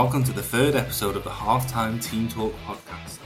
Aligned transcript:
Welcome 0.00 0.22
to 0.22 0.32
the 0.32 0.44
third 0.44 0.76
episode 0.76 1.16
of 1.16 1.24
the 1.24 1.30
Halftime 1.30 2.00
Team 2.00 2.28
Talk 2.28 2.54
podcast. 2.64 3.18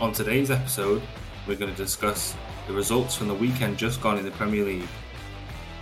On 0.00 0.10
today's 0.10 0.50
episode, 0.50 1.02
we're 1.46 1.54
going 1.54 1.70
to 1.70 1.76
discuss 1.76 2.34
the 2.66 2.72
results 2.72 3.14
from 3.14 3.28
the 3.28 3.34
weekend 3.34 3.76
just 3.76 4.00
gone 4.00 4.16
in 4.16 4.24
the 4.24 4.30
Premier 4.30 4.64
League. 4.64 4.88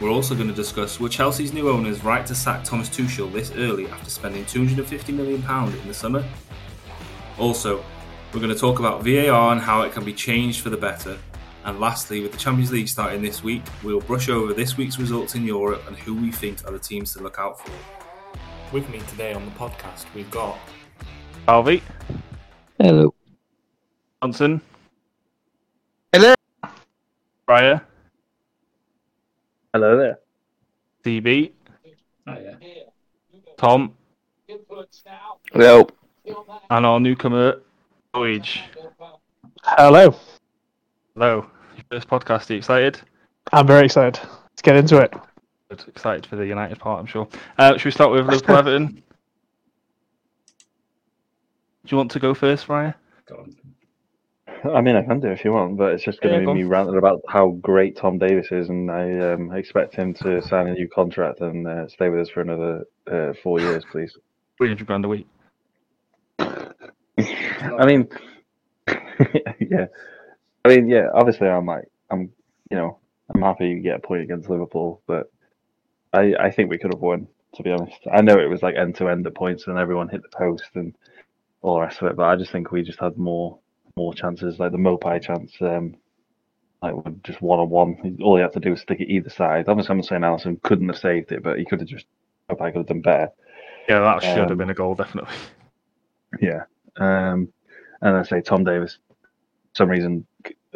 We're 0.01 0.11
also 0.11 0.35
going 0.35 0.49
to 0.49 0.53
discuss 0.53 0.99
were 0.99 1.09
Chelsea's 1.09 1.53
new 1.53 1.71
owners 1.71 2.03
right 2.03 2.27
to 2.27 2.35
sack 2.35 2.65
Thomas 2.65 2.89
Tuchel 2.89 3.33
this 3.33 3.53
early 3.53 3.87
after 3.87 4.11
spending 4.11 4.45
£250 4.47 5.15
million 5.15 5.45
in 5.81 5.87
the 5.87 5.95
summer? 5.95 6.25
Also, 7.39 7.85
we're 8.35 8.41
going 8.41 8.53
to 8.53 8.59
talk 8.59 8.81
about 8.81 9.05
VAR 9.05 9.53
and 9.53 9.61
how 9.61 9.83
it 9.83 9.93
can 9.93 10.05
be 10.05 10.13
changed 10.13 10.61
for 10.61 10.71
the 10.71 10.77
better. 10.77 11.17
And 11.65 11.79
lastly, 11.79 12.21
with 12.21 12.33
the 12.33 12.39
Champions 12.39 12.73
League 12.73 12.89
starting 12.89 13.23
this 13.23 13.45
week, 13.45 13.63
we'll 13.85 14.01
brush 14.01 14.29
over 14.29 14.53
this 14.53 14.77
week's 14.77 14.99
results 14.99 15.37
in 15.37 15.45
Europe 15.45 15.85
and 15.87 15.97
who 15.97 16.17
we 16.17 16.33
think 16.33 16.67
are 16.67 16.73
the 16.73 16.81
teams 16.81 17.13
to 17.13 17.23
look 17.23 17.39
out 17.39 17.61
for. 17.61 17.71
With 18.73 18.89
me 18.91 18.99
today 19.11 19.33
on 19.33 19.45
the 19.45 19.51
podcast, 19.53 20.05
we've 20.15 20.31
got 20.31 20.59
Harvey, 21.47 21.83
Hello. 22.79 23.15
Johnson, 24.23 24.61
Hello. 26.13 26.35
Briar, 27.47 27.81
Hello 29.73 29.97
there. 29.97 30.19
DB, 31.05 31.53
oh, 32.27 32.37
yeah. 32.39 32.55
Tom, 33.57 33.95
Hello. 35.53 35.87
and 36.71 36.87
our 36.87 36.99
newcomer, 37.01 37.63
Voyage. 38.15 38.63
Hello. 39.63 40.15
Hello. 41.15 41.47
Your 41.77 41.85
first 41.91 42.09
podcast, 42.09 42.51
are 42.51 42.55
you 42.55 42.59
excited? 42.59 43.01
I'm 43.53 43.67
very 43.67 43.87
excited. 43.87 44.21
Let's 44.23 44.63
get 44.63 44.77
into 44.77 44.99
it. 45.01 45.15
Good. 45.69 45.85
Excited 45.89 46.27
for 46.27 46.37
the 46.37 46.47
United 46.47 46.79
part, 46.79 47.01
I'm 47.01 47.07
sure. 47.07 47.29
Uh, 47.59 47.77
should 47.77 47.87
we 47.87 47.91
start 47.91 48.13
with 48.13 48.27
Liverpool 48.27 48.57
Everton? 48.59 49.03
Do 51.85 51.93
you 51.93 51.97
want 51.97 52.11
to 52.13 52.21
go 52.21 52.35
first, 52.35 52.67
Briar? 52.67 52.95
Go. 53.27 53.47
I 54.75 54.81
mean, 54.81 54.97
I 54.97 55.03
can 55.03 55.21
do 55.21 55.29
if 55.29 55.45
you 55.45 55.53
want, 55.53 55.77
but 55.77 55.93
it's 55.93 56.05
just 56.05 56.21
going 56.21 56.39
to 56.39 56.45
go 56.45 56.53
be 56.53 56.61
me 56.61 56.65
on. 56.65 56.71
ranting 56.71 56.99
about 56.99 57.21
how 57.29 57.51
great 57.61 57.97
Tom 57.97 58.19
Davies 58.19 58.49
is, 58.51 58.69
and 58.69 58.91
I 58.91 59.33
um, 59.33 59.53
expect 59.53 59.95
him 59.95 60.15
to 60.15 60.41
sign 60.43 60.69
a 60.69 60.73
new 60.73 60.89
contract 60.89 61.41
and 61.41 61.67
uh, 61.67 61.89
stay 61.89 62.09
with 62.09 62.21
us 62.21 62.29
for 62.29 62.41
another 62.41 62.85
uh, 63.11 63.33
four 63.43 63.61
years, 63.61 63.85
please. 63.91 64.17
300 64.59 64.87
grand 64.87 65.05
a 65.05 65.09
week. 65.09 65.27
I 66.39 67.87
mean, 67.87 68.09
yeah, 68.89 69.87
I 70.65 70.69
mean, 70.69 70.89
yeah. 70.89 71.09
Obviously, 71.15 71.49
I'm 71.49 71.67
like, 71.67 71.89
I'm, 72.11 72.31
you 72.71 72.77
know, 72.77 72.99
I'm 73.35 73.43
happy 73.43 73.69
you 73.69 73.81
get 73.81 73.97
a 73.97 74.01
point 74.01 74.23
against 74.23 74.49
Liverpool, 74.49 75.03
but 75.07 75.31
I, 76.13 76.35
I 76.39 76.51
think 76.51 76.71
we 76.71 76.79
could 76.79 76.93
have 76.93 77.03
won. 77.03 77.29
To 77.55 77.63
be 77.63 77.71
honest, 77.71 77.99
I 78.13 78.21
know 78.21 78.39
it 78.39 78.51
was 78.51 78.63
like 78.63 78.75
end 78.75 78.97
to 78.97 79.09
end 79.09 79.27
at 79.27 79.35
points, 79.35 79.67
and 79.67 79.79
everyone 79.79 80.09
hit 80.09 80.23
the 80.23 80.29
post 80.37 80.69
and 80.75 80.95
all 81.63 81.77
the 81.77 81.81
rest 81.81 82.03
of 82.03 82.09
it, 82.09 82.17
but 82.17 82.25
I 82.29 82.37
just 82.37 82.53
think 82.53 82.71
we 82.71 82.83
just 82.83 83.01
had 83.01 83.17
more, 83.17 83.59
more 83.97 84.13
chances. 84.15 84.59
Like 84.59 84.73
the 84.73 84.79
Maupay 84.79 85.23
chance, 85.23 85.53
um, 85.61 85.97
like 86.83 86.95
just 87.23 87.41
one 87.41 87.59
on 87.59 87.71
one. 87.71 88.19
All 88.23 88.37
he 88.37 88.43
had 88.43 88.53
to 88.53 88.61
do 88.61 88.71
was 88.71 88.83
stick 88.83 89.01
it 89.01 89.11
either 89.11 89.31
side. 89.31 89.69
Obviously, 89.69 89.93
I'm 89.93 89.99
not 89.99 90.07
saying 90.07 90.21
Alisson 90.21 90.63
couldn't 90.63 90.89
have 90.89 90.99
saved 90.99 91.33
it, 91.33 91.43
but 91.43 91.59
he 91.59 91.65
could 91.65 91.81
have 91.81 91.89
just 91.89 92.05
Maupay 92.51 92.73
could 92.73 92.81
have 92.81 92.87
done 92.87 93.01
better. 93.01 93.33
Yeah, 93.89 94.01
that 94.01 94.23
should 94.23 94.37
have 94.37 94.51
Um, 94.51 94.59
been 94.59 94.71
a 94.71 94.75
goal, 94.75 94.95
definitely. 94.95 95.35
Yeah. 96.41 96.65
Um, 96.97 97.49
and 98.03 98.17
I 98.17 98.23
say 98.23 98.41
Tom 98.41 98.65
Davies, 98.65 98.99
for 99.09 99.75
some 99.75 99.89
reason, 99.89 100.27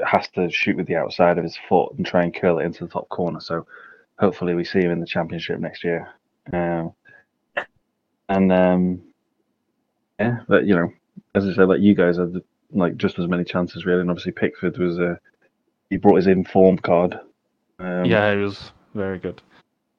has 0.05 0.29
to 0.31 0.51
shoot 0.51 0.77
with 0.77 0.87
the 0.87 0.97
outside 0.97 1.37
of 1.37 1.45
his 1.45 1.59
foot 1.69 1.93
and 1.97 2.07
try 2.07 2.23
and 2.23 2.35
curl 2.35 2.59
it 2.59 2.65
into 2.65 2.85
the 2.85 2.91
top 2.91 3.09
corner. 3.11 3.41
So 3.41 3.67
hopefully 4.21 4.55
we 4.55 4.65
see 4.65 4.81
him 4.81 4.93
in 4.93 5.01
the 5.01 5.07
championship 5.07 5.59
next 5.59 5.83
year. 5.83 6.09
Um, 6.53 6.93
and 8.29 8.53
um, 8.53 9.03
yeah, 10.21 10.41
but 10.47 10.67
you 10.67 10.77
know, 10.77 10.93
as 11.35 11.47
I 11.47 11.55
said, 11.55 11.69
like 11.69 11.81
you 11.81 11.95
guys 11.95 12.19
had 12.19 12.35
like 12.73 12.97
just 12.97 13.19
as 13.19 13.27
many 13.27 13.45
chances 13.45 13.85
really, 13.85 14.03
and 14.03 14.11
obviously 14.11 14.33
Pickford 14.33 14.79
was 14.79 14.99
uh, 14.99 15.17
he 15.89 15.97
brought 15.97 16.17
his 16.17 16.27
inform 16.27 16.79
card. 16.79 17.19
Um, 17.79 18.05
yeah, 18.05 18.33
he 18.35 18.41
was 18.41 18.73
very 18.95 19.19
good. 19.19 19.41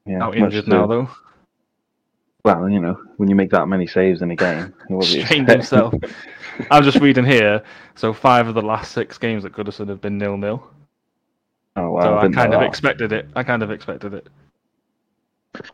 yeah, 0.05 0.23
Out 0.23 0.37
injured 0.37 0.67
now, 0.67 0.85
though. 0.85 1.09
Well, 2.45 2.69
you 2.69 2.79
know, 2.79 2.99
when 3.17 3.29
you 3.29 3.35
make 3.35 3.51
that 3.51 3.67
many 3.67 3.85
saves 3.85 4.21
in 4.21 4.31
a 4.31 4.35
game, 4.35 4.73
Strained 5.01 5.47
himself. 5.49 5.93
I'm 6.69 6.83
just 6.83 6.99
reading 6.99 7.25
here. 7.25 7.63
So 7.95 8.13
five 8.13 8.47
of 8.47 8.55
the 8.55 8.61
last 8.61 8.91
six 8.93 9.17
games 9.17 9.45
at 9.45 9.51
Goodison 9.51 9.89
have 9.89 10.01
been 10.01 10.17
nil 10.17 10.37
nil. 10.37 10.67
Oh, 11.75 11.91
wow, 11.91 12.01
So 12.03 12.17
I 12.17 12.21
didn't 12.23 12.35
kind 12.35 12.53
of 12.53 12.59
that. 12.61 12.67
expected 12.69 13.11
it. 13.11 13.27
I 13.35 13.43
kind 13.43 13.63
of 13.63 13.71
expected 13.71 14.13
it. 14.13 14.27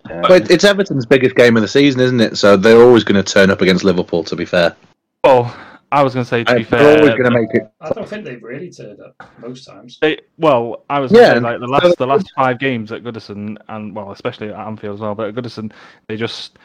Yeah. 0.10 0.22
But 0.28 0.50
it's 0.50 0.64
Everton's 0.64 1.06
biggest 1.06 1.36
game 1.36 1.56
of 1.56 1.62
the 1.62 1.68
season, 1.68 2.02
isn't 2.02 2.20
it? 2.20 2.38
So 2.38 2.58
they're 2.58 2.82
always 2.82 3.04
going 3.04 3.24
to 3.24 3.32
turn 3.34 3.50
up 3.52 3.62
against 3.62 3.84
Liverpool. 3.84 4.24
To 4.24 4.36
be 4.36 4.46
fair, 4.46 4.76
Well, 5.24 5.56
I 5.92 6.02
was 6.04 6.14
going 6.14 6.26
to 6.26 6.30
say 6.30 6.44
to 6.44 6.56
be 6.56 6.64
fair, 6.64 6.80
they're 6.80 6.98
always 7.00 7.12
going 7.12 7.32
to 7.32 7.40
make 7.40 7.50
it. 7.54 7.72
I 7.80 7.90
don't 7.92 8.08
think 8.10 8.26
they've 8.26 8.42
really 8.42 8.72
turned 8.72 9.00
up 9.00 9.16
most 9.40 9.66
times. 9.66 10.00
They, 10.02 10.20
well, 10.38 10.84
I 10.90 11.00
was 11.00 11.12
gonna 11.12 11.24
Yeah, 11.24 11.34
say, 11.36 11.40
like 11.40 11.60
the 11.60 11.68
last 11.68 11.98
the 11.98 12.08
last 12.08 12.32
five 12.36 12.60
games 12.60 12.92
at 12.92 13.04
Goodison, 13.04 13.58
and 13.70 13.96
well, 13.96 14.12
especially 14.12 14.50
at 14.50 14.56
Anfield 14.56 14.96
as 14.96 15.00
well. 15.00 15.16
But 15.16 15.30
at 15.30 15.36
Goodison, 15.36 15.72
they 16.08 16.18
just 16.18 16.58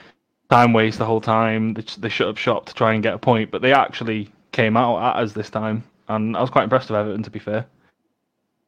time 0.50 0.72
waste 0.72 0.98
the 0.98 1.04
whole 1.04 1.20
time. 1.20 1.74
They, 1.74 1.84
they 1.98 2.08
shut 2.08 2.28
up 2.28 2.36
shop 2.38 2.66
to 2.66 2.74
try 2.74 2.94
and 2.94 3.02
get 3.02 3.14
a 3.14 3.18
point, 3.18 3.50
but 3.50 3.62
they 3.62 3.72
actually 3.72 4.30
came 4.52 4.76
out 4.76 4.98
at 4.98 5.22
us 5.22 5.32
this 5.32 5.50
time, 5.50 5.84
and 6.08 6.36
I 6.36 6.40
was 6.40 6.50
quite 6.50 6.64
impressed 6.64 6.88
with 6.90 6.98
Everton. 6.98 7.22
To 7.22 7.30
be 7.30 7.38
fair, 7.38 7.66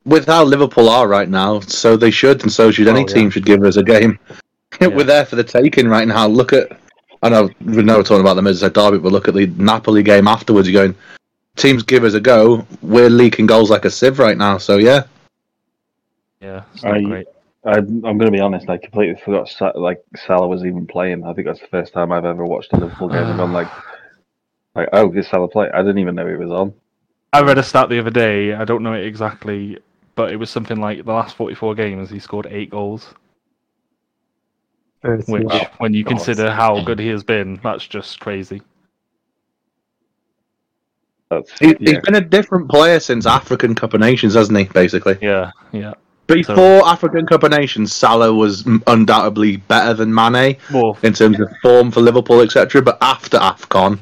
With 0.05 0.27
how 0.27 0.45
Liverpool 0.45 0.89
are 0.89 1.09
right 1.09 1.29
now, 1.29 1.61
so 1.61 1.97
they 1.97 2.11
should, 2.11 2.43
and 2.43 2.53
so 2.53 2.71
should 2.71 2.89
any 2.89 3.01
Oh, 3.01 3.07
yeah. 3.09 3.15
team 3.15 3.31
should 3.31 3.47
give 3.47 3.63
us 3.65 3.77
a 3.77 3.83
game. 3.83 4.19
Yeah. 4.81 4.89
We're 4.89 5.05
there 5.05 5.25
for 5.25 5.37
the 5.37 5.45
taking 5.45 5.87
right 5.87 6.09
now. 6.09 6.27
Look 6.27 6.53
at, 6.53 6.77
I 7.23 7.29
know 7.29 7.49
we 7.65 7.85
know 7.85 7.99
we're 7.99 8.03
talking 8.03 8.23
about 8.23 8.35
the 8.35 8.43
Merseyside 8.43 8.73
derby, 8.73 8.99
but 8.99 9.13
look 9.13 9.29
at 9.29 9.35
the 9.35 9.47
Napoli 9.57 10.03
game 10.03 10.27
afterwards. 10.27 10.69
You're 10.69 10.83
going, 10.89 10.97
teams 11.55 11.85
give 11.85 12.03
us 12.03 12.15
a 12.15 12.21
go. 12.21 12.67
We're 12.83 13.09
leaking 13.09 13.47
goals 13.47 13.71
like 13.71 13.85
a 13.85 13.91
sieve 13.91 14.19
right 14.19 14.37
now. 14.37 14.59
So 14.59 14.79
yeah, 14.79 15.05
yeah, 16.41 16.65
it's 16.75 16.83
not 16.83 16.95
I- 16.97 17.03
great. 17.03 17.27
I, 17.65 17.77
I'm 17.79 18.01
going 18.03 18.19
to 18.19 18.31
be 18.33 18.41
honest. 18.41 18.69
I 18.69 18.77
completely 18.79 19.15
forgot 19.25 19.49
Sa- 19.49 19.73
like 19.77 20.03
Salah 20.27 20.49
was 20.49 20.65
even 20.65 20.89
playing. 20.89 21.25
I 21.25 21.33
think 21.35 21.47
that's 21.47 21.61
the 21.61 21.69
first 21.69 21.93
time 21.93 22.11
I've 22.11 22.25
ever 22.25 22.45
watched 22.45 22.73
a 22.73 22.77
Liverpool 22.77 23.09
game 23.09 23.23
and 23.23 23.39
gone 23.39 23.53
like, 23.53 23.69
like, 24.75 24.89
oh, 24.93 25.09
this 25.13 25.29
Salah 25.29 25.47
play? 25.49 25.71
I 25.73 25.79
didn't 25.83 25.99
even 25.99 26.17
know 26.17 26.27
he 26.27 26.35
was 26.35 26.51
on. 26.51 26.75
I 27.33 27.43
read 27.43 27.59
a 27.59 27.63
stat 27.63 27.89
the 27.91 28.01
other 28.01 28.11
day. 28.11 28.55
I 28.55 28.65
don't 28.65 28.83
know 28.83 28.93
it 28.93 29.07
exactly, 29.07 29.79
but 30.15 30.33
it 30.33 30.37
was 30.37 30.51
something 30.51 30.81
like 30.81 31.05
the 31.05 31.13
last 31.13 31.37
44 31.37 31.75
games 31.75 32.11
he 32.11 32.19
scored 32.19 32.47
eight 32.51 32.71
goals. 32.71 33.15
Which, 35.03 35.45
Wow. 35.45 35.71
when 35.79 35.93
you 35.93 36.03
God. 36.03 36.11
consider 36.11 36.51
how 36.51 36.83
good 36.83 36.99
he 36.99 37.09
has 37.09 37.23
been, 37.23 37.61
that's 37.63 37.87
just 37.87 38.21
crazy. 38.21 38.63
That's 41.31 41.59
he, 41.59 41.69
yeah. 41.69 41.75
he's 41.81 41.99
been 42.01 42.15
a 42.15 42.21
different 42.21 42.71
player 42.71 43.01
since 43.01 43.27
African 43.27 43.75
Cup 43.75 43.93
of 43.93 44.01
Nations, 44.01 44.35
hasn't 44.35 44.57
he? 44.59 44.65
Basically. 44.65 45.19
Yeah, 45.21 45.51
yeah. 45.73 45.95
Before 46.27 46.87
African 46.87 47.27
Cup 47.27 47.43
of 47.43 47.51
Nations, 47.51 47.93
Salah 47.93 48.33
was 48.33 48.67
undoubtedly 48.87 49.59
better 49.59 49.93
than 49.93 50.15
Mane 50.15 50.57
Well, 50.73 50.97
in 51.03 51.13
terms 51.13 51.39
of 51.39 51.51
form 51.61 51.91
for 51.91 52.01
Liverpool, 52.01 52.41
etc. 52.41 52.81
But 52.81 52.97
after 53.03 53.37
AFCON, 53.39 53.99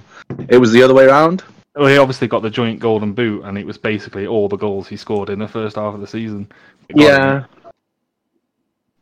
it 0.48 0.58
was 0.58 0.70
the 0.70 0.84
other 0.84 0.94
way 0.94 1.06
around. 1.06 1.42
Well, 1.74 1.88
he 1.88 1.96
obviously 1.96 2.28
got 2.28 2.42
the 2.42 2.50
joint 2.50 2.80
golden 2.80 3.14
boot, 3.14 3.44
and 3.44 3.56
it 3.56 3.66
was 3.66 3.78
basically 3.78 4.26
all 4.26 4.48
the 4.48 4.56
goals 4.56 4.88
he 4.88 4.96
scored 4.96 5.30
in 5.30 5.38
the 5.38 5.48
first 5.48 5.76
half 5.76 5.94
of 5.94 6.00
the 6.00 6.06
season. 6.06 6.50
Yeah. 6.94 7.40
him. 7.40 7.46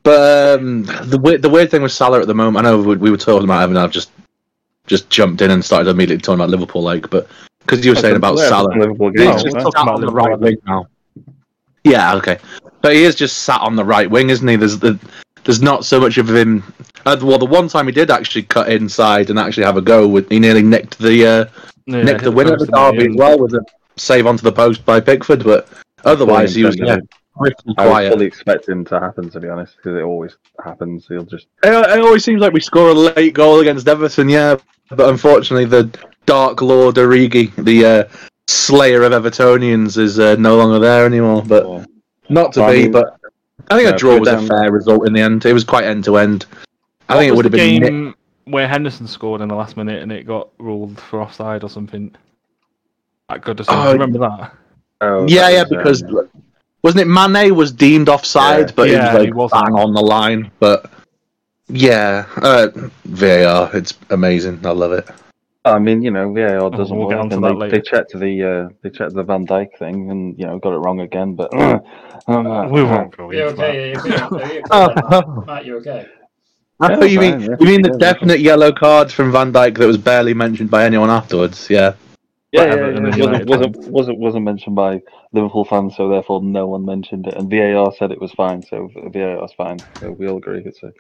But 0.03 0.61
um, 0.61 0.85
the 0.85 1.19
weird, 1.23 1.43
the 1.43 1.51
weird 1.51 1.71
thing 1.71 1.83
with 1.83 1.93
Salah 1.93 2.21
at 2.21 2.27
the 2.27 2.35
moment, 2.35 2.65
I 2.65 2.71
know 2.71 2.81
we, 2.81 2.97
we 2.97 3.11
were 3.11 3.17
talking 3.17 3.45
about 3.45 3.63
Evan. 3.63 3.77
I've 3.77 3.91
just 3.91 4.11
just 4.87 5.11
jumped 5.11 5.43
in 5.43 5.51
and 5.51 5.65
started 5.65 5.91
immediately 5.91 6.23
talking 6.23 6.41
about 6.41 6.51
Liverpool, 6.51 6.83
like, 6.83 7.11
but 7.11 7.29
because 7.61 7.85
you 7.85 7.93
were 7.93 7.97
saying 8.01 8.17
about 8.17 8.39
Salah, 8.39 8.75
Liverpool 8.77 9.11
game. 9.11 9.33
he's 9.33 9.43
just 9.43 9.57
we're 9.57 9.63
sat 9.63 9.77
on 9.77 10.01
the 10.01 10.07
Liverpool. 10.07 10.15
right 10.15 10.39
wing 10.39 10.57
now. 10.67 10.87
Yeah, 11.85 12.15
okay, 12.15 12.39
but 12.81 12.95
he 12.95 13.05
is 13.05 13.15
just 13.15 13.43
sat 13.43 13.61
on 13.61 13.77
the 13.77 13.85
right 13.85 14.11
wing, 14.11 14.31
isn't 14.31 14.47
he? 14.47 14.57
There's 14.57 14.79
the, 14.79 14.99
there's 15.45 15.61
not 15.61 15.85
so 15.85 16.01
much 16.01 16.19
of 16.19 16.35
him. 16.35 16.63
Uh, 17.05 17.17
well, 17.23 17.39
the 17.39 17.47
one 17.47 17.69
time 17.69 17.87
he 17.87 17.93
did 17.93 18.11
actually 18.11 18.43
cut 18.43 18.71
inside 18.71 19.29
and 19.29 19.39
actually 19.39 19.65
have 19.65 19.77
a 19.77 19.83
go, 19.83 20.09
with, 20.09 20.31
he 20.31 20.39
nearly 20.39 20.63
nicked 20.63 20.99
the 20.99 21.27
uh, 21.27 21.45
Yeah, 21.91 22.03
nicked 22.03 22.21
hit 22.21 22.25
the 22.25 22.33
winner 22.33 22.55
of 22.55 22.61
the 22.61 22.67
derby 22.67 23.09
as 23.11 23.17
well 23.17 23.39
with 23.39 23.55
a 23.55 23.65
save 23.97 24.27
onto 24.27 24.43
the 24.43 24.53
post 24.53 24.85
by 24.85 25.01
Pickford. 25.01 25.45
But 25.45 25.69
otherwise, 26.05 26.55
he 26.55 26.65
was 26.65 26.77
yeah, 26.77 26.99
pretty 27.39 27.57
I 27.79 27.85
was 27.87 27.91
quiet. 27.93 28.13
fully 28.13 28.27
expecting 28.27 28.85
to 28.87 29.01
happen, 29.01 29.31
to 29.31 29.41
be 29.41 29.49
honest, 29.49 29.77
because 29.77 29.97
it 29.99 30.03
always 30.03 30.37
happens. 30.63 31.07
He'll 31.09 31.25
just 31.25 31.47
It, 31.63 31.69
it 31.73 32.01
always 32.01 32.25
seems 32.25 32.41
like 32.41 32.53
we 32.53 32.61
score 32.61 32.91
a 32.91 32.95
late 32.95 33.35
goal 33.35 33.61
against 33.61 33.89
Everton, 33.89 34.29
yeah. 34.29 34.57
But 34.91 35.09
unfortunately, 35.09 35.67
the 35.67 35.91
Dark 36.27 36.63
Lord 36.63 36.97
Origi, 36.97 37.55
the 37.65 37.85
uh, 37.85 38.05
slayer 38.49 39.03
of 39.03 39.13
Evertonians, 39.13 39.99
is 39.99 40.19
uh, 40.19 40.37
no 40.39 40.57
longer 40.57 40.79
there 40.79 41.07
anymore. 41.07 41.43
But 41.47 41.67
uh, 41.67 41.85
not 42.29 42.53
to 42.55 42.61
Well, 42.61 42.69
I 42.71 42.73
be. 42.73 42.83
mean, 42.85 42.93
but 42.93 43.17
I 43.71 43.77
think 43.77 43.89
yeah, 43.89 43.95
a 43.95 43.99
draw 43.99 44.19
was 44.19 44.29
a 44.29 44.41
fair 44.47 44.73
result 44.73 45.07
in 45.07 45.13
the 45.13 45.21
end. 45.21 45.45
It 45.47 45.53
was 45.53 45.65
quite 45.65 45.85
end 45.85 46.05
to 46.05 46.17
end. 46.17 46.47
I 47.09 47.19
think 47.19 47.33
it 47.33 47.37
would 47.37 47.45
have 47.45 47.53
been. 47.53 47.81
nit- 47.81 47.89
game 47.91 48.15
where 48.51 48.69
Henderson 48.69 49.07
scored 49.07 49.41
in 49.41 49.49
the 49.49 49.55
last 49.55 49.77
minute 49.77 50.03
and 50.03 50.11
it 50.13 50.27
got 50.27 50.49
ruled 50.59 50.99
for 51.01 51.21
offside 51.23 51.63
or 51.65 51.71
something. 51.71 52.15
At 53.29 53.43
Goodison, 53.43 53.67
Oh, 53.69 53.83
Do 53.83 53.87
you 53.87 53.93
remember 53.93 54.19
that? 54.19 54.53
oh, 55.03 55.27
yeah, 55.29 55.43
that 55.43 55.53
yeah, 55.53 55.61
was, 55.63 55.69
because 55.71 56.03
um, 56.03 56.29
wasn't 56.83 57.03
it 57.03 57.07
Mane 57.07 57.55
was 57.55 57.73
deemed 57.73 58.09
offside, 58.09 58.69
Yeah. 58.69 58.75
but 58.77 58.89
Yeah, 58.91 59.17
it 59.19 59.25
he 59.27 59.33
was 59.33 59.51
wasn't. 59.53 59.63
like 59.63 59.65
bang 59.73 59.75
on 59.83 59.95
the 59.95 60.01
line. 60.03 60.51
But 60.59 60.91
Yeah, 61.69 62.27
uh, 62.37 62.69
VAR, 63.05 63.71
it's 63.77 63.95
amazing. 64.11 64.61
I 64.67 64.71
love 64.71 64.93
it. 64.93 65.09
I 65.65 65.79
mean, 65.79 66.03
you 66.03 66.11
know, 66.11 66.33
VAR 66.33 66.71
doesn't 66.71 66.97
we'll 66.97 67.07
work, 67.09 67.19
onto 67.19 67.37
and 67.45 67.61
they, 67.61 67.69
they 67.69 67.81
checked 67.83 68.19
the 68.19 68.43
uh, 68.43 68.75
they 68.83 68.91
checked 68.91 69.15
the 69.15 69.23
Van 69.23 69.47
Dijk 69.47 69.77
thing, 69.79 70.11
and 70.11 70.37
you 70.39 70.47
know 70.47 70.59
got 70.59 70.73
it 70.73 70.79
wrong 70.79 71.01
again. 71.01 71.37
But 71.37 71.53
um, 72.27 72.71
We 72.71 72.83
won't 72.83 73.15
go 73.17 73.31
You 73.31 73.49
into 73.49 73.57
that. 73.57 73.71
okay? 73.71 73.93
Are 73.93 74.09
you 74.09 74.15
okay? 74.17 74.43
Are 74.43 74.53
you 74.55 74.63
okay? 74.71 74.95
Matt? 75.11 75.47
Matt, 75.47 75.65
you 75.67 75.77
okay? 75.77 76.07
I 76.81 76.97
thought 76.97 77.11
you 77.11 77.21
mean 77.21 77.41
yeah. 77.41 77.57
you 77.61 77.67
mean 77.67 77.83
the 77.83 77.97
Yeah, 77.99 77.99
definite 77.99 78.41
yellow 78.41 78.73
cards 78.73 79.13
from 79.13 79.33
Van 79.33 79.53
Dijk 79.53 79.77
that 79.79 79.87
was 79.87 79.99
barely 79.99 80.35
mentioned 80.35 80.71
by 80.71 80.85
anyone 80.85 81.11
afterwards. 81.11 81.69
Yeah, 81.69 81.95
yeah, 82.53 82.65
yeah, 82.65 82.73
Everton 82.73 83.05
yeah, 83.05 83.11
it 83.11 83.19
wasn't, 83.19 83.47
wasn't 83.49 83.77
wasn't 83.89 84.19
wasn't 84.19 84.45
mentioned 84.45 84.77
by 84.77 85.03
Liverpool 85.33 85.65
fans, 85.65 85.97
so 85.97 86.09
therefore 86.09 86.43
no 86.43 86.67
one 86.67 86.85
mentioned 86.85 87.27
it, 87.27 87.35
and 87.35 87.51
VAR 87.51 87.93
said 87.93 88.11
it 88.11 88.21
was 88.21 88.33
fine, 88.33 88.63
so 88.63 88.91
VAR's 89.13 89.53
fine. 89.53 89.79
So 90.01 90.13
we 90.13 90.29
all 90.29 90.39
agree 90.39 90.63
it's 90.65 90.83
a 90.83 90.93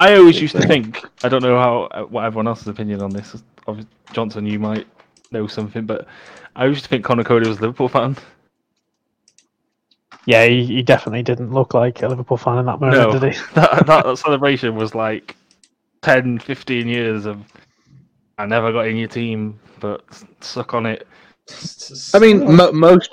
I 0.00 0.16
always 0.16 0.36
It's, 0.36 0.42
used 0.42 0.56
to 0.56 0.62
think. 0.66 1.04
I 1.22 1.28
don't 1.28 1.42
know 1.42 1.58
how 1.58 1.82
uh, 1.90 2.04
what 2.04 2.24
everyone 2.24 2.48
else's 2.48 2.68
opinion 2.68 3.02
on 3.02 3.10
this. 3.10 3.34
is. 3.34 3.42
Obviously, 3.66 3.92
Johnson, 4.12 4.46
you 4.46 4.58
might 4.58 4.86
know 5.30 5.46
something, 5.46 5.84
but 5.84 6.06
I 6.56 6.64
used 6.64 6.82
to 6.84 6.88
think 6.88 7.04
Conor 7.04 7.22
Coady 7.22 7.46
was 7.46 7.58
a 7.58 7.60
Liverpool 7.60 7.88
fan. 7.88 8.16
Yeah, 10.26 10.46
he, 10.46 10.64
he 10.66 10.82
definitely 10.82 11.22
didn't 11.22 11.52
look 11.52 11.74
like 11.74 12.02
a 12.02 12.08
Liverpool 12.08 12.36
fan 12.36 12.58
in 12.58 12.66
that 12.66 12.80
moment, 12.80 13.12
No. 13.12 13.18
did 13.18 13.34
he? 13.34 13.40
that, 13.54 13.86
that 13.86 14.18
celebration 14.18 14.74
was 14.76 14.94
like 14.94 15.34
10, 16.02 16.38
15 16.38 16.88
years 16.88 17.26
of 17.26 17.42
I 18.38 18.46
never 18.46 18.72
got 18.72 18.86
in 18.86 18.96
your 18.96 19.08
team, 19.08 19.58
but 19.80 20.02
suck 20.40 20.74
on 20.74 20.86
it. 20.86 21.06
I 22.14 22.18
mean 22.20 22.54
mo- 22.54 22.70
most 22.72 23.10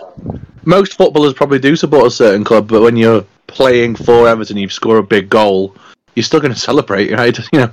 most 0.66 0.94
footballers 0.96 1.34
probably 1.34 1.60
do 1.60 1.76
support 1.76 2.06
a 2.06 2.12
certain 2.12 2.44
club, 2.44 2.68
but 2.68 2.82
when 2.82 2.96
you're 2.96 3.26
playing 3.48 3.96
for 3.96 4.28
Everton, 4.28 4.58
you 4.58 4.70
score 4.70 4.98
a 4.98 5.04
big 5.04 5.28
goal, 5.30 5.76
you're 6.16 6.24
still 6.24 6.40
going 6.40 6.54
to 6.54 6.60
celebrate, 6.60 7.12
right? 7.18 7.38
You 7.52 7.60
know, 7.60 7.72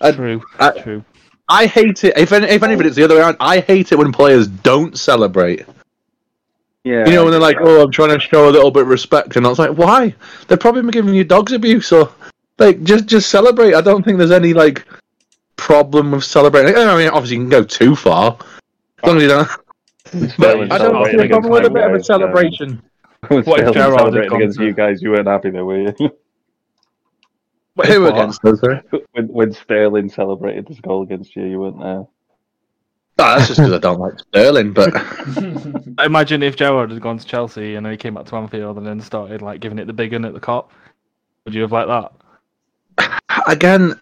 I- 0.00 0.12
True, 0.12 0.42
I- 0.58 0.80
true. 0.82 1.04
I 1.48 1.66
hate 1.66 2.02
it. 2.02 2.16
If 2.18 2.32
any, 2.32 2.48
if 2.48 2.62
anything, 2.64 2.86
it's 2.86 2.96
the 2.96 3.04
other 3.04 3.14
way 3.14 3.20
around. 3.20 3.36
I 3.38 3.60
hate 3.60 3.92
it 3.92 3.96
when 3.98 4.10
players 4.12 4.48
don't 4.48 4.98
celebrate. 4.98 5.64
Yeah. 6.86 7.04
You 7.04 7.14
know, 7.14 7.24
when 7.24 7.32
they're 7.32 7.40
like, 7.40 7.56
"Oh, 7.60 7.82
I'm 7.82 7.90
trying 7.90 8.10
to 8.10 8.20
show 8.20 8.48
a 8.48 8.52
little 8.52 8.70
bit 8.70 8.84
of 8.84 8.88
respect," 8.88 9.34
and 9.34 9.44
I 9.44 9.48
was 9.48 9.58
like, 9.58 9.72
"Why? 9.76 10.14
They're 10.46 10.56
probably 10.56 10.88
giving 10.92 11.14
you 11.14 11.24
dogs 11.24 11.50
abuse, 11.50 11.90
or 11.90 12.08
like 12.60 12.84
just 12.84 13.06
just 13.06 13.28
celebrate." 13.28 13.74
I 13.74 13.80
don't 13.80 14.04
think 14.04 14.18
there's 14.18 14.30
any 14.30 14.54
like 14.54 14.86
problem 15.56 16.12
with 16.12 16.22
celebrating. 16.22 16.76
I 16.76 16.96
mean, 16.96 17.08
obviously, 17.08 17.38
you 17.38 17.42
can 17.42 17.50
go 17.50 17.64
too 17.64 17.96
far. 17.96 18.38
As 19.02 19.08
long 19.08 19.16
as 19.16 19.22
you 19.24 19.28
don't. 19.28 19.48
But 20.38 20.72
I 20.72 20.78
don't 20.78 21.04
celebrating 21.04 21.20
see 21.20 21.26
a 21.26 21.28
problem 21.28 21.52
with 21.52 21.66
a 21.66 21.70
bit 21.70 21.82
of 21.82 21.94
a 21.94 22.04
celebration. 22.04 22.80
When 23.26 23.42
What 23.44 23.58
if 23.58 23.70
Sterling 23.70 23.98
Gerrard 23.98 24.14
had 24.14 24.32
against 24.32 24.60
you 24.60 24.72
guys, 24.72 25.02
you 25.02 25.10
weren't 25.10 25.26
happy 25.26 25.50
though, 25.50 25.64
were 25.64 25.80
you? 25.80 25.92
Who 27.84 28.06
against 28.06 28.44
us? 28.44 28.62
When, 29.12 29.26
when 29.26 29.52
Sterling 29.52 30.08
celebrated 30.08 30.68
his 30.68 30.78
goal 30.80 31.02
against 31.02 31.34
you, 31.34 31.44
you 31.44 31.58
weren't 31.58 31.80
there. 31.80 32.06
Ah, 33.18 33.36
that's 33.36 33.48
just 33.48 33.58
because 33.60 33.72
I 33.72 33.78
don't 33.78 33.98
like 33.98 34.18
Sterling. 34.18 34.72
But 34.72 34.92
Imagine 36.04 36.42
if 36.42 36.56
Gerrard 36.56 36.90
had 36.90 37.00
gone 37.00 37.18
to 37.18 37.24
Chelsea 37.24 37.74
and 37.76 37.86
then 37.86 37.90
he 37.92 37.96
came 37.96 38.14
back 38.14 38.26
to 38.26 38.36
Anfield 38.36 38.76
and 38.76 38.86
then 38.86 39.00
started 39.00 39.40
like 39.40 39.60
giving 39.60 39.78
it 39.78 39.86
the 39.86 39.92
big 39.94 40.12
one 40.12 40.24
at 40.26 40.34
the 40.34 40.40
Kop. 40.40 40.66
Would 41.44 41.54
you 41.54 41.62
have 41.62 41.72
liked 41.72 41.88
that? 42.98 43.20
again, 43.46 43.98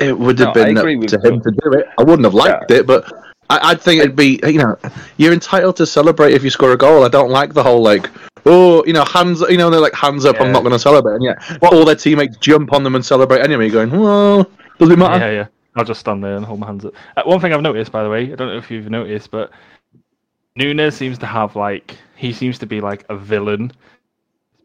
it 0.00 0.18
would 0.18 0.38
have 0.40 0.54
No, 0.56 0.64
been 0.64 0.78
up 0.78 0.84
with 0.84 1.08
to 1.10 1.20
you. 1.22 1.30
him 1.30 1.40
to 1.40 1.50
do 1.50 1.72
it. 1.78 1.86
I 1.98 2.02
wouldn't 2.02 2.24
have 2.24 2.34
liked 2.34 2.70
it, 2.72 2.86
but 2.86 3.04
I, 3.50 3.70
I'd 3.70 3.80
think 3.80 4.00
it'd 4.00 4.16
be 4.16 4.40
you 4.44 4.58
know 4.58 4.76
you're 5.18 5.32
entitled 5.32 5.76
to 5.76 5.86
celebrate 5.86 6.32
if 6.32 6.42
you 6.42 6.50
score 6.50 6.72
a 6.72 6.76
goal. 6.76 7.04
I 7.04 7.08
don't 7.08 7.30
like 7.30 7.52
the 7.54 7.62
whole 7.62 7.82
like 7.82 8.08
oh 8.46 8.84
you 8.86 8.92
know 8.92 9.04
hands 9.04 9.40
you 9.42 9.56
know 9.58 9.70
they're 9.70 9.80
like 9.80 9.94
hands 9.94 10.24
up. 10.24 10.40
I'm 10.40 10.50
not 10.52 10.62
going 10.62 10.72
to 10.72 10.78
celebrate, 10.78 11.14
and 11.16 11.24
yeah, 11.24 11.58
all 11.62 11.84
their 11.84 11.94
teammates 11.94 12.38
jump 12.38 12.72
on 12.72 12.82
them 12.82 12.94
and 12.96 13.04
celebrate 13.04 13.40
anyway. 13.42 13.68
Going 13.68 13.90
well, 13.90 14.50
does 14.78 14.90
it 14.90 14.98
matter? 14.98 15.24
Yeah, 15.26 15.32
yeah. 15.32 15.46
I'll 15.76 15.84
just 15.84 16.00
stand 16.00 16.22
there 16.22 16.36
and 16.36 16.44
hold 16.44 16.60
my 16.60 16.66
hands 16.66 16.84
up. 16.84 16.94
Uh, 17.16 17.22
one 17.24 17.40
thing 17.40 17.52
I've 17.52 17.62
noticed, 17.62 17.92
by 17.92 18.02
the 18.02 18.10
way, 18.10 18.24
I 18.32 18.34
don't 18.34 18.48
know 18.48 18.56
if 18.58 18.70
you've 18.70 18.90
noticed, 18.90 19.30
but 19.30 19.50
Nunez 20.56 20.94
seems 20.94 21.18
to 21.18 21.26
have 21.26 21.56
like 21.56 21.96
he 22.16 22.32
seems 22.32 22.58
to 22.58 22.66
be 22.66 22.80
like 22.80 23.04
a 23.08 23.16
villain 23.16 23.72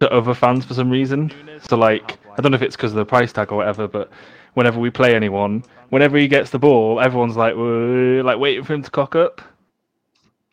to 0.02 0.12
other 0.12 0.34
fans 0.34 0.66
for 0.66 0.74
some 0.74 0.90
reason. 0.90 1.32
So 1.68 1.78
like 1.78 2.18
I 2.38 2.42
don't 2.42 2.52
know 2.52 2.56
if 2.58 2.62
it's 2.62 2.76
because 2.76 2.92
of 2.92 2.98
the 2.98 3.06
price 3.06 3.32
tag 3.32 3.52
or 3.52 3.56
whatever, 3.58 3.88
but 3.88 4.10
whenever 4.54 4.80
we 4.80 4.90
play 4.90 5.16
anyone, 5.16 5.64
whenever 5.90 6.18
he 6.18 6.28
gets 6.28 6.50
the 6.50 6.60
ball, 6.60 7.00
everyone's 7.00 7.38
like 7.38 7.56
like 7.56 8.38
waiting 8.40 8.64
for 8.66 8.74
him 8.74 8.84
to 8.84 8.92
cock 8.92 9.16
up. 9.16 9.42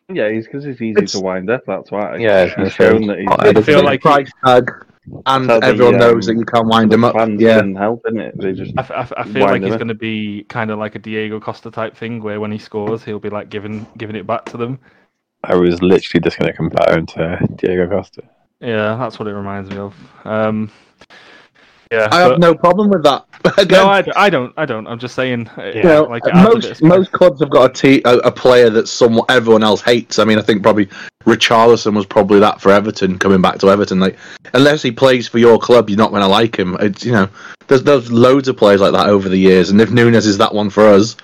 Yeah, 0.08 0.30
he's 0.30 0.44
because 0.46 0.64
he's 0.64 0.76
easy 0.82 0.90
It's- 0.92 1.12
to 1.12 1.20
wind 1.20 1.50
up. 1.50 1.62
That's 1.66 1.90
why. 1.90 2.16
Yeah, 2.18 2.54
I 2.56 2.62
he's 2.62 2.72
shown 2.74 3.06
that 3.06 3.18
he's. 3.18 3.28
I 3.28 3.48
I 3.58 3.62
feel 3.62 3.82
like 3.82 4.02
price 4.02 4.30
tag, 4.44 4.70
and 5.26 5.48
That's 5.48 5.48
how 5.48 5.60
the, 5.60 5.68
everyone 5.68 5.98
knows 5.98 6.28
um, 6.28 6.34
that 6.34 6.38
you 6.38 6.44
can't 6.44 6.66
wind 6.66 6.92
him 6.92 7.04
up. 7.04 7.14
fans 7.14 7.40
Yeah, 7.40 7.60
can 7.60 7.74
help 7.74 8.06
in 8.06 8.18
it. 8.18 8.34
They 8.38 8.52
just 8.52 8.72
I, 8.76 8.80
f- 8.80 8.90
I 8.90 9.00
f- 9.00 9.12
I 9.16 9.24
feel 9.24 9.42
like 9.42 9.62
him 9.62 9.68
he's 9.68 9.76
going 9.76 9.88
to 9.88 9.94
be 9.94 10.44
kind 10.48 10.70
of 10.70 10.78
like 10.78 10.94
a 10.94 10.98
Diego 10.98 11.40
Costa 11.40 11.70
type 11.70 11.96
thing, 11.96 12.22
where 12.22 12.40
when 12.40 12.52
he 12.52 12.58
scores, 12.58 13.04
he'll 13.04 13.18
be 13.18 13.30
like 13.30 13.50
giving 13.50 13.86
giving 13.96 14.16
it 14.16 14.26
back 14.26 14.44
to 14.46 14.56
them. 14.56 14.78
I 15.42 15.54
was 15.56 15.82
literally 15.82 16.22
just 16.22 16.38
going 16.38 16.50
to 16.50 16.56
compare 16.56 16.98
him 16.98 17.06
to 17.06 17.38
Diego 17.56 17.88
Costa. 17.88 18.22
Yeah, 18.60 18.96
that's 18.96 19.18
what 19.18 19.28
it 19.28 19.34
reminds 19.34 19.70
me 19.70 19.76
of. 19.76 19.94
Um, 20.24 20.70
yeah, 21.94 22.08
I 22.10 22.20
have 22.20 22.38
no 22.38 22.54
problem 22.54 22.90
with 22.90 23.02
that. 23.04 23.24
Again, 23.58 23.84
No, 23.84 23.88
I, 23.88 24.02
d- 24.02 24.12
I 24.16 24.30
don't. 24.30 24.52
I 24.56 24.64
don't. 24.64 24.86
I'm 24.86 24.98
just 24.98 25.14
saying. 25.14 25.48
uh, 25.58 25.72
you 25.74 25.82
know, 25.82 26.04
like, 26.04 26.22
it 26.26 26.34
adds 26.34 26.46
a 26.48 26.48
bit 26.48 26.48
of 26.48 26.54
most 26.54 26.76
spice. 26.78 26.82
most 26.82 27.12
clubs 27.12 27.40
have 27.40 27.50
got 27.50 27.70
a, 27.70 27.72
te- 27.72 28.02
a, 28.04 28.16
a 28.18 28.32
player 28.32 28.70
that 28.70 28.88
someone 28.88 29.26
everyone 29.28 29.62
else 29.62 29.80
hates. 29.82 30.18
I 30.18 30.24
mean, 30.24 30.38
I 30.38 30.42
think 30.42 30.62
probably 30.62 30.88
Richarlison 31.24 31.94
was 31.94 32.06
probably 32.06 32.40
that 32.40 32.60
for 32.60 32.70
Everton 32.70 33.18
coming 33.18 33.42
back 33.42 33.58
to 33.58 33.68
Everton. 33.68 34.00
Like, 34.00 34.16
unless 34.54 34.82
he 34.82 34.90
plays 34.90 35.28
for 35.28 35.38
your 35.38 35.58
club, 35.58 35.90
you're 35.90 35.98
not 35.98 36.10
going 36.10 36.22
to 36.22 36.28
like 36.28 36.58
him. 36.58 36.76
It's 36.80 37.04
you 37.04 37.12
know, 37.12 37.28
there's 37.68 37.82
there's 37.82 38.10
loads 38.10 38.48
of 38.48 38.56
players 38.56 38.80
like 38.80 38.92
that 38.92 39.08
over 39.08 39.28
the 39.28 39.38
years, 39.38 39.70
and 39.70 39.80
if 39.80 39.90
Nunez 39.90 40.26
is 40.26 40.38
that 40.38 40.54
one 40.54 40.70
for 40.70 40.86
us, 40.86 41.16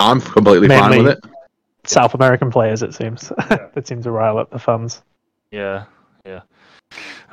I'm 0.00 0.20
completely 0.20 0.68
fine 0.68 1.04
with 1.04 1.18
it. 1.18 1.24
South 1.84 2.14
American 2.14 2.50
players, 2.50 2.82
it 2.82 2.94
seems. 2.94 3.28
that 3.48 3.86
seem 3.86 4.02
to 4.02 4.10
rile 4.10 4.38
up 4.38 4.50
the 4.50 4.58
fans. 4.58 5.02
Yeah, 5.50 5.84
yeah. 6.24 6.40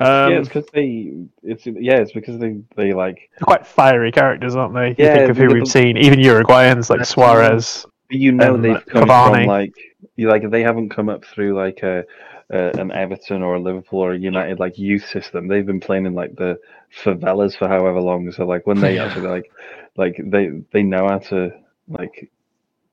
Yeah, 0.00 0.26
Um, 0.26 0.32
it's 0.34 0.48
because 0.48 0.66
they. 0.72 1.12
It's 1.42 1.66
yeah, 1.66 1.96
it's 1.98 2.12
because 2.12 2.38
they 2.38 2.60
they 2.76 2.92
like. 2.92 3.30
They're 3.38 3.44
quite 3.44 3.66
fiery 3.66 4.12
characters, 4.12 4.56
aren't 4.56 4.74
they? 4.74 4.88
You 4.90 4.94
Yeah, 4.98 5.14
think 5.18 5.30
of 5.30 5.36
who 5.36 5.48
we've 5.48 5.60
the- 5.64 5.70
seen, 5.70 5.96
even 5.96 6.18
Uruguayans 6.20 6.90
like 6.90 7.04
Suarez. 7.04 7.86
You 8.08 8.32
know 8.32 8.54
Um, 8.54 8.62
they've 8.62 8.84
come 8.86 9.06
Cavani. 9.06 9.34
from 9.40 9.46
like 9.46 9.74
you 10.16 10.28
like 10.28 10.48
they 10.50 10.62
haven't 10.62 10.88
come 10.88 11.08
up 11.08 11.24
through 11.24 11.54
like 11.54 11.82
a, 11.82 12.04
a 12.50 12.70
an 12.80 12.90
Everton 12.90 13.42
or 13.42 13.54
a 13.54 13.60
Liverpool 13.60 14.00
or 14.00 14.12
a 14.12 14.18
United 14.18 14.58
like 14.58 14.78
youth 14.78 15.06
system. 15.06 15.46
They've 15.46 15.64
been 15.66 15.78
playing 15.80 16.06
in 16.06 16.14
like 16.14 16.34
the 16.34 16.58
favelas 17.04 17.56
for 17.56 17.68
however 17.68 18.00
long. 18.00 18.30
So 18.32 18.44
like 18.46 18.66
when 18.66 18.80
they 18.80 18.96
Yeah. 18.96 19.04
actually 19.06 19.28
like 19.28 19.52
like 19.96 20.20
they 20.24 20.50
they 20.72 20.82
know 20.82 21.06
how 21.08 21.18
to 21.18 21.52
like 21.88 22.30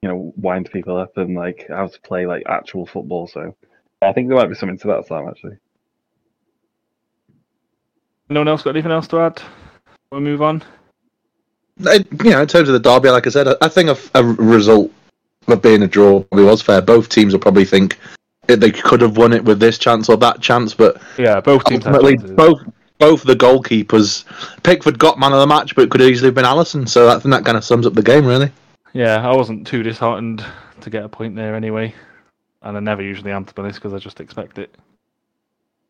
you 0.03 0.09
know 0.09 0.33
wind 0.38 0.69
people 0.71 0.97
up 0.97 1.17
and 1.17 1.36
like 1.36 1.65
how 1.67 1.88
to 1.88 2.01
play 2.01 2.27
like 2.27 2.43
actual 2.47 2.86
football. 2.86 3.25
So 3.27 3.55
I 4.03 4.13
think 4.13 4.27
there 4.27 4.38
might 4.38 4.50
be 4.50 4.55
something 4.55 4.77
to 4.79 4.88
that 4.89 5.07
Sam 5.07 5.27
actually. 5.27 5.57
No 8.29 8.41
one 8.41 8.48
else 8.48 8.63
got 8.63 8.72
anything 8.72 8.91
else 8.91 9.07
to 9.10 9.19
add? 9.19 9.41
We'll 10.12 10.22
move 10.22 10.41
on. 10.41 10.63
I- 11.86 12.05
you 12.24 12.31
know, 12.31 12.41
in 12.41 12.48
terms 12.48 12.69
of 12.69 12.74
the 12.74 12.79
derby, 12.79 13.10
like 13.10 13.27
I 13.27 13.29
said, 13.29 13.48
I, 13.48 13.55
I 13.62 13.67
think 13.69 13.89
a, 13.89 13.98
a 14.19 14.24
result 14.24 14.91
of 15.48 15.62
being 15.62 15.84
a 15.84 15.88
draw 15.88 16.22
probably 16.24 16.46
was 16.46 16.62
fair. 16.62 16.81
Both 16.81 17.10
teams 17.10 17.34
will 17.34 17.39
probably 17.39 17.65
think 17.65 17.98
they 18.48 18.72
could 18.72 19.01
have 19.01 19.17
won 19.17 19.34
it 19.34 19.43
with 19.43 19.60
this 19.60 19.77
chance 19.77 20.10
or 20.10 20.17
that 20.17 20.41
chance, 20.41 20.74
but 20.74 21.01
Yeah, 21.17 21.39
both 21.41 21.63
teams 21.65 21.86
ultimately, 21.86 22.17
both 22.36 22.60
both 23.00 23.24
the 23.24 23.36
goalkeepers. 23.36 24.25
Pickford 24.63 24.98
got 24.98 25.19
man 25.19 25.31
of 25.31 25.39
the 25.39 25.46
match, 25.48 25.75
but 25.75 25.84
it 25.84 25.91
could 25.91 26.01
easily 26.01 26.29
have 26.29 26.36
been 26.36 26.46
Alisson. 26.46 26.89
So 26.89 27.10
I 27.10 27.19
think 27.19 27.31
that 27.31 27.46
kind 27.46 27.55
of 27.57 27.63
sums 27.63 27.86
up 27.86 27.93
the 27.93 28.01
game, 28.01 28.25
really. 28.25 28.51
Yeah, 28.93 29.17
I 29.29 29.36
wasn't 29.36 29.67
too 29.67 29.84
disheartened 29.84 30.43
to 30.81 30.89
get 30.89 31.03
a 31.03 31.10
point 31.10 31.36
there 31.36 31.53
anyway, 31.55 31.93
and 32.63 32.75
I 32.75 32.79
never 32.79 33.03
usually 33.03 33.31
am 33.31 33.46
to 33.46 33.53
be 33.53 33.62
honest 33.62 33.79
because 33.79 33.93
I 33.93 34.00
just 34.00 34.19
expect 34.19 34.57
it. 34.57 34.74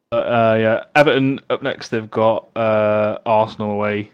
But 0.10 0.28
uh, 0.28 0.58
yeah, 0.58 0.84
Everton 0.96 1.40
up 1.50 1.62
next. 1.62 1.90
They've 1.90 2.10
got 2.10 2.48
uh, 2.56 3.18
Arsenal 3.26 3.72
away 3.72 4.12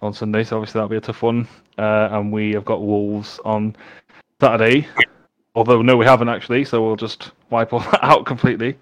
on 0.00 0.14
Sunday, 0.14 0.44
so 0.44 0.56
obviously 0.56 0.78
that'll 0.78 0.88
be 0.88 0.96
a 0.96 1.00
tough 1.00 1.22
one. 1.22 1.48
Uh, 1.76 2.08
and 2.12 2.32
we 2.32 2.52
have 2.52 2.64
got 2.64 2.82
Wolves 2.82 3.40
on 3.44 3.74
Saturday. 4.40 4.86
Although 5.54 5.82
no, 5.82 5.96
we 5.96 6.06
haven't 6.06 6.28
actually, 6.28 6.64
so 6.64 6.84
we'll 6.84 6.96
just 6.96 7.32
wipe 7.50 7.72
all 7.72 7.80
that 7.92 8.04
out 8.04 8.26
completely 8.26 8.76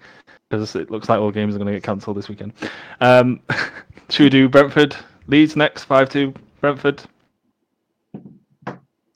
because 0.49 0.75
it 0.75 0.91
looks 0.91 1.09
like 1.09 1.19
all 1.19 1.31
games 1.31 1.55
are 1.55 1.57
going 1.57 1.67
to 1.67 1.73
get 1.73 1.83
cancelled 1.83 2.17
this 2.17 2.29
weekend. 2.29 2.53
Um, 3.01 3.41
should 4.09 4.25
we 4.25 4.29
do 4.29 4.47
Brentford 4.47 4.95
Leeds 5.27 5.55
next? 5.55 5.85
Five 5.85 6.09
two 6.09 6.33
Brentford. 6.61 7.01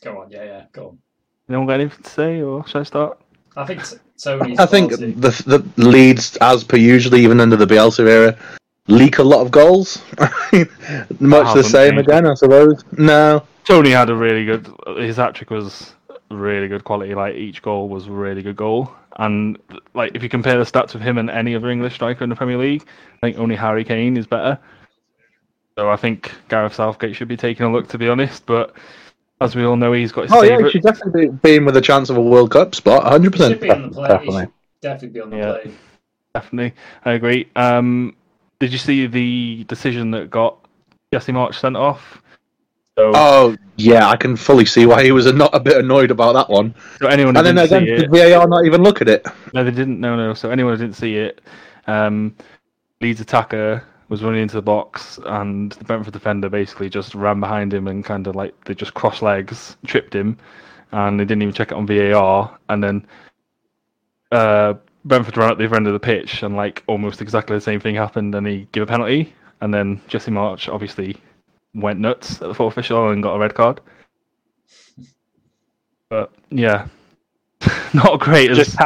Go 0.04 0.22
on, 0.22 0.32
yeah, 0.32 0.44
yeah, 0.44 0.66
go 0.72 0.88
on. 0.88 0.98
Anyone 1.48 1.68
got 1.68 1.80
anything 1.80 2.04
to 2.04 2.10
say, 2.10 2.42
or 2.42 2.66
should 2.66 2.80
I 2.80 2.84
start? 2.84 3.20
I 3.56 3.66
think 3.66 3.86
t- 3.88 3.98
I 4.58 4.66
think 4.66 4.92
the 4.92 5.64
the 5.78 5.88
Leeds, 5.90 6.38
as 6.38 6.64
per 6.64 6.78
usually, 6.78 7.22
even 7.24 7.40
under 7.40 7.56
the 7.56 7.66
Bielsa 7.66 8.08
era, 8.08 8.38
leak 8.88 9.18
a 9.18 9.24
lot 9.24 9.42
of 9.42 9.52
goals. 9.52 10.02
Much 11.20 11.54
the 11.54 11.64
same 11.64 11.96
changed. 11.96 12.10
again, 12.10 12.28
I 12.28 12.34
suppose. 12.36 12.84
No, 12.98 13.44
Toney 13.66 13.92
had 13.92 14.10
a 14.10 14.16
really 14.16 14.46
good. 14.46 14.68
His 14.98 15.18
hat 15.18 15.36
trick 15.36 15.50
was 15.50 15.94
really 16.30 16.68
good 16.68 16.84
quality. 16.84 17.14
Like 17.14 17.36
each 17.36 17.62
goal 17.62 17.90
was 17.90 18.08
a 18.08 18.12
really 18.12 18.42
good 18.42 18.56
goal, 18.56 18.92
and 19.18 19.58
like 19.94 20.16
if 20.16 20.24
you 20.24 20.30
compare 20.30 20.58
the 20.58 20.64
stats 20.64 20.96
of 20.96 21.02
him 21.02 21.18
and 21.18 21.30
any 21.30 21.56
other 21.56 21.70
English 21.70 21.96
striker 21.96 22.24
in 22.24 22.30
the 22.30 22.36
Premier 22.36 22.58
League, 22.58 22.86
I 23.16 23.28
think 23.28 23.38
only 23.38 23.56
Harry 23.56 23.84
Kane 23.84 24.18
is 24.18 24.28
better. 24.28 24.58
So 25.78 25.90
I 25.90 25.96
think 25.96 26.32
Gareth 26.50 26.76
Southgate 26.76 27.16
should 27.16 27.28
be 27.28 27.38
taking 27.38 27.66
a 27.66 27.72
look, 27.72 27.88
to 27.90 27.98
be 27.98 28.08
honest. 28.08 28.46
But 28.46 28.76
as 29.42 29.56
we 29.56 29.66
all 29.66 29.76
know, 29.76 29.92
he's 29.92 30.12
got 30.12 30.24
his 30.24 30.32
Oh 30.32 30.44
yeah, 30.44 30.62
he 30.62 30.70
should 30.70 30.84
definitely 30.84 31.30
be 31.30 31.56
in 31.56 31.66
with 31.66 31.76
a 31.76 31.82
chance 31.82 32.10
of 32.10 32.18
a 32.18 32.22
World 32.22 32.52
Cup 32.52 32.76
spot. 32.76 33.04
100. 33.04 33.34
He 33.34 33.38
should 33.38 33.60
percent 33.60 33.62
be 33.62 33.70
on 33.70 33.82
the 33.82 33.90
play. 33.90 34.08
He 34.08 34.14
Definitely. 34.14 34.42
should 34.44 34.52
definitely 34.82 35.08
be 35.10 35.22
on 35.22 35.30
the 35.32 35.38
Yeah. 35.38 35.52
play. 35.64 35.72
Definitely, 36.34 36.74
I 37.04 37.12
agree. 37.14 37.50
Um, 37.58 38.16
did 38.60 38.72
you 38.72 38.78
see 38.78 39.08
the 39.08 39.66
decision 39.66 40.12
that 40.12 40.30
got 40.30 40.58
Jesse 41.12 41.32
Marsch 41.34 41.56
sent 41.56 41.76
off? 41.76 42.22
So, 42.98 43.12
Oh 43.16 43.58
yeah, 43.78 44.08
I 44.08 44.16
can 44.16 44.36
fully 44.36 44.66
see 44.66 44.86
why 44.86 45.04
he 45.04 45.12
was 45.12 45.26
a, 45.26 45.34
not 45.34 45.54
a 45.56 45.60
bit 45.60 45.78
annoyed 45.78 46.12
about 46.12 46.34
that 46.34 46.50
one. 46.50 46.74
so 47.02 47.08
anyone 47.08 47.36
And 47.36 47.46
then 47.46 47.56
didn't 47.56 47.66
again, 47.72 47.86
see 47.86 48.04
did 48.04 48.14
it, 48.14 48.34
VAR 48.34 48.48
not 48.48 48.66
even 48.66 48.84
look 48.84 49.02
at 49.02 49.10
it? 49.10 49.26
no, 49.54 49.64
they 49.64 49.72
didn't. 49.72 50.00
No, 50.00 50.16
no. 50.16 50.34
So 50.34 50.52
anyone 50.52 50.74
who 50.74 50.84
didn't 50.86 50.96
see 50.96 51.16
it, 51.18 51.42
um, 51.88 52.36
Leeds 53.02 53.20
attacker 53.22 53.84
was 54.12 54.24
running 54.24 54.42
into 54.42 54.56
the 54.56 54.62
box, 54.62 55.18
and 55.26 55.72
the 55.72 55.86
Brentford 55.86 56.12
defender 56.12 56.50
basically 56.50 56.90
just 56.90 57.16
ran 57.16 57.40
behind 57.40 57.74
him 57.74 57.88
and 57.88 58.04
kind 58.04 58.28
of 58.28 58.36
like 58.36 58.54
they 58.66 58.76
just 58.76 58.94
crossed 58.94 59.22
legs, 59.22 59.78
tripped 59.88 60.14
him, 60.14 60.38
and 60.92 61.18
they 61.18 61.24
didn't 61.24 61.42
even 61.42 61.54
check 61.54 61.72
it 61.72 61.76
on 61.76 61.88
VAR. 61.88 62.60
And 62.68 62.84
then 62.84 63.08
uh, 64.34 64.74
Brentford 65.06 65.38
ran 65.38 65.52
at 65.52 65.58
the 65.58 65.64
other 65.64 65.78
end 65.78 65.88
of 65.88 65.94
the 65.94 66.00
pitch, 66.00 66.44
and 66.44 66.58
like 66.58 66.84
almost 66.88 67.22
exactly 67.22 67.56
the 67.56 67.62
same 67.62 67.80
thing 67.80 67.96
happened, 67.96 68.36
and 68.36 68.46
he 68.46 68.68
gave 68.74 68.84
a 68.84 68.86
penalty. 68.86 69.34
And 69.62 69.74
then 69.74 70.02
Jesse 70.10 70.30
Marsch 70.30 70.68
obviously 70.68 71.16
went 71.74 72.02
nuts 72.02 72.42
at 72.42 72.50
the 72.50 72.54
fourth 72.54 72.74
official 72.74 73.12
and 73.12 73.24
got 73.24 73.36
a 73.36 73.40
red 73.40 73.56
card. 73.56 73.80
But 76.10 76.34
yeah, 76.50 76.90
not 77.94 78.20
great. 78.20 78.52
As, 78.52 78.58
Just 78.58 78.78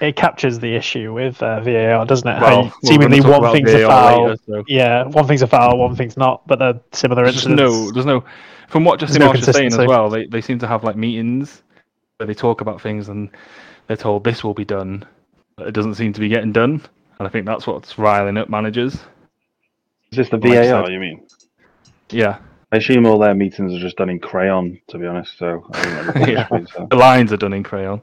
it 0.00 0.16
captures 0.16 0.58
the 0.58 0.74
issue 0.74 1.12
with 1.12 1.42
uh, 1.42 1.60
VAR, 1.60 2.04
doesn't 2.06 2.28
it? 2.28 2.38
How 2.38 2.60
well, 2.62 2.74
seemingly 2.84 3.20
one 3.20 3.34
about 3.40 3.52
thing's 3.52 3.72
a 3.72 3.86
foul. 3.86 4.24
later, 4.28 4.36
so- 4.46 4.64
Yeah, 4.68 5.04
one 5.04 5.26
thing's 5.26 5.42
a 5.42 5.46
foul, 5.46 5.78
one 5.78 5.96
thing's 5.96 6.16
not, 6.16 6.46
but 6.46 6.58
they're 6.58 6.80
similar 6.92 7.24
There's 7.24 7.36
incidents. 7.46 7.60
no, 7.60 7.90
there's 7.92 8.06
no. 8.06 8.24
From 8.68 8.84
what 8.84 9.00
Justin 9.00 9.20
There's 9.20 9.28
no 9.28 9.32
Marsh 9.34 9.48
is 9.48 9.54
saying 9.54 9.72
as 9.72 9.86
well, 9.88 10.10
they 10.10 10.26
they 10.26 10.40
seem 10.40 10.58
to 10.60 10.66
have 10.66 10.84
like 10.84 10.96
meetings 10.96 11.62
where 12.18 12.26
they 12.26 12.34
talk 12.34 12.60
about 12.60 12.80
things 12.82 13.08
and 13.08 13.30
they're 13.86 13.96
told 13.96 14.24
this 14.24 14.44
will 14.44 14.54
be 14.54 14.64
done, 14.64 15.04
but 15.56 15.66
it 15.68 15.72
doesn't 15.72 15.94
seem 15.94 16.12
to 16.12 16.20
be 16.20 16.28
getting 16.28 16.52
done. 16.52 16.82
And 17.18 17.26
I 17.26 17.30
think 17.30 17.46
that's 17.46 17.66
what's 17.66 17.98
riling 17.98 18.36
up 18.36 18.48
managers. 18.50 18.94
Is 20.12 20.16
this 20.18 20.28
the 20.28 20.36
Like 20.36 20.52
VAR? 20.52 20.84
said. 20.84 20.92
You 20.92 21.00
mean? 21.00 21.26
Yeah, 22.10 22.38
I 22.72 22.76
assume 22.76 23.06
all 23.06 23.18
their 23.18 23.34
meetings 23.34 23.74
are 23.74 23.78
just 23.80 23.96
done 23.96 24.10
in 24.10 24.18
crayon. 24.20 24.80
To 24.88 24.98
be 24.98 25.06
honest, 25.06 25.36
so 25.38 25.66
I 25.72 26.12
think 26.12 26.28
Yeah. 26.28 26.48
so. 26.48 26.86
the 26.90 26.96
lines 26.96 27.32
are 27.32 27.36
done 27.38 27.52
in 27.54 27.62
crayon. 27.62 28.02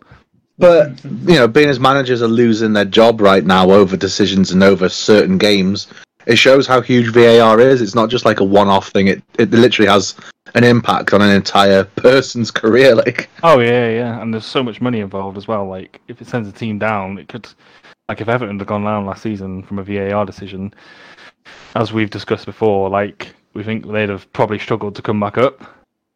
But 0.58 1.04
you 1.04 1.36
know, 1.36 1.48
being 1.48 1.70
as 1.70 1.80
managers 1.80 2.22
are 2.22 2.28
losing 2.28 2.74
their 2.74 2.86
job 2.86 3.20
right 3.22 3.44
now 3.46 3.72
over 3.72 3.98
decisions 3.98 4.52
and 4.52 4.64
over 4.64 4.88
certain 4.90 5.38
games, 5.38 5.88
it 6.28 6.38
shows 6.38 6.66
how 6.66 6.82
huge 6.82 7.10
VAR 7.12 7.60
is. 7.60 7.82
It's 7.82 7.96
not 7.96 8.10
just 8.10 8.26
like 8.26 8.40
a 8.40 8.44
one-off 8.46 8.90
thing. 8.90 9.08
It 9.08 9.22
it 9.38 9.52
literally 9.52 9.90
has 9.90 10.16
an 10.54 10.64
impact 10.64 11.14
on 11.14 11.22
an 11.22 11.32
entire 11.32 11.84
person's 11.98 12.52
career. 12.52 12.96
Like, 12.96 13.30
Oh 13.44 13.60
yeah, 13.60 13.90
yeah, 13.90 14.22
and 14.22 14.34
there's 14.34 14.46
so 14.46 14.64
much 14.64 14.80
money 14.82 15.00
involved 15.02 15.38
as 15.38 15.48
well. 15.48 15.68
Like 15.68 16.00
if 16.08 16.22
it 16.22 16.28
sends 16.28 16.48
a 16.48 16.54
team 16.54 16.80
down, 16.80 17.18
it 17.18 17.28
could, 17.28 17.48
like 18.08 18.22
if 18.22 18.30
Everton 18.30 18.58
had 18.58 18.68
gone 18.68 18.84
down 18.86 19.06
last 19.06 19.24
season 19.24 19.62
from 19.64 19.80
a 19.80 19.84
VAR 19.84 20.26
decision, 20.26 20.74
as 21.76 21.92
we've 21.92 22.10
discussed 22.10 22.46
before, 22.46 22.90
like 22.90 23.34
we 23.54 23.64
think 23.64 23.86
they'd 23.92 24.10
have 24.10 24.32
probably 24.32 24.60
struggled 24.60 24.96
to 24.96 25.02
come 25.02 25.20
back 25.20 25.38
up. 25.38 25.64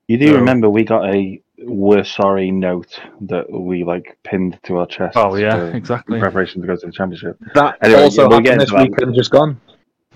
You 0.07 0.17
do 0.17 0.27
So- 0.29 0.35
remember 0.35 0.69
we 0.69 0.85
got 0.85 1.05
a 1.13 1.41
"we're 1.63 2.03
sorry" 2.03 2.51
note 2.51 2.99
that 3.21 3.51
we 3.51 3.83
like 3.83 4.17
pinned 4.23 4.59
to 4.63 4.77
our 4.77 4.85
chest. 4.87 5.17
Oh 5.17 5.35
yeah, 5.35 5.71
for 5.71 5.75
exactly. 5.77 6.19
preparation 6.19 6.61
to 6.61 6.67
go 6.67 6.75
to 6.75 6.85
the 6.85 6.91
championship. 6.91 7.37
that 7.55 7.77
Anyway, 7.81 8.01
also 8.03 8.23
yeah, 8.23 8.27
we'll 8.27 8.37
happened 8.39 8.61
this 8.61 8.69
into 8.69 8.75
that. 8.83 8.89
weekend, 8.91 9.15
just 9.15 9.31
gone. 9.31 9.59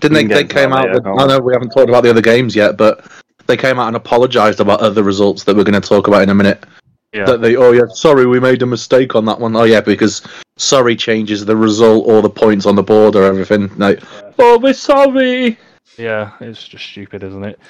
Didn't 0.00 0.16
We 0.16 0.24
they? 0.24 0.42
They 0.42 0.44
came 0.44 0.72
out. 0.72 0.86
later, 0.88 1.00
With, 1.12 1.20
I 1.22 1.26
know 1.26 1.38
we 1.40 1.52
haven't 1.52 1.70
talked 1.70 1.88
about 1.88 2.02
the 2.02 2.10
other 2.10 2.20
games 2.22 2.56
yet, 2.56 2.76
but 2.76 3.06
they 3.46 3.56
came 3.56 3.78
out 3.78 3.88
and 3.88 3.96
apologised 3.96 4.60
about 4.60 4.80
other 4.80 5.02
results 5.02 5.44
that 5.44 5.54
we're 5.56 5.64
going 5.64 5.80
to 5.80 5.86
talk 5.88 6.08
about 6.08 6.22
in 6.22 6.30
a 6.30 6.34
minute. 6.34 6.64
Yeah, 7.12 7.26
That 7.26 7.42
they, 7.42 7.54
oh 7.54 7.70
yeah, 7.70 7.86
sorry, 7.92 8.26
we 8.26 8.40
made 8.40 8.62
a 8.62 8.66
mistake 8.66 9.14
on 9.14 9.24
that 9.26 9.38
one. 9.38 9.54
Oh 9.54 9.62
yeah, 9.62 9.80
because 9.80 10.26
sorry 10.56 10.96
changes 10.96 11.44
the 11.44 11.56
result 11.56 12.08
or 12.08 12.22
the 12.22 12.28
points 12.30 12.66
on 12.66 12.74
the 12.74 12.82
board 12.82 13.14
or 13.14 13.22
everything. 13.22 13.70
Like, 13.76 14.02
oh, 14.40 14.58
we're 14.58 14.72
sorry. 14.72 15.56
yeah, 15.96 16.32
it's 16.40 16.66
just 16.66 16.84
stupid, 16.84 17.22
isn't 17.22 17.44
it? 17.44 17.60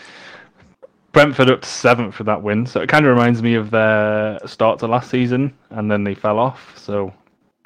Brentford 1.14 1.50
up 1.50 1.62
to 1.62 1.68
seventh 1.68 2.14
for 2.16 2.24
that 2.24 2.42
win, 2.42 2.66
so 2.66 2.82
it 2.82 2.90
kind 2.90 3.06
of 3.06 3.12
reminds 3.12 3.42
me 3.42 3.54
of 3.56 3.70
their 3.70 4.40
start 4.46 4.80
to 4.80 4.88
last 4.88 5.10
season, 5.10 5.56
and 5.70 5.90
then 5.90 6.04
they 6.04 6.14
fell 6.14 6.38
off. 6.40 6.78
So, 6.78 7.14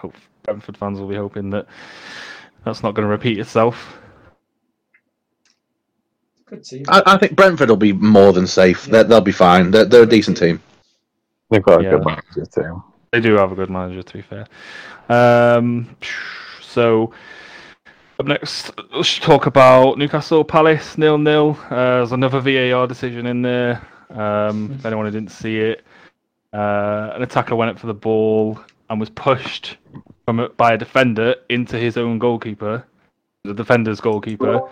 hope 0.01 0.15
Brentford 0.45 0.79
fans 0.79 1.01
will 1.01 1.09
be 1.09 1.17
hoping 1.17 1.51
that 1.51 1.67
that's 2.65 2.85
not 2.85 2.95
going 2.95 3.07
to 3.07 3.11
repeat 3.13 3.41
itself. 3.41 3.99
Good 6.49 6.65
team. 6.65 6.85
I, 6.89 7.03
I 7.07 7.19
think 7.19 7.37
Brentford 7.37 7.71
will 7.71 7.77
be 7.77 7.93
more 7.95 8.33
than 8.33 8.47
safe. 8.47 8.85
They're, 8.87 9.05
they'll 9.05 9.21
be 9.23 9.33
fine. 9.33 9.73
They're, 9.73 9.87
they're 9.87 10.05
a 10.05 10.07
decent 10.07 10.39
team. 10.39 10.63
They've 11.51 11.63
got 11.63 11.81
a 11.81 11.85
Yeah. 11.85 11.91
good 11.91 12.05
manager 12.05 12.47
too. 12.55 12.83
They 13.13 13.21
do 13.21 13.35
have 13.37 13.53
a 13.53 13.57
good 13.57 13.71
manager, 13.71 14.03
to 14.03 14.15
be 14.15 14.23
fair. 14.23 14.47
Um, 15.09 15.97
so 16.63 17.13
up 18.19 18.27
next, 18.27 18.73
let's 18.93 19.19
talk 19.19 19.47
about 19.47 19.97
Newcastle 19.97 20.43
Palace 20.43 20.99
nil 20.99 21.19
nil. 21.19 21.57
Uh, 21.71 21.99
there's 21.99 22.13
another 22.13 22.41
VAR 22.41 22.87
decision 22.87 23.27
in 23.27 23.43
there. 23.43 23.87
Um, 24.11 24.73
if 24.73 24.85
anyone 24.85 25.07
who 25.07 25.13
didn't 25.13 25.31
see 25.31 25.59
it, 25.59 25.85
uh, 26.53 27.13
an 27.15 27.23
attacker 27.23 27.55
went 27.55 27.71
up 27.71 27.79
for 27.79 27.87
the 27.87 27.95
ball 27.95 28.59
and 28.91 28.99
was 28.99 29.11
pushed 29.11 29.77
from 30.25 30.49
by 30.57 30.73
a 30.73 30.79
defender 30.79 31.37
into 31.49 31.79
his 31.79 31.97
own 31.97 32.19
goalkeeper, 32.19 32.85
the 33.45 33.55
defender's 33.55 34.01
goalkeeper, 34.01 34.69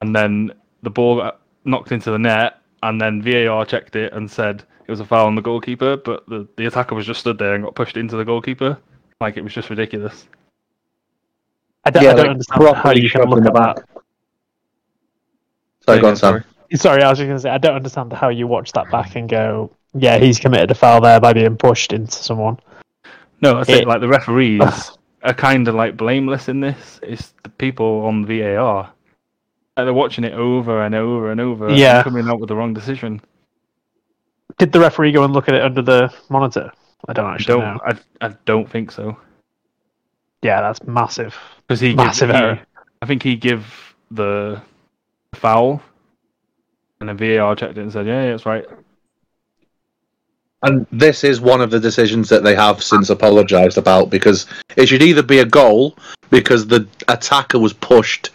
and 0.00 0.14
then 0.14 0.52
the 0.82 0.90
ball 0.90 1.16
got 1.16 1.40
knocked 1.64 1.90
into 1.90 2.12
the 2.12 2.18
net, 2.18 2.60
and 2.84 3.00
then 3.00 3.22
VAR 3.22 3.64
checked 3.64 3.96
it 3.96 4.12
and 4.12 4.30
said 4.30 4.62
it 4.86 4.90
was 4.90 5.00
a 5.00 5.04
foul 5.04 5.26
on 5.26 5.34
the 5.34 5.42
goalkeeper, 5.42 5.96
but 5.96 6.24
the, 6.28 6.46
the 6.56 6.66
attacker 6.66 6.94
was 6.94 7.06
just 7.06 7.20
stood 7.20 7.38
there 7.38 7.54
and 7.54 7.64
got 7.64 7.74
pushed 7.74 7.96
into 7.96 8.16
the 8.16 8.24
goalkeeper. 8.24 8.78
Like 9.20 9.36
it 9.36 9.42
was 9.42 9.52
just 9.52 9.68
ridiculous. 9.68 10.28
I 11.84 11.90
don't, 11.90 12.02
Yeah, 12.02 12.10
I 12.10 12.12
don't 12.14 12.22
like, 12.22 12.30
understand 12.30 12.76
how 12.76 12.90
you 12.92 13.10
can 13.10 13.22
look 13.28 13.38
in 13.38 13.44
the 13.44 13.50
at 13.50 13.76
that. 13.76 13.84
Sorry, 15.86 16.00
go 16.00 16.08
on, 16.08 16.16
Sam. 16.16 16.30
sorry. 16.30 16.44
Sorry, 16.76 17.02
I 17.02 17.08
was 17.08 17.18
just 17.18 17.26
going 17.26 17.38
to 17.38 17.42
say 17.42 17.50
I 17.50 17.58
don't 17.58 17.76
understand 17.76 18.12
how 18.12 18.28
you 18.28 18.46
watch 18.46 18.72
that 18.72 18.90
back 18.90 19.16
and 19.16 19.28
go, 19.28 19.70
yeah, 19.94 20.18
he's 20.18 20.38
committed 20.38 20.70
a 20.70 20.74
foul 20.74 21.00
there 21.00 21.18
by 21.20 21.32
being 21.32 21.56
pushed 21.56 21.92
into 21.94 22.12
someone. 22.12 22.58
No, 23.40 23.58
I 23.58 23.64
think 23.64 23.82
It- 23.82 23.88
like 23.88 24.00
the 24.00 24.08
referees 24.08 24.90
are 25.22 25.32
kind 25.34 25.66
of 25.66 25.74
like 25.74 25.96
blameless 25.96 26.48
in 26.48 26.60
this. 26.60 27.00
It's 27.02 27.32
the 27.42 27.48
people 27.48 28.02
on 28.04 28.26
VAR. 28.26 28.90
Like, 29.76 29.86
they're 29.86 29.94
watching 29.94 30.24
it 30.24 30.34
over 30.34 30.82
and 30.82 30.94
over 30.94 31.30
and 31.30 31.40
over. 31.40 31.68
and 31.68 31.78
Yeah. 31.78 32.02
coming 32.02 32.28
out 32.28 32.40
with 32.40 32.48
the 32.48 32.56
wrong 32.56 32.74
decision. 32.74 33.20
Did 34.58 34.72
the 34.72 34.80
referee 34.80 35.12
go 35.12 35.22
and 35.24 35.32
look 35.32 35.48
at 35.48 35.54
it 35.54 35.62
under 35.62 35.82
the 35.82 36.12
monitor? 36.28 36.70
I 37.08 37.12
don't 37.12 37.26
I 37.26 37.34
actually 37.34 37.60
don't. 37.60 37.74
know. 37.76 37.80
I, 38.20 38.26
I 38.26 38.34
don't 38.44 38.68
think 38.68 38.90
so 38.90 39.16
Yeah, 40.42 40.60
that's 40.60 40.82
massive. 40.84 41.34
Because 41.68 41.80
he 41.80 41.94
Massive 41.94 42.28
give, 42.28 42.36
he- 42.36 42.42
error. 42.42 42.60
I 43.02 43.06
think 43.06 43.22
he 43.22 43.36
give 43.36 43.94
the 44.10 44.60
foul, 45.34 45.82
and 47.00 47.08
the 47.08 47.14
VAR 47.14 47.54
checked 47.54 47.76
it 47.78 47.82
and 47.82 47.92
said, 47.92 48.06
"Yeah, 48.06 48.24
yeah, 48.24 48.34
it's 48.34 48.46
right." 48.46 48.64
And 50.64 50.86
this 50.90 51.22
is 51.22 51.40
one 51.40 51.60
of 51.60 51.70
the 51.70 51.78
decisions 51.78 52.28
that 52.30 52.42
they 52.42 52.56
have 52.56 52.82
since 52.82 53.10
apologised 53.10 53.78
about 53.78 54.10
because 54.10 54.46
it 54.76 54.86
should 54.86 55.02
either 55.02 55.22
be 55.22 55.38
a 55.38 55.44
goal 55.44 55.96
because 56.30 56.66
the 56.66 56.88
attacker 57.06 57.60
was 57.60 57.72
pushed 57.72 58.30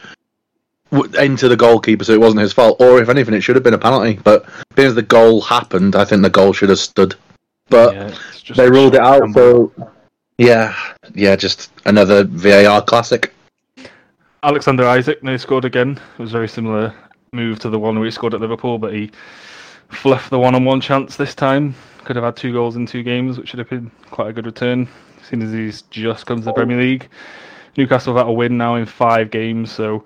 into 1.19 1.49
the 1.49 1.57
goalkeeper, 1.57 2.05
so 2.05 2.13
it 2.13 2.21
wasn't 2.21 2.39
his 2.39 2.53
fault, 2.53 2.79
or 2.79 3.01
if 3.01 3.09
anything, 3.09 3.33
it 3.33 3.41
should 3.41 3.57
have 3.57 3.63
been 3.63 3.73
a 3.73 3.79
penalty. 3.79 4.19
But 4.23 4.45
being 4.75 4.87
as 4.87 4.95
the 4.95 5.01
goal 5.01 5.41
happened, 5.41 5.97
I 5.97 6.05
think 6.05 6.21
the 6.21 6.29
goal 6.29 6.53
should 6.53 6.69
have 6.69 6.79
stood. 6.79 7.15
But 7.69 7.93
yeah, 7.93 8.15
they 8.55 8.69
ruled 8.69 8.95
it 8.95 9.01
out, 9.01 9.19
gamble. 9.21 9.73
so 9.75 9.91
yeah, 10.37 10.75
yeah, 11.13 11.35
just 11.35 11.71
another 11.85 12.23
VAR 12.23 12.81
classic. 12.81 13.33
Alexander 14.43 14.83
Isak 14.97 15.23
now 15.23 15.37
scored 15.37 15.65
again. 15.65 15.99
It 16.17 16.21
was 16.21 16.31
a 16.31 16.33
very 16.33 16.49
similar 16.49 16.93
move 17.31 17.59
to 17.59 17.69
the 17.69 17.79
one 17.79 17.95
where 17.95 18.05
he 18.05 18.11
scored 18.11 18.33
at 18.33 18.41
Liverpool, 18.41 18.77
but 18.77 18.93
he 18.93 19.11
fluffed 19.89 20.29
the 20.29 20.39
one-on-one 20.39 20.81
chance 20.81 21.15
this 21.15 21.33
time. 21.33 21.75
Could 22.03 22.15
have 22.15 22.25
had 22.25 22.35
two 22.35 22.51
goals 22.51 22.75
in 22.75 22.85
two 22.85 23.03
games, 23.03 23.37
which 23.37 23.53
would 23.53 23.59
have 23.59 23.69
been 23.69 23.89
quite 24.11 24.29
a 24.29 24.33
good 24.33 24.45
return, 24.45 24.87
seeing 25.23 25.41
as 25.41 25.51
he's 25.51 25.83
just 25.83 26.25
come 26.25 26.39
to 26.39 26.45
the 26.45 26.51
oh. 26.51 26.55
Premier 26.55 26.77
League. 26.77 27.09
Newcastle 27.77 28.13
have 28.13 28.25
had 28.25 28.29
a 28.29 28.33
win 28.33 28.57
now 28.57 28.75
in 28.75 28.85
five 28.85 29.31
games, 29.31 29.71
so 29.71 30.03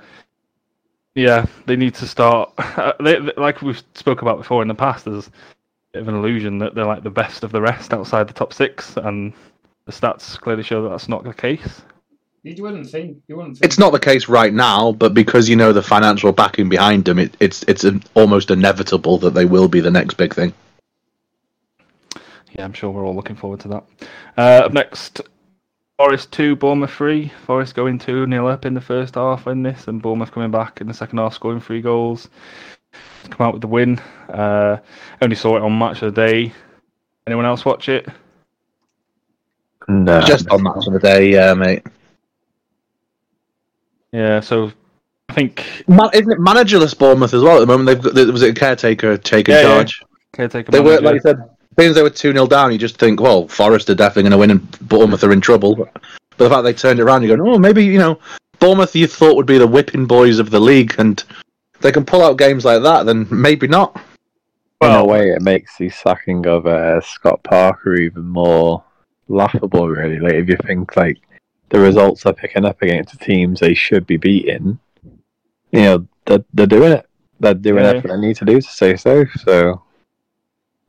yeah, 1.16 1.46
they 1.66 1.76
need 1.76 1.96
to 1.96 2.08
start. 2.08 2.52
They, 3.00 3.20
they- 3.20 3.34
like 3.38 3.62
we've 3.62 3.82
spoke 3.96 4.22
about 4.22 4.38
before 4.38 4.62
in 4.62 4.68
the 4.68 4.76
past, 4.76 5.06
there's 5.06 5.28
a 5.28 5.32
bit 5.94 6.02
of 6.04 6.08
an 6.08 6.16
illusion 6.16 6.60
that 6.60 6.76
they're 6.76 6.86
like 6.86 7.04
the 7.04 7.10
best 7.10 7.44
of 7.44 7.52
the 7.52 7.62
rest 7.62 7.94
outside 7.94 8.28
the 8.28 8.34
top 8.34 8.54
six, 8.54 8.96
and 8.98 9.34
the 9.88 9.94
stats 9.94 10.40
clearly 10.40 10.64
show 10.64 10.84
that 10.84 10.90
that's 10.90 11.10
not 11.10 11.24
the 11.24 11.34
case. 11.34 11.82
You 12.44 12.62
wouldn't 12.62 12.90
think. 12.90 13.24
You 13.28 13.38
wouldn't 13.38 13.58
think. 13.58 13.66
It's 13.66 13.80
not 13.80 13.92
the 13.92 14.00
case 14.00 14.30
right 14.30 14.54
now, 14.54 14.92
but 14.92 15.14
because 15.14 15.50
you 15.50 15.56
know 15.56 15.74
the 15.74 15.82
financial 15.82 16.32
backing 16.32 16.70
behind 16.70 17.06
them, 17.06 17.20
it, 17.20 17.36
it's 17.40 17.64
it's 17.64 17.84
an, 17.84 18.04
almost 18.14 18.52
inevitable 18.52 19.18
that 19.20 19.34
they 19.34 19.46
will 19.46 19.68
be 19.68 19.80
the 19.80 19.90
next 19.90 20.16
big 20.16 20.36
thing. 20.36 20.54
Yeah, 22.52 22.64
I'm 22.64 22.74
sure 22.74 22.92
we're 22.92 23.06
all 23.06 23.16
looking 23.16 23.36
forward 23.36 23.62
to 23.62 23.68
that. 23.70 23.84
Uh, 24.38 24.66
up 24.66 24.74
next, 24.74 25.22
Forest 25.98 26.32
2, 26.32 26.56
Bournemouth 26.56 26.92
3. 26.92 27.32
Forest 27.46 27.76
going 27.76 27.98
2 27.98 28.28
nil 28.28 28.48
up 28.48 28.66
in 28.66 28.74
the 28.74 28.82
first 28.82 29.16
half 29.16 29.48
in 29.48 29.64
this, 29.64 29.88
and 29.88 30.02
Bournemouth 30.02 30.32
coming 30.32 30.52
back 30.52 30.80
in 30.82 30.88
the 30.88 30.94
second 30.94 31.18
half, 31.18 31.34
scoring 31.34 31.60
three 31.60 31.82
goals. 31.82 32.30
come 33.30 33.48
out 33.48 33.54
with 33.54 33.62
the 33.62 33.68
win. 33.68 34.00
Uh, 34.30 34.78
only 35.22 35.36
saw 35.36 35.58
it 35.58 35.64
on 35.64 35.78
Match 35.78 36.02
of 36.02 36.14
the 36.14 36.28
Day. 36.28 36.54
Anyone 37.26 37.46
else 37.46 37.66
watch 37.66 37.90
it? 37.90 38.08
No. 39.88 40.22
Just 40.22 40.50
on 40.50 40.64
match 40.64 40.86
of 40.88 40.94
the 40.94 41.00
day, 41.00 41.32
yeah, 41.32 41.54
mate. 41.54 41.84
Yeah, 44.12 44.40
so 44.40 44.72
I 45.30 45.34
think 45.34 45.84
Man, 45.88 46.10
isn't 46.14 46.32
it 46.32 46.40
managerless 46.40 46.98
Bournemouth 46.98 47.34
as 47.34 47.42
well 47.44 47.58
at 47.58 47.60
the 47.62 47.66
moment? 47.66 47.88
They've 47.88 48.02
got, 48.02 48.16
there 48.16 48.32
was 48.32 48.42
it 48.42 48.56
a 48.58 48.60
caretaker 48.60 49.18
taking 49.18 49.54
Yeah, 49.56 49.62
yeah. 49.62 49.68
charge. 49.68 50.04
caretaker 50.34 50.72
They 50.72 50.80
were, 50.80 51.00
like 51.02 51.16
you 51.16 51.22
said, 51.22 51.38
being 51.76 51.90
as 51.90 51.96
they 51.96 52.02
were 52.04 52.10
2 52.10 52.32
0 52.34 52.48
down, 52.48 52.72
you 52.72 52.78
just 52.78 52.98
think, 52.98 53.20
well, 53.22 53.48
Forest 53.48 53.90
are 53.90 53.96
definitely 53.96 54.24
going 54.24 54.32
to 54.32 54.38
win 54.38 54.52
and 54.52 54.90
Bournemouth 54.90 55.24
are 55.24 55.32
in 55.32 55.42
trouble. 55.42 55.76
But 55.76 55.94
the 56.38 56.50
fact 56.50 56.64
they 56.64 56.74
turned 56.74 57.00
it 57.00 57.04
around, 57.04 57.24
you 57.24 57.36
go, 57.36 57.50
oh, 57.54 57.60
maybe, 57.60 57.84
you 57.86 58.00
know, 58.00 58.20
Bournemouth 58.60 58.96
you 58.96 59.08
thought 59.08 59.36
would 59.36 59.46
be 59.46 59.58
the 59.58 59.68
whipping 59.68 60.06
boys 60.06 60.40
of 60.40 60.50
the 60.50 60.60
league, 60.60 60.96
and 60.98 61.24
they 61.82 61.92
can 61.92 62.06
pull 62.06 62.24
out 62.24 62.38
games 62.38 62.66
like 62.66 62.82
that, 62.84 63.06
then 63.06 63.28
maybe 63.30 63.68
not. 63.68 63.96
in 64.82 64.90
a 64.90 64.90
Well- 64.90 65.08
way, 65.08 65.30
it 65.32 65.42
makes 65.42 65.78
the 65.78 65.90
sacking 65.90 66.48
of 66.48 66.66
uh, 66.66 67.00
Scott 67.02 67.44
Parker 67.44 67.96
even 67.96 68.26
more 68.26 68.84
laughable. 69.28 69.88
Really, 69.90 70.20
like 70.20 70.34
if 70.34 70.50
you 70.50 70.58
think 70.66 70.96
like 70.96 71.18
the 71.70 71.80
results 71.80 72.24
they're 72.24 72.34
picking 72.34 72.66
up 72.66 72.82
against 72.82 73.18
the 73.18 73.26
teams 73.26 73.60
they 73.60 73.74
should 73.74 74.06
be 74.08 74.18
beating, 74.18 74.80
you 75.72 75.82
know, 75.82 76.08
they're, 76.26 76.46
they're 76.54 76.66
doing 76.68 76.94
it. 76.94 77.06
They're 77.40 77.54
doing 77.54 77.84
Yeah. 77.84 77.90
everything 77.90 78.12
they 78.22 78.28
need 78.28 78.38
to 78.38 78.46
do 78.46 78.62
to 78.62 78.68
stay 78.68 78.96
safe. 78.96 79.32
So 79.44 79.82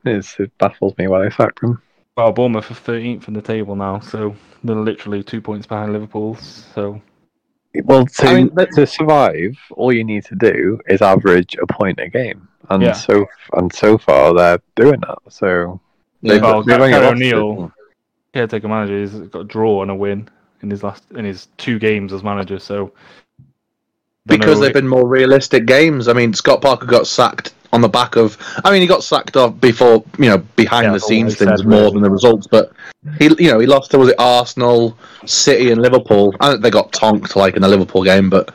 it's, 0.04 0.38
it 0.38 0.56
baffles 0.58 0.96
me 0.98 1.08
why 1.08 1.22
they 1.24 1.30
sacked 1.30 1.62
him. 1.62 1.82
well, 2.16 2.32
Bournemouth 2.32 2.70
are 2.70 2.74
13th 2.74 3.28
in 3.28 3.34
the 3.34 3.42
table 3.42 3.76
now, 3.76 4.00
so 4.00 4.34
they're 4.64 4.76
literally 4.76 5.22
two 5.22 5.40
points 5.40 5.66
behind 5.66 5.92
Liverpool. 5.92 6.36
So 6.36 7.00
Well, 7.84 8.06
to 8.06 8.26
I 8.26 8.34
mean, 8.34 8.50
to 8.74 8.86
survive, 8.86 9.56
all 9.72 9.92
you 9.92 10.04
need 10.04 10.24
to 10.26 10.34
do 10.36 10.80
is 10.88 11.02
average 11.02 11.56
a 11.60 11.66
point 11.66 11.98
a 12.00 12.08
game, 12.08 12.48
and 12.70 12.82
Yeah. 12.82 12.92
so 12.92 13.26
and 13.54 13.72
so 13.72 13.98
far 13.98 14.32
they're 14.34 14.62
doing 14.76 15.00
that. 15.00 15.18
So 15.28 15.80
they've, 16.22 16.40
Well, 16.40 16.62
they've 16.62 16.80
O'Neil-. 16.80 17.72
Caretaker 18.38 18.68
manager 18.68 19.00
He's 19.00 19.28
got 19.28 19.40
a 19.40 19.44
draw 19.44 19.82
and 19.82 19.90
a 19.90 19.94
win 19.94 20.28
in 20.62 20.70
his 20.70 20.82
last 20.82 21.04
in 21.16 21.24
his 21.24 21.48
two 21.56 21.78
games 21.78 22.12
as 22.12 22.22
manager. 22.22 22.58
So 22.58 22.92
because 24.26 24.60
they've 24.60 24.72
been 24.72 24.86
more 24.88 25.08
realistic 25.08 25.66
games. 25.66 26.06
I 26.06 26.12
mean, 26.12 26.34
Scott 26.34 26.60
Parker 26.60 26.86
got 26.86 27.06
sacked 27.06 27.54
on 27.72 27.80
the 27.80 27.88
back 27.88 28.16
of. 28.16 28.36
I 28.64 28.70
mean, 28.70 28.82
he 28.82 28.86
got 28.86 29.02
sacked 29.02 29.36
off 29.36 29.58
before, 29.60 30.04
you 30.18 30.26
know, 30.26 30.38
behind 30.56 30.84
Yeah, 30.84 30.92
the 30.92 31.00
scenes 31.00 31.36
things 31.36 31.64
more 31.64 31.80
really. 31.80 31.92
than 31.94 32.02
the 32.02 32.10
results. 32.10 32.46
But 32.46 32.72
he, 33.18 33.26
you 33.38 33.50
know, 33.50 33.58
he 33.58 33.66
lost 33.66 33.90
to 33.92 33.98
was 33.98 34.10
it 34.10 34.16
Arsenal, 34.18 34.96
City, 35.24 35.70
and 35.72 35.80
Liverpool. 35.80 36.34
I 36.40 36.50
think 36.50 36.62
they 36.62 36.70
got 36.70 36.92
tonked 36.92 37.36
like 37.36 37.56
in 37.56 37.62
the 37.62 37.68
Liverpool 37.68 38.04
game, 38.04 38.28
but 38.28 38.54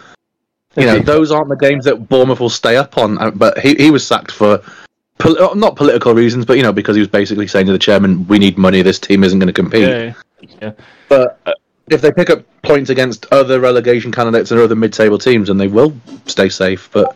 you 0.76 0.86
know, 0.86 1.00
those 1.00 1.32
aren't 1.32 1.50
the 1.50 1.56
games 1.56 1.86
that 1.86 2.08
Bournemouth 2.10 2.40
will 2.40 2.50
stay 2.50 2.78
up 2.78 2.98
on. 2.98 3.18
Uh, 3.18 3.32
But 3.32 3.58
he 3.60 3.76
he 3.76 3.92
was 3.92 4.06
sacked 4.06 4.32
for. 4.32 4.62
Pol- 5.20 5.42
uh, 5.42 5.54
Not 5.54 5.76
political 5.76 6.14
reasons, 6.14 6.46
but 6.46 6.58
you 6.58 6.64
know, 6.64 6.74
because 6.74 6.96
he 6.96 7.00
was 7.02 7.10
basically 7.10 7.48
saying 7.48 7.66
to 7.68 7.72
the 7.72 7.80
chairman, 7.80 8.26
"We 8.28 8.40
need 8.40 8.58
money. 8.58 8.82
This 8.82 9.00
team 9.00 9.24
isn't 9.24 9.40
going 9.40 9.48
to 9.48 9.54
compete." 9.54 10.14
yeah, 10.62 10.72
But 11.10 11.40
uh, 11.46 11.54
if 11.88 12.02
they 12.02 12.12
pick 12.12 12.30
up 12.30 12.44
points 12.64 12.90
against 12.90 13.26
other 13.32 13.60
relegation 13.60 14.12
candidates 14.12 14.52
and 14.52 14.60
other 14.60 14.76
mid-table 14.76 15.18
teams, 15.18 15.50
and 15.50 15.60
they 15.60 15.68
will 15.68 15.94
stay 16.26 16.50
safe. 16.50 16.90
But 16.92 17.16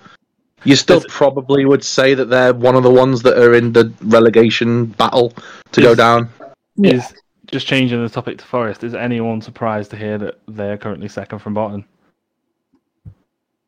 you 0.63 0.75
still 0.75 0.97
Is- 0.97 1.05
probably 1.09 1.65
would 1.65 1.83
say 1.83 2.13
that 2.13 2.25
they're 2.25 2.53
one 2.53 2.75
of 2.75 2.83
the 2.83 2.91
ones 2.91 3.21
that 3.23 3.37
are 3.37 3.53
in 3.53 3.73
the 3.73 3.91
relegation 4.01 4.85
battle 4.85 5.33
to 5.71 5.81
go 5.81 5.95
down. 5.95 6.29
is 6.83 7.13
just 7.47 7.65
changing 7.65 8.03
the 8.03 8.09
topic 8.09 8.37
to 8.39 8.45
Forest. 8.45 8.83
Is 8.83 8.93
anyone 8.93 9.41
surprised 9.41 9.91
to 9.91 9.97
hear 9.97 10.17
that 10.17 10.39
they're 10.47 10.77
currently 10.77 11.07
second 11.07 11.39
from 11.39 11.53
bottom? 11.53 11.85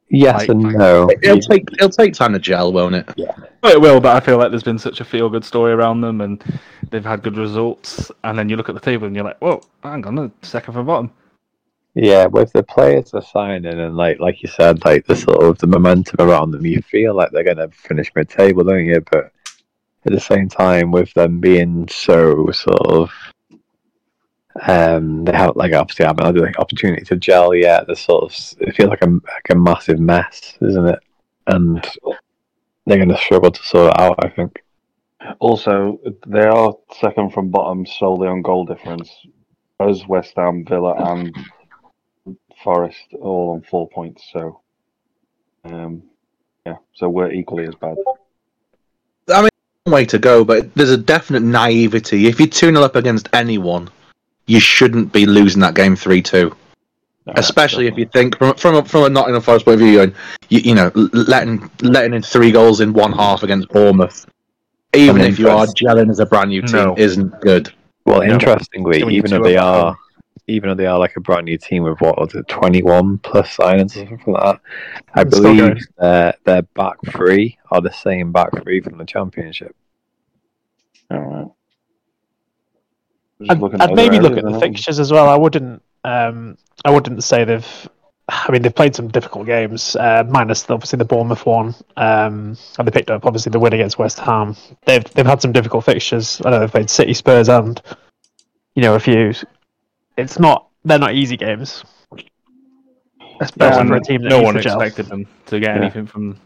Yes 0.09 0.39
Like- 0.39 0.49
and 0.49 0.61
no. 0.61 1.09
It'll 1.21 1.39
take 1.39 1.67
it'll 1.73 1.89
take 1.89 2.13
time 2.13 2.33
to 2.33 2.39
gel, 2.39 2.73
won't 2.73 2.95
it? 2.95 3.07
Well, 3.61 3.73
it 3.73 3.81
will, 3.81 3.99
but 3.99 4.15
I 4.15 4.19
feel 4.19 4.37
like 4.37 4.49
there's 4.49 4.63
been 4.63 4.79
such 4.79 5.01
a 5.01 5.05
feel 5.05 5.29
good 5.29 5.45
story 5.45 5.71
around 5.71 6.01
them 6.01 6.21
and 6.21 6.43
they've 6.89 7.05
had 7.05 7.21
good 7.21 7.37
results. 7.37 8.11
And 8.23 8.37
then 8.37 8.49
you 8.49 8.55
look 8.55 8.69
at 8.69 8.75
the 8.75 8.81
table 8.81 9.05
and 9.05 9.15
you're 9.15 9.25
like, 9.25 9.39
whoa, 9.39 9.61
hang 9.83 10.05
on, 10.05 10.15
they're 10.15 10.31
second 10.41 10.73
from 10.73 10.85
bottom. 10.87 11.11
Yeah, 11.95 12.27
with 12.27 12.53
the 12.53 12.63
players 12.63 13.11
they're 13.11 13.21
signing 13.21 13.65
and 13.65 13.95
like 13.97 14.19
like 14.19 14.41
you 14.41 14.49
said, 14.49 14.83
like 14.85 15.05
the 15.05 15.15
sort 15.15 15.43
of 15.43 15.57
the 15.57 15.67
momentum 15.67 16.27
around 16.27 16.51
them, 16.51 16.65
you 16.65 16.81
feel 16.81 17.13
like 17.15 17.31
they're 17.31 17.43
gonna 17.43 17.69
finish 17.69 18.11
mid 18.15 18.29
table, 18.29 18.63
don't 18.63 18.85
you? 18.85 19.03
But 19.11 19.31
at 20.05 20.13
the 20.13 20.19
same 20.19 20.47
time, 20.47 20.91
with 20.91 21.13
them 21.13 21.39
being 21.39 21.87
so 21.89 22.49
sort 22.51 22.87
of 22.87 23.11
um 24.67 25.23
they 25.25 25.31
haven't 25.31 25.57
like 25.57 25.73
obviously 25.73 26.05
haven't 26.05 26.25
had 26.25 26.35
the 26.35 26.59
opportunity 26.59 27.03
to 27.05 27.15
gel 27.15 27.53
yet. 27.53 27.87
They 27.87 27.95
sort 27.95 28.23
of 28.23 28.55
it 28.59 28.75
feels 28.75 28.89
like 28.89 29.03
a 29.03 29.07
like 29.09 29.49
a 29.49 29.55
massive 29.55 29.99
mess, 29.99 30.57
isn't 30.61 30.87
it? 30.87 30.99
And 31.47 31.85
they're 32.85 32.97
gonna 32.97 33.17
struggle 33.17 33.51
to 33.51 33.63
sort 33.63 33.93
it 33.93 33.99
out, 33.99 34.23
I 34.23 34.29
think. 34.29 34.63
Also, 35.39 35.99
they 36.25 36.45
are 36.45 36.73
second 36.99 37.33
from 37.33 37.49
bottom 37.49 37.85
solely 37.85 38.27
on 38.27 38.41
goal 38.41 38.65
difference. 38.65 39.09
As 39.79 40.05
West 40.07 40.33
Ham, 40.35 40.65
Villa, 40.65 40.93
and 41.11 41.33
Forest 42.63 43.13
all 43.21 43.53
on 43.53 43.61
four 43.61 43.87
points. 43.89 44.29
So, 44.33 44.59
um, 45.63 46.03
yeah, 46.65 46.77
so 46.93 47.07
we're 47.07 47.31
equally 47.31 47.65
as 47.65 47.75
bad. 47.75 47.95
I 49.29 49.41
mean, 49.41 49.49
way 49.85 50.05
to 50.05 50.19
go, 50.19 50.43
but 50.43 50.73
there's 50.75 50.91
a 50.91 50.97
definite 50.97 51.43
naivety. 51.43 52.27
If 52.27 52.39
you're 52.39 52.49
2 52.49 52.71
0 52.71 52.81
up 52.81 52.95
against 52.95 53.29
anyone, 53.31 53.89
you 54.49 54.59
shouldn't 54.59 55.13
be 55.13 55.25
losing 55.25 55.61
that 55.61 55.75
game 55.75 55.95
3 55.95 56.21
2. 56.21 56.55
No, 57.27 57.33
Especially 57.35 57.85
if 57.87 57.97
you 57.97 58.05
think 58.05 58.37
from 58.37 58.55
from 58.55 58.75
a, 58.75 58.83
from 58.85 59.03
a 59.03 59.09
Nottingham 59.09 59.41
Forest 59.43 59.65
point 59.65 59.75
of 59.75 59.79
view, 59.87 60.01
and 60.01 60.13
you, 60.49 60.59
you 60.59 60.75
know 60.75 60.91
letting 61.13 61.69
letting 61.81 62.13
in 62.13 62.21
three 62.23 62.51
goals 62.51 62.79
in 62.81 62.91
one 62.93 63.11
half 63.11 63.43
against 63.43 63.69
Bournemouth, 63.69 64.25
even 64.95 65.21
if 65.21 65.37
you 65.37 65.47
are 65.49 65.67
that's- 65.67 65.73
gelling 65.75 66.09
as 66.09 66.19
a 66.19 66.25
brand 66.25 66.49
new 66.49 66.61
team, 66.61 66.71
No. 66.85 66.95
isn't 66.97 67.39
good. 67.41 67.71
Well, 68.05 68.19
No. 68.25 68.33
interestingly, 68.33 68.99
Doing 69.01 69.11
even 69.15 69.29
two 69.31 69.37
though 69.37 69.43
they 69.43 69.57
of 69.57 69.63
are, 69.63 69.97
even 70.47 70.69
though 70.69 70.75
they 70.75 70.87
are 70.87 70.97
like 70.97 71.15
a 71.17 71.19
brand 71.19 71.45
new 71.45 71.57
team 71.59 71.83
with 71.83 71.99
what 72.01 72.17
was 72.17 72.33
it, 72.33 72.47
twenty 72.47 72.81
one 72.81 73.19
plus 73.19 73.55
signings 73.55 73.91
or 73.97 74.07
something 74.07 74.33
like 74.33 74.43
that, 74.43 74.59
I 75.13 75.21
It's 75.21 75.29
believe 75.37 75.59
going. 75.59 75.79
their 75.99 76.33
their 76.45 76.61
back 76.63 76.95
three 77.11 77.57
are 77.69 77.81
the 77.81 77.91
same 77.91 78.31
back 78.31 78.49
three 78.63 78.79
from 78.81 78.97
the 78.97 79.05
championship. 79.05 79.75
All 81.11 81.19
right. 81.19 81.47
Just 83.39 83.51
I'd, 83.51 83.59
looking 83.59 83.81
I'd 83.81 83.93
maybe 83.95 84.19
look 84.19 84.37
at 84.37 84.43
the 84.43 84.59
fixtures 84.59 84.99
as 84.99 85.11
well. 85.11 85.29
I 85.29 85.37
wouldn't. 85.37 85.81
Um, 86.03 86.57
I 86.85 86.91
wouldn't 86.91 87.23
say 87.23 87.43
they've. 87.45 87.89
I 88.27 88.51
mean, 88.51 88.61
they've 88.61 88.75
played 88.75 88.95
some 88.95 89.07
difficult 89.07 89.47
games, 89.47 89.95
uh, 89.95 90.23
minus 90.29 90.61
the- 90.63 90.75
obviously 90.75 90.97
the 90.97 91.05
Bournemouth 91.05 91.45
one, 91.47 91.73
um, 91.97 92.55
and 92.77 92.87
they 92.87 92.91
picked 92.91 93.09
up 93.09 93.25
obviously 93.25 93.49
the 93.49 93.59
win 93.59 93.73
against 93.73 93.97
West 93.97 94.19
Ham. 94.19 94.55
They've 94.85 95.03
they've 95.13 95.25
had 95.25 95.41
some 95.41 95.51
difficult 95.51 95.85
fixtures. 95.85 96.39
I 96.45 96.51
know 96.51 96.59
they've 96.59 96.71
played 96.71 96.89
City, 96.89 97.13
Spurs, 97.13 97.49
and 97.49 97.81
you 98.75 98.81
know 98.83 98.95
a 98.95 98.99
few. 98.99 99.33
It's 100.17 100.37
not. 100.39 100.67
They're 100.85 100.99
not 100.99 101.13
easy 101.15 101.37
games, 101.37 101.83
especially 103.41 103.79
and 103.79 103.89
for 103.89 103.95
a 103.95 104.01
team 104.01 104.21
that 104.23 104.29
no 104.29 104.41
one 104.41 104.53
to 104.55 104.59
expected 104.61 105.07
them 105.07 105.27
to 105.47 105.59
get 105.59 105.75
Yeah. 105.75 105.81
anything 105.81 106.05
from 106.05 106.37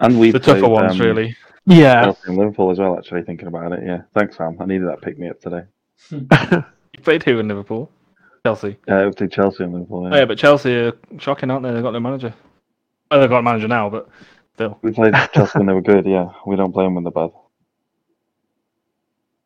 And 0.00 0.18
we 0.20 0.30
the 0.32 0.38
tougher 0.38 0.60
played, 0.60 0.70
ones, 0.72 0.92
um, 0.92 0.98
really. 1.06 1.36
Yeah, 1.66 2.04
Chelsea 2.04 2.32
Liverpool 2.32 2.70
as 2.70 2.78
well. 2.78 2.96
Actually, 2.98 3.22
thinking 3.22 3.48
about 3.48 3.72
it, 3.72 3.80
yeah. 3.84 4.02
Thanks, 4.14 4.36
Sam. 4.36 4.56
I 4.60 4.66
needed 4.66 4.88
that 4.88 5.00
pick 5.02 5.18
me 5.18 5.28
up 5.28 5.40
today. 5.40 5.62
You 6.10 7.02
played 7.02 7.22
who 7.22 7.38
in 7.38 7.48
Liverpool? 7.48 7.90
Chelsea. 8.44 8.76
Uh, 8.88 9.06
it 9.06 9.20
was 9.20 9.30
Chelsea 9.30 9.64
and 9.64 9.72
Liverpool. 9.72 10.08
Oh, 10.12 10.16
yeah, 10.16 10.24
but 10.24 10.38
Chelsea 10.38 10.74
are 10.74 10.92
shocking, 11.18 11.50
aren't 11.50 11.62
they? 11.62 11.72
They've 11.72 11.82
got 11.82 11.92
no 11.92 12.00
manager. 12.00 12.34
Well, 13.10 13.20
they've 13.20 13.28
got 13.28 13.40
a 13.40 13.42
manager 13.42 13.68
now, 13.68 13.90
but 13.90 14.08
still. 14.54 14.78
We 14.82 14.92
played 14.92 15.14
Chelsea 15.34 15.58
when 15.58 15.66
they 15.66 15.72
were 15.72 15.82
good. 15.82 16.06
Yeah, 16.06 16.30
we 16.46 16.56
don't 16.56 16.72
play 16.72 16.84
them 16.84 16.94
when 16.94 17.04
they're 17.04 17.10
bad. 17.10 17.30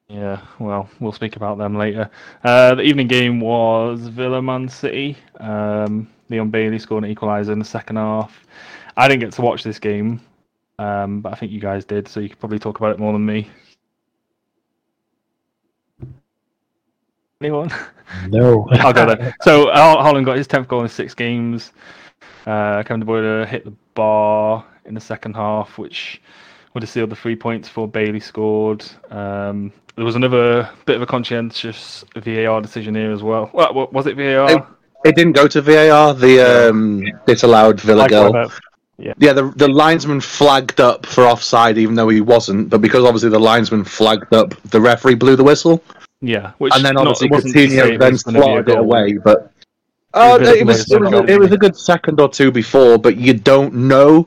Yeah, 0.09 0.43
well, 0.59 0.89
we'll 1.01 1.13
speak 1.13 1.37
about 1.37 1.59
them 1.59 1.77
later. 1.77 2.11
Uh, 2.45 2.75
the 2.77 2.83
evening 2.83 3.09
game 3.09 3.41
was 3.41 4.07
Villa 4.07 4.41
Man 4.41 4.69
City. 4.69 5.17
Um, 5.41 6.09
Leon 6.29 6.51
Bailey 6.51 6.79
scored 6.79 7.05
an 7.05 7.15
equaliser 7.15 7.51
in 7.51 7.59
the 7.59 7.65
second 7.65 7.97
half. 7.97 8.47
I 8.97 9.09
didn't 9.09 9.21
get 9.21 9.33
to 9.33 9.43
watch 9.43 9.65
this 9.65 9.79
game, 9.79 10.21
um, 10.79 11.21
but 11.21 11.33
I 11.33 11.37
think 11.37 11.53
you 11.53 11.61
guys 11.61 11.85
did, 11.85 12.07
so 12.07 12.21
you 12.21 12.29
could 12.29 12.39
probably 12.39 12.59
talk 12.59 12.79
about 12.79 12.93
it 12.93 12.99
more 12.99 13.13
than 13.13 13.25
me. 13.27 13.49
Anyone? 17.45 17.71
No, 18.29 18.67
I'll 18.73 18.93
go 18.95 19.05
there. 19.07 19.37
So 19.43 19.67
Haaland 19.75 20.25
got 20.25 20.39
his 20.39 20.49
10th 20.49 20.67
goal 20.67 20.81
in 20.83 20.89
six 20.89 21.13
games. 21.15 21.73
Uh, 22.47 22.83
Kevin 22.83 23.01
De 23.01 23.07
Bruyne 23.07 23.47
hit 23.47 23.65
the 23.67 23.73
bar 23.95 24.65
in 24.87 24.95
the 24.95 25.01
second 25.01 25.35
half, 25.37 25.77
which 25.77 26.23
would 26.73 26.83
have 26.83 26.89
sealed 26.91 27.11
the 27.11 27.17
three 27.17 27.37
points 27.37 27.69
for 27.69 27.87
Bailey 27.87 28.21
scored. 28.21 28.83
Um, 29.11 29.73
there 29.97 30.07
was 30.07 30.17
another 30.17 30.71
bit 30.87 30.97
of 30.97 31.03
a 31.03 31.07
conscientious 31.07 32.03
VAR 32.17 32.63
decision 32.63 32.95
here 32.95 33.13
as 33.13 33.23
well. 33.23 33.51
Well, 33.53 33.89
was 33.93 34.07
it 34.07 34.17
VAR? 34.17 34.51
It- 34.51 34.65
It 35.05 35.17
didn't 35.17 35.33
go 35.35 35.47
to 35.47 35.61
VAR. 35.61 36.15
The 36.15 36.71
um, 36.71 37.05
disallowed 37.27 37.79
Villa 37.79 37.99
like 37.99 38.11
goal. 38.11 38.33
Webber. 38.33 38.51
Yeah, 38.97 39.35
the 39.35 39.53
the 39.57 39.69
linesman 39.69 40.21
flagged 40.23 40.81
up 40.81 41.05
for 41.05 41.25
offside, 41.27 41.77
even 41.77 41.95
though 41.95 42.09
he 42.09 42.23
wasn't. 42.23 42.71
But 42.71 42.81
because 42.81 43.05
obviously 43.05 43.29
the 43.29 43.39
linesman 43.39 43.85
flagged 43.85 44.33
up, 44.33 44.55
the 44.71 44.81
referee 44.81 45.17
blew 45.17 45.37
the 45.37 45.45
whistle, 45.45 45.83
yeah, 46.27 46.53
which 46.59 46.75
and 46.75 46.85
then 46.85 46.95
not- 46.95 47.07
obviously 47.07 47.29
wasn't 47.31 47.55
to 47.55 47.69
say 47.69 47.77
Coutinho 47.77 47.95
it 47.95 47.99
then 47.99 48.13
was 48.13 48.27
a 48.27 48.31
slotted 48.31 48.69
it 48.69 48.79
away. 48.79 49.13
But 49.19 49.51
oh, 50.15 50.37
It 50.37 50.41
was 50.41 50.49
a 50.49 50.55
it 50.59 50.67
was 50.67 50.91
a 50.91 50.95
it 50.97 51.01
was, 51.01 51.11
goal. 51.11 51.31
it 51.31 51.39
was 51.41 51.53
a 51.53 51.59
good 51.59 51.77
second 51.77 52.21
or 52.21 52.29
two 52.29 52.51
before, 52.51 52.99
but 52.99 53.17
you 53.17 53.35
don't 53.35 53.75
know 53.75 54.27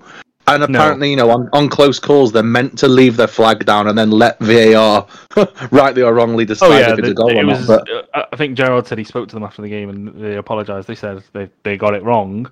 And 0.49 0.63
apparently, 0.63 1.09
you 1.09 1.17
know, 1.17 1.29
on, 1.29 1.49
on 1.51 1.67
close 1.67 1.99
calls, 1.99 2.31
they're 2.31 2.41
meant 2.41 2.77
to 2.79 2.87
leave 2.87 3.17
their 3.17 3.27
flag 3.27 3.65
down 3.65 3.87
and 3.87 3.97
then 3.97 4.11
let 4.11 4.39
VAR 4.39 5.05
rightly 5.71 6.01
or 6.03 6.13
wrongly 6.13 6.45
decide 6.45 6.67
Oh 6.71 6.77
yeah, 6.77 6.93
if 6.93 6.99
it's 6.99 7.07
they- 7.07 7.11
a 7.11 7.13
goal 7.13 7.29
it 7.31 7.43
or 7.43 7.45
was. 7.47 7.67
not. 7.67 7.85
But 7.85 8.15
uh, 8.15 8.25
I 8.31 8.35
think 8.37 8.55
Gerrard 8.57 8.87
said 8.87 8.97
he 8.97 9.03
spoke 9.03 9.27
to 9.27 9.35
them 9.35 9.43
after 9.43 9.61
the 9.61 9.67
game 9.69 9.89
and 9.89 10.07
they 10.21 10.37
apologised. 10.37 10.87
They 10.87 10.95
said 10.95 11.21
they 11.33 11.49
they 11.63 11.75
got 11.77 11.93
it 11.95 12.03
wrong, 12.03 12.49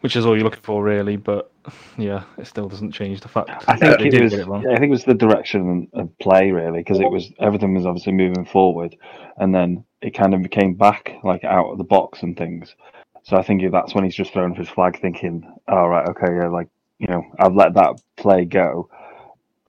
which 0.00 0.16
is 0.16 0.26
all 0.26 0.34
you're 0.34 0.44
looking 0.44 0.62
for, 0.62 0.82
really. 0.82 1.16
But 1.16 1.50
yeah, 1.98 2.24
it 2.38 2.46
still 2.46 2.68
doesn't 2.68 2.92
change 2.92 3.20
the 3.20 3.28
fact 3.28 3.50
I 3.68 3.76
think 3.76 4.00
it 4.00 4.22
was. 4.22 4.32
it. 4.32 4.48
I 4.48 4.76
think 4.76 4.84
it 4.84 4.90
was 4.90 5.04
the 5.04 5.14
direction 5.14 5.88
of 5.92 6.18
play 6.18 6.50
really, 6.50 6.80
because 6.80 7.00
it 7.00 7.10
was 7.10 7.32
everything 7.38 7.74
was 7.74 7.86
obviously 7.86 8.12
moving 8.12 8.44
forward, 8.44 8.96
and 9.36 9.54
then 9.54 9.84
it 10.02 10.14
kind 10.14 10.34
of 10.34 10.50
came 10.50 10.74
back 10.74 11.12
like 11.22 11.44
out 11.44 11.70
of 11.70 11.78
the 11.78 11.84
box 11.84 12.22
and 12.22 12.36
things. 12.36 12.74
So 13.22 13.36
I 13.36 13.42
think 13.42 13.62
that's 13.70 13.94
when 13.94 14.04
he's 14.04 14.14
just 14.14 14.32
thrown 14.32 14.54
his 14.54 14.68
flag, 14.68 15.00
thinking, 15.00 15.46
"All 15.68 15.88
right, 15.88 16.08
okay, 16.08 16.34
yeah, 16.34 16.48
like 16.48 16.68
you 16.98 17.06
know, 17.06 17.22
I've 17.38 17.54
let 17.54 17.74
that 17.74 18.00
play 18.16 18.44
go. 18.44 18.88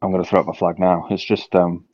I'm 0.02 0.12
going 0.12 0.24
to 0.24 0.30
throw 0.30 0.39
up 0.39 0.48
my 0.48 0.54
flag 0.54 0.80
now." 0.80 1.08
It's 1.12 1.24
just, 1.24 1.54
um, 1.56 1.86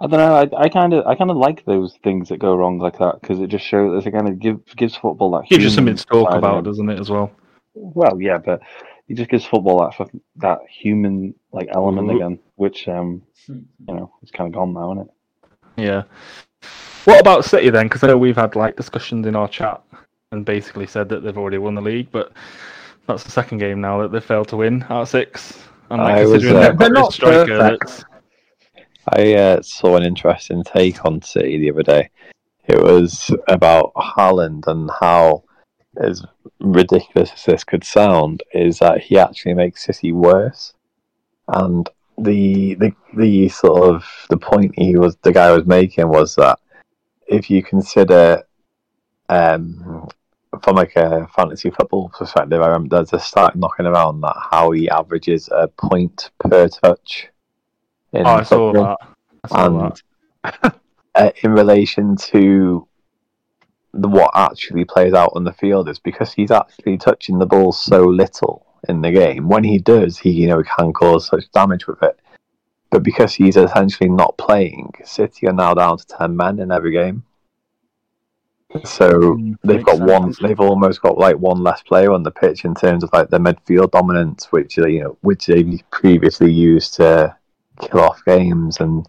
I 0.00 0.06
don't 0.06 0.12
know. 0.12 0.34
I, 0.34 0.64
I 0.64 0.68
kind 0.68 0.92
of, 0.92 1.06
I 1.06 1.14
kind 1.14 1.30
of 1.30 1.36
like 1.36 1.64
those 1.64 1.96
things 2.02 2.28
that 2.28 2.38
go 2.38 2.54
wrong 2.54 2.78
like 2.78 2.98
that 2.98 3.20
because 3.20 3.40
it 3.40 3.48
just 3.48 3.64
shows. 3.64 4.06
It 4.06 4.10
kind 4.12 4.28
of 4.28 4.38
give, 4.38 4.64
gives 4.76 4.96
football 4.96 5.30
that 5.32 5.48
Gives 5.48 5.64
you 5.64 5.70
something 5.70 5.86
human 5.86 5.96
to 5.96 6.06
talk 6.06 6.30
side 6.30 6.38
about, 6.38 6.64
doesn't 6.64 6.88
it, 6.88 7.00
as 7.00 7.10
well? 7.10 7.30
Well, 7.74 8.20
yeah, 8.20 8.38
but 8.38 8.60
it 9.08 9.14
just 9.14 9.30
gives 9.30 9.44
football 9.44 9.78
that 9.98 10.10
that 10.36 10.58
human 10.68 11.34
like 11.52 11.68
element 11.72 12.10
Ooh. 12.10 12.16
again, 12.16 12.38
which 12.56 12.88
um 12.88 13.22
Hmm. 13.48 13.60
you 13.88 13.94
know 13.94 14.12
it's 14.22 14.30
kind 14.30 14.46
of 14.46 14.54
gone 14.54 14.74
now, 14.74 14.92
isn't 14.92 15.08
it? 15.08 15.82
Yeah. 15.82 16.02
What 17.04 17.20
about 17.20 17.44
City 17.44 17.70
then? 17.70 17.86
Because 17.86 18.04
I 18.04 18.08
know 18.08 18.18
we've 18.18 18.36
had 18.36 18.54
like 18.54 18.76
discussions 18.76 19.26
in 19.26 19.34
our 19.34 19.48
chat 19.48 19.82
and 20.32 20.44
basically 20.44 20.86
said 20.86 21.08
that 21.08 21.22
they've 21.22 21.38
already 21.38 21.56
won 21.58 21.74
the 21.74 21.80
league, 21.80 22.10
but 22.12 22.32
that's 23.06 23.24
the 23.24 23.30
second 23.30 23.58
game 23.58 23.80
now 23.80 24.02
that 24.02 24.12
they 24.12 24.20
failed 24.20 24.48
to 24.48 24.56
win 24.58 24.82
out 24.90 25.02
of 25.02 25.08
six. 25.08 25.64
And 25.90 26.02
like, 26.02 26.18
I 26.18 26.26
was, 26.26 26.44
uh, 26.44 26.52
they've 26.52 26.52
got 26.52 26.78
They're 26.78 26.90
not 26.90 27.12
striker 27.14 27.58
perfect. 27.58 28.04
I 29.12 29.34
uh, 29.34 29.62
saw 29.62 29.96
an 29.96 30.02
interesting 30.02 30.62
take 30.64 31.04
on 31.04 31.22
City 31.22 31.58
the 31.58 31.70
other 31.70 31.82
day. 31.82 32.10
It 32.66 32.82
was 32.82 33.30
about 33.48 33.94
Haaland 33.94 34.66
and 34.66 34.90
how, 35.00 35.44
as 35.96 36.24
ridiculous 36.60 37.32
as 37.32 37.44
this 37.44 37.64
could 37.64 37.84
sound, 37.84 38.42
is 38.52 38.78
that 38.80 39.00
he 39.00 39.18
actually 39.18 39.54
makes 39.54 39.84
City 39.84 40.12
worse. 40.12 40.74
And 41.48 41.88
the 42.18 42.74
the 42.74 42.92
the 43.16 43.48
sort 43.48 43.94
of 43.94 44.04
the 44.28 44.36
point 44.36 44.74
he 44.76 44.96
was 44.96 45.16
the 45.22 45.32
guy 45.32 45.52
was 45.52 45.66
making 45.66 46.08
was 46.08 46.34
that 46.34 46.58
if 47.26 47.48
you 47.48 47.62
consider 47.62 48.42
um 49.28 50.08
from 50.62 50.76
like 50.76 50.96
a 50.96 51.28
fantasy 51.36 51.70
football 51.70 52.10
perspective, 52.10 52.60
I 52.60 52.66
remember 52.66 52.96
there's 52.96 53.12
a 53.12 53.20
stat 53.20 53.54
knocking 53.54 53.86
around 53.86 54.20
that 54.22 54.36
how 54.50 54.70
he 54.70 54.88
averages 54.88 55.48
a 55.52 55.68
point 55.68 56.30
per 56.38 56.68
touch. 56.68 57.28
In 58.12 58.26
Oh, 58.26 58.30
I 58.30 58.42
saw 58.42 58.72
that. 58.72 58.96
I 59.44 59.48
saw 59.48 59.90
that. 59.90 60.02
and 60.44 60.72
uh, 61.14 61.30
in 61.42 61.52
relation 61.52 62.16
to 62.16 62.86
the, 63.92 64.08
what 64.08 64.30
actually 64.34 64.84
plays 64.84 65.14
out 65.14 65.32
on 65.34 65.44
the 65.44 65.52
field 65.52 65.88
is 65.88 65.98
because 65.98 66.32
he's 66.32 66.50
actually 66.50 66.96
touching 66.98 67.38
the 67.38 67.46
ball 67.46 67.72
so 67.72 68.04
little 68.04 68.66
in 68.88 69.00
the 69.02 69.10
game. 69.10 69.48
When 69.48 69.64
he 69.64 69.78
does, 69.78 70.18
he 70.18 70.30
you 70.30 70.46
know 70.46 70.62
can 70.62 70.92
cause 70.92 71.26
such 71.26 71.50
damage 71.52 71.86
with 71.86 72.02
it. 72.02 72.18
But 72.90 73.02
because 73.02 73.34
he's 73.34 73.56
essentially 73.56 74.08
not 74.08 74.38
playing, 74.38 74.92
City 75.04 75.46
are 75.46 75.52
now 75.52 75.74
down 75.74 75.98
to 75.98 76.06
ten 76.06 76.36
men 76.36 76.58
in 76.58 76.72
every 76.72 76.92
game. 76.92 77.24
So 78.84 79.18
Mm, 79.18 79.58
they've 79.64 79.84
got 79.84 80.00
one. 80.00 80.34
They've 80.40 80.60
almost 80.60 81.02
got 81.02 81.18
like 81.18 81.36
one 81.38 81.62
less 81.62 81.82
player 81.82 82.12
on 82.12 82.22
the 82.22 82.30
pitch 82.30 82.64
in 82.64 82.74
terms 82.74 83.02
of 83.02 83.10
like 83.12 83.30
their 83.30 83.40
midfield 83.40 83.90
dominance, 83.90 84.46
which 84.52 84.76
they, 84.76 84.92
you 84.92 85.00
know, 85.04 85.18
which 85.22 85.46
they 85.46 85.82
previously 85.90 86.52
used 86.52 86.94
to 86.94 87.36
kill 87.80 88.00
off 88.00 88.24
games, 88.24 88.78
and 88.80 89.06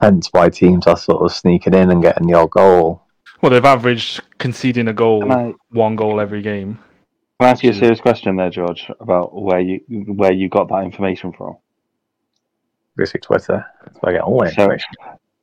hence 0.00 0.28
why 0.32 0.48
teams 0.48 0.86
are 0.86 0.96
sort 0.96 1.22
of 1.22 1.32
sneaking 1.32 1.74
in 1.74 1.90
and 1.90 2.02
getting 2.02 2.26
the 2.26 2.34
odd 2.34 2.50
goal. 2.50 3.02
Well, 3.42 3.50
they've 3.50 3.64
averaged 3.64 4.20
conceding 4.38 4.88
a 4.88 4.92
goal, 4.92 5.30
I, 5.32 5.54
one 5.70 5.94
goal 5.96 6.20
every 6.20 6.42
game. 6.42 6.78
can 7.38 7.48
I 7.48 7.50
ask 7.50 7.62
you 7.62 7.70
a 7.70 7.74
serious 7.74 8.00
question 8.00 8.36
there, 8.36 8.50
George, 8.50 8.90
about 9.00 9.34
where 9.40 9.60
you 9.60 9.80
where 9.88 10.32
you 10.32 10.48
got 10.48 10.68
that 10.70 10.84
information 10.84 11.32
from? 11.32 11.56
Basically, 12.96 13.20
Twitter. 13.20 13.64
So 13.94 14.00
I 14.04 14.12
get 14.12 14.22
all 14.22 14.40
the 14.40 14.50
So- 14.50 14.62
information. 14.62 14.88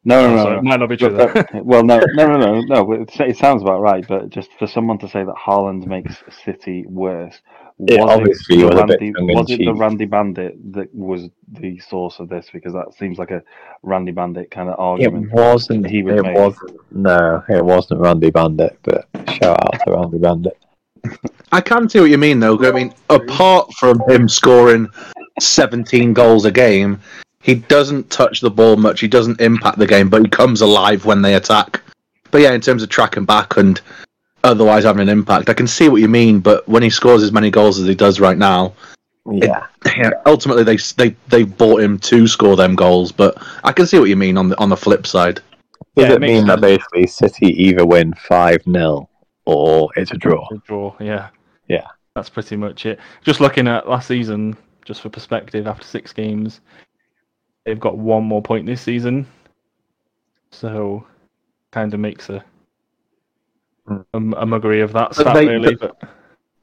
No, 0.07 0.21
no, 0.21 0.33
Oh, 0.33 0.35
no. 0.35 0.43
so 0.43 0.49
no. 0.51 0.57
it 0.59 0.63
might 0.63 0.79
not 0.79 0.89
be 0.89 0.97
true. 0.97 1.09
But, 1.17 1.35
uh, 1.55 1.61
well, 1.63 1.83
no, 1.91 1.97
no, 2.13 2.27
no, 2.27 2.37
no, 2.37 2.61
no. 2.61 2.91
It, 2.91 3.09
it 3.21 3.37
sounds 3.37 3.63
about 3.63 3.81
right, 3.81 4.05
but 4.07 4.29
just 4.29 4.51
for 4.59 4.67
someone 4.67 4.99
to 4.99 5.07
say 5.09 5.23
that 5.23 5.33
Haaland 5.35 5.87
makes 5.87 6.21
City 6.43 6.85
worse, 6.87 7.41
It 7.79 7.99
was 7.99 8.09
obviously 8.09 8.57
the 8.57 8.67
was 8.67 8.75
a 8.75 8.85
bit 8.85 9.01
Randy, 9.01 9.33
was 9.35 9.51
it 9.51 9.57
the. 9.57 9.73
Randy 9.73 10.05
Bandit 10.05 10.73
that 10.73 10.95
was 10.95 11.29
the 11.51 11.77
source 11.79 12.19
of 12.19 12.29
this? 12.29 12.49
Because 12.53 12.71
that 12.73 12.93
seems 12.93 13.17
like 13.17 13.31
a 13.31 13.43
Randy 13.83 14.13
Bandit 14.13 14.49
kind 14.49 14.69
of 14.69 14.79
argument. 14.79 15.25
It 15.25 15.33
wasn't. 15.33 15.89
he 15.89 16.01
was 16.01 16.19
it 16.19 16.23
made. 16.23 16.35
wasn't. 16.35 16.93
No, 16.95 17.43
it 17.49 17.65
wasn't 17.65 17.99
Randy 17.99 18.29
Bandit. 18.29 18.79
But 18.83 19.07
shout 19.27 19.59
out 19.61 19.85
to 19.85 19.93
Randy 19.93 20.19
Bandit. 20.19 20.57
I 21.51 21.61
can 21.61 21.89
see 21.89 21.99
what 21.99 22.09
you 22.09 22.17
mean, 22.17 22.39
though. 22.39 22.57
I 22.65 22.71
mean, 22.71 22.93
apart 23.09 23.71
from 23.73 24.01
him 24.09 24.29
scoring 24.29 24.87
17 25.39 26.13
goals 26.13 26.45
a 26.45 26.51
game, 26.51 26.99
he 27.41 27.55
doesn't 27.55 28.09
touch 28.09 28.41
the 28.41 28.49
ball 28.49 28.77
much. 28.77 29.01
He 29.01 29.07
doesn't 29.07 29.41
impact 29.41 29.77
the 29.77 29.85
game, 29.85 30.09
but 30.09 30.21
he 30.21 30.29
comes 30.29 30.61
alive 30.61 31.05
when 31.05 31.21
they 31.21 31.35
attack. 31.35 31.81
But 32.31 32.41
yeah, 32.41 32.53
in 32.53 32.61
terms 32.61 32.83
of 32.83 32.89
tracking 32.89 33.25
back 33.25 33.57
and 33.57 33.79
otherwise 34.45 34.83
having 34.85 35.01
an 35.01 35.09
impact, 35.09 35.49
I 35.49 35.53
can 35.53 35.67
see 35.67 35.89
what 35.89 36.01
you 36.01 36.07
mean. 36.07 36.39
But 36.39 36.67
when 36.67 36.83
he 36.83 36.89
scores 36.89 37.23
as 37.23 37.31
many 37.31 37.49
goals 37.51 37.79
as 37.79 37.87
he 37.87 37.95
does 37.95 38.19
right 38.19 38.37
now, 38.37 38.73
Yeah, 39.25 39.67
yeah, 39.97 40.11
ultimately 40.25 40.63
they 40.63 40.77
they 40.97 41.15
they 41.27 41.43
bought 41.43 41.81
him 41.81 41.97
to 41.99 42.27
score 42.27 42.55
them 42.55 42.75
goals. 42.75 43.11
But 43.11 43.37
I 43.63 43.71
can 43.73 43.87
see 43.87 43.99
what 43.99 44.09
you 44.09 44.15
mean 44.15 44.37
on 44.37 44.49
the 44.49 44.57
on 44.59 44.69
the 44.69 44.77
flip 44.77 45.05
side. 45.07 45.41
does 45.97 46.09
Yeah, 46.09 46.13
it 46.13 46.19
it 46.19 46.21
makes 46.21 46.31
mean 46.33 46.45
that 46.47 46.59
sense. 46.59 46.61
basically 46.61 47.07
City 47.07 47.47
either 47.63 47.85
win 47.85 48.13
five 48.13 48.61
0 48.63 49.09
or 49.45 49.89
it's 49.95 50.11
a 50.11 50.17
draw? 50.17 50.47
A 50.51 50.57
draw, 50.59 50.95
yeah. 50.99 51.29
Yeah. 51.67 51.87
That's 52.15 52.29
pretty 52.29 52.55
much 52.55 52.85
it. 52.85 52.99
Just 53.23 53.41
looking 53.41 53.67
at 53.67 53.89
last 53.89 54.07
season, 54.07 54.55
just 54.85 55.01
for 55.01 55.09
perspective, 55.09 55.67
after 55.67 55.85
six 55.85 56.13
games, 56.13 56.61
they've 57.65 57.79
got 57.79 57.97
one 57.97 58.23
more 58.23 58.41
point 58.41 58.65
this 58.65 58.81
season. 58.81 59.27
So, 60.51 61.05
kind 61.71 61.93
of 61.93 61.99
makes 61.99 62.29
a. 62.29 62.43
a, 63.87 63.97
a 64.13 64.45
muggery 64.45 64.81
of 64.81 64.93
that 64.93 65.15
stat, 65.15 65.33
they- 65.33 65.47
really. 65.47 65.75
But 65.75 65.97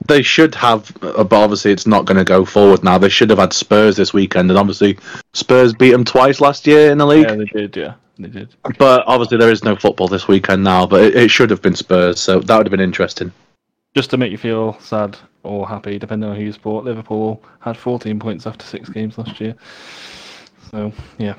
They 0.08 0.22
should 0.22 0.54
have, 0.56 0.92
but 1.00 1.32
obviously 1.32 1.70
it's 1.70 1.86
not 1.86 2.06
going 2.06 2.16
to 2.18 2.24
go 2.24 2.44
forward 2.44 2.82
now. 2.82 2.98
They 2.98 3.08
should 3.08 3.30
have 3.30 3.38
had 3.38 3.52
Spurs 3.52 3.96
this 3.96 4.12
weekend, 4.12 4.50
and 4.50 4.58
obviously 4.58 4.98
Spurs 5.32 5.72
beat 5.72 5.92
them 5.92 6.04
twice 6.04 6.40
last 6.40 6.66
year 6.66 6.90
in 6.90 6.98
the 6.98 7.06
league. 7.06 7.28
yeah, 7.28 7.36
they 7.36 7.44
did, 7.44 7.76
yeah. 7.76 7.94
They 8.18 8.28
did. 8.28 8.54
But 8.78 9.04
obviously 9.06 9.38
there 9.38 9.50
is 9.50 9.62
no 9.64 9.74
football 9.76 10.08
this 10.08 10.26
weekend 10.28 10.62
now. 10.64 10.86
But 10.86 11.02
it, 11.04 11.14
it 11.16 11.28
should 11.30 11.50
have 11.50 11.62
been 11.62 11.76
Spurs, 11.76 12.18
so 12.20 12.40
that 12.40 12.56
would 12.56 12.66
have 12.66 12.70
been 12.72 12.80
interesting. 12.80 13.32
Just 13.94 14.10
to 14.10 14.16
make 14.16 14.32
you 14.32 14.38
feel 14.38 14.78
sad 14.80 15.16
or 15.44 15.68
happy, 15.68 15.98
depending 15.98 16.28
on 16.28 16.34
who 16.36 16.42
you 16.42 16.52
support, 16.52 16.84
Liverpool 16.84 17.42
had 17.60 17.76
14 17.76 18.18
points 18.18 18.46
after 18.46 18.64
six 18.66 18.88
games 18.88 19.18
last 19.18 19.40
year. 19.40 19.54
So, 20.70 20.92
yeah, 21.18 21.34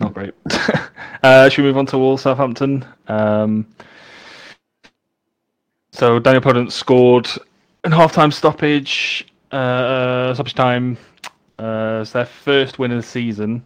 not 0.00 0.14
great. 0.14 0.32
uh, 1.22 1.48
should 1.48 1.62
we 1.62 1.68
move 1.68 1.78
on 1.78 1.86
to 1.86 1.98
Wolves 1.98 2.22
Southampton? 2.22 2.84
Um, 3.08 3.66
so, 5.96 6.18
Daniel 6.18 6.42
Podence 6.42 6.72
scored 6.72 7.28
in 7.84 7.92
half 7.92 8.12
time 8.12 8.30
stoppage, 8.30 9.26
uh, 9.50 10.34
stoppage 10.34 10.54
time. 10.54 10.98
Uh, 11.58 12.00
it's 12.02 12.12
their 12.12 12.26
first 12.26 12.78
win 12.78 12.92
of 12.92 12.98
the 12.98 13.02
season. 13.02 13.64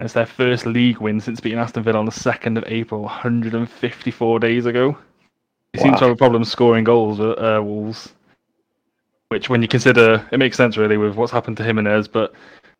It's 0.00 0.12
their 0.12 0.26
first 0.26 0.66
league 0.66 0.98
win 0.98 1.20
since 1.20 1.40
beating 1.40 1.58
Aston 1.58 1.82
Villa 1.82 1.98
on 1.98 2.04
the 2.04 2.12
2nd 2.12 2.58
of 2.58 2.64
April, 2.66 3.02
154 3.02 4.38
days 4.38 4.66
ago. 4.66 4.96
He 5.72 5.80
seems 5.80 5.98
to 5.98 6.04
have 6.04 6.12
a 6.12 6.16
problem 6.16 6.44
scoring 6.44 6.84
goals 6.84 7.18
at 7.18 7.38
uh, 7.38 7.62
Wolves, 7.62 8.12
which, 9.28 9.48
when 9.48 9.62
you 9.62 9.68
consider, 9.68 10.26
it 10.30 10.38
makes 10.38 10.56
sense 10.56 10.76
really 10.76 10.98
with 10.98 11.16
what's 11.16 11.32
happened 11.32 11.56
to 11.56 11.62
him, 11.62 11.78
Jimenez, 11.78 12.08
but 12.08 12.32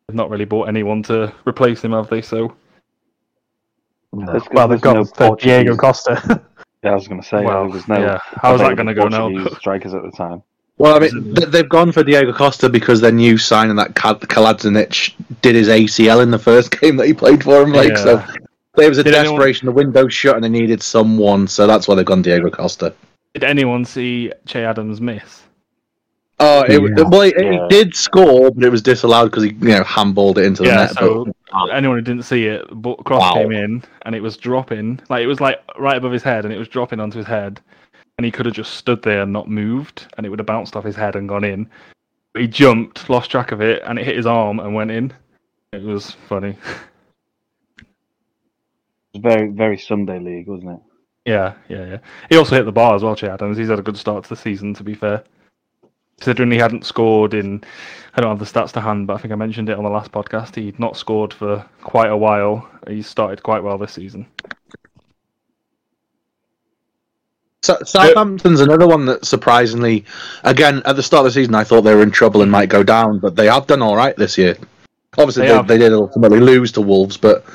they've 0.07 0.15
not 0.15 0.29
really 0.29 0.45
bought 0.45 0.67
anyone 0.67 1.03
to 1.03 1.33
replace 1.45 1.83
him, 1.83 1.91
have 1.91 2.09
they? 2.09 2.21
So, 2.21 2.55
No. 4.13 4.41
Well, 4.51 4.67
they've 4.67 4.79
got 4.79 4.95
no 4.95 5.03
the 5.03 5.35
Diego 5.35 5.75
Costa. 5.75 6.41
Yeah, 6.83 6.91
I 6.91 6.95
was 6.95 7.07
going 7.07 7.21
to 7.21 7.27
say 7.27 7.43
well, 7.43 7.63
there 7.65 7.73
was 7.73 7.87
no. 7.87 7.99
yeah, 7.99 8.19
how's 8.41 8.59
that 8.61 8.75
going 8.75 8.87
to 8.87 8.93
go 8.93 9.07
now? 9.07 9.29
Portuguese 9.29 9.57
Strikers 9.57 9.93
at 9.93 10.01
the 10.03 10.11
time. 10.11 10.41
Well, 10.77 10.95
I 10.95 10.99
mean, 10.99 11.33
they've 11.33 11.67
gone 11.67 11.91
for 11.91 12.03
Diego 12.05 12.31
Costa 12.31 12.69
because 12.69 13.01
their 13.01 13.11
new 13.11 13.37
signing 13.37 13.75
that 13.75 13.95
Kal- 13.95 14.15
Kalajdzic 14.17 15.13
did 15.41 15.55
his 15.55 15.67
ACL 15.67 16.23
in 16.23 16.31
the 16.31 16.39
first 16.39 16.71
game 16.79 16.95
that 16.95 17.07
he 17.07 17.13
played 17.13 17.43
for 17.43 17.61
him. 17.63 17.73
Like, 17.73 17.89
Yeah. 17.89 17.95
so 17.95 18.23
there 18.75 18.87
was 18.87 18.97
a 18.97 19.03
Did 19.03 19.13
anyone- 19.13 19.35
desperation. 19.39 19.65
The 19.65 19.73
window's 19.73 20.13
shut, 20.13 20.35
and 20.35 20.43
they 20.43 20.47
needed 20.49 20.81
someone, 20.81 21.47
so 21.47 21.67
that's 21.67 21.87
why 21.89 21.95
they've 21.95 22.05
gone 22.05 22.21
Diego 22.21 22.49
Costa. 22.49 22.93
Did 23.33 23.43
anyone 23.43 23.83
see 23.83 24.31
Che 24.45 24.63
Adams 24.63 25.01
miss? 25.01 25.43
Oh, 26.41 26.61
it, 26.61 26.81
Yeah. 26.81 27.03
well, 27.09 27.21
he, 27.21 27.33
Yeah. 27.37 27.51
he 27.51 27.67
did 27.69 27.95
score, 27.95 28.49
but 28.51 28.63
it 28.63 28.69
was 28.69 28.81
disallowed 28.81 29.25
because 29.25 29.43
he, 29.43 29.49
you 29.51 29.69
know, 29.69 29.83
handballed 29.83 30.37
it 30.37 30.45
into 30.45 30.63
the 30.63 30.69
Yeah, 30.69 30.75
net. 30.77 30.91
so 30.91 31.25
but, 31.51 31.71
anyone 31.71 31.97
who 31.97 32.01
didn't 32.01 32.23
see 32.23 32.45
it, 32.47 32.65
but 32.71 32.95
cross 33.03 33.21
Wow. 33.21 33.33
came 33.33 33.51
in 33.51 33.83
and 34.03 34.15
it 34.15 34.21
was 34.21 34.37
dropping, 34.37 34.99
like 35.09 35.21
it 35.23 35.27
was 35.27 35.41
like 35.41 35.61
right 35.77 35.97
above 35.97 36.13
his 36.13 36.23
head, 36.23 36.45
and 36.45 36.53
it 36.53 36.57
was 36.57 36.69
dropping 36.69 36.99
onto 37.01 37.17
his 37.17 37.27
head, 37.27 37.59
and 38.17 38.23
he 38.25 38.31
could 38.31 38.45
have 38.45 38.55
just 38.55 38.75
stood 38.75 39.01
there 39.01 39.23
and 39.23 39.33
not 39.33 39.49
moved, 39.49 40.07
and 40.17 40.25
it 40.25 40.29
would 40.29 40.39
have 40.39 40.45
bounced 40.45 40.75
off 40.77 40.85
his 40.85 40.95
head 40.95 41.15
and 41.15 41.27
gone 41.27 41.43
in. 41.43 41.69
But 42.33 42.43
He 42.43 42.47
jumped, 42.47 43.09
lost 43.09 43.31
track 43.31 43.51
of 43.51 43.59
it, 43.61 43.81
and 43.85 43.99
it 43.99 44.05
hit 44.05 44.15
his 44.15 44.25
arm 44.25 44.59
and 44.59 44.73
went 44.73 44.91
in. 44.91 45.11
It 45.73 45.83
was 45.83 46.11
funny. 46.29 46.57
It 47.79 47.85
was 49.13 49.21
very, 49.21 49.49
very 49.49 49.77
Sunday 49.77 50.19
league, 50.19 50.47
wasn't 50.47 50.71
it? 50.71 50.79
Yeah, 51.25 51.53
yeah, 51.67 51.85
yeah. 51.85 51.97
He 52.29 52.37
also 52.37 52.55
hit 52.55 52.63
the 52.65 52.71
bar 52.71 52.95
as 52.95 53.03
well, 53.03 53.15
Che 53.15 53.27
Adams. 53.27 53.57
He's 53.57 53.67
had 53.69 53.79
a 53.79 53.83
good 53.83 53.97
start 53.97 54.23
to 54.23 54.29
the 54.29 54.35
season, 54.35 54.73
to 54.75 54.83
be 54.83 54.93
fair. 54.93 55.23
Considering 56.19 56.51
he 56.51 56.57
hadn't 56.57 56.85
scored 56.85 57.33
in, 57.33 57.63
I 58.15 58.21
don't 58.21 58.37
have 58.37 58.39
the 58.39 58.59
stats 58.59 58.73
to 58.73 58.81
hand, 58.81 59.07
but 59.07 59.13
I 59.13 59.17
think 59.17 59.31
I 59.31 59.35
mentioned 59.35 59.69
it 59.69 59.77
on 59.77 59.83
the 59.83 59.89
last 59.89 60.11
podcast. 60.11 60.55
He'd 60.55 60.79
not 60.79 60.97
scored 60.97 61.33
for 61.33 61.65
quite 61.81 62.09
a 62.09 62.17
while. 62.17 62.69
He's 62.87 63.07
started 63.07 63.41
quite 63.41 63.63
well 63.63 63.77
this 63.77 63.93
season. 63.93 64.27
So, 67.61 67.77
Southampton's 67.83 68.61
another 68.61 68.87
one 68.87 69.05
that 69.05 69.25
surprisingly, 69.25 70.05
again 70.43 70.81
at 70.85 70.95
the 70.95 71.03
start 71.03 71.25
of 71.25 71.25
the 71.25 71.39
season, 71.39 71.55
I 71.55 71.63
thought 71.63 71.81
they 71.81 71.93
were 71.93 72.03
in 72.03 72.11
trouble 72.11 72.41
and 72.41 72.51
might 72.51 72.69
go 72.69 72.83
down, 72.83 73.19
but 73.19 73.35
they 73.35 73.47
have 73.47 73.67
done 73.67 73.81
all 73.81 73.95
right 73.95 74.15
this 74.15 74.37
year. 74.37 74.57
Obviously, 75.17 75.47
They 75.47 75.53
they, 75.53 75.61
they 75.63 75.77
did 75.77 75.93
ultimately 75.93 76.39
lose 76.39 76.71
to 76.73 76.81
Wolves, 76.81 77.17
but 77.17 77.45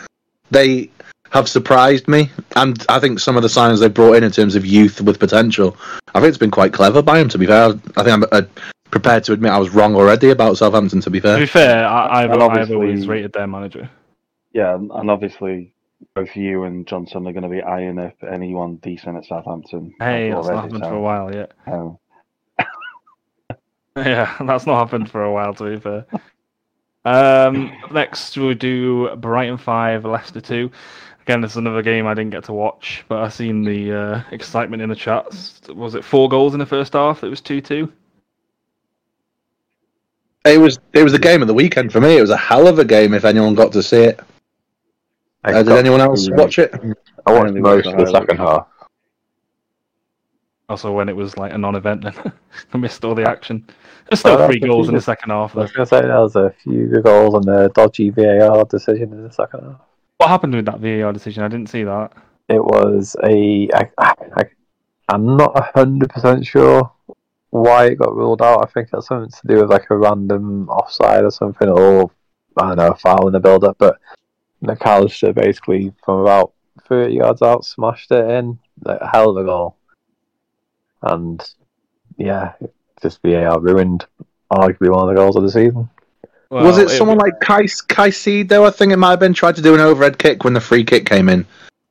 they 0.50 0.90
have 1.34 1.48
surprised 1.48 2.06
me, 2.06 2.30
and 2.54 2.86
I 2.88 3.00
think 3.00 3.18
some 3.18 3.36
of 3.36 3.42
the 3.42 3.48
signings 3.48 3.80
they've 3.80 3.92
brought 3.92 4.14
in 4.14 4.22
in 4.22 4.30
terms 4.30 4.54
of 4.54 4.64
youth 4.64 5.00
with 5.00 5.18
potential, 5.18 5.76
I 6.14 6.20
think 6.20 6.28
it's 6.28 6.38
been 6.38 6.52
quite 6.52 6.72
clever 6.72 7.02
by 7.02 7.18
them. 7.18 7.28
To 7.30 7.38
be 7.38 7.46
fair, 7.46 7.70
I 7.96 8.02
think 8.04 8.08
I'm 8.08 8.24
uh, 8.30 8.42
prepared 8.92 9.24
to 9.24 9.32
admit 9.32 9.50
I 9.50 9.58
was 9.58 9.70
wrong 9.70 9.96
already 9.96 10.30
about 10.30 10.56
Southampton. 10.56 11.00
To 11.00 11.10
be 11.10 11.18
fair, 11.18 11.34
To 11.34 11.40
be 11.42 11.46
fair, 11.46 11.66
fair, 11.68 11.86
I, 11.88 12.22
I've, 12.22 12.30
I've 12.30 12.40
obviously- 12.40 12.76
always 12.76 13.08
rated 13.08 13.32
their 13.32 13.48
manager. 13.48 13.90
Yeah, 14.52 14.76
and 14.76 14.92
and 14.92 15.10
obviously 15.10 15.74
both 16.14 16.36
you 16.36 16.62
and 16.62 16.86
Johnson 16.86 17.26
are 17.26 17.32
going 17.32 17.42
to 17.42 17.48
be 17.48 17.62
eyeing 17.62 17.98
up 17.98 18.14
anyone 18.22 18.76
decent 18.76 19.16
at 19.16 19.24
Southampton. 19.24 19.92
Hey, 19.98 20.32
like, 20.32 20.44
that's 20.44 20.54
not 20.54 20.62
happened 20.64 20.84
so, 20.84 20.88
for 20.90 20.94
a 20.94 21.00
while 21.00 21.34
yet. 21.34 21.52
um, 21.66 21.98
Yeah, 23.96 24.36
that's 24.40 24.66
not 24.66 24.78
happened 24.78 25.10
for 25.10 25.24
a 25.24 25.32
while, 25.32 25.54
to 25.54 25.64
be 25.64 25.80
fair. 25.80 26.06
Um, 27.04 27.72
next, 27.90 28.36
we'll 28.36 28.54
do 28.54 29.14
Brighton 29.16 29.58
5, 29.58 30.04
Leicester 30.04 30.40
2. 30.40 30.70
Again, 31.24 31.40
this 31.40 31.52
is 31.52 31.56
another 31.56 31.80
game 31.82 32.06
I 32.06 32.12
didn't 32.14 32.32
get 32.32 32.44
to 32.44 32.52
watch, 32.52 33.02
but 33.08 33.22
I've 33.22 33.32
seen 33.32 33.64
the 33.64 33.92
uh, 33.92 34.22
excitement 34.30 34.82
in 34.82 34.90
the 34.90 34.94
chats. 34.94 35.60
Was 35.74 35.94
it 35.94 36.04
four 36.04 36.28
goals 36.28 36.52
in 36.52 36.58
the 36.60 36.66
first 36.66 36.92
half? 36.92 37.24
It 37.24 37.28
was 37.30 37.40
2 37.40 37.60
2. 37.62 37.90
it 40.44 40.58
was 40.60 40.78
it 40.92 41.02
was 41.02 41.12
the 41.12 41.18
game 41.18 41.40
of 41.40 41.48
the 41.48 41.54
weekend 41.54 41.90
for 41.92 42.00
me. 42.00 42.18
It 42.18 42.20
was 42.20 42.28
a 42.30 42.36
hell 42.36 42.66
of 42.68 42.78
a 42.78 42.84
game. 42.84 43.14
If 43.14 43.24
anyone 43.24 43.54
got 43.54 43.72
to 43.72 43.82
see 43.82 44.02
it, 44.04 44.20
uh, 45.44 45.62
did 45.62 45.72
anyone 45.72 46.02
else 46.02 46.28
watch 46.32 46.58
it? 46.58 46.74
I 47.26 47.32
watched 47.32 47.54
most 47.54 47.86
of 47.86 47.96
the 47.96 48.04
the 48.04 48.10
second 48.10 48.36
half. 48.36 48.66
Also, 50.68 50.92
when 50.92 51.08
it 51.08 51.16
was 51.16 51.38
like 51.38 51.52
a 51.54 51.58
non 51.58 51.74
event, 51.74 52.02
then 52.02 52.32
I 52.74 52.76
missed 52.76 53.02
all 53.02 53.14
the 53.14 53.26
action. 53.28 53.66
There's 54.10 54.20
still 54.20 54.32
Oh, 54.38 54.46
three 54.46 54.58
that's 54.58 54.68
goals 54.70 54.88
in 54.88 54.94
the 54.94 54.98
the- 55.00 55.04
second 55.04 55.30
half, 55.30 55.56
I 55.56 55.60
was 55.60 55.72
going 55.72 55.86
to 55.86 55.88
say 55.88 56.02
there 56.02 56.20
was 56.20 56.36
a 56.36 56.54
few 56.62 57.00
goals 57.02 57.34
and 57.34 57.48
a 57.48 57.70
dodgy 57.70 58.10
VAR 58.10 58.64
decision 58.66 59.12
in 59.14 59.22
the 59.22 59.32
second 59.32 59.60
half. 59.60 59.80
What 60.18 60.28
happened 60.28 60.54
with 60.54 60.66
that 60.66 60.80
VAR 60.80 61.12
decision? 61.12 61.42
I 61.42 61.48
didn't 61.48 61.68
see 61.68 61.84
that. 61.84 62.12
It 62.48 62.62
was 62.62 63.16
a. 63.24 63.68
I, 63.74 63.90
I, 63.98 64.44
I'm 65.08 65.36
not 65.36 65.72
hundred 65.74 66.10
percent 66.10 66.46
sure 66.46 66.90
why 67.50 67.86
it 67.86 67.98
got 67.98 68.14
ruled 68.14 68.42
out. 68.42 68.64
I 68.64 68.70
think 68.70 68.88
it's 68.92 69.06
something 69.06 69.30
to 69.30 69.46
do 69.46 69.60
with 69.60 69.70
like 69.70 69.90
a 69.90 69.96
random 69.96 70.68
offside 70.68 71.24
or 71.24 71.30
something, 71.30 71.68
or 71.68 72.10
I 72.56 72.68
don't 72.68 72.76
know, 72.78 72.90
a 72.92 72.96
foul 72.96 73.26
in 73.26 73.32
the 73.32 73.40
build 73.40 73.64
up. 73.64 73.76
But 73.78 73.98
Mac 74.60 74.84
Allister 74.86 75.32
basically 75.32 75.92
from 76.04 76.20
about 76.20 76.52
thirty 76.88 77.14
yards 77.14 77.42
out 77.42 77.64
smashed 77.64 78.10
it 78.10 78.28
in, 78.30 78.58
like 78.84 79.00
hell 79.12 79.30
of 79.30 79.36
a 79.36 79.44
goal. 79.44 79.76
And 81.02 81.42
yeah, 82.16 82.52
just 83.02 83.20
VAR 83.22 83.60
ruined 83.60 84.06
arguably 84.50 84.90
one 84.90 85.08
of 85.08 85.14
the 85.14 85.20
goals 85.20 85.36
of 85.36 85.42
the 85.42 85.50
season. 85.50 85.88
Was 86.50 86.76
Well, 86.76 86.86
it 86.86 86.90
someone 86.90 87.18
like 87.18 87.40
Kai 87.40 87.62
Caicedo? 87.62 88.66
I 88.66 88.70
think 88.70 88.92
it 88.92 88.96
might 88.96 89.10
have 89.10 89.20
been 89.20 89.34
tried 89.34 89.56
to 89.56 89.62
do 89.62 89.74
an 89.74 89.80
overhead 89.80 90.18
kick 90.18 90.44
when 90.44 90.52
the 90.54 90.60
free 90.60 90.84
kick 90.84 91.06
came 91.06 91.28
in, 91.28 91.44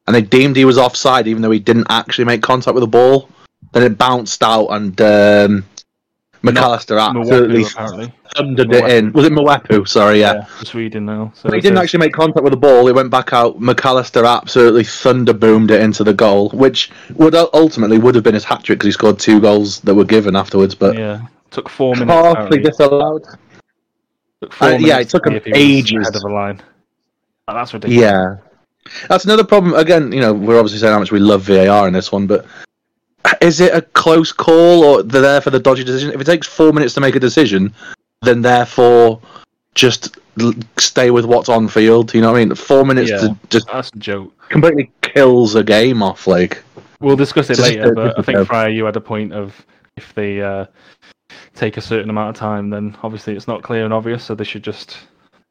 and 0.07 0.15
they 0.15 0.21
deemed 0.21 0.55
he 0.55 0.65
was 0.65 0.77
offside 0.77 1.27
even 1.27 1.41
though 1.41 1.51
he 1.51 1.59
didn't 1.59 1.87
actually 1.89 2.25
make 2.25 2.41
contact 2.41 2.73
with 2.75 2.81
the 2.83 2.87
ball. 2.87 3.29
Then 3.73 3.83
it 3.83 3.97
bounced 3.97 4.43
out, 4.43 4.67
and 4.67 4.99
um, 5.01 5.65
Mac 6.43 6.55
Allister 6.57 6.97
absolutely 6.99 7.63
Mwepu, 7.63 7.71
apparently. 7.71 8.13
thundered 8.35 8.73
it 8.73 8.91
in. 8.91 9.11
Was 9.13 9.25
it 9.25 9.33
Mwepu? 9.33 9.87
Sorry, 9.87 10.19
yeah. 10.19 10.43
For 10.43 10.65
Sweden 10.65 11.05
now. 11.05 11.31
So 11.35 11.49
But 11.49 11.55
he 11.55 11.61
didn't 11.61 11.77
says- 11.77 11.83
actually 11.85 11.99
make 12.01 12.13
contact 12.13 12.43
with 12.43 12.51
the 12.51 12.57
ball. 12.57 12.87
It 12.87 12.93
went 12.95 13.09
back 13.09 13.33
out. 13.33 13.59
Mac 13.59 13.83
Allister 13.83 14.23
absolutely 14.25 14.83
thunder 14.83 15.33
boomed 15.33 15.71
it 15.71 15.81
into 15.81 16.03
the 16.03 16.13
goal, 16.13 16.49
which 16.51 16.91
would 17.15 17.33
ultimately 17.35 17.97
would 17.97 18.13
have 18.15 18.23
been 18.23 18.33
his 18.35 18.43
hat 18.43 18.63
trick 18.63 18.77
because 18.79 18.87
he 18.87 18.91
scored 18.91 19.17
two 19.19 19.39
goals 19.41 19.79
that 19.81 19.95
were 19.95 20.05
given 20.05 20.35
afterwards. 20.35 20.75
But 20.75 20.95
Yeah. 20.97 21.21
Took 21.51 21.69
four 21.69 21.93
minutes. 21.95 22.11
partially 22.11 22.31
apparently. 22.31 22.59
disallowed. 22.63 23.25
Uh, 24.61 24.77
yeah, 24.79 24.99
it 24.99 25.09
took 25.09 25.25
him 25.25 25.33
see 25.33 25.37
if 25.37 25.43
he 25.45 25.51
was 25.51 25.59
ages. 25.59 26.07
Of 26.07 26.21
the 26.21 26.29
line. 26.29 26.61
Oh, 27.47 27.53
that's 27.53 27.73
ridiculous. 27.73 28.01
Yeah, 28.01 28.37
that's 29.09 29.25
another 29.25 29.43
problem. 29.43 29.73
Again, 29.73 30.11
you 30.11 30.21
know, 30.21 30.33
we're 30.33 30.57
obviously 30.57 30.79
saying 30.79 30.93
how 30.93 30.99
much 30.99 31.11
we 31.11 31.19
love 31.19 31.43
VAR 31.43 31.87
in 31.87 31.93
this 31.93 32.11
one, 32.11 32.27
but 32.27 32.45
is 33.41 33.59
it 33.59 33.73
a 33.73 33.81
close 33.81 34.31
call 34.31 34.83
or 34.83 35.03
they're 35.03 35.21
there 35.21 35.41
for 35.41 35.49
the 35.49 35.59
dodgy 35.59 35.83
decision? 35.83 36.11
If 36.13 36.21
it 36.21 36.25
takes 36.25 36.47
four 36.47 36.71
minutes 36.73 36.93
to 36.95 37.01
make 37.01 37.15
a 37.15 37.19
decision, 37.19 37.73
then 38.21 38.41
therefore 38.41 39.21
just 39.75 40.17
stay 40.77 41.11
with 41.11 41.25
what's 41.25 41.49
on 41.49 41.67
field. 41.67 42.13
You 42.13 42.21
know 42.21 42.31
what 42.31 42.41
I 42.41 42.45
mean? 42.45 42.55
Four 42.55 42.85
minutes 42.85 43.09
Yeah. 43.11 43.17
to 43.19 43.37
just 43.49 43.67
That's 43.71 43.89
a 43.89 43.97
joke. 43.97 44.49
completely 44.49 44.91
kills 45.01 45.55
a 45.55 45.63
game 45.63 46.01
off. 46.03 46.27
Like, 46.27 46.63
We'll 46.99 47.15
discuss 47.17 47.49
it 47.49 47.59
later, 47.59 47.93
but 47.93 48.17
I 48.17 48.21
think. 48.21 48.47
Fryer, 48.47 48.69
you 48.69 48.85
had 48.85 48.95
a 48.95 49.01
point 49.01 49.33
of 49.33 49.65
if 49.97 50.13
they 50.15 50.41
uh, 50.41 50.65
take 51.55 51.77
a 51.77 51.81
certain 51.81 52.09
amount 52.09 52.35
of 52.35 52.39
time, 52.39 52.69
then 52.69 52.97
obviously 53.03 53.35
it's 53.35 53.47
not 53.47 53.61
clear 53.63 53.85
and 53.85 53.93
obvious, 53.93 54.23
so 54.23 54.35
they 54.35 54.43
should 54.43 54.63
just 54.63 54.97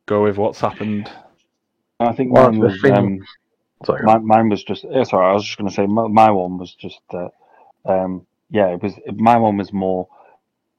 go 0.06 0.22
with 0.22 0.36
what's 0.36 0.60
happened. 0.60 1.10
I 2.00 2.12
think 2.12 2.32
Well, 2.32 2.50
mine 2.50 2.58
was 2.60 2.84
um, 2.84 3.20
Sorry. 3.84 4.02
my, 4.04 4.18
mine 4.18 4.48
was 4.48 4.62
just. 4.62 4.84
Yeah, 4.84 5.04
sorry, 5.04 5.26
I 5.26 5.32
was 5.32 5.44
just 5.44 5.58
going 5.58 5.68
to 5.68 5.74
say 5.74 5.86
my, 5.86 6.06
my 6.08 6.30
one 6.30 6.58
was 6.58 6.74
just 6.74 7.00
that. 7.10 7.30
Um, 7.84 8.26
yeah, 8.50 8.68
it 8.68 8.82
was 8.82 8.94
my 9.16 9.36
one 9.36 9.56
was 9.56 9.72
more 9.72 10.08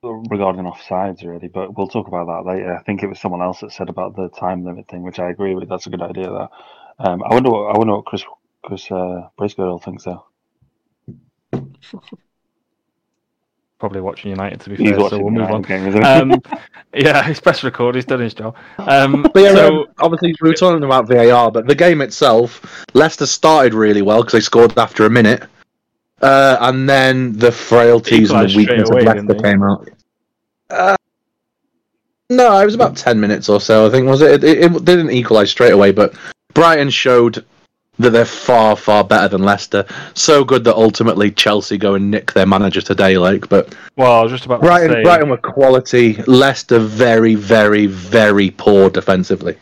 regarding 0.03 0.65
offsides 0.65 1.23
really, 1.25 1.47
but 1.47 1.77
we'll 1.77 1.87
talk 1.87 2.07
about 2.07 2.27
that 2.27 2.49
later. 2.49 2.75
I 2.75 2.83
think 2.83 3.03
it 3.03 3.07
was 3.07 3.19
someone 3.19 3.41
else 3.41 3.61
that 3.61 3.71
said 3.71 3.89
about 3.89 4.15
the 4.15 4.29
time 4.29 4.63
limit 4.63 4.87
thing, 4.87 5.03
which 5.03 5.19
I 5.19 5.29
agree 5.29 5.55
with. 5.55 5.69
That's 5.69 5.87
a 5.87 5.89
good 5.89 6.01
idea. 6.01 6.29
There. 6.29 6.49
Um, 6.99 7.23
I 7.23 7.33
wonder. 7.33 7.49
What, 7.49 7.75
I 7.75 7.77
wonder 7.77 7.95
what 7.95 8.05
Chris 8.05 8.23
Chris 8.63 8.91
uh, 8.91 9.27
Bracegirdle 9.37 9.83
thinks 9.83 10.03
though. 10.05 10.25
Probably 13.83 13.99
watching 13.99 14.29
United, 14.29 14.61
to 14.61 14.69
be 14.69 14.77
He's 14.77 14.91
fair, 14.91 15.09
so 15.09 15.19
we'll 15.19 15.29
move 15.29 15.51
on. 15.51 15.61
game. 15.61 15.93
Um, 16.05 16.41
yeah, 16.93 17.21
he's 17.27 17.41
press 17.41 17.65
record, 17.65 17.95
he's 17.95 18.05
done 18.05 18.21
his 18.21 18.33
job. 18.33 18.55
Um, 18.77 19.23
but 19.33 19.43
yeah, 19.43 19.53
so, 19.55 19.81
um, 19.81 19.87
obviously 19.99 20.33
we 20.41 20.51
were 20.51 20.55
talking 20.55 20.85
about 20.85 21.09
VAR, 21.09 21.51
but 21.51 21.67
the 21.67 21.75
game 21.75 21.99
itself, 21.99 22.85
Leicester 22.93 23.25
started 23.25 23.73
really 23.73 24.01
well 24.01 24.21
because 24.21 24.31
they 24.31 24.39
scored 24.39 24.77
after 24.79 25.05
a 25.05 25.09
minute, 25.09 25.43
uh, 26.21 26.55
and 26.61 26.87
then 26.87 27.37
the 27.37 27.51
frailties 27.51 28.31
and 28.31 28.49
the 28.49 28.55
weakness 28.55 28.89
away, 28.89 29.01
of 29.01 29.07
Leicester 29.17 29.43
came 29.43 29.63
out. 29.63 29.89
Uh, 30.69 30.95
no, 32.29 32.57
it 32.57 32.63
was 32.63 32.75
about 32.75 32.95
ten 32.95 33.19
minutes 33.19 33.49
or 33.49 33.59
so. 33.59 33.85
I 33.85 33.89
think 33.89 34.07
was 34.07 34.21
it? 34.21 34.45
It, 34.45 34.59
it, 34.59 34.69
they 34.85 34.95
didn't 34.95 35.11
equalise 35.11 35.51
straight 35.51 35.73
away, 35.73 35.91
but 35.91 36.15
Brighton 36.53 36.89
showed 36.89 37.43
that 37.99 38.09
they're 38.09 38.25
far, 38.25 38.75
far 38.75 39.03
better 39.03 39.27
than 39.27 39.43
Leicester. 39.43 39.85
So 40.13 40.43
good 40.43 40.63
that 40.63 40.75
ultimately 40.75 41.31
Chelsea 41.31 41.77
go 41.77 41.93
and 41.93 42.09
nick 42.09 42.33
their 42.33 42.45
manager 42.45 42.81
today. 42.81 43.17
Like, 43.17 43.49
but 43.49 43.75
well, 43.95 44.19
I 44.19 44.23
was 44.23 44.31
just 44.31 44.45
about 44.45 44.61
Brighton, 44.61 44.89
to 44.89 44.95
say, 44.95 45.03
Brighton 45.03 45.29
were 45.29 45.37
quality. 45.37 46.15
Leicester 46.23 46.79
very, 46.79 47.35
very, 47.35 47.85
very 47.85 48.49
poor 48.49 48.89
defensively. 48.89 49.57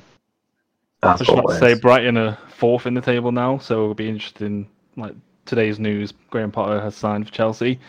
I 1.04 1.08
That's 1.08 1.20
was 1.20 1.28
just 1.28 1.40
about 1.40 1.50
to 1.54 1.60
say. 1.60 1.74
Brighton 1.74 2.18
are 2.18 2.38
fourth 2.50 2.86
in 2.86 2.94
the 2.94 3.02
table 3.02 3.32
now, 3.32 3.58
so 3.58 3.84
it'll 3.84 3.96
be 3.96 4.08
interesting. 4.08 4.68
Like 4.96 5.16
today's 5.46 5.80
news, 5.80 6.14
Graham 6.30 6.52
Potter 6.52 6.80
has 6.80 6.96
signed 6.96 7.28
for 7.28 7.34
Chelsea, 7.34 7.80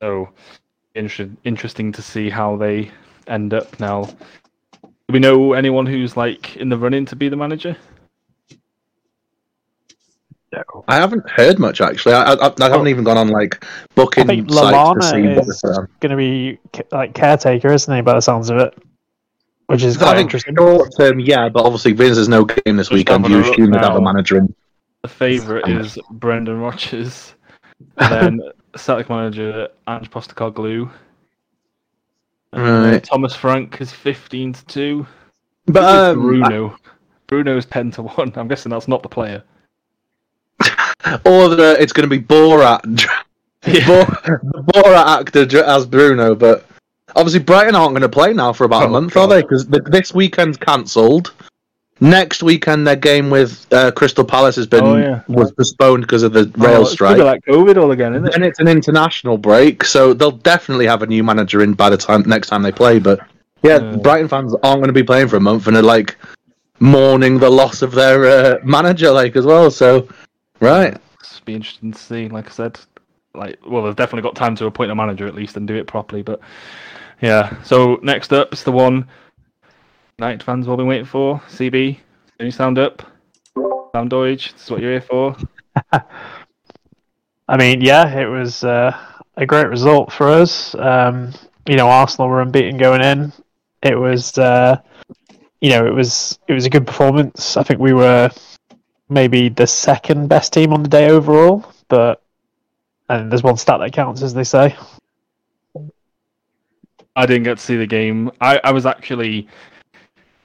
so 0.00 0.28
interesting. 0.94 1.36
Interesting 1.44 1.92
to 1.92 2.02
see 2.02 2.30
how 2.30 2.56
they 2.56 2.90
end 3.26 3.54
up 3.54 3.80
now. 3.80 4.04
Do 4.82 5.14
we 5.14 5.18
know 5.18 5.54
anyone 5.54 5.86
who's 5.86 6.16
like 6.16 6.56
in 6.56 6.68
the 6.68 6.78
running 6.78 7.04
to 7.06 7.16
be 7.16 7.28
the 7.28 7.36
manager? 7.36 7.76
Yeah. 10.52 10.62
I 10.86 10.96
haven't 10.96 11.28
heard 11.30 11.58
much 11.58 11.80
actually. 11.80 12.14
I, 12.14 12.34
I, 12.34 12.52
I 12.60 12.68
haven't 12.68 12.88
even 12.88 13.04
gone 13.04 13.16
on 13.16 13.28
like 13.28 13.64
booking 13.94 14.24
I 14.24 14.26
think 14.26 14.50
sites 14.50 15.06
to 15.06 15.10
see 15.10 15.22
what 15.28 15.38
is 15.38 15.48
it's, 15.48 15.64
um, 15.64 15.88
going 16.00 16.10
to 16.10 16.16
be 16.16 16.58
like 16.90 17.14
caretaker, 17.14 17.72
isn't 17.72 17.94
he? 17.94 18.02
By 18.02 18.14
the 18.14 18.20
sounds 18.20 18.50
of 18.50 18.58
it, 18.58 18.76
which 19.66 19.82
is 19.82 19.96
quite 19.96 20.18
interesting. 20.18 20.54
short 20.54 20.90
term, 20.98 21.20
yeah, 21.20 21.48
but 21.48 21.64
obviously 21.64 21.92
Vince 21.92 22.16
there's 22.16 22.28
no 22.28 22.44
game 22.44 22.76
this 22.76 22.88
Just 22.88 22.92
weekend, 22.92 23.24
having 23.24 23.38
you 23.38 23.42
a 23.42 23.46
look 23.46 23.54
assume 23.54 23.70
they'd 23.70 23.78
have 23.78 23.96
a 23.96 24.00
manager 24.00 24.36
in. 24.36 24.54
The 25.00 25.08
favourite 25.08 25.68
is 25.68 25.98
Brendan 26.10 26.60
Rodgers, 26.60 27.34
then 27.96 28.40
Celtic 28.76 29.08
manager 29.08 29.68
Ange 29.88 30.10
Postecoglou. 30.10 30.90
Right. 32.52 33.02
Thomas 33.02 33.34
Frank 33.34 33.80
is 33.80 33.90
fifteen 33.90 34.52
to 34.52 34.64
two. 34.66 35.06
But 35.66 35.84
um, 35.84 36.20
Bruno. 36.20 36.76
Bruno's 37.26 37.64
ten 37.64 37.90
to 37.92 38.02
one. 38.02 38.32
I'm 38.36 38.48
guessing 38.48 38.68
that's 38.68 38.88
not 38.88 39.02
the 39.02 39.08
player. 39.08 39.42
Or 41.24 41.48
the, 41.48 41.76
it's 41.80 41.92
going 41.92 42.08
to 42.08 42.16
be 42.18 42.22
Borat, 42.22 42.82
Yeah. 43.66 43.86
Bor- 43.86 44.40
Borat 44.72 45.20
actor 45.20 45.62
as 45.64 45.86
Bruno. 45.86 46.34
But 46.34 46.66
obviously 47.14 47.40
Brighton 47.40 47.74
aren't 47.74 47.92
going 47.92 48.02
to 48.02 48.08
play 48.08 48.32
now 48.32 48.52
for 48.52 48.64
about 48.64 48.82
a 48.84 48.86
Oh, 48.86 48.90
month, 48.90 49.14
God. 49.14 49.22
are 49.24 49.28
they? 49.36 49.42
Because 49.42 49.66
this 49.66 50.12
weekend's 50.14 50.56
cancelled. 50.56 51.32
Next 52.00 52.42
weekend, 52.42 52.84
their 52.84 52.96
game 52.96 53.30
with 53.30 53.64
uh, 53.72 53.92
Crystal 53.92 54.24
Palace 54.24 54.56
has 54.56 54.66
been 54.66 54.82
Oh, 54.84 54.96
yeah. 54.96 55.20
was 55.28 55.52
postponed 55.52 56.02
because 56.02 56.24
of 56.24 56.32
the 56.32 56.50
Oh, 56.58 56.64
rail 56.64 56.82
it's 56.82 56.90
strike. 56.92 57.16
gonna 57.16 57.28
like 57.30 57.44
COVID 57.44 57.76
all 57.80 57.92
again, 57.92 58.14
isn't 58.16 58.26
it? 58.26 58.34
and 58.34 58.44
it's 58.44 58.58
an 58.58 58.66
international 58.66 59.38
break, 59.38 59.84
so 59.84 60.12
they'll 60.12 60.32
definitely 60.32 60.86
have 60.86 61.02
a 61.02 61.06
new 61.06 61.22
manager 61.22 61.62
in 61.62 61.74
by 61.74 61.88
the 61.90 61.96
time 61.96 62.22
next 62.26 62.48
time 62.48 62.62
they 62.62 62.72
play. 62.72 62.98
But 62.98 63.20
yeah, 63.62 63.78
Yeah. 63.78 63.96
Brighton 63.98 64.26
fans 64.26 64.52
aren't 64.64 64.78
going 64.80 64.88
to 64.88 64.92
be 64.92 65.04
playing 65.04 65.28
for 65.28 65.36
a 65.36 65.40
month, 65.40 65.68
and 65.68 65.76
they're 65.76 65.82
like 65.84 66.16
mourning 66.80 67.38
the 67.38 67.50
loss 67.50 67.82
of 67.82 67.92
their 67.92 68.24
uh, 68.24 68.58
manager, 68.64 69.12
like 69.12 69.36
as 69.36 69.46
well. 69.46 69.70
So, 69.70 70.08
right, 70.62 70.96
It's 71.20 71.40
be 71.40 71.54
interesting 71.54 71.92
to 71.92 71.98
see. 71.98 72.28
Like 72.28 72.46
I 72.46 72.50
said, 72.50 72.78
like 73.34 73.58
well, 73.66 73.84
they've 73.84 73.96
definitely 73.96 74.22
got 74.22 74.36
time 74.36 74.56
to 74.56 74.66
appoint 74.66 74.90
a 74.90 74.94
manager 74.94 75.26
at 75.26 75.34
least 75.34 75.56
and 75.56 75.66
do 75.66 75.74
it 75.74 75.86
properly. 75.86 76.22
But 76.22 76.40
yeah. 77.20 77.62
So 77.62 77.98
next 78.02 78.32
up 78.32 78.52
is 78.52 78.64
the 78.64 78.72
one 78.72 79.06
United 80.18 80.42
fans 80.42 80.66
will 80.66 80.76
be 80.76 80.84
waiting 80.84 81.04
for. 81.04 81.40
CB, 81.48 81.98
can 82.36 82.46
you 82.46 82.52
sound 82.52 82.78
up? 82.78 83.02
Sam 83.94 84.08
Deutsch, 84.08 84.52
this 84.52 84.64
is 84.64 84.70
what 84.70 84.80
you're 84.80 84.92
here 84.92 85.00
for. 85.00 85.36
I 87.48 87.56
mean, 87.56 87.80
yeah, 87.80 88.18
it 88.18 88.26
was 88.26 88.64
uh, 88.64 88.96
a 89.36 89.46
great 89.46 89.68
result 89.68 90.12
for 90.12 90.28
us. 90.28 90.74
Um, 90.76 91.32
you 91.68 91.76
know, 91.76 91.88
Arsenal 91.88 92.28
were 92.28 92.40
unbeaten 92.40 92.78
going 92.78 93.02
in. 93.02 93.32
It 93.82 93.94
was, 93.98 94.38
uh, 94.38 94.80
you 95.60 95.70
know, 95.70 95.86
it 95.86 95.92
was 95.92 96.38
it 96.48 96.52
was 96.54 96.66
a 96.66 96.70
good 96.70 96.86
performance. 96.86 97.56
I 97.56 97.62
think 97.62 97.80
we 97.80 97.92
were 97.92 98.30
maybe 99.12 99.48
the 99.48 99.66
second 99.66 100.28
best 100.28 100.52
team 100.52 100.72
on 100.72 100.82
the 100.82 100.88
day 100.88 101.10
overall, 101.10 101.64
but 101.88 102.22
and 103.08 103.30
there's 103.30 103.42
one 103.42 103.56
stat 103.56 103.80
that 103.80 103.92
counts, 103.92 104.22
as 104.22 104.34
they 104.34 104.44
say. 104.44 104.76
I 107.14 107.26
didn't 107.26 107.42
get 107.42 107.58
to 107.58 107.62
see 107.62 107.76
the 107.76 107.86
game. 107.86 108.30
I, 108.40 108.58
I 108.64 108.72
was 108.72 108.86
actually 108.86 109.48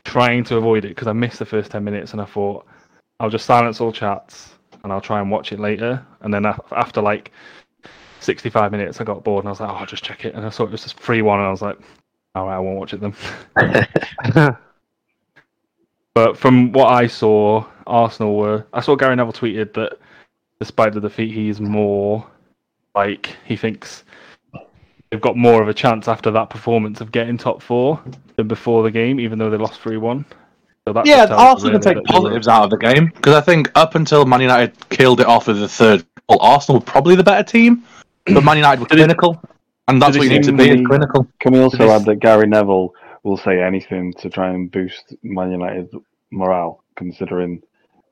trying 0.04 0.44
to 0.46 0.58
avoid 0.58 0.84
it 0.84 0.90
because 0.90 1.08
I 1.08 1.14
missed 1.14 1.40
the 1.40 1.46
first 1.46 1.72
10 1.72 1.84
minutes 1.84 2.12
and 2.12 2.22
I 2.22 2.26
thought 2.26 2.66
I'll 3.20 3.30
just 3.30 3.46
silence 3.46 3.80
all 3.80 3.94
chats 3.94 4.56
and 4.84 4.92
I'll 4.92 5.00
try 5.00 5.22
and 5.22 5.32
watch 5.32 5.54
it 5.54 5.60
later. 5.60 6.06
And 6.22 6.34
then 6.34 6.46
after 6.46 7.02
like 7.02 7.32
65 8.20 8.72
minutes, 8.72 9.00
I 9.00 9.06
got 9.06 9.24
bored 9.24 9.46
and 9.46 9.50
I 9.50 9.52
was 9.52 9.62
like, 9.62 9.70
oh, 9.70 9.76
I'll 9.76 9.86
just 9.86 10.04
check 10.04 10.26
it. 10.26 10.36
And 10.36 10.46
I 10.46 10.50
saw 10.50 10.64
it 10.64 10.72
was 10.72 10.84
just 10.84 11.00
3 11.00 11.22
1 11.22 11.40
and 11.40 11.48
I 11.48 11.52
was 11.52 11.62
like, 11.62 11.80
all 12.36 12.48
right, 12.48 12.56
I 12.56 12.60
won't 12.60 12.78
watch 12.78 12.94
it 12.94 13.00
then. 13.00 14.58
But 16.18 16.36
from 16.36 16.72
what 16.72 16.88
I 16.88 17.06
saw, 17.06 17.64
Arsenal 17.88 18.36
were. 18.36 18.66
I 18.74 18.82
saw 18.82 18.96
Gary 18.96 19.16
Neville 19.16 19.34
tweeted 19.34 19.74
that 19.74 19.98
despite 20.60 20.94
the 20.94 21.02
defeat, 21.02 21.34
he's 21.34 21.60
more 21.60 22.26
like 22.96 23.36
he 23.46 23.56
thinks 23.56 24.04
they've 25.12 25.22
got 25.22 25.38
more 25.38 25.62
of 25.62 25.68
a 25.68 25.74
chance 25.74 26.08
after 26.08 26.32
that 26.32 26.50
performance 26.50 27.02
of 27.02 27.12
getting 27.12 27.38
top 27.38 27.62
four 27.62 28.02
than 28.36 28.48
before 28.48 28.84
the 28.84 28.92
game, 28.92 29.20
even 29.20 29.40
though 29.40 29.50
they 29.50 29.58
lost 29.58 29.82
three 29.82 29.98
one. 29.98 30.26
So 30.88 30.94
that 30.94 31.06
yeah, 31.06 31.18
just 31.18 31.30
tells 31.30 31.42
us 31.42 31.48
Arsenal 31.48 31.72
can 31.72 31.82
take 31.82 31.96
that 31.96 32.06
they 32.08 32.14
were- 32.14 32.22
positives 32.22 32.48
out 32.48 32.64
of 32.64 32.70
the 32.70 32.78
game 32.78 33.08
because 33.08 33.36
I 33.36 33.42
think 33.42 33.72
up 33.76 33.96
until 33.96 34.26
Man 34.26 34.42
United 34.42 34.90
killed 34.90 35.20
it 35.20 35.28
off 35.28 35.48
with 35.48 35.60
the 35.60 35.68
third 35.68 36.06
goal, 36.30 36.40
Arsenal 36.42 36.80
were 36.80 36.86
probably 36.86 37.16
the 37.16 37.24
better 37.24 37.44
team, 37.44 37.84
but 38.26 38.44
Man 38.44 38.58
United 38.58 38.80
were 38.82 38.88
clinical, 38.88 39.42
and 39.88 40.02
that's 40.02 40.18
what 40.18 40.24
you 40.24 40.30
need 40.30 40.44
to 40.44 40.54
be 40.54 40.70
is 40.70 40.88
clinical. 40.88 41.28
Can 41.40 41.54
we 41.54 41.60
also 41.60 41.90
add 41.90 42.06
that 42.06 42.20
Gary 42.20 42.48
Neville 42.48 42.94
will 43.24 43.38
say 43.38 43.62
anything 43.62 44.14
to 44.14 44.30
try 44.30 44.50
and 44.50 44.72
boost 44.72 45.14
Man 45.24 45.52
United's 45.52 45.94
morale, 46.32 46.84
considering 46.96 47.62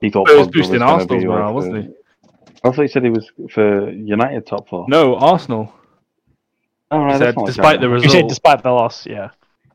he 0.01 0.09
thought 0.09 0.29
He 0.29 0.35
was 0.37 0.47
Pogba 0.47 0.51
boosting 0.53 0.79
gonna 0.79 0.91
Arsenal's 0.93 1.23
morale, 1.25 1.45
like, 1.47 1.53
wasn't 1.55 1.73
the- 1.75 1.81
he? 1.81 1.89
I 2.63 2.71
thought 2.71 2.81
he 2.81 2.87
said 2.87 3.03
he 3.03 3.09
was 3.09 3.29
for 3.51 3.89
United 3.91 4.45
top 4.47 4.67
four. 4.69 4.85
No, 4.87 5.15
Arsenal. 5.15 5.71
oh, 6.91 6.97
right, 6.99 7.13
He 7.13 7.17
said, 7.19 7.35
despite 7.45 7.79
the 7.81 7.87
Gary 7.87 7.95
You 7.95 7.99
said 7.99 8.05
result, 8.17 8.29
despite 8.29 8.63
the 8.63 8.71
loss, 8.71 9.05
yeah. 9.05 9.29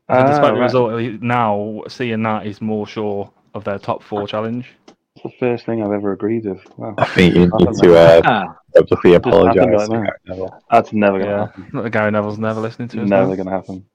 Neville. 0.09 0.27
despite 0.27 0.51
Ah, 0.51 0.55
the 0.55 0.59
result, 0.61 1.21
now 1.21 1.83
seeing 1.87 2.21
that 2.23 2.45
he's 2.45 2.59
more 2.61 2.85
sure 2.85 3.31
of 3.53 3.63
their 3.63 3.77
top 3.79 4.03
four 4.03 4.27
challenge. 4.27 4.69
That's 4.87 5.23
the 5.23 5.31
first 5.39 5.65
thing 5.65 5.81
I've 5.83 5.91
ever 5.93 6.11
agreed 6.13 6.45
with. 6.45 6.59
Wow. 6.77 6.95
I 6.97 7.05
think 7.05 7.33
you 7.35 7.41
need 7.41 7.49
Nothing 7.59 7.73
to 7.75 7.97
uh, 7.97 8.21
Ah, 8.25 8.55
publicly 8.75 9.13
apologise. 9.13 9.89
like 9.89 9.89
that. 10.25 10.59
That's 10.69 10.91
never 10.93 11.19
gonna 11.19 11.31
Yeah, 11.31 11.39
happen. 11.47 11.67
not 11.73 11.83
that 11.83 11.89
Gary 11.91 12.11
Neville's 12.11 12.39
never 12.39 12.59
listening 12.59 12.87
to 12.89 13.03
us. 13.03 13.09
Never 13.09 13.35
gonna 13.37 13.51
happen. 13.51 13.85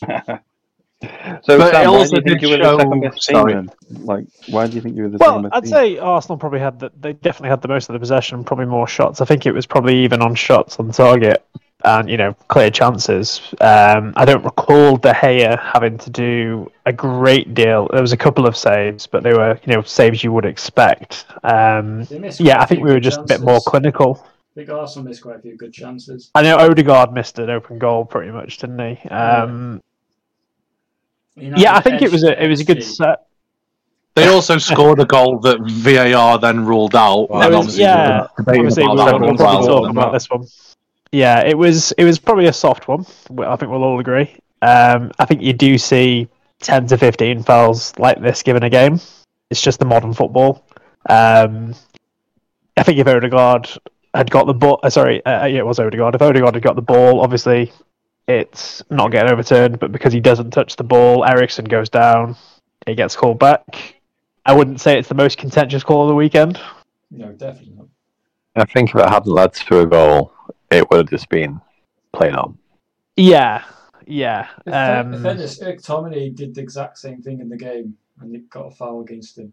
so, 1.02 1.08
But 1.58 1.70
Sam, 1.72 1.84
it 1.84 1.88
why 1.90 1.96
also 1.98 2.16
do 2.16 2.16
you 2.16 2.22
think 2.22 2.24
did 2.24 2.42
you 2.42 2.48
were 2.48 2.62
show- 2.64 2.76
the 2.76 2.82
second 2.82 3.00
best 3.00 3.22
team? 3.28 3.36
sorry. 3.36 3.54
Then? 3.54 3.70
Like, 4.04 4.24
why 4.48 4.66
do 4.66 4.74
you 4.74 4.80
think 4.80 4.96
you 4.96 5.02
were 5.04 5.08
the 5.10 5.18
Well, 5.18 5.30
second 5.36 5.42
best 5.50 5.54
I'd 5.54 5.62
team? 5.64 5.70
say 5.72 5.98
Arsenal 5.98 6.38
probably 6.38 6.60
had 6.60 6.80
the, 6.80 6.90
they 7.00 7.12
definitely 7.12 7.50
had 7.50 7.62
the 7.62 7.68
most 7.68 7.88
of 7.88 7.92
the 7.92 7.98
possession, 8.00 8.42
probably 8.44 8.66
more 8.66 8.88
shots. 8.88 9.20
I 9.20 9.24
think 9.24 9.46
it 9.46 9.52
was 9.52 9.66
probably 9.66 9.96
even 10.04 10.22
on 10.22 10.34
shots 10.34 10.78
on 10.78 10.90
target 10.90 11.44
and 11.84 12.10
you 12.10 12.16
know 12.16 12.34
clear 12.48 12.70
chances. 12.70 13.40
Um, 13.60 14.12
I 14.16 14.24
don't 14.24 14.42
recall 14.44 14.96
De 14.96 15.12
Gea 15.12 15.56
having 15.60 15.96
to 15.98 16.10
do 16.10 16.68
a 16.86 16.92
great 16.92 17.54
deal. 17.54 17.86
There 17.92 18.02
was 18.02 18.12
a 18.12 18.16
couple 18.16 18.46
of 18.48 18.56
saves, 18.56 19.06
but 19.06 19.22
they 19.22 19.32
were 19.32 19.60
you 19.64 19.74
know 19.74 19.82
saves 19.82 20.24
you 20.24 20.32
would 20.32 20.44
expect. 20.44 21.26
Um, 21.44 22.04
yeah, 22.40 22.60
I 22.60 22.66
think 22.66 22.82
we 22.82 22.88
were 22.90 22.94
good 22.94 23.04
just 23.04 23.20
a 23.20 23.24
bit 23.24 23.40
more 23.42 23.60
clinical. 23.60 24.26
I 24.26 24.54
think 24.62 24.70
Arsenal 24.70 25.08
missed 25.08 25.22
quite 25.22 25.36
a 25.36 25.38
few 25.38 25.56
good 25.56 25.72
chances. 25.72 26.32
I 26.34 26.42
know 26.42 26.56
Odegaard 26.56 27.12
missed 27.12 27.38
an 27.38 27.48
open 27.48 27.78
goal 27.78 28.04
pretty 28.04 28.32
much, 28.32 28.58
didn't 28.58 28.96
he? 28.96 29.08
Um, 29.08 29.80
United 31.40 31.62
yeah, 31.62 31.76
I 31.76 31.80
think 31.80 32.02
it 32.02 32.10
was 32.10 32.24
a 32.24 32.42
it 32.42 32.48
was 32.48 32.60
a 32.60 32.64
good 32.64 32.82
set. 32.82 33.26
They 34.14 34.26
also 34.26 34.58
scored 34.58 35.00
a 35.00 35.04
goal 35.04 35.38
that 35.40 35.60
VAR 35.60 36.38
then 36.38 36.64
ruled 36.64 36.96
out. 36.96 37.30
Well, 37.30 37.42
and 37.42 37.50
was- 37.50 37.58
obviously 37.58 37.82
yeah, 37.82 38.26
we're 38.36 38.58
Obviously, 38.58 38.82
we'll, 38.84 38.96
we'll 38.96 39.36
probably 39.36 39.68
well. 39.68 39.82
talk 39.82 39.90
about 39.90 40.12
this 40.12 40.28
one. 40.28 40.44
Yeah, 41.12 41.40
it 41.44 41.56
was 41.56 41.92
it 41.92 42.04
was 42.04 42.18
probably 42.18 42.46
a 42.46 42.52
soft 42.52 42.88
one. 42.88 43.06
I 43.38 43.56
think 43.56 43.70
we'll 43.70 43.84
all 43.84 44.00
agree. 44.00 44.36
Um, 44.60 45.12
I 45.18 45.24
think 45.24 45.42
you 45.42 45.52
do 45.52 45.78
see 45.78 46.28
ten 46.60 46.86
to 46.88 46.98
fifteen 46.98 47.42
fouls 47.42 47.92
like 47.98 48.20
this 48.20 48.42
given 48.42 48.64
a 48.64 48.70
game. 48.70 49.00
It's 49.50 49.62
just 49.62 49.78
the 49.78 49.84
modern 49.86 50.12
football. 50.12 50.64
Um, 51.08 51.74
I 52.76 52.82
think 52.82 52.98
if 52.98 53.06
Odegaard 53.06 53.68
had 54.14 54.30
got 54.30 54.46
the 54.46 54.54
ball, 54.54 54.80
uh, 54.82 54.90
sorry, 54.90 55.24
uh, 55.24 55.46
yeah, 55.46 55.58
it 55.58 55.66
was 55.66 55.78
Odegaard. 55.78 56.14
If 56.14 56.22
Odegaard 56.22 56.54
had 56.54 56.62
got 56.62 56.76
the 56.76 56.82
ball, 56.82 57.20
obviously 57.20 57.72
it's 58.28 58.82
not 58.90 59.10
getting 59.10 59.32
overturned. 59.32 59.80
But 59.80 59.90
because 59.90 60.12
he 60.12 60.20
doesn't 60.20 60.50
touch 60.52 60.76
the 60.76 60.84
ball, 60.84 61.24
Eriksen 61.24 61.64
goes 61.64 61.88
down. 61.88 62.36
He 62.86 62.94
gets 62.94 63.16
called 63.16 63.38
back. 63.38 63.96
I 64.46 64.54
wouldn't 64.54 64.80
say 64.80 64.98
it's 64.98 65.08
the 65.08 65.14
most 65.14 65.38
contentious 65.38 65.82
call 65.82 66.02
of 66.02 66.08
the 66.08 66.14
weekend. 66.14 66.60
No, 67.10 67.32
definitely 67.32 67.74
not. 67.76 67.86
I 68.56 68.64
think 68.64 68.90
if 68.90 68.96
it 68.96 69.08
hadn't 69.08 69.32
led 69.32 69.52
to 69.54 69.80
a 69.80 69.86
goal, 69.86 70.32
it 70.70 70.88
would 70.90 70.98
have 70.98 71.10
just 71.10 71.28
been 71.28 71.60
played 72.12 72.34
on. 72.34 72.58
Yeah, 73.16 73.64
yeah. 74.06 74.48
In 74.66 74.72
Um, 74.74 75.12
fa- 75.14 75.22
fairness, 75.22 75.60
McTominay 75.60 76.34
did 76.34 76.54
the 76.54 76.60
exact 76.60 76.98
same 76.98 77.20
thing 77.22 77.40
in 77.40 77.48
the 77.48 77.56
game, 77.56 77.96
and 78.20 78.34
it 78.34 78.48
got 78.50 78.66
a 78.66 78.70
foul 78.70 79.00
against 79.02 79.38
him. 79.38 79.52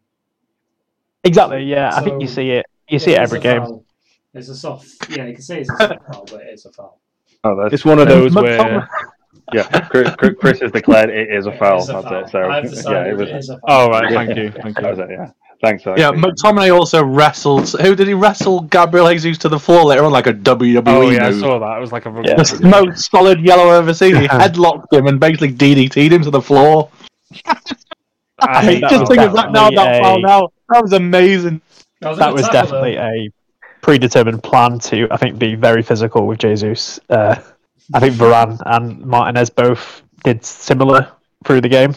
exactly. 1.23 1.63
Yeah, 1.63 1.91
I 1.95 2.01
think 2.01 2.21
you 2.21 2.27
see 2.27 2.51
it. 2.51 2.65
You 2.88 2.99
see 2.99 3.11
it 3.13 3.19
every 3.19 3.39
game. 3.39 3.61
foul. 3.63 3.85
It's 4.33 4.49
a 4.49 4.55
soft. 4.55 4.88
Yeah, 5.09 5.25
you 5.25 5.33
can 5.33 5.41
say 5.43 5.61
it's 5.61 5.69
a 5.71 5.77
soft 5.77 6.05
foul, 6.11 6.25
but 6.31 6.41
it 6.41 6.53
is 6.53 6.65
a 6.65 6.71
foul. 6.71 6.99
Oh, 7.45 7.55
that's, 7.55 7.73
It's 7.75 7.86
one 7.86 7.99
of 7.99 8.08
those 8.08 8.34
where. 8.36 8.89
yeah. 9.53 9.63
Chris, 9.89 10.13
Chris- 10.15 10.36
Chris 10.39 10.60
has 10.62 10.71
declared 10.71 11.10
it 11.10 11.29
is 11.31 11.45
a 11.45 11.58
foul. 11.58 11.79
is 11.79 11.89
a 11.89 11.93
That's 11.93 12.05
foul. 12.05 12.23
it. 12.23 12.29
So 12.29 12.49
I've 12.49 12.63
yeah, 12.91 13.12
it 13.12 13.17
was. 13.17 13.29
it 13.29 13.36
is 13.36 13.49
a 13.49 13.60
foul. 13.60 13.88
Oh 13.88 13.89
right, 13.89 14.12
thank 14.12 14.36
you, 14.38 14.51
thank 14.51 14.75
That 14.75 14.97
you. 14.97 15.03
it. 15.03 15.10
Yeah. 15.12 15.31
Thanks. 15.62 15.88
Alex. 15.88 16.01
Yeah, 16.01 16.12
McTominay 16.12 16.75
also 16.77 17.03
wrestled. 17.03 17.69
Who 17.79 17.95
did 17.95 18.08
he 18.08 18.13
wrestle? 18.13 18.62
Gabriel 18.62 19.08
Jesus 19.13 19.38
to 19.39 19.49
the 19.49 19.58
floor 19.60 19.86
later 19.86 20.03
on, 20.03 20.12
like 20.12 20.27
a 20.27 20.34
WWE 20.34 20.84
Oh 20.86 21.10
yeah, 21.10 21.27
I 21.27 21.31
saw 21.31 21.60
that. 21.60 21.77
It 21.77 21.81
was 21.81 21.91
like 21.93 22.05
a. 22.05 22.10
Yeah. 22.25 22.36
The 22.36 22.60
most 22.67 23.10
solid 23.10 23.39
yellow 23.39 23.69
I've 23.69 23.84
ever 23.84 23.93
seen. 23.93 24.15
He 24.17 24.27
headlocked 24.27 24.91
him 24.91 25.08
and 25.08 25.19
basically 25.19 25.53
DDT'd 25.53 26.11
him 26.11 26.24
to 26.24 26.30
the 26.32 26.41
floor. 26.41 26.89
I 28.39 28.61
hate 28.63 28.82
that. 28.82 28.89
Just 28.89 29.01
was 29.01 29.09
thinking 29.09 29.34
back 29.34 29.51
now, 29.51 29.69
that 29.69 29.76
definitely 29.76 30.01
foul 30.01 30.19
now. 30.22 30.49
That 30.69 30.82
was 30.84 30.93
amazing. 30.93 31.61
That 32.01 32.09
was, 32.09 32.19
That 32.19 32.34
was 32.34 32.47
definitely 32.49 32.95
a 32.97 33.32
predetermined 33.86 34.41
plan 34.41 34.79
to, 34.79 35.07
I 35.11 35.17
think, 35.17 35.38
be 35.38 35.53
very 35.53 35.83
physical 35.83 36.25
with 36.25 36.39
Jesus. 36.39 36.99
Uh, 37.07 37.36
I 37.93 37.99
think 37.99 38.15
Varane 38.15 38.59
and 38.65 39.05
Martinez 39.05 39.51
both 39.51 40.01
did 40.23 40.43
similar 40.43 41.11
through 41.45 41.61
the 41.61 41.69
game. 41.69 41.93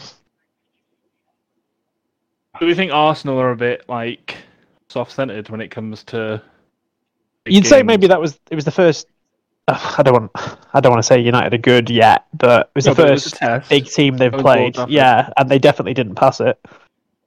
Do 2.59 2.67
we 2.67 2.75
think 2.75 2.91
Arsenal 2.91 3.39
are 3.39 3.49
a 3.49 3.55
bit 3.55 3.89
like 3.89 4.37
soft-centered 4.89 5.49
when 5.49 5.61
it 5.61 5.69
comes 5.69 6.03
to? 6.03 6.39
You'd 7.47 7.65
say 7.65 7.81
maybe 7.81 8.05
that 8.05 8.21
was 8.21 8.39
it 8.51 8.55
was 8.55 8.65
the 8.65 8.71
first. 8.71 9.07
uh, 9.67 9.95
I 9.97 10.03
don't 10.03 10.13
want 10.13 10.31
I 10.71 10.79
don't 10.81 10.91
want 10.91 11.01
to 11.01 11.07
say 11.07 11.19
United 11.19 11.55
are 11.55 11.57
good 11.57 11.89
yet, 11.89 12.25
but 12.37 12.67
it 12.67 12.71
was 12.75 12.85
No, 12.85 12.93
the 12.93 13.01
but 13.01 13.07
it 13.09 13.13
was 13.13 13.33
first 13.33 13.69
big 13.69 13.87
team 13.87 14.17
they've 14.17 14.31
played. 14.31 14.77
Yeah, 14.87 15.33
and 15.37 15.49
they 15.49 15.57
definitely 15.57 15.95
didn't 15.95 16.15
pass 16.15 16.39
it. 16.39 16.63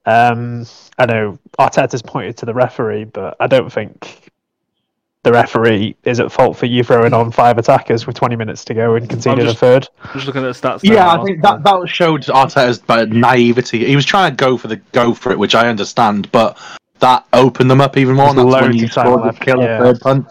Um, 0.07 0.67
I 0.99 1.07
know 1.07 1.41
Arteta's 1.59 2.03
pointed 2.03 2.37
to 2.37 2.47
the 2.47 2.55
referee, 2.55 3.05
but 3.07 3.37
I 3.41 3.49
don't 3.49 3.73
think 3.73 4.31
the 5.25 5.33
referee 5.33 5.95
is 6.05 6.19
at 6.19 6.33
fault 6.33 6.57
for 6.57 6.67
you 6.67 6.83
throwing 6.83 7.13
on 7.13 7.31
five 7.31 7.57
attackers 7.57 8.07
with 8.07 8.17
20 8.17 8.35
minutes 8.35 8.65
to 8.65 8.75
go 8.75 8.97
and 8.97 9.09
conceding 9.09 9.45
just- 9.45 9.57
a 9.57 9.59
third. 9.59 9.89
I'm 10.03 10.13
just 10.15 10.27
looking 10.27 10.45
at 10.45 10.53
the 10.55 10.69
stats. 10.69 10.81
Yeah. 10.83 11.11
I 11.13 11.25
think 11.25 11.43
that 11.43 11.63
that 11.63 11.89
showed 11.89 12.23
Arteta's 12.23 12.83
naivety. 13.13 13.87
He 13.87 13.95
was 13.95 14.05
trying 14.05 14.33
to 14.33 14.37
go 14.37 14.57
for 14.57 14.69
the 14.69 14.77
go 14.77 15.15
for 15.15 15.31
it, 15.31 15.39
which 15.39 15.55
I 15.55 15.69
understand, 15.69 16.31
but 16.33 16.59
that 16.99 17.25
opened 17.33 17.71
them 17.71 17.81
up 17.81 17.97
even 17.97 18.17
more. 18.17 18.31
And 18.31 18.39
that's 18.39 18.63
when 18.63 18.75
you 18.75 18.89
scored 18.89 19.35
the 19.35 19.39
killer 19.39 19.65
yeah. 19.65 19.79
third 19.79 20.01
punch. 20.01 20.27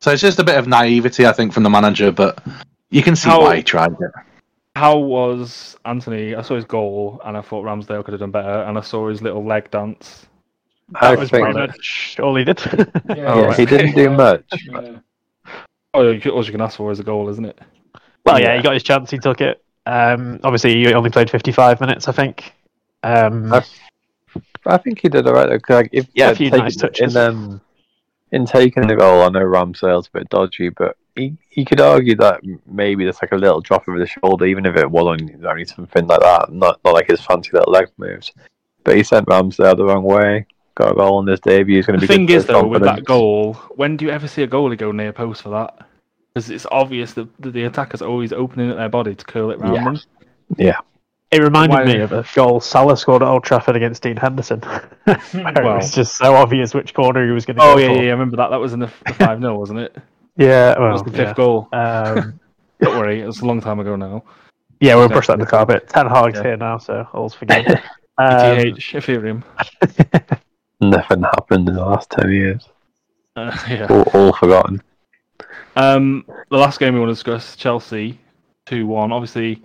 So 0.00 0.10
it's 0.10 0.20
just 0.20 0.38
a 0.38 0.44
bit 0.44 0.58
of 0.58 0.66
naivety, 0.66 1.26
I 1.26 1.32
think, 1.32 1.52
from 1.52 1.62
the 1.62 1.70
manager. 1.70 2.10
But 2.12 2.42
You 2.90 3.02
can 3.02 3.16
see 3.16 3.30
How- 3.30 3.40
why 3.40 3.56
he 3.56 3.62
tried 3.62 3.92
it. 3.92 4.10
How 4.76 4.98
was 4.98 5.76
Antony? 5.86 6.34
I 6.34 6.42
saw 6.42 6.56
his 6.56 6.64
goal, 6.66 7.20
and 7.24 7.36
I 7.36 7.40
thought 7.40 7.64
Ramsdale 7.64 8.04
could 8.04 8.12
have 8.12 8.20
done 8.20 8.30
better. 8.30 8.62
And 8.64 8.76
I 8.76 8.82
saw 8.82 9.08
his 9.08 9.22
little 9.22 9.42
leg 9.44 9.70
dance. 9.70 10.26
I 11.00 11.14
was 11.14 11.30
think 11.30 11.44
pretty 11.44 11.58
much 11.58 12.16
all 12.20 12.34
he 12.36 12.44
did. 12.44 12.60
Yeah, 13.08 13.14
Oh, 13.32 13.40
yeah, 13.40 13.46
right. 13.46 13.58
he 13.58 13.64
didn't 13.66 13.94
do 13.94 14.10
much. 14.10 14.44
Yeah. 14.68 14.98
Oh, 15.94 16.10
you- 16.10 16.30
all 16.30 16.44
you 16.44 16.52
can 16.52 16.60
ask 16.60 16.76
for 16.76 16.90
is 16.90 17.00
a 17.00 17.04
goal, 17.04 17.28
isn't 17.28 17.44
it? 17.44 17.58
well, 18.24 18.38
yeah, 18.40 18.48
Yeah. 18.52 18.56
he 18.56 18.62
got 18.62 18.74
his 18.74 18.82
chance. 18.82 19.10
He 19.10 19.18
took 19.18 19.40
it. 19.40 19.62
Um, 19.86 20.38
obviously, 20.44 20.74
he 20.74 20.94
only 20.94 21.10
played 21.10 21.28
55 21.30 21.80
minutes, 21.80 22.08
I 22.08 22.12
think. 22.12 22.54
Um, 23.02 23.52
I- 23.52 23.64
I 24.64 24.76
think 24.78 25.00
he 25.00 25.08
did 25.08 25.26
alright. 25.26 25.60
Like, 25.68 25.88
if 25.92 26.06
Yeah, 26.14 26.30
a 26.30 26.34
few 26.34 26.48
taking- 26.50 26.64
nice 26.64 26.76
touches. 26.76 27.16
In, 27.16 27.20
um, 27.22 27.60
in 28.30 28.46
taking 28.46 28.86
the 28.86 28.94
goal, 28.96 29.22
I 29.22 29.28
know 29.28 29.40
Ramsdale's 29.40 30.06
a 30.08 30.18
bit 30.18 30.28
dodgy, 30.30 30.68
but 30.70 30.96
he, 31.16 31.36
he 31.50 31.64
could 31.64 31.80
argue 31.80 32.14
that 32.16 32.40
maybe 32.66 33.04
there's 33.04 33.20
like 33.20 33.32
a 33.32 33.36
little 33.36 33.60
drop 33.60 33.86
over 33.88 33.98
the 33.98 34.06
shoulder, 34.06 34.46
even 34.46 34.64
if 34.64 34.76
it 34.76 34.90
was 34.90 35.06
only, 35.06 35.34
only 35.44 35.64
something 35.66 36.06
like 36.06 36.20
that, 36.20 36.50
not 36.52 36.80
not 36.84 36.94
like 36.94 37.08
his 37.10 37.20
fancy 37.20 37.50
little 37.52 37.72
leg 37.72 37.88
moves. 37.98 38.32
But 38.84 38.96
he 38.96 39.02
sent 39.02 39.26
Ramsdale 39.26 39.76
the 39.76 39.84
wrong 39.84 40.04
way. 40.04 40.46
Got 40.74 40.92
a 40.92 40.94
goal 40.94 41.18
on 41.18 41.26
this 41.26 41.40
debut. 41.40 41.76
He's 41.76 41.86
going 41.86 41.98
The 42.00 42.06
to 42.06 42.10
be. 42.12 42.16
thing 42.16 42.26
good 42.26 42.32
for 42.32 42.36
is, 42.38 42.42
his 42.44 42.46
though, 42.48 42.66
with 42.66 42.82
that 42.82 43.04
goal, 43.04 43.54
when 43.76 43.96
do 43.96 44.04
you 44.06 44.10
ever 44.10 44.26
see 44.26 44.42
a 44.42 44.48
goalie 44.48 44.78
go 44.78 44.90
near 44.92 45.12
post 45.12 45.42
for 45.42 45.50
that? 45.50 45.86
Because 46.32 46.48
it's 46.50 46.66
obvious 46.72 47.12
that 47.14 47.28
that 47.42 47.52
the 47.52 47.64
attackers 47.64 48.00
are 48.00 48.08
always 48.08 48.32
opening 48.32 48.70
at 48.70 48.76
their 48.76 48.88
body 48.88 49.14
to 49.14 49.24
curl 49.24 49.50
it 49.50 49.58
round 49.60 50.02
Yeah. 50.56 50.72
them. 50.72 50.82
it 51.30 51.42
reminded 51.42 51.74
Why- 51.74 51.84
me 51.84 52.00
of 52.00 52.12
a 52.12 52.24
goal 52.34 52.60
Salah 52.60 52.96
scored 52.96 53.22
at 53.22 53.28
Old 53.28 53.44
Trafford 53.44 53.76
against 53.76 54.02
Dean 54.02 54.16
Henderson. 54.16 54.60
Where 55.04 55.18
Well. 55.34 55.56
it 55.56 55.76
was 55.76 55.92
just 55.94 56.16
so 56.16 56.34
obvious 56.34 56.72
which 56.74 56.94
corner 56.94 57.26
he 57.26 57.32
was 57.32 57.44
going 57.44 57.56
to 57.58 57.62
Oh 57.62 57.74
go 57.74 57.80
yeah, 57.80 57.88
for. 57.88 57.92
yeah, 57.96 58.00
yeah, 58.02 58.08
I 58.08 58.12
remember 58.12 58.36
that. 58.38 58.48
That 58.48 58.60
was 58.60 58.72
in 58.72 58.80
the 58.80 58.88
five 58.88 59.40
0 59.40 59.58
wasn't 59.58 59.80
it? 59.80 59.96
Yeah, 60.38 60.68
That 60.68 60.80
well, 60.80 60.92
was 60.92 61.02
the 61.02 61.10
fifth 61.10 61.20
yeah. 61.20 61.34
goal. 61.34 61.68
Um, 61.74 62.40
Don't 62.80 62.98
worry, 62.98 63.20
it 63.20 63.26
was 63.26 63.40
a 63.42 63.44
long 63.44 63.60
time 63.60 63.78
ago 63.80 63.96
now. 63.96 64.24
yeah, 64.80 64.94
we'll 64.94 65.10
brush 65.10 65.26
that 65.26 65.34
in 65.34 65.40
the 65.40 65.46
carpet. 65.46 65.88
Ten 65.90 66.06
Hag's 66.06 66.36
Yeah. 66.38 66.42
here 66.42 66.56
now, 66.56 66.78
so 66.78 67.06
all's 67.12 67.34
forgiven. 67.34 67.76
Um, 68.18 68.58
ETH 68.58 68.76
Ethereum. 68.78 69.42
Nothing 70.82 71.22
happened 71.22 71.68
in 71.68 71.76
the 71.76 71.84
last 71.84 72.10
ten 72.10 72.30
years. 72.30 72.68
Uh, 73.36 73.56
yeah. 73.68 73.86
All, 73.88 74.02
all 74.14 74.32
forgotten. 74.32 74.82
Um, 75.76 76.26
the 76.50 76.58
last 76.58 76.80
game 76.80 76.92
we 76.92 77.00
want 77.00 77.10
to 77.10 77.14
discuss, 77.14 77.56
Chelsea, 77.56 78.18
two 78.66 78.86
one. 78.86 79.12
Obviously, 79.12 79.62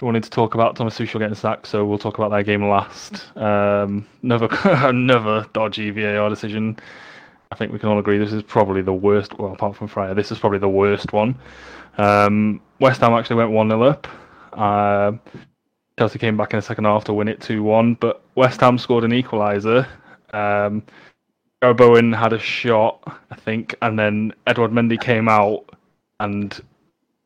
we 0.00 0.06
wanted 0.06 0.24
to 0.24 0.30
talk 0.30 0.54
about 0.54 0.74
Thomas 0.74 0.98
Tuchel 0.98 1.20
getting 1.20 1.34
sacked, 1.34 1.66
so 1.66 1.84
we'll 1.84 1.96
talk 1.96 2.18
about 2.18 2.30
that 2.32 2.44
game 2.44 2.68
last. 2.68 3.36
Um, 3.36 4.06
another 4.22 4.48
another 4.64 5.46
dodgy 5.52 5.90
VAR 5.90 6.28
decision. 6.28 6.76
I 7.52 7.56
think 7.56 7.72
we 7.72 7.78
can 7.78 7.88
all 7.88 7.98
agree 7.98 8.18
this 8.18 8.32
is 8.32 8.42
probably 8.42 8.82
the 8.82 8.92
worst. 8.92 9.38
Well, 9.38 9.52
apart 9.52 9.76
from 9.76 9.86
Fryer, 9.86 10.14
this 10.14 10.32
is 10.32 10.38
probably 10.38 10.58
the 10.58 10.68
worst 10.68 11.12
one. 11.12 11.38
Um, 11.98 12.60
West 12.80 13.00
Ham 13.00 13.12
actually 13.12 13.36
went 13.36 13.50
one 13.52 13.68
0 13.68 13.82
up. 13.82 14.08
Uh, 14.52 15.12
Chelsea 15.98 16.18
came 16.18 16.36
back 16.36 16.52
in 16.52 16.58
the 16.58 16.62
second 16.62 16.84
half 16.84 17.04
to 17.04 17.12
win 17.12 17.28
it 17.28 17.40
two 17.40 17.62
one, 17.62 17.94
but 17.94 18.22
West 18.34 18.60
Ham 18.60 18.78
scored 18.78 19.04
an 19.04 19.10
equaliser. 19.10 19.86
Um, 20.32 20.82
Joe 21.62 21.74
Bowen 21.74 22.12
had 22.12 22.32
a 22.32 22.38
shot, 22.38 23.02
I 23.30 23.34
think, 23.36 23.74
and 23.82 23.98
then 23.98 24.32
Edward 24.46 24.70
Mendy 24.70 24.98
came 25.00 25.28
out 25.28 25.64
and 26.20 26.58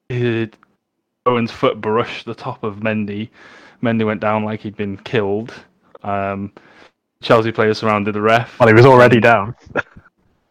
it, 0.08 0.56
Bowen's 1.24 1.50
foot 1.52 1.80
brushed 1.80 2.26
the 2.26 2.34
top 2.34 2.62
of 2.64 2.76
Mendy. 2.76 3.28
Mendy 3.82 4.04
went 4.04 4.20
down 4.20 4.44
like 4.44 4.60
he'd 4.60 4.76
been 4.76 4.96
killed. 4.98 5.52
Um, 6.02 6.52
Chelsea 7.22 7.52
players 7.52 7.78
surrounded 7.78 8.12
the 8.14 8.20
ref. 8.20 8.58
well, 8.58 8.68
he 8.68 8.74
was 8.74 8.86
already 8.86 9.20
down. 9.20 9.54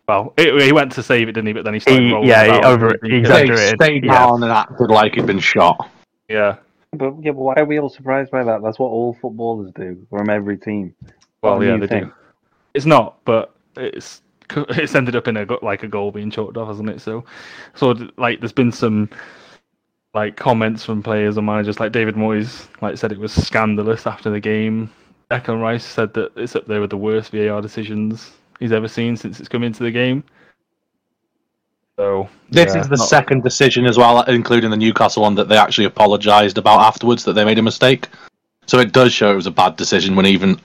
Well, 0.07 0.33
it, 0.37 0.61
he 0.61 0.71
went 0.73 0.91
to 0.93 1.03
save 1.03 1.29
it, 1.29 1.33
didn't 1.33 1.47
he? 1.47 1.53
But 1.53 1.63
then 1.65 1.73
he 1.73 1.79
started 1.79 2.03
He- 2.03 2.11
rolling 2.11 2.27
yeah, 2.27 2.43
he 2.43 2.49
about 2.49 2.65
over- 2.65 2.87
and 3.01 3.11
he 3.11 3.23
Stayed, 3.23 3.47
killed. 3.47 3.49
exaggerated, 3.51 3.81
stayed 3.81 4.05
yeah. 4.05 4.19
down 4.19 4.43
and 4.43 4.51
acted 4.51 4.89
like 4.89 5.15
he'd 5.15 5.25
been 5.25 5.39
shot. 5.39 5.89
Yeah. 6.29 6.57
But 6.93 7.13
yeah, 7.21 7.31
but 7.31 7.41
why 7.41 7.53
are 7.55 7.65
we 7.65 7.79
all 7.79 7.89
surprised 7.89 8.29
by 8.31 8.43
that? 8.43 8.61
That's 8.63 8.77
what 8.79 8.87
all 8.87 9.13
footballers 9.21 9.71
do 9.75 10.05
from 10.09 10.29
every 10.29 10.57
team. 10.57 10.93
Well, 11.41 11.53
What 11.57 11.63
a 11.63 11.65
yeah, 11.65 11.75
new 11.75 11.79
they 11.81 11.87
thing. 11.87 12.03
do. 12.05 12.13
It's 12.73 12.85
not, 12.85 13.23
but 13.25 13.53
it's 13.77 14.21
it's 14.57 14.95
ended 14.95 15.15
up 15.15 15.27
in 15.27 15.37
a 15.37 15.45
like 15.63 15.83
a 15.83 15.87
goal 15.87 16.11
being 16.11 16.31
chalked 16.31 16.57
off, 16.57 16.67
hasn't 16.67 16.89
it? 16.89 17.01
So, 17.01 17.23
so 17.75 17.93
like, 18.17 18.39
there's 18.39 18.51
been 18.53 18.71
some 18.71 19.09
like 20.13 20.35
comments 20.35 20.83
from 20.85 21.01
players 21.01 21.37
and 21.37 21.45
managers, 21.45 21.79
like 21.79 21.91
David 21.91 22.15
Moyes, 22.15 22.67
like 22.81 22.97
said 22.97 23.11
it 23.11 23.19
was 23.19 23.33
scandalous 23.33 24.05
after 24.05 24.29
the 24.29 24.39
game. 24.39 24.91
Declan 25.31 25.61
Rice 25.61 25.83
said 25.83 26.13
that 26.13 26.31
it's 26.35 26.55
up 26.55 26.67
there 26.67 26.81
with 26.81 26.91
the 26.91 26.97
worst 26.97 27.31
VAR 27.31 27.61
decisions 27.61 28.31
he's 28.59 28.71
ever 28.71 28.87
seen 28.87 29.17
since 29.17 29.39
it's 29.39 29.49
come 29.49 29.63
into 29.63 29.81
the 29.81 29.89
game. 29.89 30.23
So 31.97 32.29
This 32.49 32.73
yeah, 32.73 32.81
is 32.81 32.89
the 32.89 32.97
not- 32.97 33.07
second 33.07 33.43
decision 33.43 33.85
as 33.85 33.97
well, 33.97 34.21
including 34.23 34.69
the 34.71 34.77
Newcastle 34.77 35.23
one 35.23 35.35
that 35.35 35.47
they 35.47 35.57
actually 35.57 35.85
apologised 35.85 36.57
about 36.57 36.79
afterwards 36.81 37.23
that 37.23 37.33
they 37.33 37.45
made 37.45 37.59
a 37.59 37.63
mistake. 37.63 38.07
So 38.67 38.79
it 38.79 38.93
does 38.93 39.13
show 39.13 39.31
it 39.31 39.35
was 39.35 39.47
a 39.47 39.51
bad 39.51 39.75
decision 39.75 40.15
when 40.15 40.25
even 40.25 40.59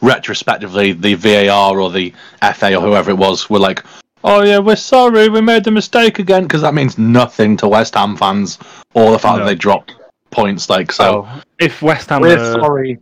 retrospectively 0.00 0.92
the 0.92 1.14
VAR 1.14 1.80
or 1.80 1.90
the 1.90 2.12
FA 2.54 2.74
or 2.76 2.80
whoever 2.80 3.10
it 3.10 3.16
was 3.18 3.48
were 3.50 3.58
like, 3.58 3.84
"Oh 4.24 4.42
yeah, 4.44 4.58
we're 4.58 4.76
sorry, 4.76 5.28
we 5.28 5.40
made 5.40 5.64
the 5.64 5.70
mistake 5.70 6.18
again," 6.18 6.44
because 6.44 6.62
that 6.62 6.74
means 6.74 6.98
nothing 6.98 7.56
to 7.58 7.68
West 7.68 7.94
Ham 7.94 8.16
fans 8.16 8.58
or 8.94 9.10
the 9.12 9.18
fact 9.18 9.38
No. 9.38 9.44
that 9.44 9.50
they 9.50 9.54
dropped 9.54 9.94
points. 10.30 10.68
Like, 10.70 10.92
so 10.92 11.26
So 11.28 11.40
if 11.58 11.82
West 11.82 12.08
Ham 12.10 12.22
we're 12.22 12.38
are 12.38 12.52
sorry, 12.60 12.98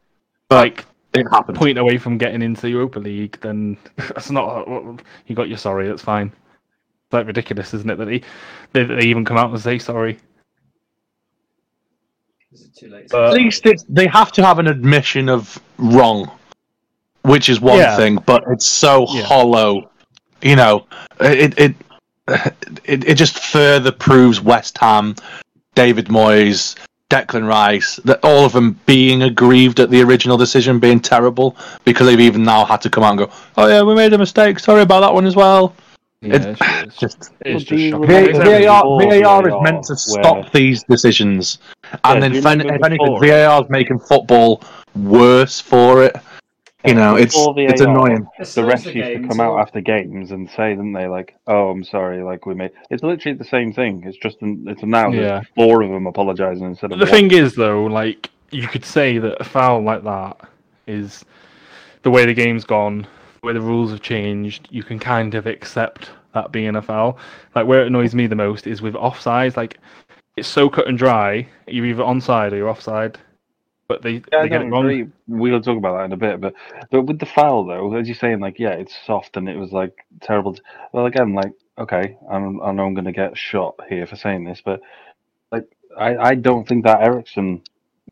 like 0.50 0.84
it 1.14 1.26
happened. 1.30 1.56
point 1.58 1.78
away 1.78 1.98
from 1.98 2.18
getting 2.18 2.42
into 2.42 2.62
the 2.62 2.70
Europa 2.70 2.98
League, 2.98 3.38
then 3.40 3.76
that's 3.96 4.30
not. 4.30 4.66
You 5.26 5.34
got 5.34 5.48
your 5.48 5.58
sorry. 5.58 5.88
That's 5.88 6.02
fine. 6.02 6.28
It's 6.28 7.12
like 7.12 7.26
ridiculous, 7.26 7.72
isn't 7.74 7.88
it? 7.88 7.96
That 7.96 8.04
they, 8.04 8.22
they, 8.72 8.84
they 8.84 9.06
even 9.06 9.24
come 9.24 9.38
out 9.38 9.50
and 9.50 9.60
say 9.60 9.78
sorry. 9.78 10.18
Is 12.52 12.62
it 12.64 12.74
too 12.76 12.88
late? 12.88 13.08
But- 13.10 13.28
At 13.28 13.34
least 13.34 13.66
it's, 13.66 13.84
they 13.88 14.06
have 14.06 14.32
to 14.32 14.44
have 14.44 14.58
an 14.58 14.66
admission 14.66 15.28
of 15.28 15.58
wrong, 15.78 16.30
which 17.22 17.48
is 17.48 17.60
one 17.60 17.78
Yeah. 17.78 17.96
thing, 17.96 18.18
but 18.26 18.44
it's 18.50 18.66
so 18.66 19.06
Yeah. 19.10 19.22
hollow. 19.22 19.90
You 20.42 20.56
know, 20.56 20.86
it, 21.20 21.58
it 21.58 21.74
it 22.28 23.04
it 23.08 23.14
just 23.14 23.38
further 23.38 23.90
proves 23.90 24.40
West 24.40 24.78
Ham, 24.78 25.14
David 25.74 26.06
Moyes, 26.06 26.74
Declan 27.10 27.46
Rice, 27.48 27.96
that 28.04 28.20
all 28.22 28.44
of 28.44 28.52
them 28.52 28.78
being 28.86 29.22
aggrieved 29.22 29.80
at 29.80 29.90
the 29.90 30.02
original 30.02 30.36
decision 30.36 30.78
being 30.78 31.00
terrible 31.00 31.56
because 31.84 32.06
they've 32.06 32.20
even 32.20 32.42
now 32.44 32.64
had 32.64 32.80
to 32.82 32.90
come 32.90 33.02
out 33.02 33.10
and 33.10 33.18
go, 33.18 33.30
"Oh 33.56 33.66
yeah, 33.66 33.82
we 33.82 33.94
made 33.94 34.12
a 34.12 34.18
mistake. 34.18 34.58
Sorry 34.58 34.82
about 34.82 35.00
that 35.00 35.14
one 35.14 35.26
as 35.26 35.34
well." 35.34 35.74
Yeah, 36.20 36.34
It- 36.34 36.46
it's, 36.46 36.60
it's 36.60 36.96
Just 37.00 37.30
it's 37.40 37.64
just 37.64 37.68
do 37.68 37.76
you 37.76 37.90
shocking. 37.92 38.08
remember- 38.08 38.44
VAR, 38.44 38.82
VAR, 39.00 39.48
is 39.48 39.54
meant 39.62 39.84
to 39.84 39.92
where- 39.92 39.96
stop 40.22 40.52
these 40.52 40.82
decisions, 40.84 41.58
and 42.04 42.16
do 42.16 42.20
then 42.28 42.34
if, 42.36 42.46
any- 42.46 42.68
if 42.68 42.84
anything. 42.84 43.18
VAR 43.20 43.62
is 43.64 43.70
making 43.70 43.98
football 44.00 44.62
worse 44.94 45.60
for 45.60 46.02
it. 46.04 46.16
You 46.84 46.94
know, 46.94 47.16
it's 47.16 47.34
Before 47.34 47.54
it's 47.58 47.80
annoying. 47.80 48.28
The 48.38 48.44
slows 48.44 48.72
refs 48.72 48.94
used 48.94 49.22
to 49.22 49.28
come 49.28 49.40
out 49.40 49.58
after 49.58 49.80
games 49.80 50.30
and 50.30 50.48
say, 50.48 50.70
didn't 50.70 50.92
they, 50.92 51.08
like, 51.08 51.34
"Oh, 51.48 51.70
I'm 51.70 51.82
sorry, 51.82 52.22
like 52.22 52.46
we 52.46 52.54
made." 52.54 52.70
It's 52.88 53.02
literally 53.02 53.36
the 53.36 53.44
same 53.44 53.72
thing. 53.72 54.04
It's 54.06 54.16
just 54.16 54.40
an, 54.42 54.64
it's 54.68 54.84
now 54.84 55.10
Yeah. 55.10 55.20
there's 55.20 55.46
four 55.56 55.82
of 55.82 55.90
them 55.90 56.06
apologising 56.06 56.64
instead 56.64 56.92
of 56.92 57.00
The 57.00 57.04
one. 57.04 57.12
thing 57.12 57.30
is, 57.32 57.56
though, 57.56 57.84
like 57.86 58.30
you 58.52 58.68
could 58.68 58.84
say 58.84 59.18
that 59.18 59.40
a 59.40 59.44
foul 59.44 59.82
like 59.82 60.04
that 60.04 60.36
is 60.86 61.24
the 62.02 62.12
way 62.12 62.24
the 62.26 62.32
game's 62.34 62.64
gone, 62.64 63.08
the 63.42 63.46
way 63.48 63.52
the 63.54 63.60
rules 63.60 63.90
have 63.90 64.00
changed. 64.00 64.68
You 64.70 64.84
can 64.84 65.00
kind 65.00 65.34
of 65.34 65.48
accept 65.48 66.12
that 66.34 66.52
being 66.52 66.76
a 66.76 66.82
foul. 66.82 67.18
Like 67.56 67.66
where 67.66 67.80
it 67.82 67.88
annoys 67.88 68.14
me 68.14 68.28
the 68.28 68.36
most 68.36 68.68
is 68.68 68.82
with 68.82 68.94
offsides. 68.94 69.56
Like 69.56 69.78
it's 70.36 70.46
so 70.46 70.68
cut 70.68 70.86
and 70.86 70.96
dry. 70.96 71.44
You're 71.66 71.86
either 71.86 72.04
onside 72.04 72.52
or 72.52 72.56
you're 72.56 72.68
offside, 72.70 73.18
but 73.88 74.02
they, 74.02 74.22
yeah, 74.32 74.42
they 74.42 74.48
get 74.48 74.62
it 74.62 74.66
wrong. 74.70 74.84
agree. 74.84 75.08
We'll 75.26 75.60
talk 75.62 75.78
about 75.78 75.96
that 75.98 76.04
in 76.04 76.12
a 76.12 76.16
bit, 76.16 76.40
but 76.40 76.54
but 76.90 77.02
with 77.02 77.18
the 77.18 77.26
foul 77.26 77.64
though, 77.66 77.94
as 77.96 78.06
you're 78.06 78.14
saying, 78.14 78.40
like 78.40 78.58
yeah, 78.58 78.70
it's 78.72 78.94
soft 79.06 79.36
and 79.36 79.48
it 79.48 79.56
was 79.56 79.72
like 79.72 80.06
terrible. 80.20 80.54
t- 80.54 80.62
Well, 80.92 81.06
again, 81.06 81.34
like 81.34 81.52
okay, 81.78 82.16
I'm, 82.30 82.60
I 82.62 82.72
know 82.72 82.84
I'm 82.84 82.94
going 82.94 83.04
to 83.04 83.12
get 83.12 83.36
shot 83.38 83.76
here 83.88 84.06
for 84.06 84.16
saying 84.16 84.44
this, 84.44 84.60
but 84.64 84.80
like 85.52 85.64
I, 85.96 86.16
I 86.16 86.34
don't 86.34 86.66
think 86.68 86.84
that 86.84 87.02
Eriksen 87.02 87.62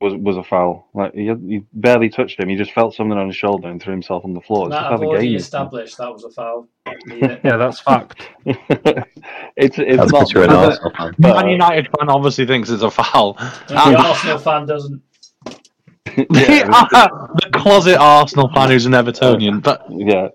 was 0.00 0.14
was 0.14 0.36
a 0.36 0.42
foul. 0.42 0.88
Like 0.94 1.14
he, 1.14 1.26
he 1.48 1.62
barely 1.72 2.08
touched 2.08 2.38
him. 2.38 2.48
He 2.48 2.56
just 2.56 2.72
felt 2.72 2.94
something 2.94 3.16
on 3.18 3.26
his 3.28 3.36
shoulder 3.36 3.68
and 3.68 3.80
threw 3.82 3.92
himself 3.92 4.24
on 4.24 4.34
the 4.34 4.40
floor. 4.40 4.66
It's 4.66 4.74
That 4.74 4.80
just 4.80 4.88
how 4.90 4.94
I've 4.94 5.02
already 5.02 5.28
game 5.28 5.36
established 5.36 5.98
that 5.98 6.12
was 6.12 6.24
a 6.24 6.30
foul. 6.30 6.68
Yeah. 7.08 7.38
Yeah, 7.44 7.56
that's 7.56 7.80
fact. 7.80 8.28
it's 8.44 9.78
it's 9.78 9.78
That's 9.78 10.12
not. 10.12 10.12
because 10.12 10.32
you're 10.32 10.44
an 10.44 10.50
Arsenal 10.50 10.92
fan. 10.96 11.14
but, 11.18 11.34
Man 11.36 11.48
United 11.48 11.88
fan 11.98 12.08
obviously 12.08 12.46
thinks 12.46 12.70
it's 12.70 12.82
a 12.82 12.90
foul. 12.90 13.36
And 13.38 13.50
the 13.68 13.98
Arsenal 13.98 14.38
fan 14.38 14.66
doesn't. 14.66 15.02
yeah, 16.30 16.64
the 16.66 17.50
closet 17.52 17.98
Arsenal 17.98 18.48
fan 18.54 18.70
who's 18.70 18.86
an 18.86 18.92
Evertonian, 18.92 19.62
but 19.62 19.84
yeah, 19.90 20.28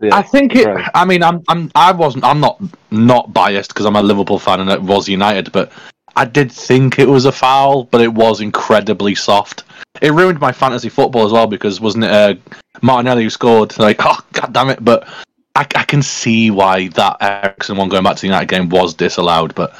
yeah. 0.00 0.16
I 0.16 0.22
think 0.22 0.56
it. 0.56 0.66
right. 0.66 0.90
I 0.94 1.04
mean, 1.04 1.22
I'm, 1.22 1.42
I'm, 1.48 1.70
I 1.74 1.92
wasn't, 1.92 2.24
I'm 2.24 2.40
not, 2.40 2.60
not 2.90 3.32
biased 3.32 3.70
because 3.70 3.86
I'm 3.86 3.96
a 3.96 4.02
Liverpool 4.02 4.38
fan 4.38 4.60
and 4.60 4.70
it 4.70 4.82
was 4.82 5.08
United, 5.08 5.52
but 5.52 5.70
I 6.16 6.24
did 6.24 6.50
think 6.50 6.98
it 6.98 7.08
was 7.08 7.24
a 7.24 7.32
foul, 7.32 7.84
but 7.84 8.00
it 8.00 8.12
was 8.12 8.40
incredibly 8.40 9.14
soft. 9.14 9.64
It 10.00 10.12
ruined 10.12 10.40
my 10.40 10.52
fantasy 10.52 10.88
football 10.88 11.24
as 11.24 11.32
well 11.32 11.46
because 11.46 11.80
wasn't 11.80 12.04
it 12.04 12.10
uh, 12.10 12.34
Martinelli 12.82 13.24
who 13.24 13.30
scored? 13.30 13.78
Like, 13.78 13.98
oh 14.04 14.18
god 14.32 14.52
damn 14.52 14.70
it! 14.70 14.84
But 14.84 15.06
I, 15.54 15.60
I 15.74 15.84
can 15.84 16.02
see 16.02 16.50
why 16.50 16.88
that 16.88 17.16
Eriksen 17.20 17.76
one 17.76 17.88
going 17.88 18.02
back 18.02 18.16
to 18.16 18.22
the 18.22 18.26
United 18.26 18.48
game 18.48 18.68
was 18.68 18.94
disallowed, 18.94 19.54
but 19.54 19.78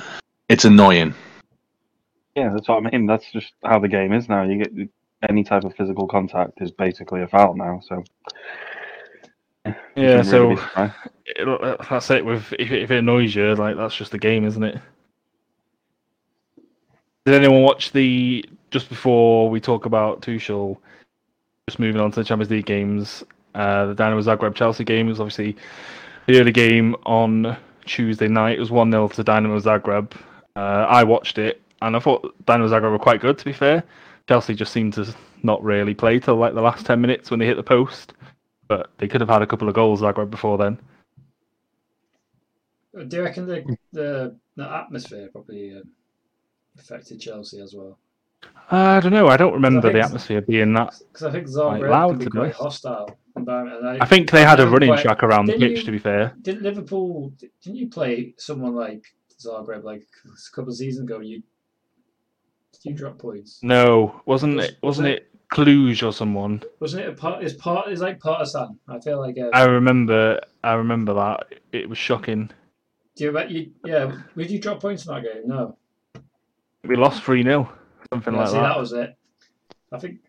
it's 0.48 0.64
annoying. 0.64 1.14
Yeah, 2.36 2.50
that's 2.54 2.68
what 2.68 2.84
I 2.86 2.90
mean. 2.90 3.06
That's 3.06 3.30
just 3.30 3.52
how 3.64 3.78
the 3.78 3.88
game 3.88 4.12
is 4.12 4.28
now. 4.28 4.42
You 4.42 4.64
get 4.64 4.88
any 5.28 5.44
type 5.44 5.64
of 5.64 5.74
physical 5.74 6.06
contact 6.06 6.60
is 6.60 6.70
basically 6.70 7.22
a 7.22 7.28
foul 7.28 7.54
now. 7.54 7.80
So 7.86 8.02
Yeah, 9.94 10.22
so 10.22 10.48
really 10.48 10.62
it, 11.26 11.80
that's 11.88 12.10
it. 12.10 12.24
With 12.24 12.52
if, 12.58 12.70
it- 12.70 12.82
if 12.82 12.90
it 12.90 12.98
annoys 12.98 13.34
you, 13.34 13.54
like 13.54 13.76
that's 13.76 13.94
just 13.96 14.10
the 14.12 14.18
game, 14.18 14.44
isn't 14.44 14.62
it? 14.62 14.78
Did 17.24 17.34
anyone 17.36 17.62
watch 17.62 17.92
the 17.92 18.44
just 18.70 18.88
before 18.88 19.48
we 19.48 19.60
talk 19.60 19.86
about 19.86 20.22
Tuchel? 20.22 20.76
Just 21.68 21.78
moving 21.78 22.00
on 22.00 22.10
to 22.10 22.20
the 22.20 22.24
Champions 22.24 22.50
League 22.50 22.66
games, 22.66 23.22
uh, 23.54 23.86
the 23.86 23.94
Dynamo 23.94 24.20
Zagreb 24.20 24.54
Chelsea 24.56 24.82
game 24.82 25.06
was 25.06 25.20
obviously 25.20 25.56
the 26.26 26.40
early 26.40 26.50
game 26.50 26.96
on 27.06 27.56
Tuesday 27.84 28.26
night. 28.26 28.56
It 28.56 28.60
was 28.60 28.72
one 28.72 28.90
0 28.90 29.06
to 29.08 29.22
Dynamo 29.22 29.60
Zagreb. 29.60 30.12
Uh, 30.56 30.58
I 30.88 31.04
watched 31.04 31.38
it 31.38 31.62
and 31.80 31.94
I 31.94 32.00
thought 32.00 32.34
Dynamo 32.46 32.68
Zagreb 32.68 32.90
were 32.90 32.98
quite 32.98 33.20
good. 33.20 33.38
To 33.38 33.44
be 33.44 33.52
fair, 33.52 33.84
Chelsea 34.28 34.54
just 34.54 34.72
seemed 34.72 34.94
to 34.94 35.14
not 35.42 35.62
really 35.62 35.94
play 35.94 36.18
till 36.18 36.36
like 36.36 36.54
the 36.54 36.60
last 36.62 36.86
ten 36.86 37.00
minutes 37.00 37.30
when 37.30 37.40
they 37.40 37.46
hit 37.46 37.56
the 37.56 37.62
post, 37.62 38.14
but 38.68 38.90
they 38.98 39.08
could 39.08 39.20
have 39.20 39.30
had 39.30 39.42
a 39.42 39.46
couple 39.46 39.68
of 39.68 39.74
goals 39.74 40.00
Zagreb 40.00 40.30
before 40.30 40.58
then. 40.58 40.78
Do 43.08 43.16
you 43.16 43.22
reckon 43.22 43.46
the 43.46 43.76
the, 43.92 44.36
the 44.56 44.70
atmosphere 44.70 45.28
probably 45.32 45.74
um, 45.76 45.84
affected 46.78 47.20
Chelsea 47.20 47.60
as 47.60 47.74
well? 47.74 47.98
I 48.70 49.00
don't 49.00 49.12
know. 49.12 49.28
I 49.28 49.36
don't 49.36 49.52
remember 49.54 49.82
think 49.82 49.94
the 49.94 50.00
atmosphere 50.04 50.40
being 50.40 50.72
that. 50.74 50.94
Because 51.12 51.22
I 51.26 51.30
think 51.30 51.46
Zagreb 51.46 51.88
loud, 51.90 52.08
can 52.10 52.18
be 52.18 52.24
to 52.24 52.30
be 52.30 52.38
quite 52.38 52.54
hostile 52.54 53.16
environment. 53.36 54.02
I 54.02 54.04
think 54.04 54.30
they 54.30 54.44
had 54.44 54.60
a 54.60 54.66
running 54.68 54.88
quite- 54.90 55.02
track 55.02 55.22
around 55.22 55.46
the 55.46 55.52
pitch. 55.54 55.78
you- 55.80 55.84
To 55.84 55.90
be 55.92 55.98
fair, 55.98 56.34
Didn't 56.42 56.62
Liverpool? 56.62 57.32
Didn't 57.62 57.76
you 57.76 57.88
play 57.88 58.34
someone 58.36 58.74
like 58.74 59.04
Zagreb 59.40 59.84
like 59.84 60.06
a 60.26 60.54
couple 60.54 60.70
of 60.70 60.76
seasons 60.76 61.08
ago? 61.08 61.20
You 61.20 61.42
you 62.84 62.94
drop 62.94 63.18
points? 63.18 63.60
no, 63.62 64.20
wasn't 64.26 64.56
Was- 64.56 64.66
it? 64.66 64.78
Wasn't 64.82 65.08
it 65.08 65.28
Cluj 65.52 66.06
or 66.06 66.12
someone? 66.12 66.62
Wasn't 66.80 67.02
it 67.02 67.08
a 67.08 67.12
part? 67.12 67.44
Is 67.44 67.52
part 67.54 67.90
is 67.92 68.00
like 68.00 68.18
Partizan? 68.20 68.78
I 68.88 68.98
feel 69.00 69.18
like. 69.20 69.36
Uh, 69.38 69.50
I 69.52 69.64
remember. 69.64 70.40
I 70.64 70.74
remember 70.74 71.12
that. 71.14 71.46
It 71.72 71.88
was 71.88 71.98
shocking. 71.98 72.50
do 73.16 73.24
you, 73.24 73.38
you? 73.48 73.70
Yeah. 73.84 74.12
Did 74.36 74.50
you 74.50 74.58
drop 74.58 74.80
points 74.80 75.04
in 75.06 75.14
that 75.14 75.22
game? 75.24 75.42
No. 75.46 75.76
We 76.84 76.96
lost 76.96 77.22
three 77.22 77.42
0 77.42 77.70
something 78.10 78.32
Yeah, 78.34 78.40
like 78.40 78.48
see, 78.48 78.54
that. 78.54 78.62
that 78.62 78.78
was 78.78 78.92
it. 78.92 79.16
I 79.92 79.98
think. 79.98 80.20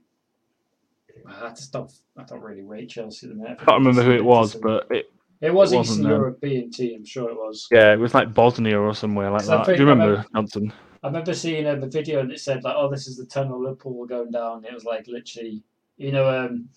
I 1.41 1.49
just 1.49 1.71
don't. 1.71 1.91
I 2.17 2.23
don't 2.23 2.41
really 2.41 2.61
rate 2.63 2.89
Chelsea 2.89 3.27
at 3.27 3.29
the 3.33 3.35
minute. 3.41 3.57
I 3.61 3.65
can't 3.65 3.79
remember 3.79 4.03
who 4.03 4.11
it 4.11 4.23
was, 4.25 4.55
but 4.55 4.87
it, 4.91 5.09
it 5.41 5.53
was 5.53 5.71
it 5.71 5.79
Eastern. 5.79 6.05
European 6.05 6.69
team. 6.69 6.97
I'm 6.97 7.05
sure 7.05 7.29
it 7.29 7.35
was. 7.35 7.67
yeah, 7.71 7.93
it 7.93 7.99
was 7.99 8.13
like 8.13 8.33
Bosnia 8.33 8.77
or 8.79 8.93
somewhere 8.93 9.31
like 9.31 9.45
that. 9.45 9.65
Do 9.65 9.71
you 9.73 9.79
remember, 9.79 10.05
remember- 10.09 10.29
Johnson? 10.35 10.73
I 11.03 11.07
remember 11.07 11.33
seeing 11.33 11.67
uh, 11.67 11.75
the 11.75 11.87
video 11.87 12.21
and 12.21 12.31
it 12.31 12.39
said 12.39 12.63
like, 12.63 12.75
"Oh, 12.77 12.89
this 12.89 13.07
is 13.07 13.17
the 13.17 13.25
tunnel 13.25 13.61
Liverpool 13.61 13.93
were 13.93 14.07
going 14.07 14.31
down." 14.31 14.63
It 14.63 14.73
was 14.73 14.85
like 14.85 15.05
literally, 15.07 15.61
you 15.97 16.13
know, 16.13 16.29
um, 16.29 16.69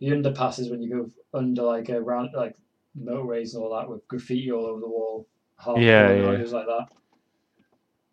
the 0.00 0.08
underpasses 0.08 0.70
when 0.70 0.82
you 0.82 0.90
go 0.90 1.10
under 1.38 1.62
like 1.62 1.88
a 1.88 2.00
round 2.00 2.30
like 2.34 2.56
motorways 2.98 3.54
and 3.54 3.62
all 3.62 3.78
that 3.78 3.88
with 3.88 4.06
graffiti 4.08 4.50
all 4.50 4.66
over 4.66 4.80
the 4.80 4.88
wall. 4.88 5.26
Half 5.56 5.78
Yeah, 5.78 6.08
the 6.08 6.18
yeah. 6.18 6.30
It 6.32 6.40
was 6.40 6.52
like 6.52 6.66
that. 6.66 6.88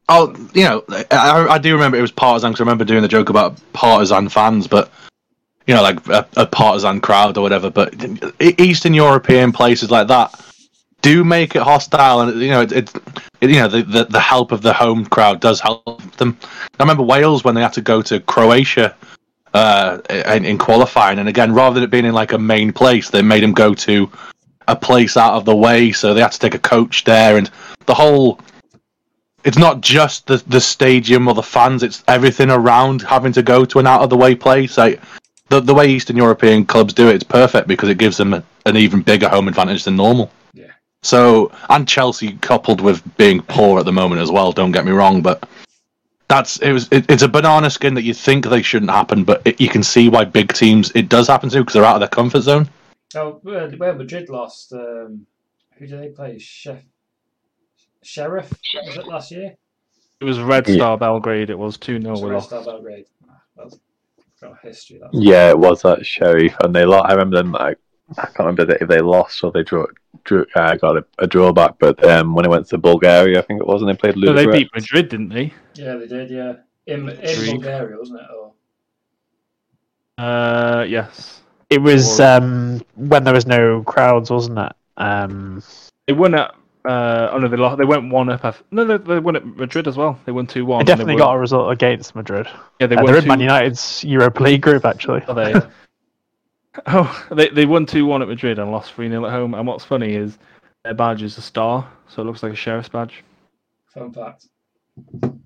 Oh, 0.10 0.34
you 0.54 0.64
know, 0.64 0.84
I, 1.12 1.48
I 1.50 1.58
do 1.58 1.74
remember 1.74 1.98
it 1.98 2.02
was 2.02 2.12
Partizan 2.12 2.52
because 2.52 2.62
I 2.62 2.64
remember 2.64 2.86
doing 2.86 3.02
the 3.02 3.10
joke 3.10 3.30
about 3.30 3.60
partisan 3.74 4.30
fans, 4.30 4.68
but 4.68 4.92
you 5.66 5.74
know, 5.74 5.82
like 5.82 6.08
a, 6.08 6.26
a 6.38 6.46
partisan 6.46 7.02
crowd 7.02 7.38
or 7.38 7.42
whatever. 7.42 7.70
But 7.72 7.94
Eastern 8.40 8.94
European 8.94 9.52
places 9.52 9.90
like 9.90 10.08
that 10.08 10.40
do 11.08 11.24
make 11.24 11.56
it 11.56 11.62
hostile, 11.62 12.22
and 12.22 12.42
you 12.42 12.50
know, 12.50 12.62
it, 12.62 12.72
it, 12.72 12.96
it 13.42 13.50
you 13.50 13.56
know, 13.56 13.68
the, 13.68 13.84
the 13.84 14.04
the 14.06 14.20
help 14.20 14.52
of 14.52 14.62
the 14.62 14.74
home 14.74 15.06
crowd 15.06 15.40
does 15.40 15.60
help 15.60 16.16
them. 16.18 16.38
I 16.80 16.84
remember 16.84 17.04
Wales 17.04 17.44
when 17.44 17.56
they 17.56 17.62
had 17.62 17.74
to 17.74 17.82
go 17.82 18.02
to 18.02 18.20
Croatia 18.20 18.96
uh, 19.54 20.00
in, 20.10 20.44
in 20.46 20.58
qualifying, 20.58 21.20
and 21.20 21.30
again, 21.30 21.54
rather 21.54 21.76
than 21.76 21.84
it 21.84 21.92
being 21.92 22.06
in 22.06 22.14
like 22.14 22.34
a 22.34 22.38
main 22.38 22.74
place, 22.74 23.10
they 23.10 23.22
made 23.22 23.44
them 23.44 23.54
go 23.54 23.74
to 23.74 24.12
a 24.68 24.76
place 24.76 25.16
out 25.16 25.34
of 25.34 25.46
the 25.46 25.56
way, 25.56 25.94
so 25.94 26.14
they 26.14 26.22
had 26.22 26.34
to 26.34 26.40
take 26.40 26.56
a 26.56 26.60
coach 26.60 27.06
there, 27.06 27.38
and 27.38 27.50
the 27.86 27.94
whole 27.94 28.40
it's 29.46 29.58
not 29.58 29.80
just 29.80 30.28
the 30.28 30.44
the 30.48 30.60
stadium 30.60 31.28
or 31.30 31.34
the 31.34 31.44
fans; 31.44 31.84
it's 31.84 32.04
everything 32.10 32.50
around 32.50 33.02
having 33.02 33.32
to 33.34 33.42
go 33.42 33.64
to 33.64 33.80
an 33.80 33.88
out 33.88 34.02
of 34.02 34.10
the 34.10 34.18
way 34.18 34.36
place. 34.36 34.78
Like 34.78 35.00
the 35.48 35.62
the 35.62 35.74
way 35.74 35.88
Eastern 35.88 36.18
European 36.18 36.66
clubs 36.66 36.94
do 36.94 37.08
it, 37.08 37.16
it's 37.16 37.24
perfect 37.24 37.68
because 37.68 37.88
it 37.88 37.98
gives 37.98 38.18
them 38.18 38.34
a, 38.34 38.44
an 38.66 38.76
even 38.76 39.02
bigger 39.02 39.30
home 39.30 39.48
advantage 39.48 39.86
than 39.86 39.96
normal. 39.96 40.30
Yeah. 41.08 41.10
So 41.10 41.52
and 41.70 41.88
Chelsea 41.88 42.34
coupled 42.42 42.82
with 42.82 43.02
being 43.18 43.42
poor 43.42 43.80
at 43.80 43.86
the 43.86 43.94
moment 43.94 44.22
as 44.22 44.32
well. 44.32 44.52
Don't 44.52 44.72
get 44.72 44.86
me 44.86 44.92
wrong, 44.92 45.22
but 45.22 45.48
that's 46.28 46.58
it 46.58 46.72
was 46.74 46.88
it, 46.92 47.10
it's 47.10 47.24
a 47.24 47.28
banana 47.28 47.70
skin 47.70 47.94
that 47.94 48.04
you 48.04 48.14
think 48.14 48.46
they 48.46 48.62
shouldn't 48.62 48.92
happen, 48.92 49.24
but 49.24 49.42
it, 49.46 49.62
you 49.62 49.70
can 49.70 49.84
see 49.84 50.10
why 50.10 50.26
big 50.26 50.54
teams 50.54 50.92
it 50.96 51.10
does 51.10 51.28
happen 51.28 51.50
to 51.50 51.60
because 51.60 51.74
they're 51.74 51.86
out 51.86 51.96
of 51.96 52.02
their 52.02 52.10
comfort 52.10 52.42
zone. 52.42 52.70
Oh, 53.16 53.40
where, 53.44 53.70
where 53.72 53.94
Madrid 53.96 54.30
lost. 54.30 54.74
Um, 54.74 55.26
who 55.78 55.88
did 55.88 56.02
they 56.02 56.10
play? 56.10 56.40
Chef, 56.40 56.82
Sheriff 58.04 58.50
was 58.86 58.98
it 58.98 59.08
last 59.08 59.32
year? 59.32 59.56
It 60.20 60.26
was 60.26 60.40
Red 60.40 60.68
Yeah. 60.68 60.76
Star 60.76 60.98
Belgrade. 60.98 61.50
It 61.50 61.58
was 61.58 61.78
two 61.78 62.02
0 62.02 62.08
It 62.08 62.12
was 62.12 62.22
we 62.22 62.30
Red 62.30 62.36
lost. 62.36 62.48
Star 62.48 62.64
Belgrade. 62.64 63.06
Ah, 63.30 63.42
That's 63.56 63.78
history. 64.64 65.00
That 65.00 65.10
Yeah, 65.14 65.50
it 65.50 65.60
was 65.60 65.86
at 65.86 66.06
Sheriff, 66.06 66.56
and 66.64 66.76
they 66.76 66.86
lost. 66.86 67.06
I 67.10 67.12
remember 67.14 67.38
them. 67.38 67.52
Like, 67.52 67.78
I 68.18 68.26
can't 68.26 68.40
remember 68.40 68.76
if 68.82 68.88
they 68.88 69.00
lost 69.00 69.44
or 69.44 69.52
they 69.52 69.64
drew, 69.64 69.88
drew 70.28 70.46
uh, 70.56 70.76
got 70.76 70.98
a, 70.98 71.06
a 71.20 71.28
drawback. 71.28 71.76
But 71.80 72.04
um, 72.06 72.36
when 72.36 72.46
it 72.46 72.50
went 72.50 72.68
to 72.68 72.78
Bulgaria, 72.78 73.40
I 73.40 73.42
think 73.42 73.60
it 73.62 73.68
was, 73.68 73.82
and 73.82 73.90
they 73.90 73.96
played 73.96 74.16
So 74.24 74.34
they 74.34 74.46
beat 74.46 74.70
Madrid, 74.76 75.10
didn't 75.10 75.30
they? 75.30 75.54
Yeah, 75.74 75.96
they 75.96 76.08
did. 76.08 76.30
Yeah, 76.30 76.54
in 76.86 77.10
in 77.10 77.38
Bulgaria, 77.56 77.98
wasn't 77.98 78.20
it? 78.22 78.28
Or 78.38 80.24
Uh, 80.24 80.84
yes. 80.88 81.42
It 81.70 81.82
was 81.82 82.20
Or- 82.20 82.38
um, 82.38 82.82
when 82.96 83.24
there 83.24 83.34
was 83.34 83.46
no 83.46 83.84
crowds, 83.84 84.30
wasn't 84.32 84.60
it? 84.60 84.74
Um, 84.98 85.62
They 86.08 86.14
won 86.14 86.34
at. 86.36 86.54
Uh, 86.86 87.30
oh 87.34 87.38
no, 87.38 87.50
they 87.50 87.58
lost. 87.58 87.78
They 87.78 87.84
went 87.86 88.10
one 88.14 88.30
up. 88.30 88.46
af- 88.46 88.64
No, 88.72 88.86
they, 88.86 88.98
they 88.98 89.20
won 89.20 89.36
at 89.36 89.46
Madrid 89.46 89.88
as 89.90 89.98
well. 89.98 90.18
They 90.26 90.32
won 90.32 90.48
two 90.48 90.66
one. 90.66 90.80
they 90.80 90.86
definitely 90.86 91.18
got 91.18 91.34
a 91.34 91.38
result 91.38 91.70
against 91.72 92.16
Madrid. 92.16 92.48
Yeah, 92.80 92.88
they 92.88 92.96
Uh, 92.96 93.04
won 93.04 93.12
they're 93.12 93.22
in. 93.22 93.28
Man 93.28 93.42
United's 93.42 94.06
Europa 94.06 94.42
League 94.44 94.62
group, 94.62 94.86
actually. 94.86 95.22
Are 95.28 95.36
they? 95.36 95.54
oh, 96.88 97.26
they 97.32 97.50
they 97.50 97.66
won 97.66 97.86
two 97.86 98.06
one 98.06 98.22
at 98.22 98.28
Madrid 98.28 98.60
and 98.60 98.72
lost 98.72 98.94
three 98.94 99.10
0 99.10 99.26
at 99.26 99.32
home. 99.32 99.54
And 99.54 99.68
what's 99.68 99.86
funny 99.86 100.16
is 100.16 100.38
their 100.84 100.94
badge 100.94 101.24
is 101.24 101.38
a 101.38 101.42
star, 101.42 101.90
so 102.08 102.22
it 102.22 102.26
looks 102.26 102.44
like 102.44 102.54
a 102.54 102.56
sheriff's 102.56 102.90
badge. 102.90 103.24
fun 103.94 104.12
fact. 104.14 104.48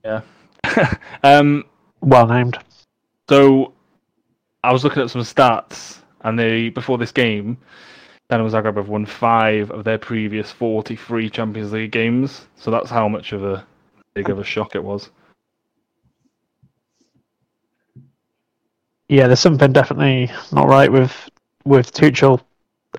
Yeah. 0.03 0.21
um, 1.23 1.65
Well 2.01 2.27
named. 2.27 2.57
so 3.29 3.73
I 4.63 4.71
was 4.71 4.83
looking 4.83 5.01
at 5.01 5.09
some 5.09 5.21
stats, 5.21 5.99
and 6.21 6.37
they 6.37 6.69
before 6.69 6.97
this 6.97 7.11
game, 7.11 7.57
Dynamo 8.29 8.49
Zagreb 8.49 8.77
have 8.77 8.89
won 8.89 9.05
five 9.05 9.71
of 9.71 9.83
their 9.83 9.97
previous 9.97 10.51
forty-three 10.51 11.29
Champions 11.29 11.71
League 11.71 11.91
games. 11.91 12.45
So 12.55 12.71
that's 12.71 12.89
how 12.89 13.07
much 13.07 13.33
of 13.33 13.43
a 13.43 13.65
big 14.13 14.29
of 14.29 14.39
a 14.39 14.43
shock 14.43 14.75
it 14.75 14.83
was. 14.83 15.09
Yeah, 19.11 19.27
there's 19.27 19.41
something 19.41 19.73
definitely 19.73 20.31
not 20.53 20.69
right 20.69 20.89
with 20.89 21.29
with 21.65 21.91
Tuchel 21.91 22.39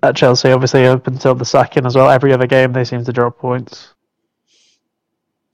at 0.02 0.14
Chelsea. 0.14 0.52
Obviously, 0.52 0.84
up 0.86 1.06
until 1.06 1.34
the 1.34 1.44
sacking 1.46 1.86
as 1.86 1.96
well. 1.96 2.10
Every 2.10 2.34
other 2.34 2.46
game, 2.46 2.74
they 2.74 2.84
seem 2.84 3.02
to 3.04 3.12
drop 3.14 3.38
points. 3.38 3.94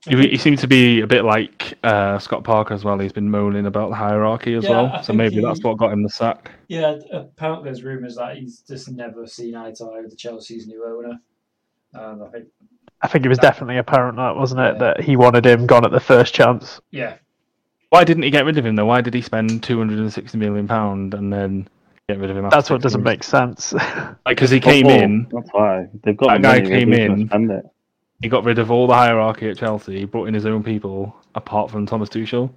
He, 0.05 0.15
he 0.29 0.37
seemed 0.37 0.59
to 0.59 0.67
be 0.67 0.99
a 1.01 1.07
bit 1.07 1.23
like 1.23 1.77
uh, 1.83 2.19
Scott 2.19 2.43
Parker 2.43 2.73
as 2.73 2.83
well. 2.83 2.99
He's 2.99 3.11
been 3.13 3.29
moaning 3.31 3.65
about 3.67 3.89
the 3.89 3.95
hierarchy 3.95 4.53
as 4.55 4.63
Yeah, 4.65 4.69
I 4.71 4.81
well. 4.83 5.03
So 5.03 5.13
maybe 5.13 5.35
he- 5.35 5.41
that's 5.41 5.63
what 5.63 5.77
got 5.77 5.93
him 5.93 6.03
the 6.03 6.09
sack. 6.09 6.51
Yeah, 6.67 6.97
apparently 7.11 7.65
there's 7.65 7.83
rumours 7.83 8.15
that 8.17 8.35
he's 8.37 8.59
just 8.59 8.89
never 8.91 9.27
seen 9.27 9.55
eye 9.55 9.71
to 9.77 9.85
eye 9.85 10.01
with 10.01 10.09
the 10.11 10.15
Chelsea's 10.17 10.67
new 10.67 10.85
owner. 10.85 11.19
And 11.93 12.23
I 12.23 12.27
think, 12.29 12.45
I 13.01 13.07
think 13.07 13.25
it 13.25 13.29
was 13.29 13.39
definitely 13.39 13.77
apparent 13.77 14.17
that 14.17 14.35
wasn't 14.35 14.59
it 14.61 14.73
Yeah. 14.75 14.79
that 14.79 15.01
he 15.01 15.15
wanted 15.15 15.45
him 15.45 15.65
gone 15.67 15.85
at 15.85 15.91
the 15.91 15.99
first 16.01 16.33
chance. 16.33 16.79
yeah, 16.91 17.15
Why 17.89 18.03
didn't 18.03 18.23
he 18.23 18.29
get 18.29 18.45
rid 18.45 18.57
of 18.57 18.65
him 18.65 18.75
though? 18.75 18.85
Why 18.85 19.01
did 19.01 19.13
he 19.13 19.21
spend 19.21 19.63
two 19.63 19.77
hundred 19.77 19.99
and 19.99 20.13
sixty 20.13 20.37
million 20.37 20.67
pound 20.67 21.13
and 21.13 21.31
then 21.33 21.67
get 22.07 22.19
rid 22.19 22.29
of 22.29 22.37
him? 22.37 22.45
after 22.45 22.55
That's 22.55 22.69
what 22.69 22.81
doesn't 22.81 23.03
months? 23.03 23.15
make 23.15 23.23
sense. 23.23 23.73
Like 23.73 24.17
because 24.37 24.51
he 24.51 24.59
came 24.59 24.85
Football, 24.85 25.01
in, 25.01 25.27
That's 25.31 25.49
why 25.51 25.87
they've 26.03 26.15
got 26.17 26.27
That 26.27 26.37
the 26.37 26.41
guy 26.41 26.61
came 26.61 26.91
they're 26.91 27.07
just 27.17 27.29
gonna 27.29 27.53
in. 27.55 27.69
He 28.21 28.27
got 28.29 28.43
rid 28.43 28.59
of 28.59 28.69
all 28.69 28.85
the 28.85 28.93
hierarchy 28.93 29.49
at 29.49 29.57
Chelsea. 29.57 29.99
He 29.99 30.05
brought 30.05 30.27
in 30.27 30.33
his 30.33 30.45
own 30.45 30.61
people, 30.61 31.15
apart 31.35 31.71
from 31.71 31.85
Thomas 31.85 32.09
Tuchel. 32.09 32.51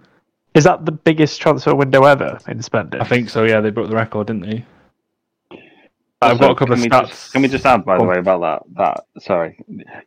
Is 0.55 0.64
that 0.64 0.85
the 0.85 0.93
biggest 0.93 1.41
transfer 1.41 1.74
window 1.74 2.05
ever 2.05 2.39
in 2.49 2.61
spending? 2.61 3.01
I 3.01 3.05
think 3.05 3.30
so. 3.30 3.45
Yeah, 3.45 3.61
they 3.61 3.70
broke 3.70 3.89
the 3.89 3.97
record, 3.97 4.26
didn't 4.26 4.43
they? 4.43 4.64
I've 6.23 6.39
got 6.39 6.51
a 6.51 6.55
couple 6.55 6.75
of 6.75 6.81
stats. 6.81 7.09
Just, 7.09 7.33
can 7.33 7.43
we 7.43 7.49
just 7.49 7.64
add, 7.66 7.85
by 7.85 7.99
the 7.99 8.05
way, 8.05 8.18
about 8.18 8.41
that? 8.41 8.62
That 8.77 9.23
sorry, 9.23 9.59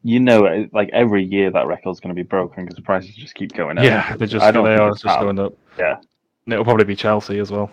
you 0.03 0.19
know, 0.19 0.67
like 0.73 0.89
every 0.93 1.23
year 1.23 1.51
that 1.51 1.67
record's 1.67 1.99
going 1.99 2.15
to 2.15 2.19
be 2.19 2.27
broken 2.27 2.63
because 2.65 2.75
the 2.75 2.81
prices 2.81 3.15
just 3.15 3.35
keep 3.35 3.53
going 3.53 3.77
up. 3.77 3.83
Yeah, 3.83 4.15
they 4.15 4.25
just 4.25 4.43
I 4.43 4.51
don't 4.51 4.65
they 4.65 4.75
are 4.75 4.91
just 4.91 5.03
bad. 5.03 5.21
going 5.21 5.39
up. 5.39 5.53
Yeah. 5.77 5.97
and 6.45 6.53
it'll 6.53 6.65
probably 6.65 6.85
be 6.85 6.95
Chelsea 6.95 7.39
as 7.39 7.51
well 7.51 7.69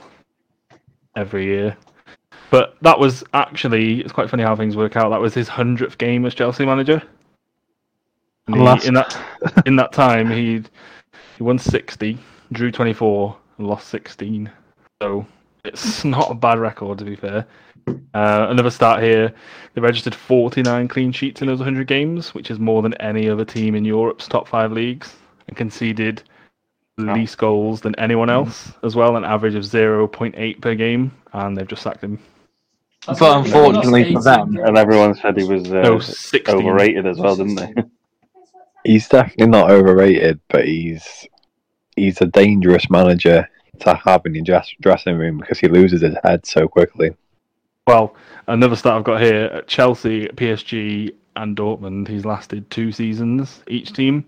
every 1.16 1.45
year. 1.45 1.76
But 2.51 2.76
that 2.82 2.99
was 2.99 3.24
actually 3.32 4.01
it's 4.01 4.12
quite 4.12 4.28
funny 4.28 4.43
how 4.43 4.55
things 4.57 4.76
work 4.76 4.97
out. 4.97 5.11
That 5.11 5.20
was 5.20 5.32
his 5.34 5.49
hundredth 5.49 5.97
game 5.99 6.26
as 6.26 6.34
Chelsea 6.34 6.66
manager. 6.66 7.03
And 8.47 8.57
he- 8.57 8.88
in 8.88 8.95
that 8.95 9.62
in 9.66 9.76
that 9.76 9.93
time, 9.93 10.30
he'd 10.30 10.68
He 11.38 11.43
won 11.45 11.59
60, 11.59 12.18
drew 12.53 12.70
24, 12.70 13.36
and 13.59 13.66
lost 13.66 13.88
16. 13.88 14.51
So 15.01 15.26
it's 15.64 16.04
not 16.04 16.30
a 16.30 16.34
bad 16.34 16.58
record, 16.58 16.98
to 16.98 17.04
be 17.04 17.16
fair. 17.16 17.46
Uh, 17.86 18.46
another 18.48 18.70
start 18.70 19.02
here. 19.02 19.32
They 19.74 19.80
registered 19.80 20.14
49 20.14 20.88
clean 20.88 21.12
sheets 21.12 21.40
in 21.40 21.48
those 21.48 21.58
100 21.58 21.86
games, 21.86 22.34
which 22.34 22.50
is 22.50 22.58
more 22.58 22.82
than 22.82 22.94
any 22.94 23.28
other 23.28 23.44
team 23.44 23.74
in 23.74 23.84
Europe's 23.84 24.28
top 24.28 24.48
five 24.48 24.72
leagues, 24.72 25.14
and 25.48 25.56
conceded 25.56 26.22
least 26.98 27.38
goals 27.38 27.80
than 27.80 27.98
anyone 27.98 28.28
else 28.28 28.72
as 28.82 28.94
well, 28.94 29.16
an 29.16 29.24
average 29.24 29.54
of 29.54 29.64
0.8 29.64 30.60
per 30.60 30.74
game, 30.74 31.10
and 31.32 31.56
they've 31.56 31.66
just 31.66 31.82
sacked 31.82 32.02
him. 32.02 32.18
That's 33.06 33.18
But 33.18 33.44
unfortunately 33.44 34.12
for 34.12 34.22
them, 34.22 34.56
And 34.58 34.78
everyone 34.78 35.14
said 35.14 35.36
he 35.36 35.44
was 35.44 35.72
uh, 35.72 35.80
No, 35.80 36.00
overrated 36.48 37.06
as 37.06 37.18
well, 37.18 37.34
didn't 37.36 37.56
they? 37.56 37.74
He's 38.84 39.08
definitely 39.08 39.46
not 39.46 39.70
overrated, 39.70 40.40
but 40.48 40.66
he's 40.66 41.26
he's 41.94 42.20
a 42.20 42.26
dangerous 42.26 42.90
manager 42.90 43.48
to 43.83 43.95
have 43.95 44.22
in 44.26 44.35
your 44.35 44.45
dress, 44.45 44.70
dressing 44.80 45.16
room 45.18 45.39
because 45.39 45.59
he 45.59 45.68
loses 45.68 46.03
his 46.03 46.16
head 46.24 46.45
so 46.47 46.66
quickly. 46.68 47.14
Well, 47.87 48.14
another 48.47 48.76
stat 48.76 48.95
I've 48.95 49.05
got 49.05 49.20
here 49.20 49.45
at 49.47 49.66
Chelsea, 49.68 50.26
PSG, 50.28 51.12
and 51.37 51.57
Dortmund. 51.57 52.09
He's 52.09 52.24
lasted 52.24 52.70
two 52.70 52.93
seasons 52.93 53.62
each 53.66 53.93
team. 53.93 54.24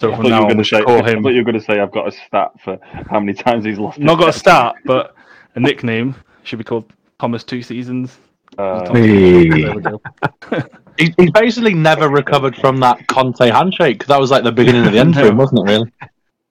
So 0.00 0.12
from 0.14 0.22
thought 0.22 0.24
you 0.24 0.30
now 0.30 0.38
were 0.40 0.42
on, 0.42 0.48
going 0.48 0.58
we 0.58 0.64
to 0.64 0.68
say. 0.68 0.76
should 0.78 0.86
call 0.86 1.04
I 1.06 1.10
him. 1.10 1.22
thought 1.22 1.30
you 1.30 1.38
were 1.40 1.50
going 1.52 1.58
to 1.58 1.64
say 1.64 1.80
I've 1.80 1.92
got 1.92 2.08
a 2.08 2.12
stat 2.12 2.50
for 2.62 2.78
how 3.10 3.20
many 3.20 3.32
times 3.34 3.64
he's 3.64 3.78
lost. 3.78 3.98
Not 3.98 4.16
his 4.18 4.24
got 4.26 4.34
a 4.34 4.38
stat, 4.38 4.74
but 4.84 5.14
a 5.54 5.60
nickname 5.60 6.14
should 6.42 6.58
be 6.58 6.64
called 6.64 6.92
Thomas 7.18 7.44
Two 7.44 7.62
Seasons. 7.62 8.18
Uh, 8.58 8.84
Thomas 8.84 9.02
Two 9.06 9.52
Seasons, 9.52 9.86
There. 10.50 10.62
He, 10.98 11.14
he 11.18 11.30
basically 11.30 11.72
never 11.72 12.10
recovered 12.10 12.54
from 12.56 12.76
that 12.80 13.06
Conte 13.06 13.48
handshake. 13.48 14.00
'cause 14.00 14.08
that 14.08 14.20
was 14.20 14.30
like 14.30 14.44
the 14.44 14.52
beginning 14.52 14.84
of 14.86 14.92
the 14.92 14.98
end 14.98 15.14
for 15.14 15.24
him, 15.24 15.38
wasn't 15.38 15.60
it? 15.60 15.72
Really. 15.72 15.92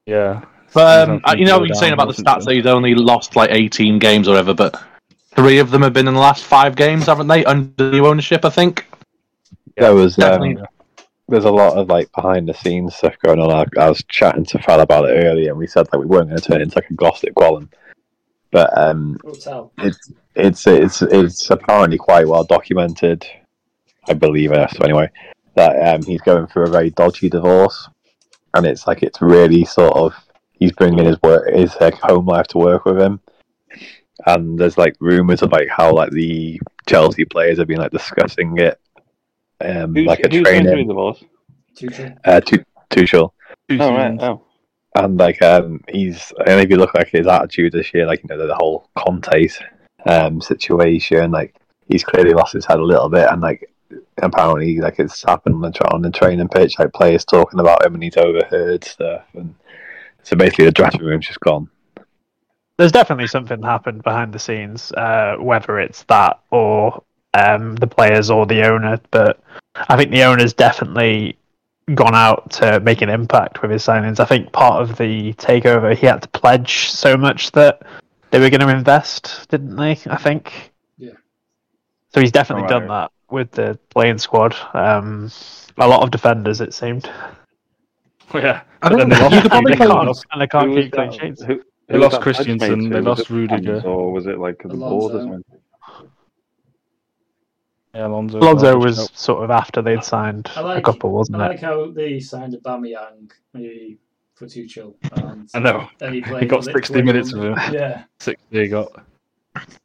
Yeah. 0.08 0.44
But 0.74 1.10
um, 1.10 1.22
you 1.38 1.46
know, 1.46 1.60
what 1.60 1.68
you're 1.68 1.76
saying 1.76 1.94
about 1.94 2.16
the 2.16 2.22
stats 2.22 2.46
that 2.46 2.54
he's 2.54 2.66
only 2.66 2.96
lost 2.96 3.36
like 3.36 3.50
18 3.52 4.00
games 4.00 4.28
or 4.28 4.32
whatever, 4.32 4.54
but 4.54 4.82
three 5.36 5.60
of 5.60 5.72
them 5.72 5.82
have 5.82 5.94
been 5.94 6.08
in 6.08 6.14
the 6.14 6.20
last 6.20 6.44
five 6.44 6.76
games, 6.76 7.08
haven't 7.08 7.28
they? 7.28 7.44
Under 7.46 7.92
new 7.92 8.06
ownership, 8.06 8.46
I 8.46 8.50
think. 8.50 8.86
there 9.78 9.96
was 9.96 10.16
definitely. 10.16 10.58
um, 10.58 10.68
there's 11.28 11.46
a 11.46 11.52
lot 11.52 11.78
of 11.78 11.88
like 11.88 12.12
behind 12.14 12.48
the 12.48 12.54
scenes 12.54 12.96
stuff 12.96 13.16
going 13.24 13.40
on. 13.40 13.52
I, 13.52 13.82
I 13.82 13.90
was 13.90 14.04
chatting 14.08 14.46
to 14.46 14.60
Fal 14.60 14.82
about 14.82 15.10
it 15.10 15.24
earlier, 15.26 15.50
and 15.50 15.58
we 15.58 15.68
said 15.68 15.88
like 15.92 16.00
we 16.00 16.06
weren't 16.06 16.30
going 16.30 16.42
to 16.42 16.46
turn 16.46 16.62
it 16.62 16.64
into 16.64 16.78
like 16.78 16.90
a 16.90 16.96
gossip 16.96 17.34
column, 17.36 17.70
but 18.52 18.76
um, 18.78 19.18
it's 19.78 20.12
it's 20.36 20.68
it's 20.68 21.02
it's 21.02 21.50
apparently 21.50 21.98
quite 21.98 22.28
well 22.28 22.44
documented. 22.44 23.26
I 24.08 24.14
believe 24.14 24.52
it. 24.52 24.72
So 24.72 24.84
anyway, 24.84 25.10
that 25.56 25.96
um, 25.96 26.04
he's 26.04 26.22
going 26.22 26.48
through 26.48 26.64
a 26.64 26.72
very 26.72 26.90
dodgy 26.92 27.30
divorce, 27.30 27.88
and 28.56 28.66
it's 28.66 28.88
like 28.88 29.04
it's 29.04 29.22
really 29.22 29.66
sort 29.66 29.96
of 29.96 30.14
he's 30.60 30.72
bringing 30.74 31.06
his 31.06 31.18
work 31.24 31.54
his 31.54 31.76
like 31.80 31.96
home 31.96 32.26
life 32.26 32.48
to 32.48 32.58
work 32.58 32.86
with 32.86 33.00
him, 33.00 33.20
and 34.26 34.60
there's 34.60 34.78
like 34.78 34.96
rumors 35.00 35.42
of 35.42 35.52
like 35.52 35.68
how 35.70 35.94
like 35.94 36.12
the 36.12 36.62
Chelsea 36.88 37.26
players 37.26 37.58
have 37.58 37.68
been 37.68 37.80
like 37.80 37.92
discussing 37.92 38.58
it, 38.58 38.80
um, 39.62 39.96
who's, 39.96 40.06
like 40.06 40.20
a 40.20 40.30
who's 40.30 40.44
going 40.44 40.62
through 40.62 40.72
training 40.72 40.88
divorce? 40.88 41.24
Tuchel. 41.76 42.18
uh, 42.26 42.42
Tu- 42.42 42.66
Tuchel. 42.90 43.32
Two 43.70 43.78
Oh 43.80 43.94
right. 43.94 44.20
Oh. 44.20 44.44
and 44.96 45.18
like 45.18 45.42
um 45.42 45.82
he's 45.90 46.34
and 46.46 46.60
if 46.60 46.70
you 46.70 46.78
look 46.78 46.94
like 46.96 47.10
his 47.10 47.28
attitude 47.28 47.72
this 47.72 47.94
year 47.94 48.06
like 48.06 48.22
you 48.24 48.28
know 48.30 48.38
the, 48.38 48.48
the 48.48 48.56
whole 48.56 48.90
Conte 48.98 49.48
um 50.06 50.42
situation 50.42 51.32
like 51.32 51.56
he's 51.88 52.04
clearly 52.04 52.34
lost 52.34 52.54
his 52.54 52.66
head 52.66 52.80
a 52.80 52.84
little 52.84 53.10
bit 53.10 53.28
and 53.30 53.42
like 53.42 53.72
apparently 54.22 54.80
like 54.80 55.00
it's 55.00 55.24
happened 55.24 55.56
on 55.56 55.72
the, 55.72 55.94
on 55.94 56.02
the 56.02 56.10
training 56.10 56.48
pitch 56.48 56.78
like 56.80 56.92
players 56.94 57.26
talking 57.26 57.60
about 57.60 57.86
him 57.86 57.94
and 57.94 58.04
he's 58.04 58.18
overheard 58.18 58.84
stuff 58.84 59.24
and 59.34 59.54
so 60.24 60.36
basically 60.36 60.66
the 60.66 60.72
dressing 60.72 61.02
room's 61.02 61.28
just 61.28 61.40
gone 61.40 61.70
There's 62.78 62.92
definitely 62.92 63.28
something 63.28 63.62
happened 63.62 64.04
behind 64.04 64.32
the 64.34 64.40
scenes, 64.40 64.92
uh, 64.94 65.36
whether 65.40 65.80
it's 65.80 66.04
that 66.04 66.40
or 66.50 67.04
um, 67.34 67.76
the 67.76 67.88
players 67.88 68.30
or 68.30 68.46
the 68.46 68.66
owner. 68.66 69.00
But 69.12 69.40
I 69.76 69.98
think 69.98 70.12
the 70.12 70.24
owner's 70.24 70.54
definitely 70.54 71.38
gone 71.96 72.16
out 72.16 72.52
to 72.52 72.80
make 72.80 73.02
an 73.02 73.10
impact 73.10 73.62
with 73.62 73.72
his 73.72 73.84
signings. 73.86 74.20
I 74.20 74.26
think 74.26 74.52
part 74.54 74.82
of 74.82 74.98
the 74.98 75.34
takeover, 75.34 75.96
he 75.96 76.06
had 76.08 76.22
to 76.22 76.28
pledge 76.30 76.90
so 76.90 77.18
much 77.18 77.52
that 77.52 77.82
they 78.32 78.40
were 78.40 78.50
going 78.50 78.62
to 78.62 78.70
invest, 78.70 79.50
didn't 79.50 79.76
they? 79.76 79.98
I 80.08 80.16
think. 80.16 80.72
Yeah. 80.98 81.14
So 82.14 82.22
he's 82.22 82.32
definitely 82.32 82.64
Right. 82.64 82.70
done 82.80 82.88
that 82.88 83.12
with 83.30 83.52
the 83.52 83.78
playing 83.90 84.20
squad. 84.20 84.56
Um, 84.74 85.32
a 85.78 85.88
lot 85.88 86.02
of 86.02 86.12
defenders, 86.12 86.62
it 86.62 86.74
seemed. 86.74 87.10
Yeah. 88.34 88.62
I 88.82 88.90
But 88.90 88.98
then 88.98 89.10
don't 89.10 89.10
they 89.10 89.16
know. 89.16 89.22
lost, 89.24 89.36
You 89.36 89.42
could 89.42 89.52
probably 89.52 89.72
they 89.74 89.78
They 89.80 89.86
can't, 89.88 90.08
lost, 90.08 90.26
and 90.32 90.42
they 90.42 90.48
can't 90.48 90.74
keep 90.76 90.92
clean 90.94 91.10
that? 91.12 91.20
sheets. 91.20 91.44
Who- 91.44 91.64
they 91.88 91.96
who 91.96 92.00
was 92.02 92.04
lost 92.04 92.12
that 92.14 92.22
Christensen, 92.22 92.90
they 92.92 93.02
lost 93.02 93.30
Rudiger. 93.32 93.82
Or 93.84 94.12
was 94.14 94.28
it 94.28 94.38
like 94.38 94.62
the 94.62 94.70
board 94.70 95.16
or 95.16 95.42
Yeah, 97.96 98.06
Alonso. 98.08 98.38
Alonso 98.38 98.76
Alonso 98.76 98.78
was 98.78 99.10
sort 99.16 99.44
of 99.44 99.50
after 99.50 99.82
they'd 99.82 100.04
signed 100.04 100.50
I 100.56 100.62
like- 100.62 100.78
a 100.78 100.82
couple, 100.82 101.12
wasn't 101.12 101.38
I 101.42 101.46
it? 101.46 101.46
I 101.46 101.50
like 101.50 101.60
how 101.62 101.90
they 101.92 102.20
signed 102.20 102.56
Aubameyang 102.64 103.32
for 104.36 104.46
Tuchel. 104.46 104.94
And, 105.14 105.50
I 105.56 105.60
know. 105.60 105.90
And 106.02 106.14
he, 106.16 106.22
He 106.22 106.46
got 106.46 106.64
60 106.64 107.02
minutes 107.02 107.32
21. 107.32 107.52
with 107.56 107.60
him. 107.64 107.74
Yeah. 107.74 108.04
60 108.20 108.44
he 108.52 108.68
got. 108.68 108.88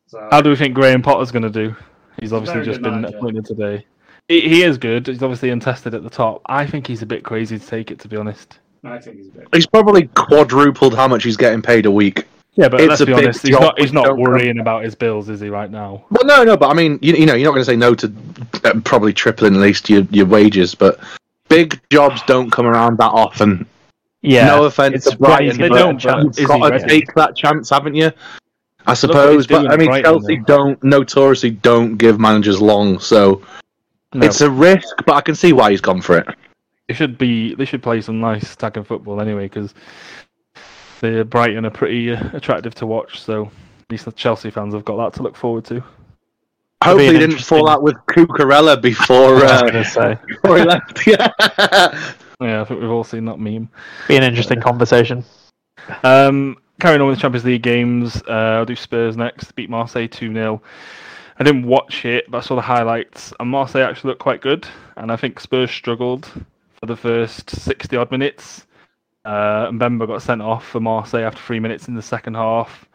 So, 0.06 0.28
How 0.30 0.42
do 0.42 0.50
we 0.50 0.56
think 0.56 0.74
Graham 0.74 1.00
Potter's 1.02 1.32
going 1.32 1.42
to 1.42 1.50
do? 1.50 1.74
He's 2.20 2.32
obviously 2.32 2.62
just 2.64 2.82
been 2.82 3.00
manager. 3.00 3.16
appointed 3.16 3.46
today. 3.46 3.86
He, 4.28 4.40
he 4.40 4.62
is 4.62 4.78
good. 4.78 5.06
He's 5.06 5.22
obviously 5.22 5.50
untested 5.50 5.94
at 5.94 6.02
the 6.02 6.10
top. 6.10 6.42
I 6.46 6.66
think 6.66 6.86
he's 6.86 7.02
a 7.02 7.06
bit 7.06 7.24
crazy 7.24 7.58
to 7.58 7.66
take 7.66 7.90
it, 7.90 7.98
to 8.00 8.08
be 8.08 8.16
honest. 8.16 8.58
I 8.82 8.98
think 8.98 9.18
he's 9.18 9.28
a 9.28 9.32
bit. 9.32 9.48
He's 9.54 9.66
probably 9.66 10.08
quadrupled 10.08 10.94
how 10.94 11.08
much 11.08 11.24
he's 11.24 11.36
getting 11.36 11.62
paid 11.62 11.86
a 11.86 11.90
week. 11.90 12.26
Yeah, 12.56 12.68
but 12.68 12.80
It's 12.80 12.88
let's 12.88 13.04
be 13.04 13.12
honest. 13.12 13.42
He's 13.42 13.50
not. 13.50 13.78
He's 13.80 13.92
not 13.92 14.04
don't 14.04 14.20
worrying 14.20 14.60
about 14.60 14.84
his 14.84 14.94
bills, 14.94 15.28
is 15.28 15.40
he? 15.40 15.48
Right 15.48 15.70
now. 15.70 16.04
Well, 16.10 16.24
no, 16.24 16.44
no, 16.44 16.56
but 16.56 16.70
I 16.70 16.74
mean, 16.74 16.98
you, 17.02 17.14
you 17.14 17.26
know, 17.26 17.34
you're 17.34 17.46
not 17.48 17.52
going 17.52 17.62
to 17.62 17.70
say 17.70 17.76
no 17.76 17.94
to 17.96 18.12
uh, 18.64 18.80
probably 18.84 19.12
tripling 19.12 19.54
at 19.54 19.60
least 19.60 19.90
your, 19.90 20.02
your 20.10 20.26
wages, 20.26 20.74
but 20.74 21.00
big 21.48 21.80
jobs 21.90 22.22
don't 22.26 22.50
come 22.50 22.66
around 22.66 22.98
that 22.98 23.10
often. 23.10 23.66
Yeah, 24.22 24.46
no 24.46 24.64
offense 24.64 24.94
it's 24.94 25.10
to 25.10 25.18
Brighton, 25.18 25.58
they 25.58 25.68
but 25.68 25.76
don't 25.76 25.98
chance. 25.98 26.38
you've 26.38 26.48
got 26.48 26.68
to 26.68 26.70
ready? 26.70 26.88
take 26.88 27.14
that 27.14 27.36
chance, 27.36 27.70
haven't 27.70 27.94
you? 27.94 28.10
I 28.86 28.94
suppose, 28.94 29.46
but 29.46 29.70
I 29.70 29.76
mean, 29.76 29.88
Brighton, 29.88 30.04
Chelsea 30.04 30.36
though. 30.36 30.44
don't 30.44 30.84
notoriously 30.84 31.50
don't 31.50 31.96
give 31.96 32.20
managers 32.20 32.60
long, 32.60 33.00
so 33.00 33.42
No, 34.14 34.26
it's 34.26 34.40
a 34.40 34.50
risk. 34.50 35.04
But 35.06 35.14
I 35.16 35.20
can 35.20 35.34
see 35.34 35.52
why 35.52 35.70
he's 35.70 35.80
gone 35.80 36.00
for 36.00 36.18
it. 36.18 36.26
they 36.88 36.94
should 36.94 37.18
be. 37.18 37.54
They 37.54 37.64
should 37.64 37.82
play 37.82 38.00
some 38.00 38.20
nice 38.20 38.54
attacking 38.54 38.84
football 38.84 39.20
anyway, 39.20 39.46
because 39.46 39.74
the 41.00 41.24
Brighton 41.24 41.66
are 41.66 41.70
pretty 41.70 42.12
uh, 42.12 42.30
attractive 42.32 42.74
to 42.76 42.86
watch. 42.86 43.20
So 43.20 43.46
at 43.46 43.90
least 43.90 44.04
the 44.06 44.12
Chelsea 44.12 44.50
fans 44.50 44.74
have 44.74 44.84
got 44.84 44.96
that 44.96 45.16
to 45.16 45.22
look 45.22 45.36
forward 45.36 45.64
to. 45.66 45.82
Hopefully, 46.82 47.12
he 47.12 47.18
didn't 47.18 47.38
fall 47.38 47.68
out 47.68 47.82
with 47.82 47.96
Cucurella 48.08 48.80
before, 48.80 49.36
uh, 49.44 49.84
say, 49.84 50.18
before 50.28 50.58
he 50.58 50.64
left. 50.64 51.00
Yeah. 51.06 51.28
Yeah, 52.40 52.60
I 52.60 52.64
think 52.64 52.80
we've 52.80 52.90
all 52.90 53.04
seen 53.04 53.24
that 53.26 53.38
meme. 53.38 53.68
be 54.08 54.16
an 54.16 54.22
interesting 54.22 54.60
conversation. 54.60 55.24
Um, 56.02 56.56
carrying 56.80 57.00
on 57.00 57.08
with 57.08 57.16
the 57.16 57.22
Champions 57.22 57.44
League 57.44 57.62
games, 57.62 58.22
uh, 58.28 58.58
I'll 58.58 58.66
do 58.66 58.76
Spurs 58.76 59.16
next. 59.16 59.52
Beat 59.52 59.70
Marseille 59.70 60.08
2 60.08 60.32
0. 60.32 60.60
I 61.38 61.42
didn't 61.44 61.66
watch 61.66 62.04
it, 62.04 62.30
but 62.30 62.38
I 62.38 62.40
saw 62.42 62.54
the 62.54 62.60
highlights, 62.62 63.32
and 63.40 63.50
Marseille 63.50 63.82
actually 63.82 64.08
looked 64.08 64.22
quite 64.22 64.40
good. 64.40 64.66
And 64.96 65.10
I 65.10 65.16
think 65.16 65.40
Spurs 65.40 65.70
struggled 65.70 66.26
for 66.74 66.86
the 66.86 66.96
first 66.96 67.50
60 67.50 67.96
odd 67.96 68.10
minutes. 68.10 68.66
Uh, 69.24 69.68
Mbemba 69.70 70.06
got 70.06 70.22
sent 70.22 70.42
off 70.42 70.64
for 70.66 70.80
Marseille 70.80 71.22
after 71.24 71.40
three 71.40 71.58
minutes 71.58 71.88
in 71.88 71.94
the 71.94 72.02
second 72.02 72.34
half. 72.34 72.86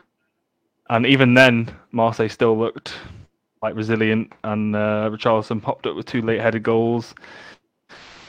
And 0.89 1.05
even 1.05 1.33
then, 1.33 1.69
Marseille 1.91 2.29
still 2.29 2.57
looked 2.57 2.93
like 3.61 3.75
resilient, 3.75 4.31
and 4.43 4.75
uh, 4.75 5.09
Richarlison 5.11 5.61
popped 5.61 5.85
up 5.85 5.95
with 5.95 6.05
two 6.05 6.21
late 6.21 6.39
headed 6.39 6.63
goals. 6.63 7.13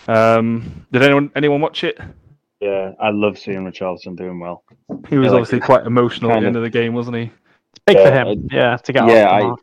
Um, 0.09 0.87
did 0.91 1.03
anyone 1.03 1.31
anyone 1.37 1.61
watch 1.61 1.85
it? 1.85 1.99
Yeah, 2.61 2.93
I 3.01 3.11
love 3.11 3.39
seeing 3.39 3.65
Richarlison 3.65 4.17
doing 4.17 4.41
well. 4.41 4.65
He 5.09 5.17
was 5.17 5.27
Yeah, 5.27 5.31
like- 5.33 5.41
obviously 5.43 5.61
quite 5.61 5.87
emotional 5.87 6.33
at 6.33 6.41
the 6.41 6.47
end 6.47 6.57
of- 6.57 6.63
of 6.65 6.71
the 6.73 6.79
game, 6.79 6.95
wasn't 6.95 7.17
he? 7.17 7.23
It's 7.23 7.79
big 7.87 7.97
for 7.97 8.03
Yeah, 8.03 8.25
him, 8.25 8.49
yeah, 8.51 8.77
to 8.77 8.93
get 8.93 9.07
yeah, 9.07 9.25
off 9.25 9.31
the 9.31 9.35
I- 9.35 9.43
mark. 9.43 9.61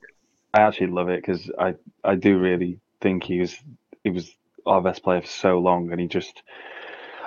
I 0.53 0.61
actually 0.61 0.87
love 0.87 1.09
it 1.09 1.21
because 1.21 1.49
I, 1.59 1.75
I 2.03 2.15
do 2.15 2.39
really 2.39 2.79
think 3.01 3.23
he 3.23 3.39
was 3.39 3.55
he 4.03 4.09
was 4.09 4.31
our 4.65 4.81
best 4.81 5.03
player 5.03 5.21
for 5.21 5.27
so 5.27 5.59
long, 5.59 5.91
and 5.91 5.99
he 5.99 6.07
just 6.07 6.41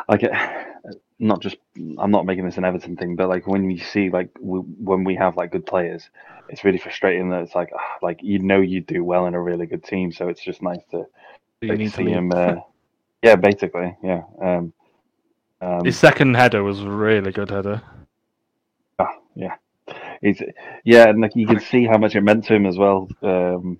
like 0.09 0.23
not 1.18 1.41
just 1.41 1.57
I'm 1.99 2.11
not 2.11 2.27
making 2.27 2.45
this 2.45 2.57
an 2.57 2.64
Everton 2.64 2.97
thing, 2.97 3.16
but 3.16 3.29
like 3.29 3.47
when 3.47 3.71
you 3.71 3.79
see 3.79 4.11
like 4.11 4.31
we, 4.41 4.61
when 4.61 5.05
we 5.05 5.14
have 5.16 5.37
like 5.37 5.53
good 5.53 5.66
players, 5.66 6.09
it's 6.49 6.64
really 6.64 6.79
frustrating 6.79 7.31
that 7.31 7.43
it's 7.43 7.55
like 7.55 7.71
ah, 7.75 7.99
like 8.03 8.21
you 8.23 8.39
know 8.39 8.61
you 8.61 8.81
do 8.81 9.05
well 9.05 9.27
in 9.27 9.35
a 9.35 9.41
really 9.41 9.66
good 9.66 9.85
team, 9.85 10.12
so 10.12 10.29
it's 10.29 10.43
just 10.43 10.62
nice 10.62 10.83
to 10.91 11.05
like, 11.62 11.79
to 11.79 11.91
see 11.91 12.05
leave. 12.05 12.16
him. 12.16 12.33
Uh, 12.33 12.57
yeah, 13.23 13.37
basically, 13.37 13.97
yeah. 14.03 14.23
Um, 14.41 14.73
um, 15.61 15.85
His 15.85 15.99
second 15.99 16.35
header 16.35 16.62
was 16.62 16.81
a 16.81 16.89
really 16.89 17.33
good 17.33 17.51
header. 17.51 17.83
Ah, 18.99 19.14
yeah. 19.35 19.57
It's 20.23 20.41
yeah, 20.85 21.09
and 21.09 21.21
like 21.21 21.33
you 21.35 21.47
can 21.47 21.61
see 21.61 21.85
how 21.85 21.99
much 21.99 22.14
it 22.14 22.21
meant 22.21 22.45
to 22.45 22.55
him 22.55 22.66
as 22.66 22.77
well. 22.77 23.09
Um, 23.23 23.79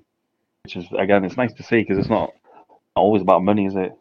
which 0.65 0.77
is 0.77 0.87
again, 0.99 1.25
it's 1.25 1.37
nice 1.37 1.53
to 1.55 1.63
see 1.63 1.81
because 1.81 1.99
it's 1.99 2.09
not 2.09 2.33
always 2.97 3.23
about 3.23 3.43
money, 3.43 3.67
is 3.67 3.77
it? 3.77 3.93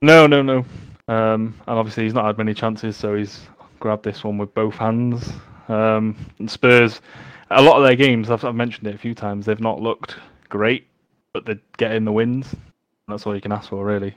No, 0.00 0.26
no, 0.26 0.42
no. 0.42 0.64
Um, 1.08 1.54
and 1.66 1.78
obviously 1.78 2.04
he's 2.04 2.14
not 2.14 2.24
had 2.24 2.38
many 2.38 2.54
chances, 2.54 2.96
so 2.96 3.14
he's 3.14 3.40
grabbed 3.80 4.04
this 4.04 4.24
one 4.24 4.38
with 4.38 4.54
both 4.54 4.74
hands. 4.74 5.32
Um, 5.68 6.16
and 6.38 6.50
Spurs, 6.50 7.00
a 7.50 7.62
lot 7.62 7.76
of 7.76 7.84
their 7.84 7.96
games, 7.96 8.30
I've, 8.30 8.44
I've 8.44 8.54
mentioned 8.54 8.86
it 8.86 8.94
a 8.94 8.98
few 8.98 9.14
times, 9.14 9.46
they've 9.46 9.60
not 9.60 9.80
looked 9.80 10.16
great, 10.48 10.88
but 11.32 11.44
they're 11.46 11.60
getting 11.76 12.04
the 12.04 12.12
wins. 12.12 12.54
That's 13.08 13.26
all 13.26 13.34
you 13.34 13.40
can 13.40 13.52
ask 13.52 13.70
for, 13.70 13.84
really. 13.84 14.14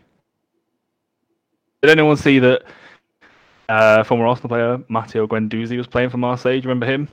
Did 1.81 1.91
anyone 1.91 2.17
see 2.17 2.39
that 2.39 2.63
uh, 3.69 4.03
former 4.03 4.25
Arsenal 4.27 4.49
player 4.49 4.79
Matteo 4.89 5.27
Guendouzi 5.27 5.77
was 5.77 5.87
playing 5.87 6.09
for 6.09 6.17
Marseille? 6.17 6.53
Do 6.61 6.67
you 6.67 6.69
remember 6.69 6.85
him? 6.85 7.07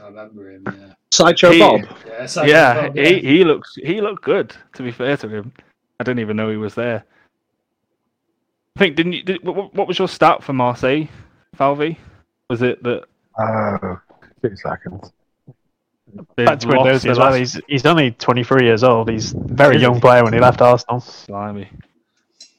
I 0.00 0.06
remember 0.06 0.50
him. 0.50 0.64
Yeah. 0.66 0.92
Sideshow 1.10 1.50
He- 1.52 1.58
Bob. 1.58 1.80
Yeah. 2.06 2.22
it's 2.22 2.36
like- 2.36 2.48
yeah, 2.48 2.90
yeah. 2.94 3.08
he 3.08 3.20
he 3.20 3.44
looks 3.44 3.74
he 3.76 4.00
looked 4.00 4.22
good. 4.24 4.54
To 4.74 4.82
be 4.82 4.90
fair 4.92 5.16
to 5.18 5.28
him, 5.28 5.52
I 5.98 6.04
didn't 6.04 6.20
even 6.20 6.36
know 6.36 6.50
he 6.50 6.56
was 6.56 6.74
there. 6.74 7.04
I 8.76 8.78
think 8.78 8.96
didn't 8.96 9.12
you? 9.14 9.22
Did, 9.22 9.42
what, 9.44 9.74
what 9.74 9.88
was 9.88 9.98
your 9.98 10.08
stat 10.08 10.42
for 10.44 10.52
Marseille, 10.52 11.06
Falvey? 11.56 11.98
Was 12.48 12.62
it 12.62 12.82
that 12.84 13.04
Oh, 13.40 13.98
two 14.42 14.54
seconds. 14.56 15.12
they've 16.36 16.46
Back 16.46 16.60
to 16.60 16.66
lost 16.68 16.76
Windows 16.78 17.02
his 17.02 17.10
as 17.12 17.18
well. 17.18 17.30
last- 17.30 17.38
He's 17.38 17.60
he's 17.68 17.86
only 17.86 18.12
23 18.12 18.66
years 18.66 18.84
old. 18.84 19.10
He's 19.10 19.32
a 19.34 19.38
very 19.38 19.78
young 19.78 20.00
player 20.00 20.22
when 20.24 20.32
he 20.32 20.38
left 20.40 20.60
Arsenal. 20.62 21.02
Blimey. 21.26 21.68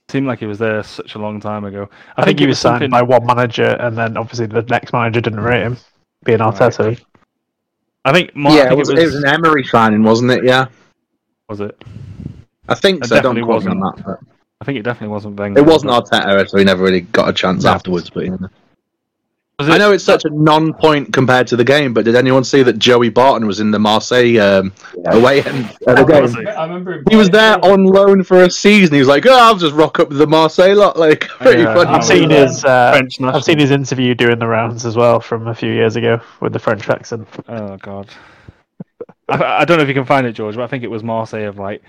Seemed 0.09 0.25
like 0.27 0.39
he 0.39 0.45
was 0.47 0.57
there 0.57 0.81
such 0.81 1.13
a 1.15 1.19
long 1.19 1.39
time 1.39 1.65
ago. 1.65 1.87
I, 2.17 2.25
think, 2.25 2.39
he 2.39 2.45
it 2.45 2.47
was 2.47 2.57
signed 2.59 2.75
something- 2.81 2.89
by 2.89 3.03
one 3.03 3.25
manager, 3.25 3.77
and 3.79 3.95
then 3.95 4.17
obviously 4.17 4.47
the 4.47 4.63
next 4.63 4.91
manager 4.91 5.21
didn't 5.21 5.41
rate 5.41 5.61
him, 5.61 5.77
being 6.25 6.39
Arteta. 6.39 6.99
I 8.05 8.11
think 8.11 8.35
Mar- 8.35 8.51
I 8.51 8.55
yeah, 8.55 8.61
think 8.69 8.73
it 8.73 8.77
was, 8.79 8.89
it 8.89 8.99
was 9.05 9.15
an 9.15 9.27
Emery 9.27 9.63
signing, 9.63 10.01
wasn't 10.01 10.31
it? 10.31 10.43
Yeah, 10.43 10.65
was 11.47 11.59
it? 11.59 11.79
I 12.67 12.73
think 12.75 13.03
It 13.03 13.07
so. 13.07 13.15
Don't 13.21 13.35
definitely 13.35 13.43
quote 13.43 13.65
me 13.65 13.71
on 13.71 13.79
wasn't. 13.81 14.05
that. 14.07 14.19
I 14.61 14.65
think 14.65 14.79
it 14.79 14.81
definitely 14.83 15.13
wasn't 15.13 15.35
but 15.35 15.43
Wenger. 15.43 15.59
It 15.61 15.65
wasn't 15.67 15.91
Arteta, 15.91 16.49
so 16.49 16.57
he 16.57 16.63
never 16.63 16.83
really 16.83 17.01
got 17.01 17.29
a 17.29 17.33
chance 17.33 17.63
No. 17.63 17.71
afterwards. 17.71 18.09
But 18.09 18.25
you 18.25 18.31
know. 18.31 18.49
Was 19.59 19.67
I 19.67 19.77
know 19.77 19.91
it's 19.91 20.05
such 20.05 20.23
a 20.23 20.29
non-point 20.29 21.11
compared 21.11 21.45
to 21.47 21.57
the 21.57 21.65
game, 21.65 21.93
but 21.93 22.05
did 22.05 22.15
anyone 22.15 22.45
see 22.45 22.63
that 22.63 22.79
Joey 22.79 23.09
Barton 23.09 23.45
was 23.45 23.59
in 23.59 23.71
the 23.71 23.79
Marseille 23.79 24.39
um, 24.39 24.73
away 25.07 25.43
end 25.43 25.65
of 25.85 25.97
the 25.97 26.05
game? 26.05 26.45
he? 26.45 26.47
I 26.47 26.63
remember. 26.65 27.03
He 27.09 27.17
was 27.17 27.29
there 27.29 27.59
playing 27.59 27.73
on 27.73 27.83
loan 27.83 28.23
for 28.23 28.43
a 28.43 28.49
season. 28.49 28.93
He 28.93 28.99
was 28.99 29.09
like, 29.09 29.25
"Oh, 29.25 29.37
I'll 29.37 29.57
just 29.57 29.75
rock 29.75 29.99
up 29.99 30.07
with 30.09 30.17
the 30.17 30.27
Marseille 30.27 30.77
lot." 30.77 30.97
Like, 30.97 31.27
pretty 31.41 31.63
Yeah, 31.63 31.73
funny. 31.73 31.89
I've 31.89 32.05
seen 32.05 32.29
his 32.29 32.63
uh, 32.63 32.91
French 32.91 33.19
national. 33.19 33.35
I've 33.35 33.43
seen 33.43 33.59
his 33.59 33.71
interview 33.71 34.15
doing 34.15 34.39
the 34.39 34.47
rounds 34.47 34.85
as 34.85 34.95
well 34.95 35.19
from 35.19 35.47
a 35.49 35.53
few 35.55 35.73
years 35.73 35.97
ago 35.97 36.21
with 36.39 36.53
the 36.53 36.59
French 36.59 36.87
accent. 36.87 37.27
Oh 37.49 37.75
god. 37.77 38.07
I, 39.27 39.43
I 39.61 39.65
don't 39.65 39.75
know 39.77 39.83
if 39.83 39.89
you 39.89 39.93
can 39.93 40.05
find 40.05 40.25
it, 40.25 40.33
George, 40.33 40.55
but 40.55 40.63
I 40.63 40.67
think 40.67 40.85
it 40.85 40.89
was 40.91 41.03
Marseille 41.03 41.47
of 41.49 41.59
like 41.59 41.83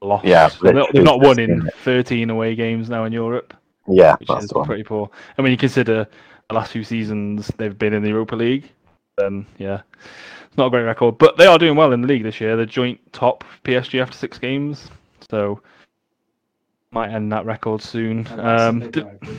lost. 0.00 0.24
Yeah, 0.24 0.48
they've 0.62 0.74
not, 0.74 0.88
they've 0.94 1.04
not 1.04 1.20
won 1.20 1.38
in 1.38 1.68
13 1.84 2.30
away 2.30 2.54
games 2.54 2.88
now 2.88 3.04
in 3.04 3.12
Europe, 3.12 3.54
Yeah, 3.86 4.16
which 4.16 4.28
that's 4.28 4.44
is 4.44 4.52
pretty 4.64 4.82
poor. 4.82 5.10
And 5.36 5.44
when 5.44 5.52
you 5.52 5.58
consider 5.58 6.08
the 6.48 6.54
last 6.54 6.72
few 6.72 6.84
seasons 6.84 7.50
they've 7.56 7.76
been 7.78 7.92
in 7.94 8.02
the 8.02 8.08
Europa 8.10 8.36
League, 8.36 8.70
then 9.16 9.46
yeah, 9.58 9.82
it's 10.46 10.56
not 10.56 10.66
a 10.66 10.70
great 10.70 10.82
record. 10.82 11.18
But 11.18 11.36
they 11.36 11.46
are 11.46 11.58
doing 11.58 11.76
well 11.76 11.92
in 11.92 12.00
the 12.02 12.08
league 12.08 12.22
this 12.22 12.40
year. 12.40 12.56
They're 12.56 12.66
joint 12.66 13.00
top 13.12 13.44
PSG 13.64 14.00
after 14.00 14.16
six 14.16 14.38
games, 14.38 14.90
so 15.30 15.60
might 16.90 17.10
end 17.10 17.32
that 17.32 17.46
record 17.46 17.80
soon. 17.82 18.26
And 18.26 18.38
that's 18.38 18.62
a 18.62 18.68
Um, 18.68 18.78
big. 18.90 19.06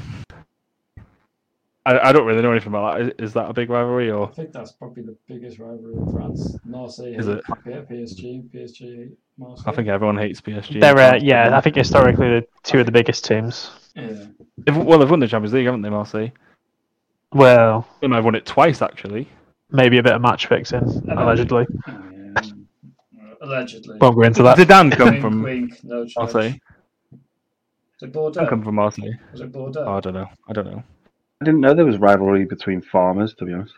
I, 1.85 1.99
I 1.99 2.11
don't 2.13 2.25
really 2.25 2.41
know 2.41 2.51
anything 2.51 2.69
about 2.69 2.97
that. 2.97 3.01
Is, 3.19 3.29
is 3.29 3.33
that 3.33 3.49
a 3.49 3.53
big 3.53 3.69
rivalry 3.69 4.09
or? 4.09 4.29
I 4.29 4.31
think 4.31 4.53
that's 4.53 4.71
probably 4.71 5.03
the 5.03 5.17
biggest 5.27 5.59
rivalry 5.59 5.95
in 5.95 6.09
France. 6.11 6.55
Marseille 6.63 7.13
Is 7.13 7.27
it? 7.27 7.43
PSG, 7.45 8.49
PSG 8.49 9.11
Marseille. 9.37 9.65
I 9.67 9.75
think 9.75 9.89
everyone 9.89 10.17
hates 10.17 10.39
PSG. 10.39 10.79
They're 10.79 10.97
uh, 10.97 11.19
yeah, 11.21 11.57
I 11.57 11.59
think 11.59 11.75
historically 11.75 12.29
the 12.39 12.47
two 12.63 12.79
of 12.79 12.85
the 12.85 12.91
biggest 12.93 13.25
teams. 13.25 13.69
Yeah. 13.95 14.13
They've, 14.59 14.77
well, 14.77 14.97
they've 14.97 15.09
won 15.09 15.19
the 15.19 15.27
Champions 15.27 15.53
League, 15.53 15.65
haven't 15.65 15.81
they, 15.81 15.89
Marseille? 15.89 16.29
Well, 17.34 17.88
They 18.01 18.07
might 18.07 18.17
have 18.17 18.25
won 18.25 18.36
it 18.36 18.45
twice, 18.45 18.81
actually. 18.81 19.27
maybe 19.71 19.97
a 19.97 20.03
bit 20.03 20.13
of 20.13 20.21
match 20.21 20.45
fixing 20.47 20.84
allegedly. 21.09 21.65
Um, 21.88 22.36
allegedly. 23.41 23.97
Won't 23.99 24.15
go 24.15 24.21
into 24.21 24.43
that. 24.43 24.57
Zidane 24.57 24.91
come 24.95 25.19
from 25.21 25.41
wink, 25.43 25.84
no 25.84 26.05
charge. 26.05 26.34
Marseille. 26.34 26.59
Was 27.11 28.01
it 28.01 28.09
Zidane 28.09 28.13
Bordeaux? 28.13 28.47
come 28.47 28.63
from 28.63 28.75
Marseille. 28.75 29.13
Was 29.31 29.41
it 29.41 29.51
Bordeaux? 29.51 29.84
Oh, 29.86 29.93
I 29.95 29.99
don't 29.99 30.13
know. 30.13 30.27
I 30.49 30.53
don't 30.53 30.65
know. 30.65 30.84
I 31.41 31.45
didn't 31.45 31.61
know 31.61 31.73
there 31.73 31.86
was 31.86 31.97
rivalry 31.97 32.45
between 32.45 32.81
farmers, 32.81 33.34
to 33.36 33.45
be 33.45 33.53
honest. 33.53 33.73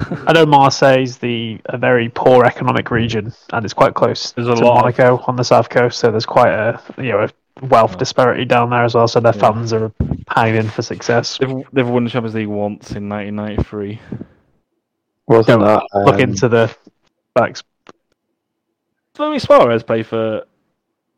I 0.26 0.32
know 0.32 0.46
Marseille's 0.46 1.18
the 1.18 1.60
a 1.66 1.76
very 1.76 2.08
poor 2.08 2.44
economic 2.44 2.90
region, 2.90 3.32
and 3.52 3.64
it's 3.64 3.74
quite 3.74 3.92
close 3.94 4.32
There's 4.32 4.48
a 4.48 4.54
to 4.54 4.64
lot 4.64 4.78
of- 4.78 4.98
Monaco 4.98 5.22
on 5.26 5.36
the 5.36 5.44
south 5.44 5.68
coast. 5.68 5.98
So 5.98 6.10
there's 6.10 6.24
quite 6.26 6.52
a 6.52 6.80
you 6.96 7.10
know 7.12 7.24
a 7.24 7.28
wealth 7.62 7.98
disparity 7.98 8.44
down 8.44 8.70
there 8.70 8.84
as 8.84 8.94
well. 8.94 9.08
So 9.08 9.20
their 9.20 9.34
Yeah. 9.34 9.40
fans 9.52 9.72
are 9.72 9.90
pining 10.26 10.68
for 10.68 10.82
success. 10.82 11.38
They've, 11.38 11.62
they've 11.72 11.88
won 11.88 12.04
the 12.04 12.10
Champions 12.10 12.34
League 12.34 12.48
once 12.48 12.92
in 12.92 13.08
1993. 13.08 14.00
Wasn't 15.26 15.60
Don't 15.60 15.66
that? 15.66 15.82
Look 16.06 16.14
um, 16.16 16.20
into 16.20 16.48
the 16.48 16.74
facts. 17.36 17.62
Did 19.14 19.22
Luis 19.22 19.42
Suarez 19.44 19.82
play 19.82 20.02
for. 20.02 20.44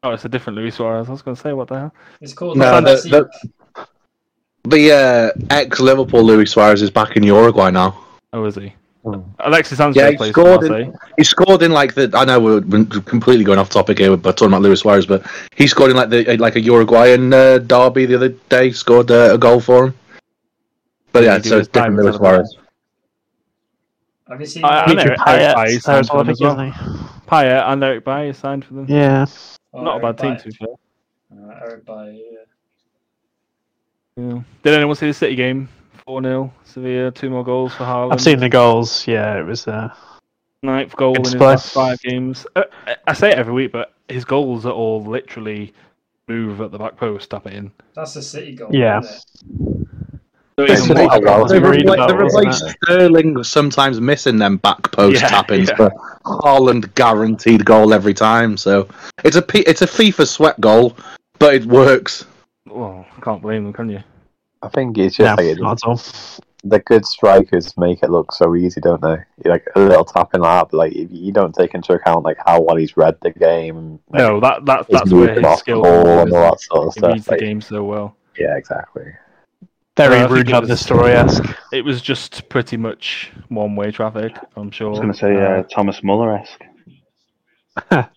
Oh, 0.03 0.11
it's 0.11 0.25
a 0.25 0.29
different 0.29 0.59
Luis 0.59 0.75
Suarez. 0.75 1.09
I 1.09 1.13
was 1.13 1.23
going 1.23 1.37
to 1.37 1.41
say, 1.41 1.53
what 1.53 1.69
the 1.69 1.79
hell? 1.79 1.95
It's 2.21 2.33
called 2.35 2.57
No, 2.59 2.81
the- 2.81 3.29
the- 3.75 3.87
The 4.65 4.93
uh, 4.93 5.41
ex-Liverpool 5.51 6.23
Luis 6.23 6.51
Suarez 6.53 6.83
is 6.83 6.91
back 6.91 7.17
in 7.17 7.23
Uruguay 7.23 7.71
now. 7.71 7.99
Oh, 8.33 8.45
is 8.45 8.55
he? 8.57 8.75
Hmm. 9.05 9.21
Alexis 9.41 9.79
Sanchez 9.79 9.97
Yeah, 10.01 10.11
he 10.11 10.17
plays 10.17 10.33
for 10.33 10.61
scored 10.61 10.81
in- 10.81 10.97
He 11.19 11.25
scored 11.25 11.63
in 11.63 11.73
like 11.73 11.95
the. 11.95 12.09
I 12.15 12.25
know 12.25 12.39
we're, 12.39 12.61
we're 12.61 12.85
completely 12.85 13.45
going 13.45 13.59
off 13.59 13.69
topic 13.69 13.99
here, 13.99 14.17
but 14.17 14.37
talking 14.37 14.53
about 14.53 14.63
Luis 14.63 14.81
Suarez, 14.81 15.07
but 15.07 15.27
he 15.57 15.67
scored 15.67 15.91
in 15.91 15.97
like 15.97 16.09
the 16.11 16.37
like 16.37 16.55
a 16.55 16.61
Uruguayan 16.61 17.33
uh, 17.35 17.59
derby 17.59 18.07
the 18.07 18.15
other 18.15 18.29
day. 18.29 18.71
Scored 18.71 19.11
uh, 19.11 19.35
a 19.35 19.39
goal 19.39 19.59
for 19.61 19.87
him. 19.87 19.95
But 21.11 21.25
yeah, 21.25 21.35
Did 21.35 21.39
he 21.39 21.43
do 21.43 21.49
so 21.51 21.59
his 21.59 21.67
it's 21.67 21.73
different 21.73 21.97
Luis 21.97 22.17
Suarez. 22.17 22.57
Have 24.29 24.41
you 24.41 24.47
seen? 24.47 24.65
I- 24.65 24.85
I 24.85 24.87
that? 24.87 24.95
know 24.95 25.03
Eric 25.03 25.19
Payet 25.19 25.81
signed 25.81 25.99
as 26.01 26.09
for 26.09 26.15
well, 26.15 26.25
them 26.25 26.31
as 26.31 26.41
well. 26.41 26.57
Payet 27.27 27.69
and 27.73 27.83
Eric 27.83 28.05
Bailly 28.05 28.33
signed 28.35 28.65
for 28.65 28.75
them. 28.75 28.87
Yeah. 28.89 29.27
Oh, 29.75 29.83
Not 29.83 29.97
a 29.99 30.01
bad 30.01 30.19
team, 30.19 30.31
Eric 30.31 30.43
to 30.43 30.49
be 30.49 30.55
fair. 30.55 30.69
Uh, 31.33 31.59
Eric 31.63 31.87
Bailly, 31.87 32.25
yeah. 32.31 32.39
Yeah. 34.35 34.43
Did 34.63 34.75
anyone 34.75 34.95
see 34.95 35.07
the 35.09 35.15
City 35.15 35.35
game? 35.35 35.69
4 36.13 36.23
0. 36.23 36.53
Sevilla, 36.65 37.11
two 37.11 37.31
more 37.31 37.43
goals 37.43 37.73
for 37.75 37.85
Haaland. 37.85 38.13
I've 38.13 38.21
seen 38.21 38.39
the 38.39 38.49
goals. 38.51 39.07
Yeah, 39.07 39.39
it 39.39 39.47
was. 39.47 39.67
Uh, 39.67 39.89
ninth 40.63 40.95
goal 40.95 41.15
in 41.17 41.25
his 41.25 41.35
last 41.37 41.73
five 41.73 41.99
games. 42.03 42.47
Uh, 42.55 42.65
I- 42.87 42.97
I 43.07 43.13
say 43.15 43.31
it 43.31 43.39
every 43.39 43.55
week, 43.55 43.73
but 43.73 43.95
his 44.11 44.27
goals 44.27 44.67
are 44.67 44.73
all 44.73 45.03
literally 45.03 45.73
move 46.29 46.61
at 46.61 46.71
the 46.71 46.77
back 46.79 46.97
post, 46.99 47.31
tap 47.31 47.47
it 47.47 47.55
in. 47.55 47.73
That's 47.95 48.15
a 48.17 48.23
City 48.23 48.55
goal. 48.55 48.69
Yeah. 48.73 49.01
So 49.01 49.17
It's 50.59 50.85
even 50.85 50.99
not 51.07 51.23
more- 51.25 51.49
They, 51.49 51.57
Agreed 51.57 51.87
repla- 51.87 51.95
about 51.95 52.09
they 52.09 52.15
it, 52.15 52.19
replaced 52.19 52.63
isn't 52.63 52.77
Sterling 52.85 53.43
sometimes 53.45 53.99
missing 53.99 54.37
them 54.37 54.59
back 54.59 54.93
post 54.93 55.23
Yeah, 55.23 55.29
tap-ins, 55.29 55.71
yeah. 55.71 55.77
but 55.79 55.95
Haaland 56.27 56.95
guaranteed 56.95 57.65
goal 57.65 57.95
every 57.95 58.13
time. 58.13 58.59
So 58.59 58.87
it's 59.25 59.37
a 59.37 59.41
P- 59.43 59.61
it's 59.67 59.81
a 59.81 59.87
FIFA 59.87 60.29
sweat 60.29 60.61
goal, 60.61 60.95
but 61.39 61.55
it 61.55 61.65
works. 61.65 62.27
Well, 62.69 63.07
I 63.17 63.21
can't 63.23 63.41
blame 63.41 63.65
them, 63.65 63.73
can 63.73 63.89
you? 63.89 64.03
I 64.63 64.69
think 64.69 64.97
it's 64.99 65.19
yeah, 65.19 65.37
just 65.37 65.39
like 65.39 65.47
it, 65.47 65.61
not 65.61 65.81
at 65.89 66.41
the 66.65 66.79
good 66.79 67.05
strikers 67.05 67.77
make 67.77 68.03
it 68.05 68.11
look 68.11 68.33
so 68.33 68.55
easy, 68.55 68.81
don't 68.81 69.01
they? 69.03 69.17
Like 69.45 69.67
a 69.75 69.81
little 69.81 70.05
tapping 70.05 70.41
like 70.43 70.61
that, 70.61 70.71
but 70.71 70.77
like 70.77 70.93
if 70.93 71.09
you 71.11 71.33
don't 71.33 71.53
take 71.55 71.75
into 71.75 71.93
account 71.95 72.25
like 72.25 72.37
how 72.47 72.61
well 72.61 72.77
he's 72.77 72.97
read 72.97 73.17
the 73.23 73.31
game, 73.33 73.99
like, 74.11 74.21
No, 74.21 74.39
that, 74.41 74.65
that 74.67 74.87
that's 74.89 75.11
where 75.11 75.27
movement 75.27 75.47
his 75.49 75.59
skill 75.59 75.83
ball 75.83 76.07
and 76.21 76.33
all 76.33 76.51
that 76.53 76.61
sort 76.61 76.87
of 76.87 76.95
He 76.95 77.01
stuff. 77.01 77.13
reads 77.15 77.25
the 77.25 77.31
like- 77.33 77.41
game 77.41 77.61
so 77.61 77.83
well. 77.83 78.17
yeah, 78.39 78.57
exactly. 78.57 79.07
Very 79.97 80.21
Uh, 80.21 80.27
I 80.29 80.31
rude 80.31 80.49
it 80.49 80.53
the 80.53 80.61
was- 80.69 80.81
story 80.81 81.11
esque. 81.13 81.45
It 81.73 81.85
was 81.85 82.01
just 82.01 82.49
pretty 82.49 82.77
much 82.77 83.33
one 83.49 83.75
way 83.75 83.91
traffic, 83.91 84.37
I'm 84.57 84.71
sure. 84.71 84.87
I 84.87 84.91
was 84.91 85.01
going 85.01 85.13
to 85.13 85.19
say 85.19 85.35
uh, 85.37 85.65
Thomas 85.65 86.03
Muller 86.05 86.37
esque. 86.37 86.63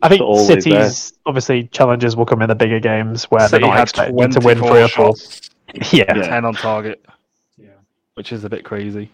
I 0.00 0.08
think 0.08 0.22
always 0.22 0.46
City's 0.46 1.12
obviously 1.26 1.64
challenges 1.68 2.16
will 2.16 2.24
come 2.26 2.40
in 2.42 2.48
the 2.48 2.54
bigger 2.54 2.78
games 2.80 3.24
where 3.24 3.48
City 3.48 3.62
they're 3.62 3.70
not 3.74 3.80
expecting 3.82 4.30
to 4.30 4.40
win 4.40 4.58
three 4.58 4.82
or 4.82 4.88
four. 4.88 5.16
shots, 5.16 5.50
Yeah. 5.92 6.04
Yeah. 6.16 6.28
10 6.28 6.44
on 6.44 6.54
target, 6.54 7.04
Yeah. 7.56 7.68
which 8.14 8.32
is 8.32 8.44
a 8.44 8.48
bit 8.48 8.64
crazy. 8.64 9.10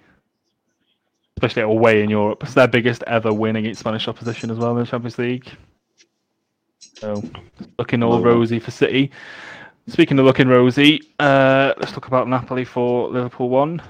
Especially 1.36 1.62
away 1.62 2.02
in 2.02 2.10
Europe. 2.10 2.42
It's 2.44 2.54
their 2.54 2.68
biggest 2.68 3.02
ever 3.06 3.32
win 3.32 3.56
against 3.56 3.80
Spanish 3.80 4.06
opposition 4.06 4.50
as 4.50 4.58
well 4.58 4.70
in 4.72 4.84
the 4.84 4.86
Champions 4.86 5.18
League. 5.18 5.50
So, 6.98 7.22
looking 7.78 8.02
all 8.02 8.20
rosy 8.22 8.60
for 8.60 8.70
City. 8.70 9.10
Speaking 9.88 10.18
of 10.18 10.24
looking 10.24 10.48
rosy, 10.48 11.00
uh, 11.18 11.74
let's 11.78 11.92
talk 11.92 12.06
about 12.06 12.28
Napoli 12.28 12.64
for 12.64 13.08
Liverpool 13.08 13.48
1. 13.48 13.76
Does 13.78 13.84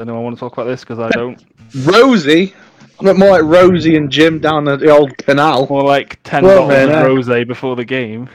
anyone 0.00 0.22
want 0.22 0.36
to 0.36 0.40
talk 0.40 0.52
about 0.54 0.64
this? 0.64 0.80
Because 0.80 0.98
I 1.00 1.10
don't. 1.10 1.44
Rosie, 1.84 2.54
look 3.00 3.18
more 3.18 3.30
like 3.30 3.42
Rosie 3.42 3.96
and 3.96 4.10
Jim 4.10 4.38
down 4.38 4.66
at 4.68 4.80
the 4.80 4.90
old 4.90 5.18
canal. 5.18 5.66
More 5.68 5.82
like 5.82 6.20
10 6.22 6.44
Well, 6.44 6.68
bottles 6.68 6.88
man, 6.88 6.90
uh, 6.90 7.00
of 7.06 7.06
rosé 7.26 7.46
before 7.46 7.76
the 7.76 7.84
game. 7.84 8.30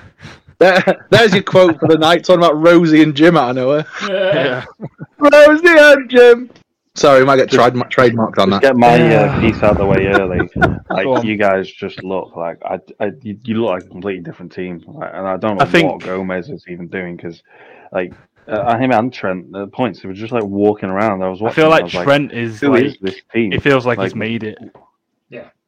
There, 0.57 1.05
there's 1.09 1.33
your 1.33 1.43
quote 1.43 1.79
for 1.79 1.87
the 1.87 1.97
night, 1.97 2.23
talking 2.23 2.41
about 2.43 2.57
Rosie 2.61 3.03
and 3.03 3.15
Jim 3.15 3.35
out 3.37 3.49
of 3.51 3.55
nowhere. 3.57 3.85
Yeah. 4.07 4.65
Rosie 5.19 5.67
and 5.67 6.09
Jim. 6.09 6.49
Sorry, 6.95 7.19
we 7.19 7.25
might 7.25 7.35
get 7.35 7.49
trade- 7.51 7.73
trademarked 7.73 8.37
on 8.39 8.49
Just 8.49 8.61
that. 8.61 8.61
get 8.61 8.77
my 8.77 8.95
Yeah. 8.95 9.35
uh, 9.35 9.41
piece 9.41 9.61
out 9.61 9.71
of 9.71 9.77
the 9.79 9.85
way 9.85 10.07
early. 10.07 10.49
Like 10.89 11.25
you 11.25 11.35
guys 11.35 11.69
just 11.69 12.01
look 12.03 12.37
like 12.37 12.57
I, 12.63 12.79
I 13.01 13.11
you 13.21 13.37
you 13.43 13.55
look 13.61 13.71
like 13.71 13.83
a 13.83 13.87
completely 13.87 14.23
different 14.23 14.53
team, 14.53 14.81
like, 14.87 15.11
and 15.13 15.27
I 15.27 15.35
don't 15.35 15.57
know 15.57 15.65
I 15.65 15.65
think- 15.65 15.91
what 15.91 16.01
Gomez 16.03 16.49
is 16.49 16.63
even 16.69 16.87
doing 16.87 17.17
because, 17.17 17.43
like, 17.91 18.13
uh, 18.47 18.77
him 18.77 18.91
and 18.91 19.11
Trent 19.11 19.53
at 19.55 19.73
points 19.73 20.01
they 20.01 20.07
were 20.07 20.13
just 20.13 20.31
like 20.31 20.43
walking 20.45 20.89
around. 20.89 21.21
I 21.21 21.27
was 21.27 21.41
I 21.41 21.49
feel 21.51 21.65
and 21.65 21.73
I 21.73 21.77
like 21.77 21.83
was 21.85 21.95
like, 21.95 22.05
Trent 22.05 22.31
is 22.31 22.63
like 22.63 22.83
is 22.85 22.97
this 23.01 23.19
team? 23.33 23.51
it 23.51 23.61
feels 23.61 23.85
like, 23.85 23.97
Like, 23.97 24.05
he's 24.05 24.15
made 24.15 24.43
it. 24.43 24.57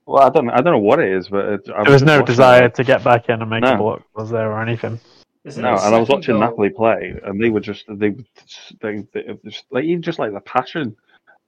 Well, 0.08 0.24
I 0.24 0.30
don't 0.30 0.50
I 0.50 0.56
don't 0.62 0.74
know 0.74 0.80
what 0.80 1.00
it 1.00 1.12
is, 1.12 1.28
but 1.28 1.46
it, 1.46 1.66
There 1.66 1.92
was 1.92 2.02
no 2.02 2.22
desire 2.22 2.66
it. 2.66 2.76
to 2.76 2.84
get 2.86 3.04
back 3.04 3.28
in 3.30 3.42
and 3.42 3.50
make 3.50 3.62
No. 3.62 3.74
a 3.74 3.78
block, 3.78 4.04
was 4.16 4.30
there, 4.30 4.50
or 4.52 4.62
anything? 4.62 5.00
Isn't 5.44 5.62
No, 5.62 5.76
and 5.78 5.94
I 5.94 6.00
was 6.00 6.08
watching 6.10 6.36
goal? 6.36 6.42
Napoli 6.42 6.70
play, 6.70 7.14
and 7.24 7.42
they 7.42 7.50
were 7.50 7.60
just 7.60 7.84
they 7.90 8.10
were 8.12 8.24
just, 8.46 8.80
they, 8.82 9.06
they 9.14 9.38
just 9.46 9.66
like 9.70 9.84
even 9.84 10.02
just 10.02 10.18
like 10.18 10.32
the 10.34 10.40
passion, 10.40 10.96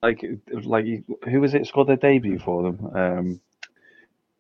like 0.03 0.23
like 0.63 0.85
who 1.23 1.39
was 1.41 1.53
it 1.53 1.65
scored 1.67 1.87
their 1.87 1.95
debut 1.95 2.37
for 2.37 2.63
them? 2.63 2.95
Um, 2.95 3.41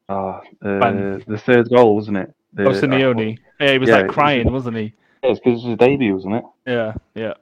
ah, 0.09 0.41
uh, 0.63 1.19
the 1.25 1.41
third 1.45 1.69
goal 1.69 1.95
wasn't 1.95 2.17
it? 2.17 2.33
The, 2.53 2.65
Oh, 2.65 2.71
Simeone. 2.71 3.37
Yeah, 3.59 3.71
he 3.71 3.77
was 3.77 3.89
yeah, 3.89 3.95
like 3.95 4.03
it 4.03 4.07
was- 4.07 4.13
crying, 4.15 4.51
wasn't 4.51 4.77
he? 4.77 4.93
Yeah, 5.23 5.33
because 5.33 5.39
it 5.45 5.49
was 5.51 5.63
his 5.63 5.77
debut, 5.77 6.13
wasn't 6.15 6.35
it? 6.35 6.43
Yeah, 6.65 6.93
yeah. 7.15 7.33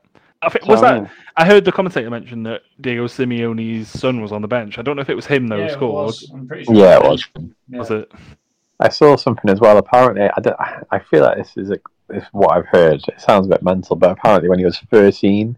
I 0.41 0.49
think 0.49 0.65
So, 0.65 0.71
was 0.71 0.83
I 0.83 0.93
that. 0.93 1.01
mean, 1.01 1.09
I 1.35 1.45
heard 1.45 1.65
the 1.65 1.71
commentator 1.71 2.09
mention 2.09 2.43
that 2.43 2.61
Diego 2.81 3.07
Simeone's 3.07 3.87
son 3.89 4.21
was 4.21 4.31
on 4.31 4.41
the 4.41 4.47
bench. 4.47 4.77
I 4.77 4.81
don't 4.81 4.95
know 4.95 5.01
if 5.01 5.09
it 5.09 5.15
was 5.15 5.25
him 5.25 5.47
though 5.47 5.55
Yeah, 5.57 5.63
who 5.63 5.69
it 5.69 5.73
scored. 5.73 6.05
was. 6.07 6.31
I'm 6.33 6.47
pretty 6.47 6.63
sure. 6.65 6.75
Yeah, 6.75 6.97
it 6.97 7.03
was. 7.03 7.27
Yeah. 7.69 7.77
Was 7.79 7.91
it? 7.91 8.11
I 8.79 8.89
saw 8.89 9.15
something 9.15 9.49
as 9.49 9.59
well. 9.59 9.77
Apparently, 9.77 10.23
I, 10.35 10.39
don't, 10.41 10.55
I 10.91 10.99
feel 10.99 11.23
like 11.23 11.37
this 11.37 11.57
is, 11.57 11.71
a, 11.71 11.77
is 12.13 12.23
what 12.31 12.55
I've 12.55 12.67
heard. 12.67 13.01
It 13.07 13.19
sounds 13.19 13.47
a 13.47 13.49
bit 13.49 13.63
mental, 13.63 13.95
but 13.95 14.11
apparently, 14.11 14.49
when 14.49 14.59
he 14.59 14.65
was 14.65 14.77
13, 14.91 15.57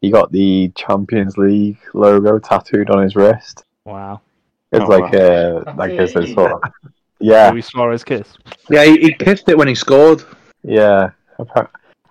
he 0.00 0.10
got 0.10 0.30
the 0.30 0.70
Champions 0.76 1.36
League 1.36 1.78
logo 1.94 2.38
tattooed 2.38 2.88
on 2.90 3.02
his 3.02 3.16
wrist. 3.16 3.64
Wow. 3.84 4.20
It's 4.72 4.84
Oh, 4.84 4.86
like 4.86 5.12
wow. 5.12 5.18
a 5.66 5.74
like 5.76 5.90
as 5.92 6.14
a 6.14 6.24
sort 6.32 6.52
of 6.52 6.60
yeah, 7.18 7.50
Luis 7.50 7.66
Suarez 7.66 8.04
kiss. 8.04 8.38
Yeah, 8.70 8.84
he, 8.84 8.98
he 9.00 9.12
kissed 9.14 9.48
it 9.48 9.58
when 9.58 9.66
he 9.66 9.74
scored. 9.74 10.22
yeah. 10.62 11.10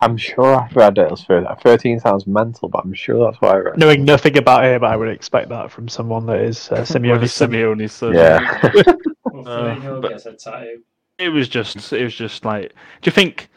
Appa- 0.01 0.11
I'm 0.11 0.17
sure 0.17 0.55
I've 0.55 0.75
read 0.75 0.97
it 0.97 1.09
was 1.11 1.23
13. 1.23 1.47
13 1.61 1.99
sounds 1.99 2.25
mental, 2.27 2.69
but 2.69 2.83
I'm 2.83 2.93
sure 2.93 3.25
that's 3.25 3.41
what 3.41 3.55
I 3.55 3.57
read. 3.57 3.77
Knowing 3.77 4.05
nothing 4.05 4.37
about 4.37 4.63
him, 4.63 4.83
I 4.83 4.95
would 4.95 5.09
expect 5.09 5.49
that 5.49 5.71
from 5.71 5.87
someone 5.87 6.25
that 6.27 6.39
is 6.41 6.71
uh, 6.71 6.75
Simeone's 6.85 7.33
son. 7.33 7.51
Simeone's 7.51 7.91
son. 7.93 8.13
Yeah, 8.13 8.71
Well, 9.25 9.47
Uh, 9.47 9.99
but- 9.99 10.09
gets 10.09 10.25
a 10.25 10.33
tattoo. 10.33 10.81
It 11.17 11.29
was 11.29 11.49
just. 11.49 11.91
It 11.91 12.03
was 12.03 12.15
just 12.15 12.45
like. 12.45 12.69
Do 13.01 13.07
you 13.09 13.11
think 13.11 13.49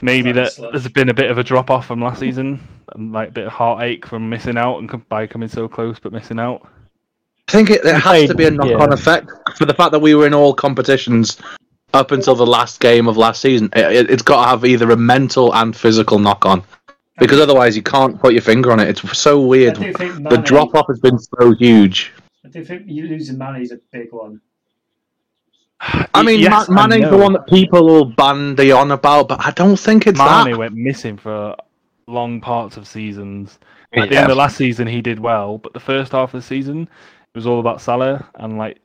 maybe 0.00 0.32
that 0.32 0.52
slush. 0.54 0.72
there's 0.72 0.88
been 0.88 1.10
a 1.10 1.14
bit 1.14 1.30
of 1.30 1.36
a 1.36 1.44
drop 1.44 1.70
off 1.70 1.84
from 1.86 2.00
last 2.00 2.20
season, 2.20 2.66
and 2.94 3.12
like 3.12 3.28
a 3.28 3.32
bit 3.32 3.46
of 3.46 3.52
heartache 3.52 4.06
from 4.06 4.28
missing 4.30 4.56
out 4.56 4.78
and 4.78 5.08
by 5.10 5.26
coming 5.26 5.48
so 5.50 5.68
close 5.68 5.98
but 5.98 6.12
missing 6.12 6.38
out? 6.40 6.66
I 7.48 7.52
think 7.52 7.68
it, 7.68 7.84
it 7.84 7.92
has 7.94 8.02
played- 8.02 8.28
to 8.28 8.34
be 8.34 8.46
a 8.46 8.50
knock-on 8.50 8.88
yeah. 8.88 8.94
effect 8.94 9.30
for 9.56 9.66
the 9.66 9.74
fact 9.74 9.92
that 9.92 9.98
we 9.98 10.14
were 10.14 10.26
in 10.26 10.32
all 10.32 10.54
competitions 10.54 11.36
up 11.94 12.10
until 12.12 12.34
the 12.34 12.46
last 12.46 12.80
game 12.80 13.08
of 13.08 13.16
last 13.16 13.40
season. 13.40 13.70
It, 13.74 13.92
it, 13.92 14.10
it's 14.10 14.22
got 14.22 14.42
to 14.44 14.48
have 14.50 14.64
either 14.64 14.90
a 14.90 14.96
mental 14.96 15.54
and 15.54 15.74
physical 15.76 16.18
knock-on, 16.18 16.62
because 17.18 17.40
otherwise 17.40 17.76
you 17.76 17.82
can't 17.82 18.20
put 18.20 18.32
your 18.32 18.42
finger 18.42 18.72
on 18.72 18.80
it. 18.80 18.88
It's 18.88 19.18
so 19.18 19.40
weird. 19.40 19.74
do 19.74 19.92
think 19.92 20.28
The 20.28 20.38
drop-off 20.38 20.86
has 20.88 21.00
been 21.00 21.18
so 21.18 21.52
huge. 21.52 22.12
I 22.44 22.48
do 22.48 22.64
think 22.64 22.84
you 22.86 23.06
losing 23.08 23.38
Mane 23.38 23.62
is 23.62 23.72
a 23.72 23.80
big 23.92 24.12
one. 24.12 24.40
I 25.80 26.22
mean, 26.22 26.40
yes, 26.40 26.68
Ma- 26.68 26.82
I 26.82 26.86
Mane's 26.88 27.10
the 27.10 27.16
one 27.16 27.32
that 27.34 27.46
people 27.46 27.86
will 27.86 28.04
bandy 28.04 28.72
on 28.72 28.90
about, 28.90 29.28
but 29.28 29.44
I 29.46 29.52
don't 29.52 29.76
think 29.76 30.06
it's 30.06 30.18
Mane 30.18 30.50
that. 30.50 30.58
went 30.58 30.74
missing 30.74 31.16
for 31.16 31.54
long 32.06 32.40
parts 32.40 32.76
of 32.76 32.86
seasons. 32.88 33.58
Yeah. 33.92 34.02
At 34.02 34.08
the 34.10 34.16
end 34.18 34.30
of 34.30 34.36
last 34.36 34.56
season, 34.56 34.86
he 34.88 35.00
did 35.00 35.18
well, 35.20 35.58
but 35.58 35.72
the 35.72 35.80
first 35.80 36.12
half 36.12 36.34
of 36.34 36.40
the 36.42 36.46
season, 36.46 36.82
it 36.82 37.34
was 37.34 37.46
all 37.46 37.60
about 37.60 37.80
Salah 37.80 38.28
and 38.34 38.58
like 38.58 38.80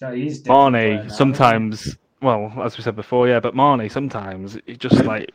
No, 0.00 0.12
he's 0.12 0.38
different 0.38 0.72
player 0.72 0.88
now, 0.88 0.96
Mane. 0.96 1.06
isn't 1.06 1.16
Sometimes, 1.18 1.96
well, 2.20 2.52
as 2.62 2.76
we 2.76 2.84
said 2.84 2.96
before, 2.96 3.28
yeah, 3.28 3.40
but 3.40 3.54
Mane 3.54 3.88
sometimes 3.88 4.58
he 4.66 4.76
just 4.76 5.04
like 5.04 5.32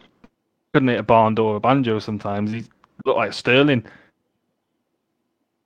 couldn't 0.74 0.90
hit 0.90 1.00
a 1.00 1.04
barn 1.04 1.36
door 1.36 1.54
or 1.54 1.58
a 1.58 1.60
banjo. 1.60 2.00
Sometimes 2.00 2.52
he 2.52 2.64
looked 3.06 3.18
like 3.18 3.34
Sterling, 3.34 3.86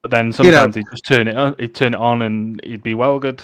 but 0.01 0.11
then 0.11 0.27
know- 0.27 0.31
sometimes 0.31 0.75
he'd 0.75 0.85
just 0.91 1.05
turn 1.05 1.27
it 1.27 1.37
on, 1.37 1.55
he'd 1.59 1.75
turn 1.75 1.93
it 1.93 1.99
on 1.99 2.21
and 2.21 2.61
he'd 2.63 2.83
be 2.83 2.93
well 2.93 3.19
good. 3.19 3.41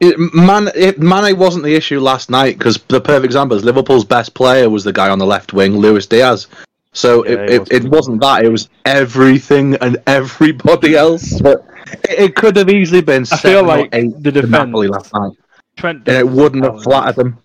It, 0.00 0.18
Man, 0.34 0.68
it, 0.74 0.98
Mane 0.98 1.38
wasn't 1.38 1.62
the 1.64 1.76
issue 1.76 2.00
last 2.00 2.28
night 2.28 2.58
because 2.58 2.76
the 2.88 3.00
perfect 3.00 3.24
example 3.24 3.56
is 3.56 3.64
Liverpool's 3.64 4.04
best 4.04 4.34
player 4.34 4.68
was 4.68 4.82
the 4.82 4.92
guy 4.92 5.08
on 5.08 5.20
the 5.20 5.26
left 5.26 5.52
wing, 5.52 5.76
Luis 5.76 6.06
Diaz. 6.06 6.48
So 6.92 7.24
Yeah, 7.24 7.32
it, 7.32 7.50
it, 7.50 7.72
it 7.72 7.84
wasn't 7.84 8.20
that; 8.20 8.44
it 8.44 8.48
was 8.48 8.68
everything 8.84 9.76
and 9.76 9.96
everybody 10.08 10.96
else. 10.96 11.40
But 11.40 11.64
it, 12.08 12.18
it 12.18 12.34
could 12.34 12.56
have 12.56 12.68
easily 12.68 13.00
been 13.00 13.24
I 13.30 13.36
feel 13.36 13.62
like 13.62 13.92
the 13.92 14.32
defense. 14.32 14.74
last 14.74 15.14
night, 15.14 15.32
Trent 15.76 16.06
and 16.08 16.16
it 16.16 16.28
wouldn't 16.28 16.64
have 16.64 16.82
flattered 16.82 17.16
them. 17.16 17.38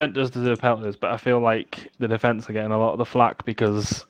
Trent 0.00 0.14
does 0.14 0.30
deserve 0.30 0.60
penalties, 0.60 0.96
but 0.96 1.10
I 1.10 1.16
feel 1.16 1.40
like 1.40 1.90
the 1.98 2.08
defense 2.08 2.48
are 2.48 2.52
getting 2.52 2.72
a 2.72 2.78
lot 2.78 2.92
of 2.92 2.98
the 2.98 3.04
flack 3.04 3.44
because 3.44 4.04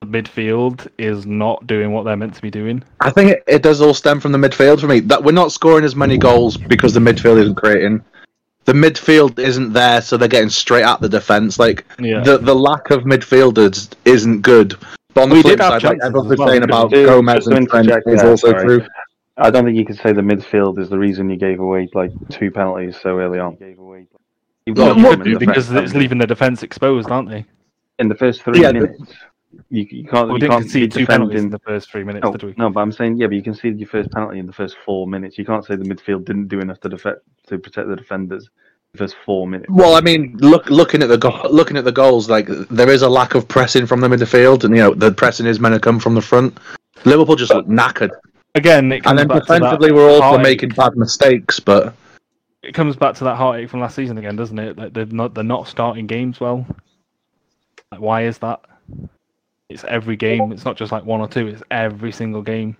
the 0.00 0.06
midfield 0.06 0.88
is 0.98 1.26
not 1.26 1.66
doing 1.66 1.92
what 1.92 2.04
they're 2.04 2.16
meant 2.16 2.34
to 2.34 2.42
be 2.42 2.50
doing. 2.50 2.82
I 3.00 3.10
think 3.10 3.30
it, 3.32 3.44
it 3.46 3.62
does 3.62 3.80
all 3.80 3.94
stem 3.94 4.20
from 4.20 4.32
the 4.32 4.38
midfield 4.38 4.80
for 4.80 4.86
me. 4.86 5.00
That 5.00 5.22
we're 5.22 5.32
not 5.32 5.52
scoring 5.52 5.84
as 5.84 5.94
many 5.96 6.16
goals 6.18 6.56
because 6.56 6.94
the 6.94 7.00
midfield 7.00 7.40
isn't 7.40 7.56
creating. 7.56 8.02
The 8.64 8.72
midfield 8.74 9.38
isn't 9.38 9.72
there, 9.72 10.02
so 10.02 10.16
they're 10.16 10.28
getting 10.28 10.50
straight 10.50 10.84
at 10.84 11.00
the 11.00 11.08
defense. 11.08 11.58
Like 11.58 11.84
Yeah. 11.98 12.20
the 12.22 12.38
the 12.38 12.54
lack 12.54 12.90
of 12.90 13.04
midfielders 13.04 13.90
isn't 14.04 14.42
good. 14.42 14.76
But 15.14 15.22
on 15.22 15.28
the 15.30 15.36
We 15.36 15.42
flip 15.42 15.58
did 15.58 15.60
have 15.64 15.80
side, 15.82 15.84
like 15.84 15.98
everyone's 16.04 16.38
well. 16.38 16.48
saying 16.48 16.62
about 16.62 16.90
Gomez 16.92 17.46
and 17.46 17.68
Trent 17.68 17.90
is 18.06 18.22
also 18.22 18.52
true. 18.52 18.86
I 19.38 19.50
don't 19.50 19.64
think 19.64 19.76
you 19.76 19.84
could 19.84 19.96
say 19.98 20.12
the 20.12 20.20
midfield 20.20 20.78
is 20.78 20.88
the 20.88 20.98
reason 20.98 21.30
you 21.30 21.36
gave 21.36 21.60
away 21.60 21.88
like 21.94 22.10
two 22.28 22.50
penalties 22.50 22.96
so 23.00 23.18
early 23.18 23.38
on. 23.38 23.56
You've 24.66 24.76
got 24.76 24.96
you 24.96 25.04
what- 25.04 25.18
could 25.18 25.24
do 25.24 25.38
because 25.38 25.70
it's 25.70 25.94
leaving 25.94 26.18
the 26.18 26.26
defense 26.26 26.62
exposed, 26.62 27.10
aren't 27.10 27.28
they? 27.30 27.44
in 28.00 28.08
the 28.08 28.14
first 28.14 28.42
three 28.42 28.60
Yeah, 28.60 28.72
but- 28.72 28.82
minutes. 28.82 29.12
You, 29.70 29.86
you 29.90 30.04
can't. 30.04 30.28
We 30.28 30.34
you 30.34 30.40
didn't 30.40 30.50
can't 30.52 30.62
concede 30.64 30.92
two 30.92 31.06
penalties 31.06 31.40
in 31.42 31.48
the 31.50 31.58
first 31.60 31.90
three 31.90 32.04
minutes, 32.04 32.22
No, 32.22 32.32
did 32.32 32.42
we? 32.44 32.54
no, 32.58 32.68
but 32.68 32.80
I'm 32.80 32.92
saying 32.92 33.16
yeah, 33.16 33.26
but 33.28 33.34
you 33.36 33.42
conceded 33.42 33.80
your 33.80 33.88
first 33.88 34.10
penalty 34.12 34.38
in 34.38 34.46
the 34.46 34.52
first 34.52 34.76
four 34.84 35.06
minutes. 35.06 35.38
You 35.38 35.44
can't 35.46 35.64
say 35.64 35.74
the 35.74 35.84
midfield 35.84 36.26
didn't 36.26 36.48
do 36.48 36.60
enough 36.60 36.80
to 36.80 36.90
defend 36.90 37.16
to 37.46 37.58
protect 37.58 37.88
the 37.88 37.96
defenders. 37.96 38.48
The 38.92 38.98
first 38.98 39.16
four 39.24 39.46
minutes. 39.48 39.70
Well, 39.70 39.94
I 39.96 40.00
mean, 40.02 40.36
look, 40.40 40.68
looking 40.68 41.02
at 41.02 41.08
the 41.08 41.16
go- 41.18 41.48
looking 41.50 41.76
at 41.78 41.84
the 41.84 41.92
goals, 41.92 42.28
like 42.28 42.46
there 42.46 42.90
is 42.90 43.00
a 43.02 43.08
lack 43.08 43.34
of 43.34 43.48
pressing 43.48 43.86
from 43.86 44.00
them 44.00 44.12
in 44.12 44.18
the 44.18 44.26
midfield, 44.26 44.64
and 44.64 44.76
you 44.76 44.82
know 44.82 44.94
the 44.94 45.10
pressing 45.12 45.46
is 45.46 45.58
meant 45.60 45.74
to 45.74 45.80
come 45.80 45.98
from 45.98 46.14
the 46.14 46.22
front. 46.22 46.56
Liverpool 47.06 47.34
just 47.36 47.52
look 47.52 47.66
knackered, 47.66 48.10
Again, 48.58 48.90
it 48.90 49.04
comes 49.04 49.10
and 49.10 49.18
then 49.20 49.28
back 49.28 49.44
to 49.44 49.52
that 49.52 49.58
defensively 49.60 49.92
we're 49.92 50.10
also 50.10 50.20
heartache. 50.22 50.42
making 50.42 50.70
bad 50.70 50.96
mistakes. 50.96 51.60
But 51.60 51.94
It 52.64 52.74
comes 52.74 52.96
back 52.96 53.14
to 53.16 53.24
that 53.24 53.36
heartache 53.36 53.70
from 53.70 53.80
last 53.80 53.94
season 53.94 54.18
again, 54.18 54.34
doesn't 54.34 54.58
it? 54.58 54.76
Like 54.76 54.92
they're 54.92 55.06
not 55.06 55.34
they're 55.34 55.44
not 55.44 55.68
starting 55.68 56.08
games 56.08 56.40
well. 56.40 56.66
Like, 57.92 58.00
why 58.00 58.24
is 58.24 58.38
that? 58.38 58.60
It's 59.68 59.84
every 59.84 60.16
game. 60.16 60.50
It's 60.50 60.64
not 60.64 60.76
just 60.76 60.90
like 60.90 61.04
one 61.04 61.20
or 61.20 61.28
two. 61.28 61.46
It's 61.46 61.62
every 61.70 62.10
single 62.10 62.42
game. 62.42 62.76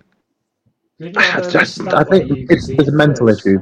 Did 0.99 1.15
you 1.17 1.23
have 1.23 1.51
just, 1.53 1.81
I 1.89 2.03
think 2.03 2.51
it's, 2.51 2.69
it's 2.69 2.89
a 2.89 2.93
mental 2.93 3.29
first 3.29 3.47
issue. 3.47 3.61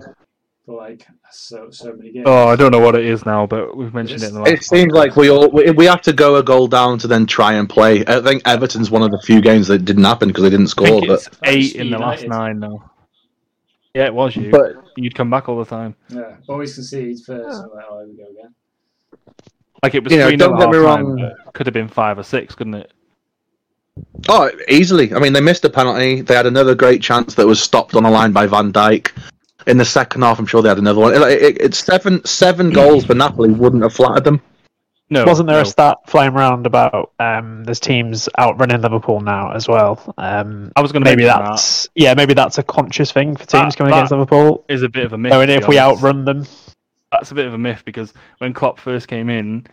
For 0.67 0.77
like 0.77 1.07
so 1.31 1.71
so 1.71 1.95
many 1.95 2.11
games. 2.11 2.25
Oh, 2.27 2.49
I 2.49 2.57
don't 2.57 2.73
know 2.73 2.81
what 2.81 2.97
it 2.97 3.05
is 3.05 3.25
now, 3.25 3.47
but 3.47 3.77
we've 3.77 3.95
mentioned 3.95 4.25
it 4.25 4.29
in 4.29 4.35
the 4.35 4.41
last. 4.41 4.51
It 4.51 4.64
seems 4.64 4.93
like 4.93 5.14
we 5.14 5.31
all 5.31 5.49
we, 5.49 5.71
we 5.71 5.85
have 5.87 6.03
to 6.03 6.12
go 6.12 6.37
a 6.37 6.43
goal 6.43 6.67
down 6.67 6.99
to 6.99 7.07
then 7.07 7.25
try 7.25 7.53
and 7.53 7.69
play. 7.71 8.05
I 8.05 8.21
think 8.21 8.43
Everton's 8.43 8.91
one 8.91 9.03
of 9.03 9.12
the 9.12 9.21
few 9.25 9.41
games 9.41 9.69
that 9.69 9.85
didn't 9.85 10.03
happen 10.03 10.29
because 10.29 10.43
they 10.43 10.51
didn't 10.51 10.67
I 10.67 10.71
score. 10.71 10.87
think 11.01 11.07
But 11.07 11.29
eight 11.45 11.77
in 11.77 11.91
the 11.91 11.99
last 11.99 12.27
nine 12.27 12.59
now. 12.59 12.91
Yeah, 13.95 14.07
it 14.07 14.14
was 14.14 14.35
you. 14.35 14.51
but 14.51 14.73
You'd 14.97 15.14
come 15.14 15.31
back 15.31 15.49
all 15.49 15.59
the 15.59 15.64
time. 15.64 15.95
Yeah, 16.09 16.37
always 16.49 16.75
concede 16.75 17.19
first. 17.25 17.62
I'm 17.62 17.71
like, 17.71 17.85
oh, 17.89 18.01
here 18.01 18.09
we 18.09 18.17
go 18.17 18.31
again. 18.31 18.55
Like 19.83 19.95
it 19.95 20.03
was 20.03 20.12
You 20.12 20.19
know, 20.19 20.29
three 20.29 20.37
don't 20.37 20.59
get 20.59 20.69
me 20.71 20.77
half-time, 20.79 21.07
wrong. 21.07 21.35
Could 21.53 21.67
have 21.67 21.75
been 21.75 21.89
five 21.89 22.19
or 22.19 22.23
six, 22.25 22.55
couldn't 22.57 22.75
it? 22.75 22.93
oh, 24.29 24.51
easily. 24.69 25.14
I 25.14 25.19
mean, 25.19 25.33
they 25.33 25.41
missed 25.41 25.64
a 25.64 25.71
penalty. 25.71 26.23
They 26.23 26.35
had 26.35 26.47
another 26.47 26.75
great 26.75 27.03
chance 27.03 27.35
that 27.37 27.47
was 27.47 27.62
stopped 27.62 27.95
on 27.95 28.05
a 28.05 28.11
line 28.11 28.33
by 28.33 28.47
Van 28.47 28.73
Dijk. 28.73 29.12
In 29.67 29.79
the 29.79 29.85
second 29.85 30.23
half, 30.23 30.39
I'm 30.39 30.47
sure 30.47 30.62
they 30.62 30.69
had 30.69 30.79
another 30.79 31.01
one. 31.01 31.14
It- 31.14 31.23
it- 31.43 31.61
it's 31.61 31.79
seven 31.79 32.25
seven 32.25 32.71
goals 32.71 33.05
for 33.05 33.14
Napoli 33.14 33.51
wouldn't 33.51 33.83
have 33.83 33.93
flattered 33.93 34.25
them. 34.25 34.41
No. 35.09 35.25
Wasn't 35.25 35.47
there 35.47 35.57
no. 35.57 35.62
a 35.62 35.67
stat 35.67 35.99
flying 36.07 36.33
around 36.35 36.67
about 36.67 37.12
um, 37.21 37.62
there's 37.64 37.79
teams 37.79 38.29
outrunning 38.41 38.81
Liverpool 38.81 39.21
now 39.21 39.53
as 39.53 39.69
well? 39.69 40.01
Um, 40.19 40.73
I 40.75 40.81
was 40.83 40.91
going 40.91 41.05
to 41.05 41.11
maybe 41.11 41.23
mention 41.25 41.45
that. 41.45 41.51
that's 41.51 41.89
yeah, 41.95 42.14
maybe 42.14 42.35
that's 42.35 42.59
a 42.59 42.62
conscious 42.64 43.12
thing 43.12 43.37
for 43.37 43.45
teams 43.47 43.75
That- 43.75 43.77
coming 43.77 43.91
that- 43.93 43.99
against 43.99 44.12
Liverpool. 44.12 44.64
is 44.69 44.83
a 44.83 44.89
bit 44.89 45.05
of 45.05 45.12
a 45.12 45.19
myth. 45.19 45.31
Knowing 45.31 45.47
to 45.49 45.55
if 45.55 45.69
we 45.69 45.79
outrun 45.79 46.25
them, 46.25 46.45
that's 47.12 47.31
a 47.31 47.35
bit 47.35 47.47
of 47.47 47.55
a 47.55 47.59
myth 47.59 47.83
because 47.85 48.14
when 48.39 48.53
Klopp 48.53 48.81
first 48.81 49.07
came 49.07 49.31
in, 49.31 49.64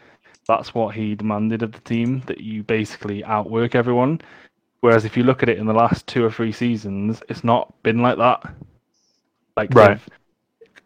that's 0.47 0.75
what 0.75 0.93
he 0.93 1.15
demanded 1.15 1.63
of 1.63 1.71
the 1.71 1.79
team 1.81 2.21
that 2.27 2.41
you 2.41 2.61
basically 2.63 3.23
outwork 3.23 3.73
everyone. 3.75 4.21
Whereas 4.81 5.03
if 5.05 5.15
you 5.17 5.23
look 5.23 5.41
at 5.41 5.49
it 5.49 5.57
in 5.57 5.65
the 5.65 5.73
last 5.73 6.05
two 6.05 6.23
or 6.23 6.29
three 6.29 6.51
seasons, 6.51 7.23
it's 7.29 7.43
not 7.43 7.73
been 7.83 8.01
like 8.03 8.17
that. 8.19 8.43
Like 9.57 9.73
Right. 9.73 9.99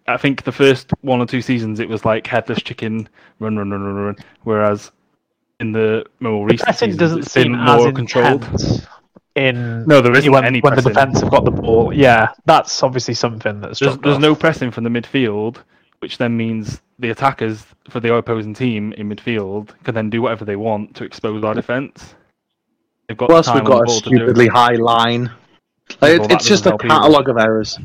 I 0.07 0.17
think 0.17 0.43
the 0.43 0.51
first 0.51 0.91
one 1.01 1.19
or 1.19 1.25
two 1.25 1.41
seasons 1.41 1.79
it 1.79 1.89
was 1.89 2.05
like 2.05 2.25
headless 2.27 2.61
chicken, 2.61 3.09
run, 3.39 3.57
run, 3.57 3.71
run, 3.71 3.83
run, 3.83 3.95
run. 3.95 4.15
Whereas 4.43 4.91
in 5.59 5.71
the 5.71 6.05
more 6.19 6.45
recent 6.45 6.61
pressing 6.63 6.91
seasons, 6.91 6.99
doesn't 6.99 7.19
it's 7.19 7.33
been 7.33 7.43
seem 7.43 7.55
as 7.55 7.81
more 7.81 7.91
controlled. 7.91 8.47
in 9.35 9.85
No, 9.85 10.01
there 10.01 10.15
isn't 10.15 10.31
when, 10.31 10.45
any 10.45 10.59
when 10.61 10.75
the 10.75 10.81
defense 10.81 11.19
have 11.21 11.29
got 11.31 11.45
the 11.45 11.51
ball. 11.51 11.91
Yeah, 11.93 12.29
that's 12.45 12.83
obviously 12.83 13.13
something 13.15 13.59
that's 13.59 13.79
There's, 13.79 13.93
dropped 13.93 14.03
there's 14.03 14.19
no 14.19 14.33
pressing 14.35 14.71
from 14.71 14.83
the 14.83 14.89
midfield, 14.89 15.57
which 15.99 16.17
then 16.17 16.37
means 16.37 16.81
the 16.99 17.09
attackers 17.09 17.65
for 17.89 17.99
the 17.99 18.13
opposing 18.13 18.53
team 18.53 18.93
in 18.93 19.09
midfield 19.09 19.69
can 19.83 19.93
then 19.95 20.09
do 20.09 20.21
whatever 20.21 20.45
they 20.45 20.55
want 20.55 20.95
to 20.95 21.03
expose 21.03 21.43
our 21.43 21.53
defence. 21.53 22.15
They've 23.07 23.17
got 23.17 23.29
Plus, 23.29 23.53
we've 23.53 23.63
got 23.63 23.81
a 23.81 23.85
ball 23.85 23.99
to 24.01 24.09
do 24.09 24.15
it. 24.15 24.19
stupidly 24.19 24.47
high 24.47 24.75
line. 24.75 25.31
Like, 26.01 26.19
it- 26.21 26.31
it's 26.31 26.45
just 26.47 26.65
a 26.65 26.71
doesn't 26.71 26.85
either. 26.85 26.93
catalogue 27.01 27.29
of 27.29 27.37
errors. 27.37 27.77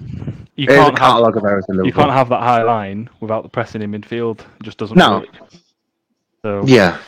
You 0.55 0.65
It 0.65 0.71
is 0.71 0.77
can't 0.77 0.99
have 0.99 1.09
catalogue 1.09 1.37
of 1.37 1.45
errors 1.45 1.65
in 1.69 1.83
you 1.85 1.93
can't 1.93 2.11
have 2.11 2.29
that 2.29 2.41
high 2.43 2.63
line 2.63 3.09
without 3.21 3.43
the 3.43 3.49
pressing 3.49 3.81
in 3.81 3.91
midfield. 3.91 4.41
It 4.41 4.63
just 4.63 4.77
doesn't 4.79 4.97
No. 4.97 5.21
work. 5.21 5.29
So 6.45 6.65
Yeah. 6.67 6.99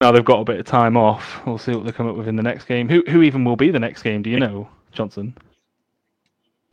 now 0.00 0.12
they've 0.12 0.24
got 0.24 0.40
a 0.40 0.44
bit 0.44 0.60
of 0.60 0.66
time 0.66 0.96
off. 0.96 1.40
We'll 1.46 1.56
see 1.58 1.74
what 1.74 1.86
they 1.86 1.92
come 1.92 2.06
up 2.06 2.16
with 2.16 2.28
in 2.28 2.36
the 2.36 2.42
next 2.42 2.66
game. 2.66 2.88
Who 2.88 3.02
who 3.08 3.22
even 3.22 3.44
will 3.44 3.56
be 3.56 3.70
the 3.70 3.78
next 3.78 4.02
game? 4.02 4.20
Do 4.22 4.28
you 4.28 4.38
know, 4.38 4.68
Johnson? 4.92 5.34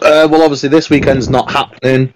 Uh, 0.02 0.28
well, 0.30 0.42
obviously, 0.44 0.70
this 0.70 0.90
weekend's 0.90 1.30
not 1.30 1.50
happening. 1.52 2.14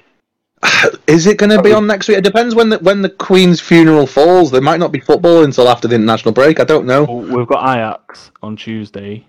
Is 1.08 1.28
it 1.28 1.38
going 1.38 1.50
to 1.50 1.62
be 1.62 1.74
on 1.74 1.86
next 1.88 2.08
week? 2.08 2.18
It 2.18 2.24
depends 2.24 2.56
when 2.56 2.70
the 2.70 2.80
when 2.80 3.02
the 3.02 3.10
Queen's 3.10 3.60
funeral 3.62 4.08
falls. 4.08 4.52
There 4.52 4.62
might 4.62 4.80
not 4.80 4.92
be 4.92 5.00
football 5.00 5.44
until 5.44 5.68
after 5.70 5.88
the 5.88 5.96
international 5.96 6.34
break. 6.34 6.60
I 6.60 6.64
don't 6.64 6.86
know. 6.86 7.04
Well, 7.04 7.38
we've 7.38 7.48
got 7.48 7.64
Ajax 7.64 8.32
on 8.42 8.56
Tuesday, 8.56 9.26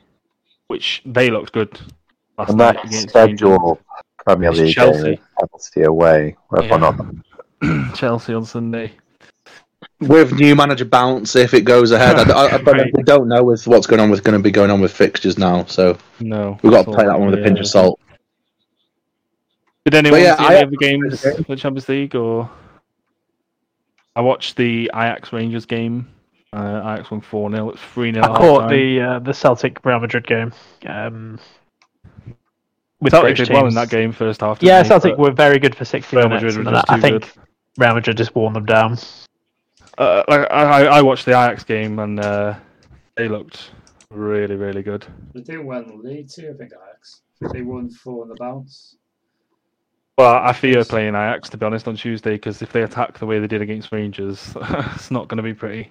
which 0.68 1.02
they 1.04 1.30
looked 1.30 1.52
good 1.52 1.78
last 2.38 2.50
And 2.50 2.58
night 2.58 2.74
that 2.74 2.84
against 2.86 3.14
Rangers. 3.14 3.58
Schedule 4.24 4.36
Premier 4.36 4.50
It's 4.50 4.58
League 4.60 4.74
Chelsea. 4.74 5.02
game 5.02 5.18
Chelsea 5.40 5.82
away. 5.82 6.36
Whether 6.48 6.66
Yeah. 6.66 6.74
or 6.74 6.78
not 6.78 7.94
Chelsea 7.96 8.34
on 8.34 8.44
Sunday. 8.44 8.92
With 10.00 10.32
new 10.32 10.54
manager 10.56 10.84
bounce, 10.84 11.36
if 11.36 11.54
it 11.54 11.62
goes 11.62 11.90
ahead, 11.92 12.16
I, 12.16 12.22
I, 12.32 12.46
I- 12.56 12.62
Right. 12.62 12.90
we 12.94 13.02
don't 13.02 13.28
know 13.28 13.42
with 13.44 13.66
what's 13.66 13.86
going 13.86 14.00
on 14.00 14.10
with 14.10 14.24
going 14.24 14.36
to 14.36 14.42
be 14.42 14.50
going 14.50 14.70
on 14.70 14.80
with 14.80 14.92
fixtures 14.92 15.38
now. 15.38 15.64
So 15.66 15.96
No, 16.20 16.58
we've 16.62 16.72
got 16.72 16.84
to 16.86 16.90
play 16.92 17.04
that 17.04 17.18
one 17.18 17.30
with 17.30 17.38
a 17.38 17.42
pinch 17.42 17.60
of 17.60 17.66
salt. 17.66 18.00
Did 19.84 19.94
anyone 19.94 20.20
yeah, 20.20 20.36
see 20.36 20.44
I- 20.44 20.54
any 20.56 20.62
of 20.64 20.70
the 20.70 20.76
games 20.78 21.20
for 21.20 21.42
the 21.42 21.56
Champions 21.56 21.88
League 21.88 22.14
or? 22.14 22.50
I 24.16 24.20
watched 24.20 24.56
the 24.56 24.90
Ajax 24.94 25.32
Rangers 25.32 25.66
game. 25.66 26.08
Uh, 26.52 26.80
Ajax 26.94 27.10
won 27.10 27.20
four 27.20 27.50
0 27.50 27.70
It's 27.70 27.82
three 27.82 28.12
0 28.12 28.24
I 28.24 28.28
caught 28.28 28.70
the 28.70 29.00
uh, 29.00 29.18
the 29.18 29.34
Celtic 29.34 29.84
Real 29.84 29.98
Madrid 29.98 30.24
game. 30.26 30.52
Um, 30.86 31.38
with 33.00 33.12
Celtic 33.12 33.36
British 33.36 33.48
did 33.48 33.54
well 33.54 33.66
in 33.66 33.74
that 33.74 33.90
game 33.90 34.12
first 34.12 34.40
half. 34.40 34.58
didn't 34.58 34.68
Yeah, 34.68 34.82
they? 34.82 34.88
Celtic 34.88 35.16
But, 35.16 35.18
were 35.18 35.30
very 35.32 35.58
good 35.58 35.74
for 35.74 35.84
60 35.84 36.16
Real 36.16 36.28
minutes. 36.28 36.44
Madrid 36.44 36.56
and 36.56 36.66
were 36.66 36.80
just 36.80 36.90
I 36.90 37.00
think 37.00 37.22
good. 37.22 37.42
Real 37.78 37.94
Madrid 37.94 38.16
just 38.16 38.34
worn 38.34 38.52
them 38.52 38.64
down. 38.64 38.98
Uh, 39.98 40.22
like, 40.28 40.50
I, 40.50 40.86
I 40.86 41.02
watched 41.02 41.24
the 41.24 41.32
Ajax 41.32 41.64
game 41.64 41.98
and 41.98 42.18
uh, 42.20 42.54
they 43.16 43.28
looked 43.28 43.70
really, 44.10 44.56
really 44.56 44.82
good. 44.82 45.06
They 45.34 45.40
did 45.42 45.64
well 45.64 45.82
in 45.82 45.88
the 45.88 45.94
league 46.08 46.28
too, 46.28 46.52
I 46.54 46.56
think 46.58 46.72
Ajax. 46.72 47.20
They 47.52 47.62
won 47.62 47.90
four 47.90 48.22
on 48.22 48.28
the 48.28 48.36
bounce. 48.36 48.96
Well, 50.16 50.34
I 50.34 50.52
fear 50.52 50.84
playing 50.84 51.10
Ajax 51.10 51.48
to 51.50 51.56
be 51.56 51.66
honest 51.66 51.88
on 51.88 51.96
Tuesday 51.96 52.32
because 52.32 52.62
if 52.62 52.72
they 52.72 52.82
attack 52.82 53.18
the 53.18 53.26
way 53.26 53.38
they 53.38 53.46
did 53.48 53.62
against 53.62 53.92
Rangers, 53.92 54.52
it's 54.94 55.10
not 55.10 55.28
going 55.28 55.36
to 55.38 55.42
be 55.42 55.54
pretty. 55.54 55.90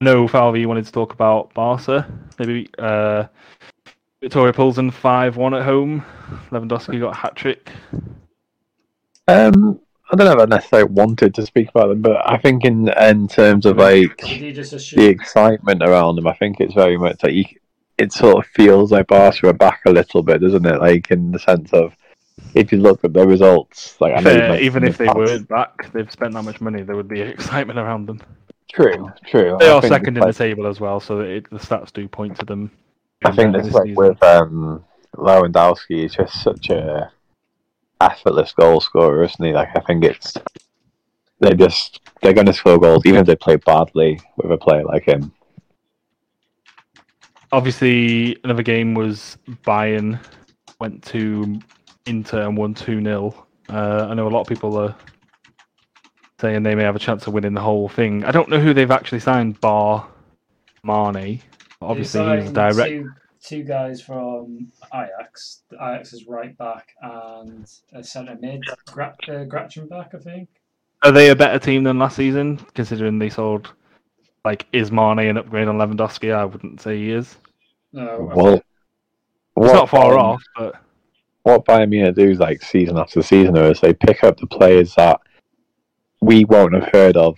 No, 0.00 0.28
Falvey, 0.28 0.60
you 0.60 0.68
wanted 0.68 0.84
to 0.86 0.92
talk 0.92 1.12
about 1.14 1.52
Barca. 1.54 2.06
Maybe 2.38 2.68
uh, 2.78 3.24
Victoria 4.26 4.52
Poulsen 4.52 4.92
five 4.92 5.36
one 5.36 5.54
at 5.54 5.62
home. 5.62 6.04
Lewandowski 6.50 6.98
got 6.98 7.14
a 7.14 7.16
hat 7.16 7.36
trick. 7.36 7.70
Um, 9.28 9.78
I 10.10 10.16
don't 10.16 10.26
know 10.26 10.32
if 10.32 10.40
I 10.40 10.56
necessarily 10.56 10.90
wanted 10.90 11.32
to 11.36 11.46
speak 11.46 11.68
about 11.68 11.90
them, 11.90 12.02
but 12.02 12.28
I 12.28 12.36
think 12.36 12.64
in 12.64 12.88
in 12.88 13.28
terms 13.28 13.66
of 13.66 13.76
like 13.76 14.16
Did 14.16 14.40
you 14.40 14.52
just 14.52 14.72
the 14.96 15.06
excitement 15.06 15.80
around 15.80 16.16
them, 16.16 16.26
I 16.26 16.32
think 16.34 16.58
it's 16.58 16.74
very 16.74 16.96
much 16.96 17.22
like 17.22 17.34
you, 17.34 17.44
it 17.98 18.12
sort 18.12 18.44
of 18.44 18.50
feels 18.50 18.90
like 18.90 19.06
Barca 19.06 19.46
are 19.46 19.52
back 19.52 19.82
a 19.86 19.92
little 19.92 20.24
bit, 20.24 20.40
doesn't 20.40 20.66
it? 20.66 20.80
Like 20.80 21.08
in 21.12 21.30
the 21.30 21.38
sense 21.38 21.72
of 21.72 21.94
if 22.52 22.72
you 22.72 22.78
look 22.78 23.04
at 23.04 23.12
the 23.12 23.24
results, 23.24 23.96
like 24.00 24.12
I 24.12 24.22
Fair, 24.24 24.38
mentioned 24.38 24.60
even 24.66 24.82
if 24.82 24.98
the 24.98 25.04
they 25.04 25.06
past- 25.06 25.18
weren't 25.18 25.48
back, 25.48 25.92
they've 25.92 26.10
spent 26.10 26.34
that 26.34 26.42
much 26.42 26.60
money. 26.60 26.82
There 26.82 26.96
would 26.96 27.06
be 27.06 27.20
excitement 27.36 27.78
around 27.78 28.06
them. 28.06 28.20
true, 28.72 29.08
true. 29.24 29.56
They 29.60 29.70
I 29.70 29.74
are 29.74 29.82
second 29.82 30.16
in 30.16 30.24
it's 30.24 30.36
the 30.36 30.44
table 30.48 30.66
as 30.66 30.80
well, 30.80 30.98
so 30.98 31.20
it, 31.20 31.48
the 31.48 31.58
stats 31.58 31.92
do 31.92 32.08
point 32.08 32.36
to 32.40 32.44
them. 32.44 32.72
I 33.26 33.32
think 33.34 33.56
this 33.56 33.72
like 33.72 33.84
season. 33.84 33.96
with 33.96 34.22
um, 34.22 34.84
Lewandowski, 35.16 36.02
he's 36.02 36.14
just 36.14 36.42
such 36.42 36.70
a 36.70 37.12
effortless 38.00 38.52
goal 38.52 38.80
scorer, 38.80 39.24
isn't 39.24 39.44
he? 39.44 39.52
Like 39.52 39.70
I 39.76 39.80
think 39.80 40.04
it's 40.04 40.34
they 41.40 41.54
just 41.54 42.00
they're 42.22 42.32
going 42.32 42.46
to 42.46 42.52
score 42.52 42.78
goals 42.78 43.04
even 43.04 43.20
if 43.20 43.26
they 43.26 43.36
play 43.36 43.56
badly 43.56 44.20
with 44.36 44.50
a 44.52 44.56
player 44.56 44.84
like 44.84 45.04
him. 45.04 45.32
Obviously, 47.52 48.36
another 48.44 48.62
game 48.62 48.94
was 48.94 49.38
Bayern 49.64 50.18
went 50.80 51.02
to 51.04 51.60
Inter 52.06 52.42
and 52.42 52.56
won 52.56 52.74
2 52.74 53.02
0. 53.02 53.46
Uh, 53.68 54.06
I 54.10 54.14
know 54.14 54.28
a 54.28 54.30
lot 54.30 54.42
of 54.42 54.46
people 54.46 54.76
are 54.76 54.94
saying 56.40 56.62
they 56.62 56.74
may 56.74 56.82
have 56.82 56.96
a 56.96 57.00
chance 57.00 57.26
of 57.26 57.32
winning 57.32 57.54
the 57.54 57.60
whole 57.60 57.88
thing. 57.88 58.24
I 58.24 58.30
don't 58.30 58.48
know 58.48 58.60
who 58.60 58.74
they've 58.74 58.90
actually 58.90 59.20
signed, 59.20 59.60
bar 59.60 60.06
Mané. 60.84 61.40
Obviously, 61.80 62.20
They 62.24 62.36
he's 62.36 62.44
signed 62.46 62.54
direct. 62.54 62.88
Two, 62.90 63.10
two 63.42 63.62
guys 63.64 64.00
from 64.00 64.72
Ajax. 64.94 65.62
Ajax 65.74 66.12
is 66.12 66.26
right 66.26 66.56
back 66.56 66.88
and 67.02 67.66
a 67.92 68.02
centre 68.02 68.36
mid, 68.40 68.62
Gra- 68.86 69.14
uh, 69.28 69.44
Gratchenbach, 69.44 70.14
I 70.14 70.18
think. 70.18 70.48
Are 71.02 71.12
they 71.12 71.30
a 71.30 71.36
better 71.36 71.58
team 71.58 71.84
than 71.84 71.98
last 71.98 72.16
season, 72.16 72.56
considering 72.74 73.18
they 73.18 73.28
sold, 73.28 73.72
like, 74.44 74.66
is 74.72 74.90
Mané 74.90 75.28
an 75.28 75.36
upgrade 75.36 75.68
on 75.68 75.76
Lewandowski? 75.76 76.34
I 76.34 76.44
wouldn't 76.46 76.80
say 76.80 76.96
he 76.96 77.12
is. 77.12 77.36
No, 77.92 78.30
Well, 78.34 78.54
It's 78.54 78.64
what 79.54 79.72
not 79.74 79.88
far 79.90 80.12
Bayern- 80.12 80.18
off, 80.18 80.42
but 80.56 80.74
What 81.42 81.64
Bayern 81.64 81.90
Munich 81.90 82.16
do 82.16 82.32
like 82.34 82.62
season 82.62 82.98
after 82.98 83.22
season 83.22 83.56
is 83.56 83.80
they 83.80 83.92
pick 83.94 84.24
up 84.24 84.38
the 84.38 84.46
players 84.46 84.94
that 84.96 85.20
we 86.20 86.44
won't 86.46 86.74
have 86.74 86.88
heard 86.92 87.16
of, 87.16 87.36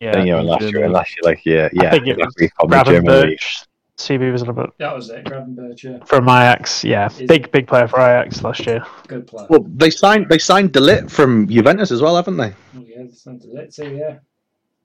yeah. 0.00 0.18
you 0.18 0.32
know, 0.32 0.40
unless 0.40 0.62
you're 0.62 0.84
unless 0.84 1.14
you're 1.14 1.30
like 1.30 1.44
yeah, 1.44 1.68
yeah, 1.72 1.90
think 1.90 2.06
it 2.06 2.18
exactly, 2.18 2.50
from 2.58 2.70
the 2.70 2.82
German 2.84 3.28
league. 3.28 3.38
Gravenberch, 3.38 3.66
CB 3.98 4.32
was 4.32 4.42
a 4.42 4.46
little 4.46 4.62
bit 4.62 4.78
that 4.78 4.94
was 4.94 5.10
it. 5.10 5.24
Gravenberch, 5.24 5.82
yeah. 5.82 6.04
from 6.04 6.24
Ajax. 6.24 6.82
Yeah, 6.82 7.06
Is- 7.06 7.22
big 7.22 7.50
big 7.52 7.66
player 7.66 7.86
for 7.86 8.00
Ajax 8.00 8.42
last 8.42 8.66
year. 8.66 8.84
Good 9.06 9.26
player. 9.26 9.46
Well, 9.50 9.66
they 9.68 9.90
signed 9.90 10.28
they 10.28 10.38
signed 10.38 10.72
De 10.72 10.80
Ligt 10.80 11.10
from 11.10 11.46
Juventus 11.48 11.90
as 11.90 12.00
well, 12.00 12.16
haven't 12.16 12.38
they? 12.38 12.52
Oh, 12.76 12.84
yeah, 12.86 13.02
they 13.02 13.10
sent 13.10 13.44
it 13.44 13.74
too, 13.74 13.96
yeah. 13.96 14.18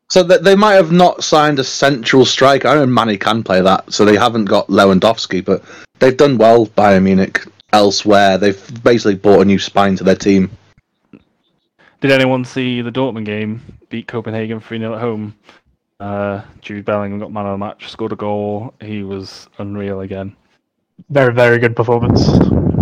So 0.10 0.22
that 0.24 0.44
they 0.44 0.56
might 0.56 0.74
have 0.74 0.92
not 0.92 1.24
signed 1.24 1.58
a 1.60 1.64
central 1.64 2.26
striker. 2.26 2.68
I 2.68 2.76
know 2.76 2.86
Mané 2.86 3.20
can 3.20 3.44
play 3.44 3.62
that, 3.62 3.92
so 3.92 4.06
they 4.06 4.16
haven't 4.16 4.46
got 4.46 4.68
Lewandowski, 4.68 5.44
but 5.44 5.64
they've 6.00 6.16
done 6.16 6.38
well 6.38 6.68
Bayern 6.68 7.04
Munich 7.04 7.44
elsewhere. 7.74 8.38
They've 8.38 8.84
basically 8.84 9.16
bought 9.16 9.42
a 9.42 9.46
new 9.46 9.58
spine 9.58 9.96
to 9.96 10.04
their 10.04 10.16
team. 10.16 10.52
Did 12.02 12.12
anyone 12.12 12.46
see 12.46 12.82
the 12.82 12.92
Dortmund 12.92 13.26
game? 13.26 13.62
Beat 13.90 14.08
Copenhagen 14.08 14.60
3 14.60 14.80
0 14.80 14.94
at 14.96 15.02
home. 15.02 15.36
Uh, 16.00 16.42
Jude 16.62 16.86
Bellingham 16.86 17.20
got 17.20 17.32
man 17.32 17.46
of 17.46 17.54
the 17.54 17.58
match, 17.58 17.90
scored 17.90 18.12
a 18.12 18.16
goal. 18.16 18.74
He 18.82 19.04
was 19.04 19.48
unreal 19.58 20.02
again. 20.02 20.36
Very 21.10 21.34
very 21.34 21.58
good 21.58 21.76
performance. 21.76 22.28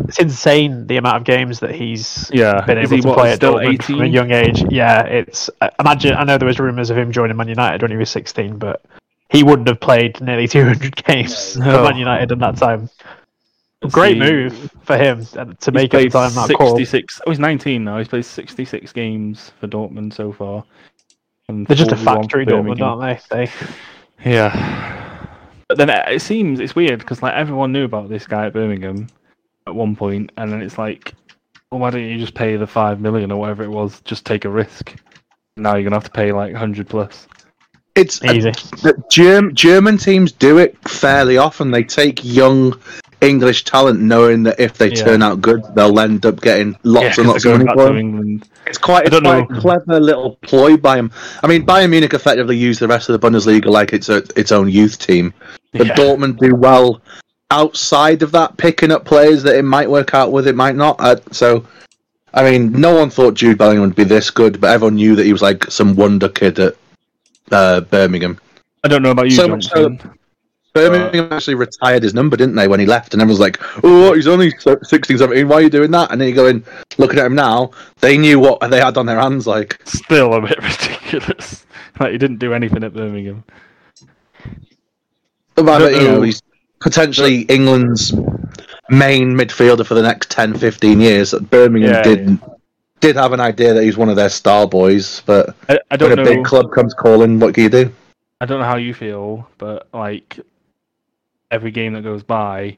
It's 0.08 0.20
insane 0.20 0.86
the 0.88 0.98
amount 0.98 1.18
of 1.18 1.24
games 1.24 1.60
that 1.62 1.74
he's 1.74 2.30
Yeah, 2.34 2.62
been 2.66 2.78
able 2.78 2.96
he, 2.96 3.02
to 3.02 3.08
what, 3.08 3.18
play 3.18 3.32
at 3.32 3.38
still 3.38 3.56
Dortmund 3.56 3.84
from 3.84 4.02
a 4.02 4.06
young 4.06 4.32
age. 4.32 4.64
Yeah, 4.70 5.04
it's 5.04 5.50
I 5.62 5.70
imagine. 5.80 6.14
I 6.14 6.24
know 6.24 6.38
there 6.38 6.48
was 6.48 6.60
rumours 6.60 6.90
of 6.90 6.98
him 6.98 7.12
joining 7.12 7.38
Man 7.38 7.48
United 7.48 7.82
when 7.82 7.92
he 7.92 7.98
was 7.98 8.10
16, 8.10 8.58
but 8.58 8.84
he 9.30 9.44
wouldn't 9.44 9.68
have 9.68 9.80
played 9.80 10.20
nearly 10.22 10.48
200 10.48 10.96
games 11.06 11.56
No. 11.58 11.66
for 11.78 11.84
Man 11.84 11.98
United 11.98 12.32
in 12.32 12.40
that 12.40 12.58
time. 12.58 12.90
Great 13.92 14.16
He- 14.16 14.20
move 14.20 14.72
for 14.84 14.98
him 14.98 15.26
uh, 15.38 15.46
to 15.46 15.72
make 15.72 15.94
it 15.94 16.12
time 16.12 16.34
that 16.34 16.54
call. 16.58 16.76
66. 16.78 17.22
Oh, 17.26 17.32
he's 17.32 17.40
19 17.40 17.84
now. 17.84 17.98
He's 17.98 18.08
played 18.08 18.26
66 18.26 18.92
games 18.94 19.52
for 19.60 19.68
Dortmund 19.68 20.14
so 20.14 20.32
far. 20.32 20.64
And 21.50 21.68
They're 21.68 21.76
just 21.76 21.92
a 21.92 21.98
factory 21.98 22.46
Dortmund, 22.46 22.82
aren't 22.82 23.20
they? 23.30 23.46
They 23.46 23.52
Yeah. 24.30 25.28
But 25.68 25.78
then 25.78 25.90
it 25.90 26.04
it 26.08 26.22
seems 26.22 26.60
it's 26.60 26.76
weird 26.76 27.00
because 27.00 27.22
like 27.22 27.34
everyone 27.34 27.72
knew 27.72 27.84
about 27.86 28.10
this 28.10 28.28
guy 28.28 28.46
at 28.48 28.54
Birmingham 28.54 29.08
at 29.68 29.74
one 29.76 29.96
point, 29.96 30.32
and 30.38 30.52
then 30.52 30.62
it's 30.62 30.78
like, 30.78 31.14
well, 31.72 31.80
why 31.82 31.90
don't 31.90 32.04
you 32.04 32.18
just 32.20 32.36
pay 32.36 32.56
the 32.58 32.68
five 32.68 33.00
million 33.02 33.32
or 33.32 33.40
whatever 33.40 33.64
it 33.64 33.70
was? 33.70 34.02
Just 34.02 34.26
take 34.26 34.46
a 34.46 34.50
risk. 34.50 34.96
Now 35.58 35.76
you're 35.76 35.84
gonna 35.84 35.96
have 35.96 36.04
to 36.06 36.12
pay 36.12 36.32
like 36.32 36.54
hundred 36.54 36.88
plus. 36.90 37.28
It's 37.96 38.24
easy. 38.24 38.52
the 38.82 39.02
Germ- 39.12 39.54
German 39.54 39.98
teams 39.98 40.32
do 40.32 40.58
it 40.58 40.78
fairly 40.90 41.38
often. 41.38 41.70
They 41.72 41.84
take 41.84 42.24
young 42.24 42.80
English 43.24 43.64
talent, 43.64 44.00
knowing 44.02 44.44
that 44.44 44.60
if 44.60 44.78
they 44.78 44.90
Yeah. 44.90 45.04
turn 45.04 45.22
out 45.24 45.42
good, 45.42 45.62
they'll 45.76 46.00
end 46.00 46.26
up 46.26 46.42
getting 46.42 46.76
lots 46.84 47.18
and 47.18 47.26
'cause 47.28 47.34
lots 47.34 47.46
of 47.46 47.50
going 47.52 47.58
money 47.60 47.66
back 47.66 47.76
for 47.76 47.82
to 47.88 47.88
them. 47.94 47.98
England. 47.98 48.46
It's 48.68 48.78
quite, 48.78 49.06
it's 49.08 49.20
quite 49.20 49.44
a 49.50 49.60
clever 49.60 50.00
little 50.00 50.38
ploy 50.42 50.78
by 50.78 50.98
him. 50.98 51.12
I 51.44 51.48
mean, 51.48 51.66
Bayern 51.66 51.90
Munich 51.90 52.14
effectively 52.14 52.56
use 52.58 52.80
the 52.80 52.88
rest 52.88 53.10
of 53.10 53.20
the 53.20 53.28
Bundesliga 53.28 53.66
like 53.68 53.94
it's 53.94 54.10
a, 54.10 54.24
its 54.36 54.52
own 54.52 54.70
youth 54.70 55.00
team. 55.00 55.34
But 55.74 55.88
Yeah. 55.88 55.96
Dortmund 55.96 56.38
do 56.40 56.56
well 56.56 57.02
outside 57.52 58.24
of 58.24 58.32
that, 58.32 58.58
picking 58.58 58.92
up 58.92 59.06
players 59.06 59.44
that 59.44 59.56
it 59.56 59.64
might 59.64 59.90
work 59.90 60.14
out 60.14 60.32
with, 60.32 60.48
it 60.48 60.56
might 60.56 60.76
not. 60.76 60.96
Uh, 61.00 61.18
so, 61.32 61.64
I 62.34 62.44
mean, 62.50 62.72
no 62.72 62.96
one 62.96 63.10
thought 63.10 63.36
Jude 63.36 63.58
Bellingham 63.58 63.84
would 63.88 63.96
be 63.96 64.04
this 64.04 64.30
good, 64.32 64.60
but 64.60 64.72
everyone 64.72 64.96
knew 64.96 65.16
that 65.16 65.26
he 65.26 65.34
was 65.34 65.42
like 65.42 65.70
some 65.70 65.96
wonder 65.96 66.30
kid 66.30 66.58
at 66.60 66.76
uh, 67.52 67.82
Birmingham. 67.82 68.40
I 68.84 68.88
don't 68.88 69.02
know 69.04 69.12
about 69.12 69.26
you, 69.26 69.32
So 69.36 69.48
much 69.48 69.66
so- 69.66 69.90
Johnson. 69.90 70.12
Birmingham 70.74 71.32
uh, 71.32 71.36
actually 71.36 71.56
retired 71.56 72.02
his 72.04 72.14
number, 72.14 72.36
didn't 72.36 72.56
they, 72.56 72.68
when 72.68 72.80
he 72.80 72.86
left? 72.86 73.14
And 73.14 73.22
everyone's 73.22 73.40
like, 73.40 73.58
oh, 73.84 74.14
he's 74.14 74.28
only 74.28 74.52
16, 74.52 75.18
17. 75.18 75.48
Why 75.48 75.56
are 75.58 75.62
you 75.62 75.70
doing 75.70 75.92
that? 75.92 76.12
And 76.12 76.20
then 76.20 76.28
you're 76.28 76.36
going, 76.36 76.64
looking 76.98 77.20
at 77.20 77.26
him 77.28 77.36
now, 77.36 77.72
they 78.00 78.18
knew 78.18 78.40
what 78.40 78.60
they 78.70 78.80
had 78.80 78.98
on 78.98 79.06
their 79.06 79.20
hands. 79.20 79.46
Like, 79.46 79.80
Still 79.86 80.34
a 80.34 80.42
bit 80.42 80.58
ridiculous. 80.64 81.66
like 82.00 82.12
he 82.12 82.18
didn't 82.18 82.38
do 82.40 82.54
anything 82.54 82.84
at 82.84 82.94
Birmingham. 82.94 83.44
but, 85.56 85.66
but, 85.66 85.94
you 85.94 86.00
know, 86.08 86.22
he's 86.22 86.42
potentially 86.80 87.42
England's 87.44 88.12
main 88.90 89.34
midfielder 89.34 89.86
for 89.86 89.94
the 89.94 90.02
next 90.02 90.32
10, 90.32 90.58
15 90.58 91.00
years. 91.00 91.34
Birmingham 91.34 91.92
Yeah, 91.94 92.02
did 92.04 92.40
did 93.00 93.16
have 93.18 93.34
an 93.34 93.40
idea 93.42 93.74
that 93.74 93.84
he's 93.84 93.98
one 93.98 94.08
of 94.08 94.16
their 94.16 94.30
star 94.30 94.66
boys, 94.66 95.22
but 95.26 95.56
I, 95.68 95.78
I 95.92 95.98
don't 95.98 96.10
when 96.10 96.20
a 96.20 96.24
know. 96.24 96.36
big 96.36 96.46
club 96.46 96.72
comes 96.72 96.94
calling, 96.94 97.38
what 97.38 97.54
can 97.54 97.64
you 97.64 97.70
do? 97.70 97.94
I 98.40 98.46
don't 98.46 98.60
know 98.60 98.66
how 98.66 98.78
you 98.78 98.94
feel, 98.94 99.48
but 99.58 99.88
like 99.94 100.40
every 101.54 101.72
game 101.72 101.94
that 101.94 102.02
goes 102.02 102.24
by, 102.24 102.76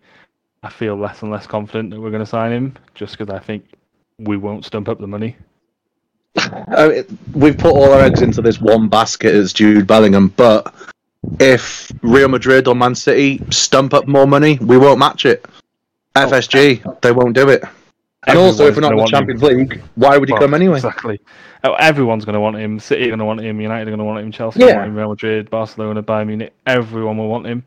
I 0.62 0.70
feel 0.70 0.96
less 0.98 1.22
and 1.22 1.32
less 1.32 1.48
confident 1.48 1.90
that 1.92 2.00
we're 2.02 2.12
going 2.12 2.20
to 2.24 2.26
sign 2.26 2.52
him, 2.52 2.76
just 2.94 3.18
because 3.18 3.34
I 3.34 3.40
think 3.40 3.66
we 4.20 4.36
won't 4.38 4.66
stump 4.66 4.90
up 4.90 5.00
the 5.00 5.08
money. 5.08 5.36
Oh, 6.38 6.64
I 6.68 6.88
mean, 6.90 7.18
we've 7.34 7.58
put 7.58 7.72
all 7.74 7.94
our 7.94 8.02
eggs 8.02 8.22
into 8.22 8.42
this 8.42 8.60
one 8.60 8.90
basket 8.90 9.34
as 9.34 9.54
Jude 9.54 9.88
Bellingham, 9.88 10.28
but 10.36 10.74
if 11.40 11.90
Real 12.02 12.28
Madrid 12.28 12.68
or 12.68 12.76
Man 12.76 12.94
City 12.94 13.42
stump 13.52 13.94
up 13.94 14.06
more 14.06 14.28
money, 14.28 14.58
we 14.60 14.78
won't 14.78 15.00
match 15.00 15.26
it. 15.26 15.46
Oh. 16.18 16.28
FSG, 16.28 17.02
they 17.02 17.14
won't 17.14 17.36
do 17.36 17.48
it. 17.48 17.64
And 18.28 18.38
also, 18.38 18.66
if 18.68 18.76
we're 18.76 18.82
not 18.82 18.92
in 18.92 18.98
the 18.98 19.04
Everyone's 19.04 19.12
gonna 19.12 19.26
Champions 19.38 19.44
League, 19.44 19.82
why 19.96 20.18
would 20.18 20.28
he 20.28 20.34
Well, 20.34 20.42
come 20.42 20.54
anyway? 20.54 20.76
Exactly. 20.78 21.22
Oh, 21.64 21.74
Everyone's 21.76 22.26
going 22.26 22.34
to 22.34 22.40
want 22.42 22.58
him. 22.58 22.80
City 22.80 23.04
are 23.06 23.08
going 23.08 23.20
to 23.20 23.26
want 23.26 23.40
him. 23.40 23.62
United 23.62 23.88
are 23.88 23.92
going 23.92 24.00
to 24.00 24.04
want 24.04 24.20
him. 24.20 24.32
Chelsea 24.32 24.60
are 24.62 24.68
Yeah. 24.68 24.74
going 24.74 24.76
to 24.76 24.80
want 24.82 24.90
him. 24.92 24.98
Real 24.98 25.10
Madrid, 25.10 25.50
Barcelona, 25.50 26.04
Bayern 26.04 26.28
Munich. 26.28 26.54
Everyone 26.68 27.18
will 27.18 27.30
want 27.30 27.46
him. 27.46 27.64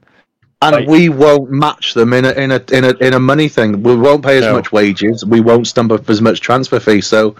And 0.60 0.74
Like- 0.74 0.88
we 0.88 1.08
won't 1.08 1.50
match 1.50 1.94
them 1.94 2.12
in 2.12 2.24
a 2.24 2.32
in 2.32 2.50
a 2.50 2.60
in 2.72 2.84
a 2.84 2.90
in 3.00 3.14
a 3.14 3.20
money 3.20 3.48
thing. 3.48 3.82
We 3.82 3.94
won't 3.94 4.24
pay 4.24 4.38
as 4.38 4.44
No. 4.44 4.54
much 4.54 4.72
wages. 4.72 5.24
We 5.24 5.40
won't 5.40 5.66
stump 5.68 5.92
up 5.92 6.10
as 6.10 6.20
much 6.20 6.40
transfer 6.40 6.80
fee. 6.80 7.00
So 7.00 7.36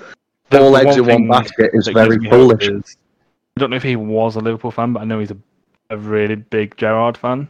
The- 0.51 0.61
all 0.63 0.73
the 0.73 0.79
eggs 0.87 0.97
in 0.97 1.05
one 1.07 1.27
basket 1.29 1.71
is 1.75 1.89
very 1.89 2.19
foolish. 2.31 2.69
is- 2.69 2.97
I 3.57 3.61
don't 3.61 3.71
know 3.71 3.77
if 3.77 3.83
he 3.83 3.97
was 3.97 4.37
a 4.37 4.41
Liverpool 4.41 4.71
fan, 4.71 4.93
but 4.93 5.03
I 5.03 5.05
know 5.05 5.19
he's 5.19 5.33
a, 5.33 5.37
a 5.91 5.97
really 5.97 6.37
big 6.37 6.77
Gerrard 6.77 7.17
fan. 7.17 7.49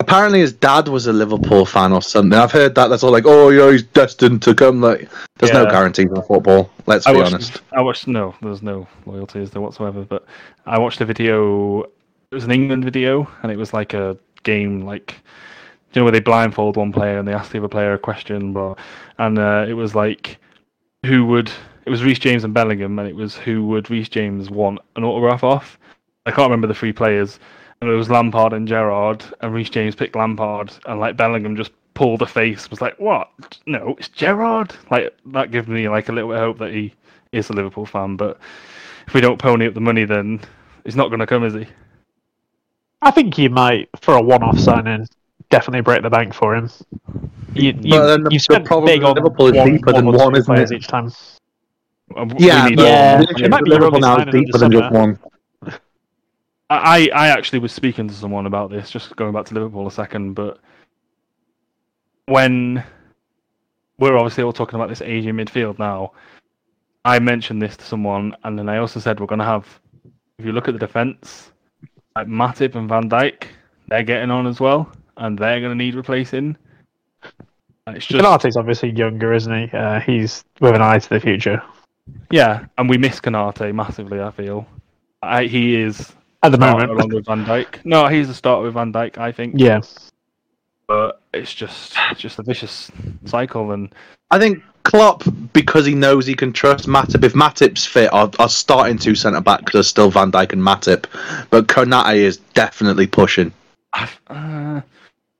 Apparently, 0.00 0.40
his 0.40 0.52
dad 0.54 0.88
was 0.88 1.06
a 1.06 1.12
Liverpool 1.12 1.64
fan 1.66 1.92
or 1.92 2.00
something. 2.02 2.38
I've 2.38 2.50
heard 2.52 2.74
that. 2.74 2.88
That's 2.88 3.02
all 3.02 3.12
like, 3.12 3.26
oh, 3.26 3.50
yeah, 3.50 3.70
he's 3.70 3.82
destined 3.82 4.42
to 4.42 4.54
come. 4.54 4.80
Like, 4.80 5.08
there's 5.38 5.52
no 5.52 5.64
Yeah. 5.64 5.70
guarantees 5.70 6.06
in 6.10 6.22
football. 6.22 6.70
Let's 6.86 7.06
I 7.06 7.12
be 7.12 7.18
watched, 7.18 7.34
honest. 7.34 7.60
I 7.72 7.80
watched 7.82 8.08
no, 8.08 8.34
there's 8.42 8.62
no 8.62 8.86
loyalties 9.06 9.50
there 9.50 9.62
whatsoever. 9.62 10.00
But 10.08 10.24
I 10.66 10.78
watched 10.78 11.00
a 11.02 11.04
video. 11.04 11.82
It 11.82 12.34
was 12.34 12.44
an 12.44 12.50
England 12.50 12.84
video, 12.84 13.28
and 13.42 13.52
it 13.52 13.58
was 13.58 13.72
like 13.74 13.94
a 13.94 14.16
game, 14.44 14.82
like 14.82 15.20
you 15.94 16.00
know, 16.00 16.04
where 16.04 16.12
they 16.12 16.20
blindfold 16.20 16.76
one 16.76 16.92
player 16.92 17.18
and 17.18 17.28
they 17.28 17.32
ask 17.32 17.52
the 17.52 17.58
other 17.58 17.68
player 17.68 17.94
a 17.94 17.98
question, 17.98 18.52
blah. 18.52 18.74
And 19.18 19.38
uh, 19.38 19.64
it 19.68 19.74
was 19.74 19.94
like, 19.94 20.38
who 21.06 21.24
would? 21.26 21.50
It 21.86 21.90
was 21.90 22.02
Reece 22.02 22.18
James 22.18 22.44
and 22.44 22.54
Bellingham, 22.54 22.98
and 22.98 23.08
it 23.08 23.14
was 23.14 23.36
who 23.36 23.66
would 23.66 23.90
Reece 23.90 24.08
James 24.08 24.50
want 24.50 24.80
an 24.96 25.04
autograph 25.04 25.44
off? 25.44 25.78
I 26.26 26.30
can't 26.30 26.46
remember 26.46 26.66
the 26.66 26.74
three 26.74 26.92
players, 26.92 27.38
and 27.80 27.90
it 27.90 27.94
was 27.94 28.10
Lampard 28.10 28.54
and 28.54 28.66
Gerrard, 28.66 29.22
and 29.40 29.52
Reece 29.52 29.70
James 29.70 29.94
picked 29.94 30.16
Lampard, 30.16 30.72
and 30.86 30.98
like 30.98 31.16
Bellingham 31.16 31.56
just 31.56 31.72
pulled 31.92 32.22
a 32.22 32.26
face, 32.26 32.70
was 32.70 32.80
like, 32.80 32.98
"What? 32.98 33.30
No, 33.66 33.94
it's 33.98 34.08
Gerrard." 34.08 34.74
Like 34.90 35.14
that 35.26 35.50
gives 35.50 35.68
me 35.68 35.88
like 35.88 36.08
a 36.08 36.12
little 36.12 36.30
bit 36.30 36.38
of 36.38 36.42
hope 36.42 36.58
that 36.58 36.72
he 36.72 36.94
is 37.32 37.50
a 37.50 37.52
Liverpool 37.52 37.86
fan. 37.86 38.16
But 38.16 38.40
if 39.06 39.14
we 39.14 39.20
don't 39.20 39.38
pony 39.38 39.66
up 39.66 39.74
the 39.74 39.80
money, 39.80 40.04
then 40.06 40.40
he's 40.84 40.96
not 40.96 41.08
going 41.08 41.20
to 41.20 41.26
come, 41.26 41.44
is 41.44 41.54
he? 41.54 41.66
I 43.04 43.10
think 43.10 43.36
you 43.38 43.50
might, 43.50 43.88
for 44.00 44.14
a 44.14 44.22
one-off 44.22 44.58
signing, 44.58 45.06
definitely 45.50 45.82
break 45.82 46.02
the 46.02 46.10
bank 46.10 46.32
for 46.34 46.56
him. 46.56 46.70
You, 47.54 47.72
you, 47.80 47.90
But 47.90 48.06
then 48.06 48.24
the- 48.24 48.30
you 48.32 48.38
the 48.38 48.42
spent 48.42 48.64
problem 48.64 48.86
big 48.86 49.00
with 49.00 49.08
on 49.10 49.14
Liverpool 49.16 49.46
is 49.54 49.64
deeper 49.70 49.92
than 49.92 50.06
one, 50.06 50.34
isn't 50.34 50.44
players 50.46 50.70
it? 50.72 50.76
each 50.76 50.86
time. 50.88 51.12
Uh, 52.16 52.26
Yeah, 52.38 52.66
need 52.66 52.76
but 52.76 52.82
more. 52.82 52.90
Yeah. 52.90 53.18
the 53.18 53.44
It 53.44 53.50
might 53.50 53.64
be 53.64 53.70
your 53.70 53.78
Liverpool 53.80 53.96
only 53.96 54.00
now 54.00 54.16
is 54.16 54.24
signing 54.24 54.44
deeper 54.44 54.58
than 54.58 54.72
just 54.72 54.92
one. 54.92 55.18
I, 56.70 57.08
I 57.14 57.28
actually 57.28 57.58
was 57.58 57.72
speaking 57.72 58.08
to 58.08 58.14
someone 58.14 58.46
about 58.46 58.70
this, 58.70 58.90
just 58.90 59.14
going 59.16 59.32
back 59.32 59.44
to 59.46 59.54
Liverpool 59.54 59.86
a 59.86 59.90
second, 59.90 60.32
but 60.34 60.58
when 62.26 62.82
we're 63.98 64.16
obviously 64.16 64.42
all 64.44 64.52
talking 64.52 64.76
about 64.76 64.88
this 64.88 65.02
Asian 65.02 65.36
midfield 65.36 65.78
now, 65.78 66.12
I 67.04 67.18
mentioned 67.18 67.60
this 67.60 67.76
to 67.76 67.84
someone, 67.84 68.34
and 68.44 68.58
then 68.58 68.68
I 68.70 68.78
also 68.78 68.98
said 68.98 69.20
we're 69.20 69.26
going 69.26 69.40
to 69.40 69.44
have, 69.44 69.66
if 70.38 70.46
you 70.46 70.52
look 70.52 70.68
at 70.68 70.72
the 70.72 70.80
defence, 70.80 71.52
like 72.16 72.28
Matip 72.28 72.74
and 72.76 72.88
Van 72.88 73.08
Dijk, 73.10 73.44
they're 73.88 74.02
getting 74.04 74.30
on 74.30 74.46
as 74.46 74.60
well, 74.60 74.90
and 75.16 75.38
they're 75.38 75.60
going 75.60 75.76
to 75.76 75.84
need 75.84 75.94
replacing. 75.94 76.56
And 77.86 77.96
It's 77.96 78.06
just 78.06 78.24
Konate's 78.24 78.56
obviously 78.56 78.90
younger, 78.90 79.32
isn't 79.32 79.68
he? 79.70 79.76
Uh, 79.76 80.00
he's 80.00 80.44
with 80.60 80.74
an 80.74 80.82
eye 80.82 80.98
to 80.98 81.08
the 81.08 81.20
future. 81.20 81.62
yeah, 82.30 82.66
and 82.78 82.88
we 82.88 82.98
miss 82.98 83.20
Canate 83.20 83.74
massively. 83.74 84.20
I 84.20 84.30
feel 84.30 84.66
I, 85.22 85.44
he 85.44 85.74
is 85.76 86.12
At 86.42 86.52
the 86.52 86.58
moment, 86.58 86.90
along 86.90 87.08
with 87.08 87.26
Van 87.26 87.44
Dijk. 87.44 87.84
No, 87.84 88.06
he's 88.06 88.28
the 88.28 88.34
starter 88.34 88.64
with 88.64 88.74
Van 88.74 88.92
Dijk. 88.92 89.18
I 89.18 89.32
think. 89.32 89.54
yeah. 89.56 89.80
but 90.86 91.20
it's 91.32 91.52
just 91.52 91.94
it's 92.10 92.20
just 92.20 92.38
a 92.38 92.42
vicious 92.42 92.90
cycle 93.24 93.72
and 93.72 93.92
I 94.30 94.38
think 94.38 94.62
Klopp, 94.84 95.24
because 95.52 95.86
he 95.86 95.94
knows 95.94 96.26
he 96.26 96.34
can 96.34 96.52
trust 96.52 96.86
Matip. 96.86 97.24
If 97.24 97.32
Matip's 97.32 97.86
fit, 97.86 98.12
our 98.12 98.48
starting 98.48 98.98
two 98.98 99.14
centre 99.14 99.40
backs 99.40 99.74
are 99.74 99.82
still 99.82 100.10
Van 100.10 100.30
Dijk 100.30 100.52
and 100.52 100.62
Matip, 100.62 101.06
but 101.50 101.66
Konate 101.66 102.16
is 102.16 102.36
definitely 102.54 103.06
pushing. 103.06 103.52
I've, 103.92 104.20
uh, 104.26 104.80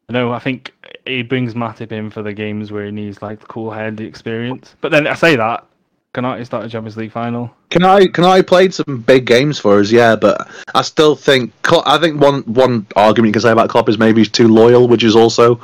no 0.09 0.33
I 0.33 0.39
think 0.39 0.73
he 1.07 1.23
brings 1.23 1.55
Matip 1.55 1.93
in 1.93 2.11
for 2.11 2.23
the 2.23 2.33
games 2.33 2.71
where 2.71 2.87
he 2.87 2.93
needs 2.93 3.21
like 3.21 3.41
the 3.41 3.47
cool 3.47 3.71
head 3.71 3.97
the 3.97 4.05
experience 4.05 4.75
but 4.81 4.93
then 4.93 5.07
I 5.07 5.15
say 5.15 5.37
that 5.37 5.67
start 6.15 6.65
a 6.65 6.69
Champions 6.69 6.97
League 6.97 7.11
final 7.11 7.51
Can 7.71 7.83
I 7.83 8.07
can 8.07 8.23
I 8.23 8.41
played 8.41 8.73
some 8.73 9.03
big 9.05 9.27
games 9.27 9.59
for 9.59 9.81
us, 9.81 9.91
yeah, 9.91 10.15
but 10.15 10.49
I 10.75 10.83
still 10.83 11.17
think 11.17 11.53
Klopp, 11.63 11.85
I 11.87 11.99
think 11.99 12.21
one 12.21 12.43
one 12.43 12.87
argument 12.95 13.31
you 13.31 13.33
can 13.33 13.43
say 13.43 13.51
about 13.51 13.69
Klopp 13.69 13.89
is 13.89 13.99
maybe 13.99 14.21
he's 14.21 14.29
too 14.29 14.47
loyal, 14.47 14.87
which 14.87 15.03
is 15.03 15.17
also 15.17 15.57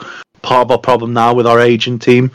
part 0.43 0.67
of 0.67 0.71
our 0.73 0.79
problem 0.79 1.13
now 1.13 1.33
with 1.35 1.47
our 1.47 1.61
aging 1.61 2.01
team. 2.01 2.33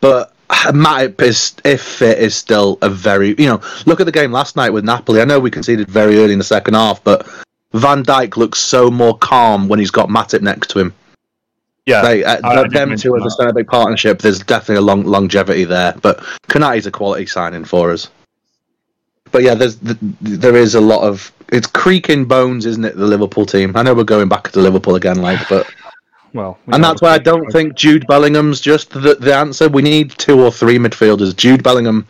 But 0.00 0.34
Matip 0.50 1.20
is, 1.22 1.54
if 1.64 1.82
fit, 1.82 2.18
is 2.18 2.34
still 2.34 2.78
a 2.82 2.90
very 2.90 3.34
you 3.38 3.46
know. 3.46 3.60
Look 3.86 4.00
at 4.00 4.06
the 4.06 4.12
game 4.12 4.32
last 4.32 4.56
night 4.56 4.70
with 4.70 4.84
Napoli. 4.84 5.20
I 5.20 5.24
know 5.24 5.38
we 5.38 5.50
conceded 5.50 5.88
very 5.88 6.18
early 6.18 6.32
in 6.32 6.38
the 6.38 6.44
second 6.44 6.74
half, 6.74 7.02
but 7.04 7.26
Van 7.72 8.02
Dijk 8.04 8.36
looks 8.36 8.58
so 8.58 8.90
more 8.90 9.16
calm 9.18 9.68
when 9.68 9.78
he's 9.78 9.90
got 9.90 10.08
Matip 10.08 10.42
next 10.42 10.68
to 10.70 10.80
him. 10.80 10.94
yeah 11.86 12.02
Like, 12.02 12.24
uh, 12.24 12.40
I 12.42 12.54
them 12.68 12.90
mention 12.90 13.12
two 13.12 13.16
as 13.16 13.24
a 13.24 13.30
centre 13.30 13.52
back 13.52 13.68
partnership, 13.68 14.18
there's 14.18 14.40
definitely 14.40 14.76
a 14.76 14.80
long 14.82 15.04
longevity 15.04 15.64
there. 15.64 15.94
But 16.02 16.18
Konate's 16.48 16.86
a 16.86 16.90
quality 16.90 17.26
signing 17.26 17.64
for 17.64 17.92
us. 17.92 18.10
But 19.30 19.44
yeah, 19.44 19.54
there's 19.54 19.76
th- 19.76 19.98
there 20.20 20.56
is 20.56 20.74
a 20.74 20.80
lot 20.80 21.02
of 21.02 21.32
it's 21.50 21.68
creaking 21.68 22.24
bones, 22.24 22.66
isn't 22.66 22.84
it? 22.84 22.96
The 22.96 23.06
Liverpool 23.06 23.46
team. 23.46 23.76
I 23.76 23.82
know 23.82 23.94
we're 23.94 24.04
going 24.04 24.28
back 24.28 24.50
to 24.50 24.60
Liverpool 24.60 24.96
again, 24.96 25.22
like, 25.22 25.48
but 25.48 25.72
well 26.32 26.58
we 26.66 26.74
and 26.74 26.82
that's 26.82 27.02
why 27.02 27.10
I 27.10 27.18
don't 27.18 27.50
think 27.50 27.74
Jude 27.74 28.06
Bellingham's 28.06 28.60
just 28.60 28.90
the 28.90 29.14
the 29.14 29.34
answer. 29.34 29.68
We 29.68 29.82
need 29.82 30.10
two 30.12 30.40
or 30.40 30.50
three 30.50 30.78
midfielders. 30.78 31.36
Jude 31.36 31.62
Bellingham 31.62 32.06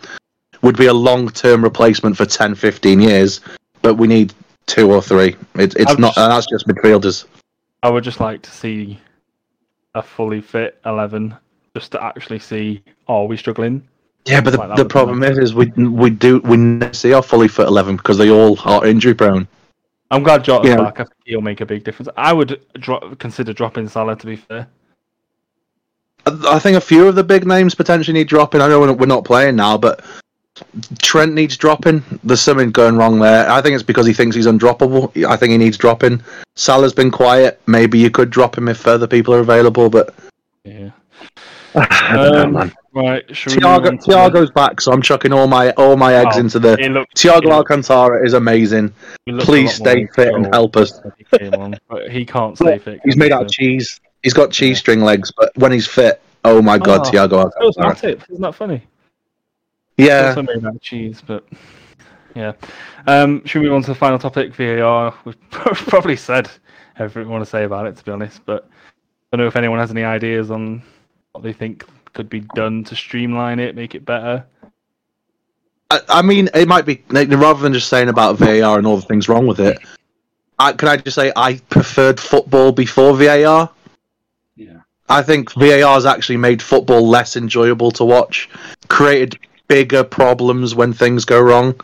would 0.62 0.76
be 0.76 0.86
a 0.86 0.94
long 0.94 1.28
term 1.28 1.62
replacement 1.62 2.16
for 2.16 2.26
10, 2.26 2.54
15 2.54 3.00
years, 3.00 3.40
but 3.82 3.94
we 3.94 4.06
need 4.06 4.34
two 4.66 4.92
or 4.92 5.00
three. 5.00 5.36
It, 5.54 5.74
it's 5.76 5.98
not. 5.98 6.14
just- 6.14 6.16
that's 6.16 6.46
just 6.46 6.66
midfielders. 6.66 7.26
I 7.82 7.88
would 7.88 8.04
just 8.04 8.20
like 8.20 8.42
to 8.42 8.50
see 8.50 9.00
a 9.94 10.02
fully 10.02 10.40
fit 10.42 10.78
11 10.84 11.34
just 11.74 11.92
to 11.92 12.02
actually 12.02 12.38
see 12.38 12.82
are 13.08 13.26
we 13.26 13.36
struggling 13.36 13.82
Yeah, 14.26 14.40
but 14.40 14.50
the, 14.50 14.58
Like, 14.58 14.76
the 14.76 14.84
problem 14.84 15.22
is, 15.22 15.38
is 15.38 15.54
we 15.54 15.66
we 15.66 16.10
do 16.10 16.40
we 16.40 16.56
never 16.56 16.92
see 16.92 17.12
our 17.12 17.22
fully 17.22 17.48
fit 17.48 17.66
eleven 17.66 17.96
because 17.96 18.18
they 18.18 18.30
all 18.30 18.58
are 18.64 18.86
injury 18.86 19.14
prone. 19.14 19.48
I'm 20.10 20.22
glad 20.22 20.44
Jota's 20.44 20.68
Yeah. 20.70 20.76
back 20.76 21.00
I 21.00 21.04
think 21.04 21.14
he'll 21.24 21.40
make 21.40 21.60
a 21.60 21.66
big 21.66 21.84
difference 21.84 22.08
I 22.16 22.32
would 22.32 22.60
dro- 22.74 23.14
consider 23.18 23.52
dropping 23.52 23.88
Salah 23.88 24.16
to 24.16 24.26
be 24.26 24.36
fair 24.36 24.66
I 26.26 26.58
think 26.58 26.76
a 26.76 26.80
few 26.80 27.06
of 27.08 27.14
the 27.14 27.24
big 27.24 27.46
names 27.46 27.74
potentially 27.74 28.12
need 28.18 28.28
dropping. 28.28 28.60
I 28.60 28.68
know 28.68 28.78
we're 28.80 28.92
we're 28.92 29.06
not 29.06 29.24
playing 29.24 29.56
now, 29.56 29.78
but 29.78 30.04
Trent 31.00 31.32
needs 31.32 31.56
dropping. 31.56 32.04
There's 32.22 32.42
something 32.42 32.70
going 32.70 32.96
wrong 32.96 33.18
there. 33.18 33.50
I 33.50 33.62
think 33.62 33.74
it's 33.74 33.82
because 33.82 34.06
he 34.06 34.12
thinks 34.12 34.36
he's 34.36 34.46
undroppable. 34.46 35.10
I 35.26 35.36
think 35.38 35.52
he 35.52 35.58
needs 35.58 35.78
dropping. 35.78 36.22
Salah's 36.56 36.92
been 36.92 37.10
quiet. 37.10 37.58
Maybe 37.66 37.98
you 37.98 38.10
could 38.10 38.28
drop 38.28 38.56
him 38.58 38.68
if 38.68 38.76
further 38.76 39.06
people 39.06 39.32
are 39.34 39.38
available, 39.40 39.88
but 39.88 40.14
yeah 40.64 40.90
I 41.74 42.12
don't 42.16 42.32
know, 42.32 42.42
Um, 42.44 42.52
man. 42.52 42.72
Right 42.92 43.26
Thiago 43.28 43.86
on 43.86 43.98
to 43.98 44.04
the- 44.06 44.12
Thiago's 44.12 44.50
back, 44.50 44.80
so 44.80 44.90
I'm 44.92 45.00
chucking 45.02 45.32
all 45.32 45.46
my 45.46 45.70
all 45.72 45.96
my 45.96 46.14
eggs 46.14 46.36
Oh, 46.36 46.40
into 46.40 46.58
the. 46.58 46.76
Looked, 46.90 47.14
Thiago 47.16 47.50
Alcantara 47.52 48.24
is 48.26 48.32
amazing. 48.34 48.92
he 49.26 49.32
looked 49.32 49.44
a 49.44 49.46
Please 49.46 49.72
stay 49.74 50.06
fit 50.14 50.34
and 50.34 50.46
help 50.52 50.76
us. 50.76 51.00
he 51.16 51.50
but 51.88 52.10
he 52.10 52.24
can't 52.24 52.56
stay 52.56 52.78
fit. 52.78 53.00
He's 53.04 53.16
made 53.16 53.30
out 53.32 53.44
of 53.46 53.50
cheese. 53.50 54.00
He's 54.24 54.34
got 54.34 54.50
cheese 54.50 54.78
string 54.78 55.02
legs, 55.02 55.30
but 55.36 55.56
when 55.56 55.70
he's 55.72 55.86
fit, 55.86 56.20
oh 56.44 56.60
my 56.60 56.78
god, 56.78 57.06
Oh, 57.06 57.10
Thiago 57.10 57.44
Alcantara. 57.78 58.16
Isn't 58.28 58.40
that 58.40 58.54
funny? 58.56 58.82
Yeah, 59.96 60.28
Also 60.36 60.42
made 60.42 60.64
out 60.64 60.74
of 60.74 60.80
cheese, 60.80 61.22
but 61.24 61.44
Yeah. 62.34 62.52
Um, 63.06 63.44
should 63.46 63.60
we 63.62 63.66
move 63.68 63.76
on 63.76 63.82
to 63.82 63.88
the 63.90 63.94
final 63.94 64.18
topic, 64.18 64.52
VAR? 64.54 65.14
We've 65.24 65.36
probably 65.50 66.16
said 66.16 66.50
everything 66.98 67.28
we 67.28 67.32
want 67.32 67.44
to 67.44 67.50
say 67.50 67.64
about 67.64 67.86
it, 67.86 67.96
to 67.96 68.04
be 68.04 68.10
honest, 68.10 68.40
but 68.46 68.68
I 69.32 69.36
don't 69.36 69.44
know 69.44 69.48
if 69.48 69.56
anyone 69.56 69.78
has 69.78 69.90
any 69.92 70.02
ideas 70.04 70.50
on 70.50 70.82
what 71.32 71.44
they 71.44 71.52
think 71.52 71.84
could 72.12 72.28
be 72.28 72.40
done 72.40 72.84
to 72.84 72.96
streamline 72.96 73.58
it, 73.58 73.74
make 73.74 73.94
it 73.94 74.04
better. 74.04 74.44
I, 75.90 76.00
I 76.08 76.22
mean, 76.22 76.48
it 76.54 76.68
might 76.68 76.86
be 76.86 77.02
like, 77.08 77.28
rather 77.30 77.60
than 77.60 77.72
just 77.72 77.88
saying 77.88 78.08
about 78.08 78.36
VAR 78.36 78.78
and 78.78 78.86
all 78.86 78.96
the 78.96 79.06
things 79.06 79.28
wrong 79.28 79.46
with 79.46 79.60
it. 79.60 79.78
I, 80.58 80.72
can 80.72 80.88
I 80.88 80.96
just 80.98 81.14
say 81.14 81.32
I 81.34 81.54
preferred 81.70 82.20
football 82.20 82.72
before 82.72 83.16
VAR? 83.16 83.70
Yeah. 84.56 84.80
I 85.08 85.22
think 85.22 85.52
VAR 85.52 85.94
has 85.94 86.06
actually 86.06 86.36
made 86.36 86.62
football 86.62 87.08
less 87.08 87.36
enjoyable 87.36 87.90
to 87.92 88.04
watch, 88.04 88.48
created 88.88 89.38
bigger 89.68 90.04
problems 90.04 90.74
when 90.74 90.92
things 90.92 91.24
go 91.24 91.40
wrong, 91.40 91.80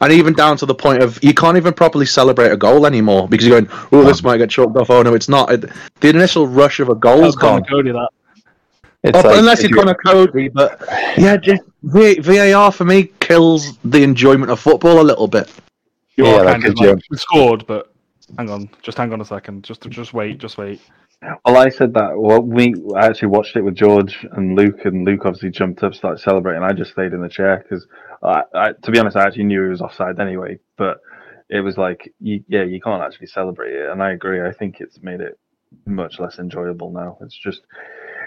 and 0.00 0.12
even 0.12 0.34
down 0.34 0.56
to 0.58 0.66
the 0.66 0.74
point 0.74 1.02
of 1.02 1.22
you 1.22 1.32
can't 1.32 1.56
even 1.56 1.72
properly 1.72 2.06
celebrate 2.06 2.50
a 2.50 2.56
goal 2.56 2.84
anymore 2.84 3.28
because 3.28 3.46
you're 3.46 3.60
going, 3.60 3.88
"Oh, 3.92 4.04
this 4.04 4.22
might 4.22 4.38
get 4.38 4.50
chalked 4.50 4.76
off." 4.76 4.90
Oh 4.90 5.02
no, 5.02 5.14
it's 5.14 5.28
not. 5.28 5.52
It, 5.52 5.70
the 6.00 6.08
initial 6.08 6.46
rush 6.46 6.80
of 6.80 6.88
a 6.88 6.94
goal's 6.94 7.34
Tell 7.36 7.50
Conor 7.50 7.60
gone. 7.60 7.68
Coady 7.68 7.92
that. 7.92 8.08
It's 9.02 9.18
Oh, 9.18 9.28
like 9.28 9.38
unless 9.38 9.62
if 9.62 9.70
you're 9.70 9.78
Conor 9.78 9.94
Coady, 9.94 10.48
but 10.48 10.80
yeah, 11.16 11.36
just 11.36 11.62
VAR 11.82 12.72
for 12.72 12.84
me 12.84 13.10
kills 13.20 13.76
the 13.78 14.02
enjoyment 14.02 14.50
of 14.50 14.58
football 14.60 15.00
a 15.00 15.02
little 15.02 15.28
bit. 15.28 15.52
You 16.16 16.26
Yeah, 16.26 16.36
are 16.40 16.44
like 16.44 16.62
kind 16.62 16.64
of 16.66 16.78
like, 16.78 17.02
we 17.10 17.16
scored, 17.16 17.66
but 17.66 17.92
hang 18.36 18.50
on, 18.50 18.68
just 18.82 18.98
hang 18.98 19.12
on 19.12 19.20
a 19.20 19.24
second, 19.24 19.64
just 19.64 19.82
just 19.88 20.12
wait, 20.14 20.38
just 20.38 20.58
wait. 20.58 20.80
Well, 21.44 21.56
I 21.56 21.70
said 21.70 21.94
that. 21.94 22.12
Well, 22.14 22.42
we 22.42 22.74
I 22.94 23.06
actually 23.06 23.28
watched 23.28 23.56
it 23.56 23.62
with 23.62 23.74
George 23.74 24.26
and 24.32 24.54
Luke, 24.54 24.84
and 24.84 25.04
Luke 25.04 25.22
obviously 25.24 25.50
jumped 25.50 25.82
up, 25.82 25.94
started 25.94 26.20
celebrating. 26.20 26.62
I 26.62 26.72
just 26.72 26.92
stayed 26.92 27.12
in 27.14 27.22
the 27.22 27.28
chair 27.28 27.62
because, 27.62 27.86
I, 28.22 28.42
I, 28.54 28.72
to 28.72 28.90
be 28.90 28.98
honest, 28.98 29.16
I 29.16 29.24
actually 29.24 29.44
knew 29.44 29.62
he 29.64 29.70
was 29.70 29.80
offside 29.80 30.20
anyway. 30.20 30.58
But 30.76 31.00
it 31.48 31.60
was 31.60 31.78
like, 31.78 32.12
you, 32.20 32.44
yeah, 32.48 32.64
you 32.64 32.80
can't 32.80 33.02
actually 33.02 33.28
celebrate 33.28 33.72
it, 33.72 33.88
and 33.88 34.02
I 34.02 34.12
agree. 34.12 34.46
I 34.46 34.52
think 34.52 34.80
it's 34.80 35.02
made 35.02 35.20
it 35.20 35.38
much 35.86 36.20
less 36.20 36.38
enjoyable 36.38 36.90
now. 36.90 37.16
It's 37.22 37.36
just, 37.36 37.62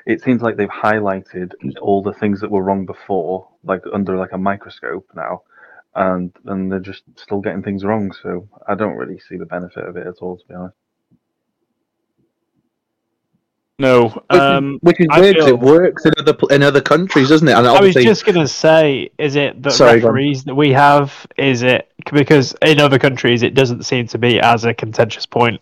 it 0.10 0.22
seems 0.22 0.42
like 0.42 0.58
they've 0.58 0.68
highlighted 0.70 1.52
all 1.82 2.02
the 2.02 2.14
things 2.14 2.42
that 2.42 2.50
were 2.52 2.64
wrong 2.64 2.86
before, 2.86 3.48
like 3.64 3.84
under 3.94 4.18
like 4.18 4.32
a 4.34 4.38
microscope 4.38 5.08
now, 5.16 5.44
and 5.96 6.32
and 6.46 6.72
they're 6.72 6.80
just 6.92 7.04
still 7.16 7.42
getting 7.42 7.62
things 7.64 7.84
wrong. 7.86 8.12
So 8.24 8.48
I 8.68 8.74
don't 8.76 8.96
really 8.98 9.20
see 9.20 9.38
the 9.38 9.46
benefit 9.46 9.86
of 9.86 9.96
it 9.98 10.08
at 10.08 10.16
all, 10.22 10.38
to 10.38 10.48
be 10.48 10.56
honest. 10.56 10.76
No, 13.82 14.10
Which, 14.10 14.16
is- 14.32 14.40
um, 14.40 14.80
which 14.82 15.00
is 15.00 15.08
I 15.10 15.22
weird 15.22 15.38
'cause 15.38 15.46
feel- 15.46 15.54
it 15.56 15.60
works 15.62 16.06
in 16.06 16.12
other 16.18 16.36
in 16.50 16.64
other 16.64 16.82
countries, 16.82 17.30
doesn't 17.30 17.48
it? 17.48 17.54
And 17.56 17.66
I 17.66 17.80
was 17.80 17.94
just 17.96 18.26
gonna 18.26 18.48
say, 18.48 19.10
is 19.18 19.38
it 19.38 19.62
the 19.64 19.70
Sorry, 19.72 20.02
go 20.02 20.08
on. 20.08 20.14
referees 20.16 20.44
that 20.46 20.56
we 20.56 20.72
have? 20.74 21.26
Is 21.38 21.62
it 21.64 21.88
because 22.12 22.54
in 22.62 22.82
other 22.82 23.00
countries 23.00 23.42
it 23.42 23.54
doesn't 23.54 23.84
seem 23.84 24.08
to 24.08 24.18
be 24.18 24.40
as 24.42 24.66
a 24.66 24.74
contentious 24.74 25.26
point 25.26 25.62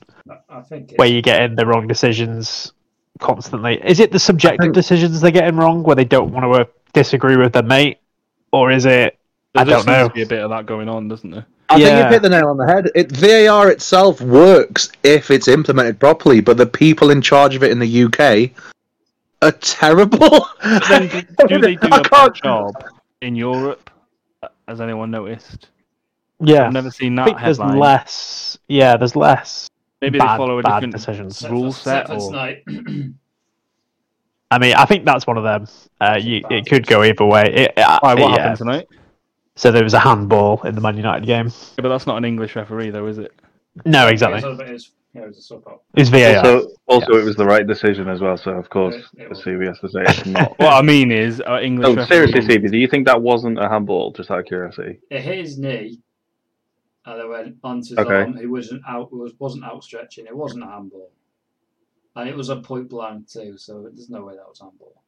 I 0.50 0.62
think 0.62 0.94
where 0.96 1.08
you 1.08 1.22
get 1.22 1.42
in 1.44 1.56
the 1.56 1.66
wrong 1.68 1.86
decisions 1.88 2.74
constantly? 3.20 3.82
Is 3.84 4.00
it 4.00 4.12
the 4.12 4.20
subjective 4.20 4.66
think- 4.66 4.74
decisions 4.74 5.22
they're 5.22 5.32
getting 5.32 5.58
wrong 5.58 5.84
where 5.84 5.96
they 5.96 6.06
don't 6.06 6.32
want 6.32 6.46
to 6.46 6.62
uh, 6.62 6.66
disagree 6.94 7.38
with 7.38 7.54
their 7.54 7.64
mate, 7.64 8.00
or 8.52 8.72
is 8.72 8.86
it? 8.86 9.18
there 9.54 9.62
I 9.62 9.64
just 9.64 9.86
don't 9.86 9.96
seems 9.96 10.04
know. 10.04 10.08
to 10.10 10.14
be 10.14 10.22
a 10.24 10.28
bit 10.28 10.44
of 10.44 10.50
that 10.52 10.66
going 10.66 10.90
on, 10.90 11.08
doesn't 11.08 11.30
there? 11.30 11.46
I 11.70 11.82
think 11.82 11.98
you've 11.98 12.12
hit 12.12 12.22
the 12.22 12.30
nail 12.30 12.48
on 12.48 12.58
the 12.58 12.66
head. 12.66 12.90
It, 12.96 13.12
VAR 13.12 13.70
itself 13.70 14.22
works 14.22 14.90
if 15.04 15.30
it's 15.32 15.48
implemented 15.50 16.00
properly, 16.00 16.40
but 16.40 16.56
the 16.58 16.66
people 16.66 17.10
in 17.12 17.22
charge 17.22 17.56
of 17.56 17.64
it 17.64 17.72
in 17.72 17.80
the 17.80 18.04
UK 18.04 18.52
are 19.42 19.52
terrible. 19.52 20.48
Then 20.88 21.10
do, 21.10 21.22
do 21.48 21.60
they 21.60 21.76
do 21.76 21.90
I 21.92 22.00
a 22.00 22.04
bad 22.04 22.36
job 22.36 22.74
in 23.22 23.36
Europe? 23.36 23.90
Has 24.68 24.80
anyone 24.80 25.12
noticed? 25.12 25.68
Yeah, 26.40 26.68
I've 26.68 26.74
never 26.74 26.92
seen 26.92 27.18
I 27.20 27.24
that 27.26 27.32
think 27.32 27.42
there's 27.42 27.60
less. 27.60 28.58
Yeah, 28.68 28.96
there's 28.96 29.16
less. 29.16 29.67
Maybe 30.02 30.20
bad, 30.20 30.34
they 30.34 30.38
follow 30.38 30.60
a 30.60 30.62
bad 30.64 30.76
different 30.76 30.94
decisions. 30.94 31.34
except 31.38 31.52
rule 31.52 31.72
for- 31.72 31.80
set 31.80 32.02
except 32.10 32.22
for 32.22 32.36
or. 32.36 33.14
I 34.50 34.60
mean, 34.60 34.76
I 34.76 34.86
think 34.86 35.04
that's 35.04 35.28
one 35.28 35.38
of 35.38 35.44
them. 35.44 35.68
Uh, 36.00 36.18
you, 36.22 36.42
it 36.50 36.66
could 36.68 36.88
go 36.88 37.04
either 37.04 37.26
way. 37.26 37.44
It, 37.54 37.78
uh, 37.78 38.00
Why, 38.02 38.14
what 38.14 38.30
yeah. 38.32 38.38
happened 38.40 38.58
tonight? 38.58 38.88
So 39.56 39.72
there 39.72 39.84
was 39.84 39.94
a 39.94 40.00
handball 40.00 40.62
in 40.64 40.74
the 40.76 40.82
Man 40.82 40.96
United 40.96 41.26
game. 41.26 41.48
Yeah, 41.48 41.82
but 41.82 41.90
that's 41.90 42.08
not 42.08 42.18
an 42.18 42.24
English 42.26 42.56
referee, 42.56 42.92
though, 42.92 43.08
is 43.08 43.18
it? 43.18 43.34
No, 43.86 44.08
exactly. 44.08 44.42
all- 44.44 44.60
it's- 44.62 44.92
yeah, 45.14 45.24
it 45.24 45.28
was 45.30 45.52
a. 45.52 45.60
It's 45.96 46.10
VAR. 46.10 46.46
Also, 46.46 46.68
also, 46.86 47.14
it 47.18 47.24
was 47.26 47.36
the 47.36 47.46
right 47.46 47.66
decision 47.66 48.08
as 48.08 48.22
well. 48.22 48.38
So 48.38 48.52
of 48.52 48.70
course, 48.70 48.94
It- 48.96 49.02
it 49.18 49.24
the 49.24 49.30
was. 49.30 49.42
CV 49.44 49.68
has 49.68 49.80
to 49.80 49.90
say 49.90 50.02
it's 50.04 50.26
not. 50.28 50.58
What 50.60 50.74
I 50.74 50.82
mean 50.84 51.12
is, 51.12 51.42
uh, 51.42 51.60
English. 51.60 51.96
No, 51.96 52.06
seriously, 52.06 52.42
CB, 52.42 52.70
do 52.72 52.78
you 52.78 52.88
think 52.88 53.08
that 53.08 53.20
wasn't 53.22 53.58
a 53.58 53.68
handball? 53.68 54.12
Just 54.12 54.30
out 54.30 54.40
of 54.40 54.46
curiosity. 54.46 55.00
It 55.10 55.22
hit 55.22 55.40
his 55.40 55.58
knee, 55.58 56.00
and 57.08 57.20
then 57.22 57.30
went 57.30 57.58
onto 57.64 57.90
his 57.90 57.98
Okay. 57.98 58.22
arm. 58.22 58.36
He 58.36 58.46
wasn't 58.46 58.84
out. 58.88 59.12
Was 59.12 59.34
wasn't 59.40 59.64
outstretching. 59.64 60.26
It 60.26 60.36
wasn't 60.36 60.64
a 60.64 60.68
handball, 60.68 61.10
and 62.16 62.30
it 62.30 62.36
was 62.36 62.50
a 62.50 62.58
point 62.58 62.90
blank 62.90 63.28
too. 63.30 63.58
So 63.58 63.82
there's 63.82 64.10
no 64.10 64.26
way 64.26 64.36
that 64.36 64.48
was 64.48 64.60
handball. 64.60 65.02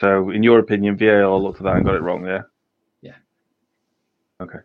So, 0.00 0.30
in 0.30 0.42
your 0.42 0.58
opinion, 0.58 0.96
VAR 0.96 1.36
looked 1.36 1.58
at 1.58 1.64
that 1.64 1.76
and 1.76 1.84
got 1.84 1.94
it 1.94 2.02
wrong. 2.02 2.26
Yeah. 2.26 2.42
Yeah. 3.02 3.16
Okay. 4.40 4.60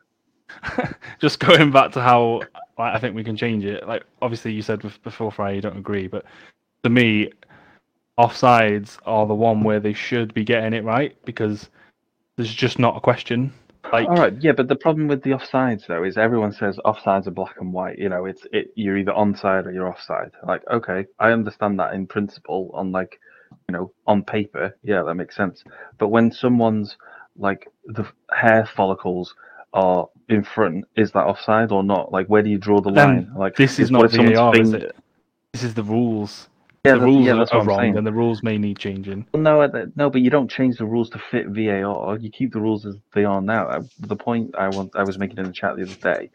Just 1.19 1.39
going 1.39 1.71
back 1.71 1.91
to 1.91 2.01
how 2.01 2.39
like, 2.77 2.95
I 2.95 2.99
think 2.99 3.15
we 3.15 3.23
can 3.23 3.35
change 3.35 3.65
it. 3.65 3.85
Like, 3.85 4.03
obviously, 4.21 4.53
you 4.53 4.61
said 4.61 4.81
before 5.03 5.31
Friday 5.31 5.57
you 5.57 5.61
don't 5.61 5.77
agree, 5.77 6.07
but 6.07 6.23
to 6.83 6.89
me, 6.89 7.31
offsides 8.17 8.97
are 9.05 9.27
the 9.27 9.35
one 9.35 9.61
where 9.61 9.81
they 9.81 9.91
should 9.93 10.33
be 10.33 10.45
getting 10.45 10.71
it 10.71 10.85
right 10.85 11.17
because 11.25 11.69
there's 12.37 12.53
just 12.53 12.79
not 12.79 12.95
a 12.95 13.01
question. 13.01 13.51
Like, 13.91 14.07
All 14.07 14.15
right, 14.15 14.33
yeah, 14.41 14.51
but 14.51 14.67
the 14.67 14.75
problem 14.75 15.07
with 15.07 15.23
the 15.23 15.31
offsides 15.31 15.87
though 15.87 16.03
is 16.03 16.17
everyone 16.17 16.51
says 16.51 16.77
offsides 16.85 17.27
are 17.27 17.31
black 17.31 17.55
and 17.59 17.71
white. 17.71 17.97
You 17.97 18.09
know, 18.09 18.25
it's 18.25 18.45
it 18.51 18.71
you're 18.75 18.97
either 18.97 19.11
onside 19.11 19.65
or 19.65 19.71
you're 19.71 19.87
offside. 19.87 20.31
Like, 20.43 20.63
okay, 20.71 21.05
I 21.19 21.31
understand 21.31 21.79
that 21.79 21.93
in 21.93 22.07
principle 22.07 22.71
on 22.73 22.91
like, 22.91 23.19
you 23.69 23.73
know, 23.73 23.91
on 24.07 24.23
paper, 24.23 24.75
yeah, 24.83 25.03
that 25.03 25.15
makes 25.15 25.35
sense. 25.35 25.63
But 25.97 26.09
when 26.09 26.31
someone's 26.31 26.97
like 27.37 27.67
the 27.85 28.05
hair 28.31 28.65
follicles 28.75 29.35
are 29.73 30.07
in 30.29 30.43
front, 30.43 30.85
is 30.95 31.11
that 31.11 31.25
offside 31.25 31.71
or 31.71 31.83
not? 31.83 32.11
Like, 32.11 32.27
where 32.27 32.41
do 32.41 32.49
you 32.49 32.57
draw 32.57 32.81
the 32.81 32.91
Then 32.91 33.07
line? 33.07 33.33
Like, 33.37 33.55
this 33.55 33.79
is 33.79 33.91
not 33.91 34.11
VAR, 34.11 34.57
is 34.57 34.73
it? 34.73 34.95
This 35.53 35.63
is 35.63 35.73
the 35.73 35.83
rules. 35.83 36.49
Yeah, 36.85 36.93
the 36.95 37.01
rules 37.01 37.25
yeah, 37.25 37.33
are, 37.33 37.47
are 37.53 37.63
wrong, 37.65 37.79
saying. 37.79 37.97
and 37.97 38.05
the 38.05 38.11
rules 38.13 38.43
may 38.43 38.57
need 38.57 38.77
changing. 38.77 39.25
Well, 39.33 39.41
no, 39.43 39.61
uh, 39.61 39.85
no, 39.95 40.09
but 40.09 40.21
you 40.21 40.29
don't 40.29 40.49
change 40.49 40.77
the 40.77 40.85
rules 40.85 41.09
to 41.11 41.19
fit 41.31 41.47
VAR. 41.47 42.17
You 42.17 42.29
keep 42.29 42.53
the 42.53 42.59
rules 42.61 42.85
as 42.85 42.95
they 43.13 43.25
are 43.25 43.41
now. 43.41 43.67
Uh, 43.67 43.83
The 43.99 44.15
point 44.15 44.53
I 44.57 44.69
want, 44.69 44.95
I 44.95 45.03
was 45.03 45.17
making 45.17 45.37
in 45.39 45.45
the 45.45 45.51
chat 45.51 45.75
the 45.75 45.83
other 45.83 45.95
day, 46.17 46.29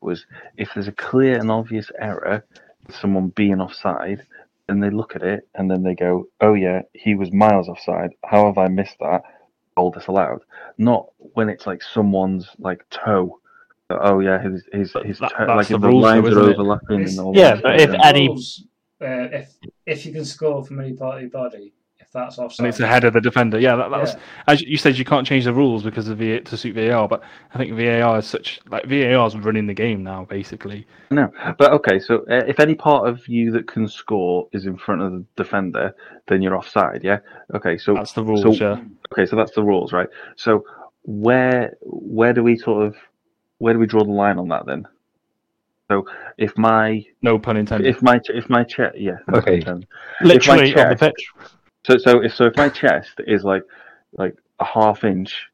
was 0.00 0.26
if 0.56 0.70
there's 0.74 0.88
a 0.88 0.92
clear 0.92 1.38
and 1.38 1.50
obvious 1.50 1.90
error, 2.00 2.44
someone 2.90 3.28
being 3.28 3.60
offside, 3.60 4.22
then 4.68 4.80
they 4.80 4.90
look 4.90 5.14
at 5.16 5.22
it 5.22 5.46
and 5.54 5.70
then 5.70 5.82
they 5.82 5.94
go, 5.94 6.26
"Oh 6.40 6.54
yeah, 6.54 6.82
he 6.92 7.14
was 7.14 7.32
miles 7.32 7.68
offside. 7.68 8.10
How 8.24 8.46
have 8.46 8.58
I 8.58 8.68
missed 8.68 8.96
that? 9.00 9.22
Goal 9.76 9.90
disallowed." 9.90 10.42
Not 10.78 11.06
when 11.18 11.48
it's 11.48 11.66
like 11.66 11.82
someone's 11.82 12.48
like 12.58 12.84
toe. 12.90 13.40
Oh 13.90 14.18
yeah, 14.18 14.42
his 14.42 14.64
his 14.72 14.92
his 15.04 15.18
that- 15.20 15.30
toe, 15.30 15.46
that's 15.46 15.56
like 15.56 15.68
the 15.68 15.74
if 15.76 15.80
the 15.80 15.88
rules 15.88 16.02
though, 16.02 16.08
lines 16.20 16.36
are 16.36 16.40
overlapping 16.50 17.00
It's- 17.02 17.16
and 17.18 17.26
all 17.26 17.36
Yeah, 17.36 17.60
but 17.62 17.80
if 17.80 17.90
The 17.90 18.04
any- 18.06 18.26
rules, 18.28 18.64
uh, 19.00 19.28
if 19.32 19.54
if 19.86 20.06
you 20.06 20.12
can 20.12 20.24
score 20.24 20.64
from 20.64 20.80
any 20.80 20.92
part 20.94 21.16
of 21.16 21.20
your 21.22 21.30
body, 21.30 21.72
if 21.98 22.10
that's 22.12 22.38
offside, 22.38 22.60
And 22.64 22.68
it's 22.68 22.80
ahead 22.80 23.04
of 23.04 23.12
the 23.14 23.20
defender. 23.20 23.58
Yeah, 23.58 23.76
that, 23.76 23.90
that's 23.90 24.12
Yeah. 24.14 24.20
as 24.48 24.62
you 24.62 24.76
said. 24.76 24.96
You 24.98 25.04
can't 25.04 25.26
change 25.26 25.44
the 25.44 25.52
rules 25.52 25.82
because 25.82 26.08
of 26.08 26.18
VA, 26.18 26.40
to 26.40 26.56
suit 26.56 26.74
VAR, 26.74 27.06
but 27.08 27.22
I 27.54 27.58
think 27.58 27.74
VAR 27.74 28.18
is 28.18 28.26
such 28.26 28.60
like 28.70 28.84
VAR 28.86 29.26
is 29.26 29.36
running 29.36 29.66
the 29.66 29.74
game 29.74 30.02
now, 30.02 30.24
basically. 30.24 30.86
No, 31.10 31.30
but 31.58 31.72
okay. 31.72 31.98
So 31.98 32.20
uh, 32.30 32.44
if 32.46 32.58
any 32.60 32.74
part 32.74 33.08
of 33.08 33.26
you 33.28 33.50
that 33.52 33.66
can 33.66 33.86
score 33.88 34.48
is 34.52 34.66
in 34.66 34.76
front 34.76 35.02
of 35.02 35.12
the 35.12 35.24
defender, 35.36 35.94
then 36.28 36.42
you're 36.42 36.56
offside. 36.56 37.02
Yeah. 37.04 37.18
Okay. 37.54 37.76
So 37.78 37.94
That's 37.94 38.12
the 38.12 38.24
rules. 38.24 38.42
so- 38.42 38.52
yeah. 38.52 38.80
okay. 39.12 39.26
So 39.26 39.36
that's 39.36 39.52
the 39.54 39.62
rules, 39.62 39.92
right? 39.92 40.08
So 40.36 40.64
where 41.02 41.76
where 41.82 42.32
do 42.32 42.42
we 42.42 42.56
sort 42.56 42.86
of 42.86 42.96
where 43.58 43.72
do 43.72 43.78
we 43.78 43.86
draw 43.86 44.04
the 44.04 44.10
line 44.10 44.38
on 44.38 44.48
that 44.48 44.66
then? 44.66 44.86
So 45.90 46.04
if 46.38 46.56
my 46.58 47.04
No 47.22 47.38
pun 47.38 47.56
intended. 47.56 47.86
if 47.88 48.02
my 48.02 48.20
if 48.28 48.48
my 48.50 48.64
chest 48.64 48.96
yeah 48.98 49.16
Okay. 49.32 49.62
Literally 50.22 50.74
on 50.76 50.90
the 50.90 50.96
pitch. 50.96 51.26
so 51.86 51.96
so 51.98 52.22
if 52.22 52.34
so 52.34 52.46
if 52.46 52.56
my 52.56 52.68
chest 52.68 53.12
is 53.26 53.44
like 53.44 53.62
like 54.18 54.34
a 54.60 54.64
half 54.64 55.04
inch 55.04 55.46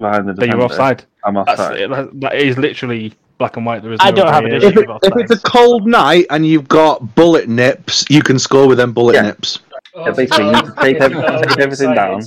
behind 0.00 0.28
the 0.28 0.32
then 0.32 0.48
defender, 0.48 0.56
you're 0.56 0.64
offside. 0.64 1.04
I'm 1.24 1.36
offside. 1.36 1.78
it. 1.80 1.90
That- 1.90 2.20
that 2.20 2.34
is 2.34 2.58
literally 2.58 3.12
black 3.38 3.56
and 3.56 3.64
white. 3.66 3.82
There 3.82 3.92
is. 3.92 3.98
I 4.02 4.10
don't 4.10 4.28
have 4.28 4.44
an 4.44 4.52
issue 4.54 4.66
if, 4.68 4.76
it, 4.78 4.88
if 5.02 5.16
it's 5.16 5.30
a 5.32 5.48
cold 5.48 5.86
night 5.86 6.26
and 6.30 6.44
you've 6.46 6.68
got 6.68 7.14
bullet 7.14 7.48
nips, 7.48 8.04
you 8.10 8.22
can 8.22 8.38
score 8.38 8.66
with 8.66 8.78
them 8.78 8.92
bullet 8.92 9.14
Yeah. 9.14 9.22
nips. 9.22 9.60
Oh, 9.94 10.06
Yeah, 10.06 10.12
basically, 10.12 10.46
you 10.46 10.52
need 10.52 10.64
to 10.64 10.74
tape 10.80 10.96
you're 10.98 11.02
every- 11.04 11.46
tape 11.46 11.58
everything 11.60 11.94
down. 11.94 12.22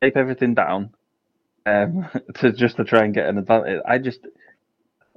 tape 0.00 0.16
everything 0.16 0.54
down 0.54 0.90
um, 1.66 2.08
to 2.36 2.52
just 2.52 2.76
to 2.76 2.84
try 2.84 3.04
and 3.04 3.14
get 3.14 3.26
an 3.28 3.38
advantage. 3.38 3.80
I 3.86 3.98
just, 3.98 4.20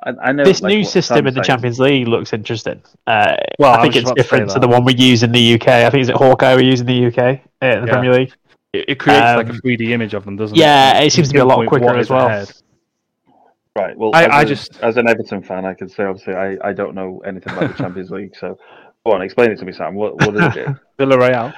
I, 0.06 0.12
I 0.24 0.32
know 0.32 0.44
This 0.44 0.62
like, 0.62 0.72
new 0.72 0.80
what 0.82 0.88
system 0.90 1.18
Sam's 1.18 1.28
in 1.30 1.34
the 1.34 1.38
saying. 1.40 1.44
Champions 1.46 1.80
League 1.80 2.08
looks 2.08 2.32
interesting. 2.34 2.82
Uh, 3.08 3.36
Well, 3.60 3.72
I 3.74 3.78
I 3.78 3.82
think 3.82 3.96
was 3.96 3.96
it's 3.96 3.96
just 3.96 4.06
about 4.06 4.16
to 4.16 4.22
different 4.22 4.50
to 4.52 4.60
the 4.60 4.68
one 4.68 4.86
we 4.86 4.94
use 4.96 5.24
in 5.24 5.32
the 5.32 5.54
UK. 5.56 5.68
I 5.68 5.90
think 5.90 6.08
it's 6.08 6.18
Hawkeye 6.18 6.56
we 6.56 6.64
use 6.66 6.82
in 6.82 6.88
the 6.88 7.06
UK 7.08 7.18
uh, 7.18 7.26
in 7.28 7.40
the 7.60 7.68
Yeah. 7.88 7.94
Premier 7.94 8.14
League. 8.14 8.34
It, 8.74 8.86
it 8.90 9.00
creates 9.00 9.22
like 9.38 9.48
a 9.48 9.52
Um, 9.52 9.60
3D 9.64 9.90
image 9.92 10.14
of 10.14 10.26
them, 10.26 10.36
doesn't 10.36 10.56
Yeah, 10.58 10.92
it? 10.92 10.94
Yeah, 11.00 11.02
it 11.06 11.12
seems 11.12 11.28
to 11.30 11.34
be 11.34 11.40
a 11.40 11.46
lot 11.46 11.66
quicker 11.68 11.96
as 11.96 12.10
well. 12.10 12.28
ahead. 12.28 12.52
Right. 13.76 13.98
Well, 13.98 14.12
I- 14.14 14.24
as 14.26 14.30
I 14.32 14.42
a- 14.42 14.46
just- 14.46 14.80
as 14.82 14.98
an 14.98 15.10
Everton 15.10 15.42
fan, 15.42 15.66
I 15.66 15.74
can 15.74 15.90
say 15.90 16.04
obviously 16.04 16.34
I, 16.36 16.58
I 16.64 16.72
don't 16.74 16.96
know 16.96 17.22
anything 17.26 17.54
about 17.54 17.72
the 17.76 17.78
Champions 17.84 18.10
League. 18.12 18.36
So, 18.40 18.58
go 19.06 19.12
on, 19.14 19.22
explain 19.22 19.52
it 19.52 19.60
to 19.60 19.66
me, 19.66 19.72
Sam. 19.74 19.96
What 19.96 20.16
what 20.26 20.36
is 20.36 20.56
it? 20.56 20.68
Villarreal. 21.00 21.54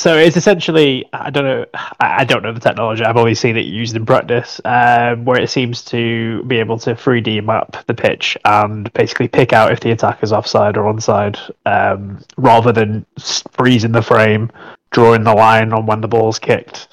So 0.00 0.16
it's 0.16 0.38
essentially 0.38 1.04
I 1.12 1.28
don't 1.28 1.44
know 1.44 1.66
I 2.00 2.24
don't 2.24 2.42
know 2.42 2.54
the 2.54 2.60
technology. 2.60 3.04
I've 3.04 3.18
always 3.18 3.38
seen 3.38 3.58
it 3.58 3.66
used 3.66 3.94
in 3.94 4.06
practice, 4.06 4.58
um, 4.64 5.26
where 5.26 5.38
it 5.38 5.50
seems 5.50 5.84
to 5.86 6.42
be 6.44 6.56
able 6.56 6.78
to 6.78 6.94
3D 6.94 7.44
map 7.44 7.84
the 7.86 7.92
pitch 7.92 8.34
and 8.46 8.90
basically 8.94 9.28
pick 9.28 9.52
out 9.52 9.72
if 9.72 9.80
the 9.80 9.90
attacker's 9.90 10.32
offside 10.32 10.78
or 10.78 10.90
onside, 10.90 11.38
um, 11.66 12.18
rather 12.38 12.72
than 12.72 13.04
freezing 13.52 13.92
the 13.92 14.00
frame, 14.00 14.50
drawing 14.90 15.22
the 15.22 15.34
line 15.34 15.70
on 15.74 15.84
when 15.84 16.00
the 16.00 16.08
ball's 16.08 16.38
kicked. 16.38 16.88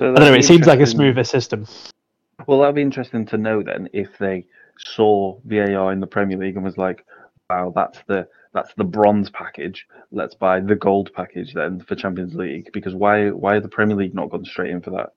So 0.00 0.10
I 0.10 0.18
don't 0.18 0.32
know. 0.32 0.34
It 0.34 0.44
seems 0.44 0.66
like 0.66 0.80
a 0.80 0.86
smoother 0.86 1.22
system. 1.22 1.68
Well, 2.48 2.58
that'd 2.58 2.74
be 2.74 2.82
interesting 2.82 3.26
to 3.26 3.38
know 3.38 3.62
then 3.62 3.90
if 3.92 4.18
they 4.18 4.44
saw 4.76 5.38
VAR 5.44 5.92
in 5.92 6.00
the 6.00 6.06
Premier 6.08 6.36
League 6.36 6.56
and 6.56 6.64
was 6.64 6.78
like, 6.78 7.06
"Wow, 7.48 7.72
that's 7.76 8.00
the 8.08 8.26
that's 8.62 8.74
the 8.74 8.84
bronze 8.84 9.30
package. 9.30 9.86
Let's 10.10 10.34
buy 10.34 10.60
the 10.60 10.74
gold 10.74 11.10
package 11.14 11.54
then 11.54 11.80
for 11.80 11.94
Champions 11.94 12.34
League." 12.34 12.70
Because 12.72 12.94
why 12.94 13.30
why 13.30 13.54
are 13.56 13.60
the 13.60 13.68
Premier 13.68 13.96
League 13.96 14.14
not 14.14 14.30
gone 14.30 14.44
straight 14.44 14.70
in 14.70 14.80
for 14.80 14.90
that? 14.90 15.10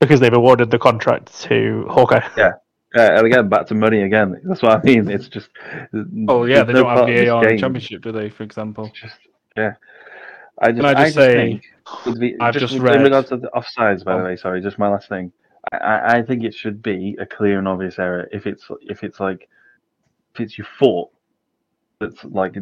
Because 0.00 0.20
they've 0.20 0.32
awarded 0.32 0.70
the 0.70 0.78
contract 0.78 1.38
to 1.42 1.86
Hawkeye. 1.88 2.26
Uh, 2.38 2.50
and 2.94 3.26
again, 3.26 3.48
back 3.48 3.66
to 3.66 3.74
money 3.74 4.02
again. 4.02 4.40
That's 4.44 4.62
what 4.62 4.72
I 4.78 4.82
mean. 4.82 5.10
It's 5.10 5.28
just. 5.28 5.48
Oh 6.28 6.44
yeah, 6.44 6.62
there's 6.62 6.66
they 6.68 6.72
no 6.72 6.82
don't 6.82 6.88
have 6.88 6.96
part 6.98 7.10
of 7.10 7.14
this 7.16 7.28
VAR 7.28 7.48
in 7.48 7.56
the 7.56 7.60
championship, 7.60 8.02
do 8.02 8.12
they? 8.12 8.30
For 8.30 8.42
example. 8.42 8.90
Just 8.94 9.18
yeah. 9.56 9.72
I 10.62 10.70
just, 10.72 10.80
Can 10.80 10.86
I 10.96 11.04
just 11.04 11.14
say, 11.14 11.34
think 11.34 11.64
with 12.06 12.18
the- 12.20 12.36
I've 12.40 12.54
just 12.54 12.72
with- 12.74 12.82
read- 12.82 12.96
in 12.96 13.02
regards 13.02 13.28
to 13.28 13.36
the 13.36 13.50
offsides. 13.54 14.02
By 14.04 14.14
the 14.16 14.22
Oh. 14.22 14.24
way, 14.24 14.36
sorry, 14.36 14.62
just 14.62 14.78
my 14.78 14.88
last 14.88 15.08
thing. 15.08 15.30
I, 15.72 15.76
I, 15.76 16.16
I 16.18 16.22
think 16.22 16.44
it 16.44 16.54
should 16.54 16.80
be 16.82 17.16
a 17.20 17.26
clear 17.26 17.58
and 17.58 17.68
obvious 17.68 17.98
error 17.98 18.28
if 18.32 18.46
it's 18.46 18.66
if 18.82 19.02
it's 19.04 19.20
like 19.20 19.48
if 20.34 20.40
it's 20.40 20.56
your 20.56 20.66
foot. 20.78 21.08
That's 22.00 22.24
like 22.24 22.54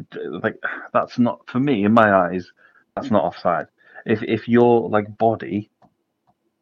like 0.43 0.57
that's 0.93 1.19
not 1.19 1.41
for 1.51 1.59
me 1.59 1.85
in 1.85 1.93
my 1.93 2.13
eyes. 2.13 2.51
That's 2.95 3.11
not 3.11 3.25
offside. 3.25 3.67
If 4.07 4.23
if 4.23 4.49
your 4.49 4.89
like 4.89 5.19
body 5.19 5.71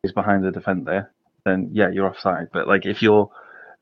is 0.02 0.12
behind 0.12 0.42
the 0.44 0.50
defender, 0.50 1.10
then 1.44 1.68
yeah, 1.72 1.90
you're 1.90 2.06
offside. 2.08 2.48
But 2.52 2.66
like 2.68 2.86
if 2.86 3.02
your 3.02 3.30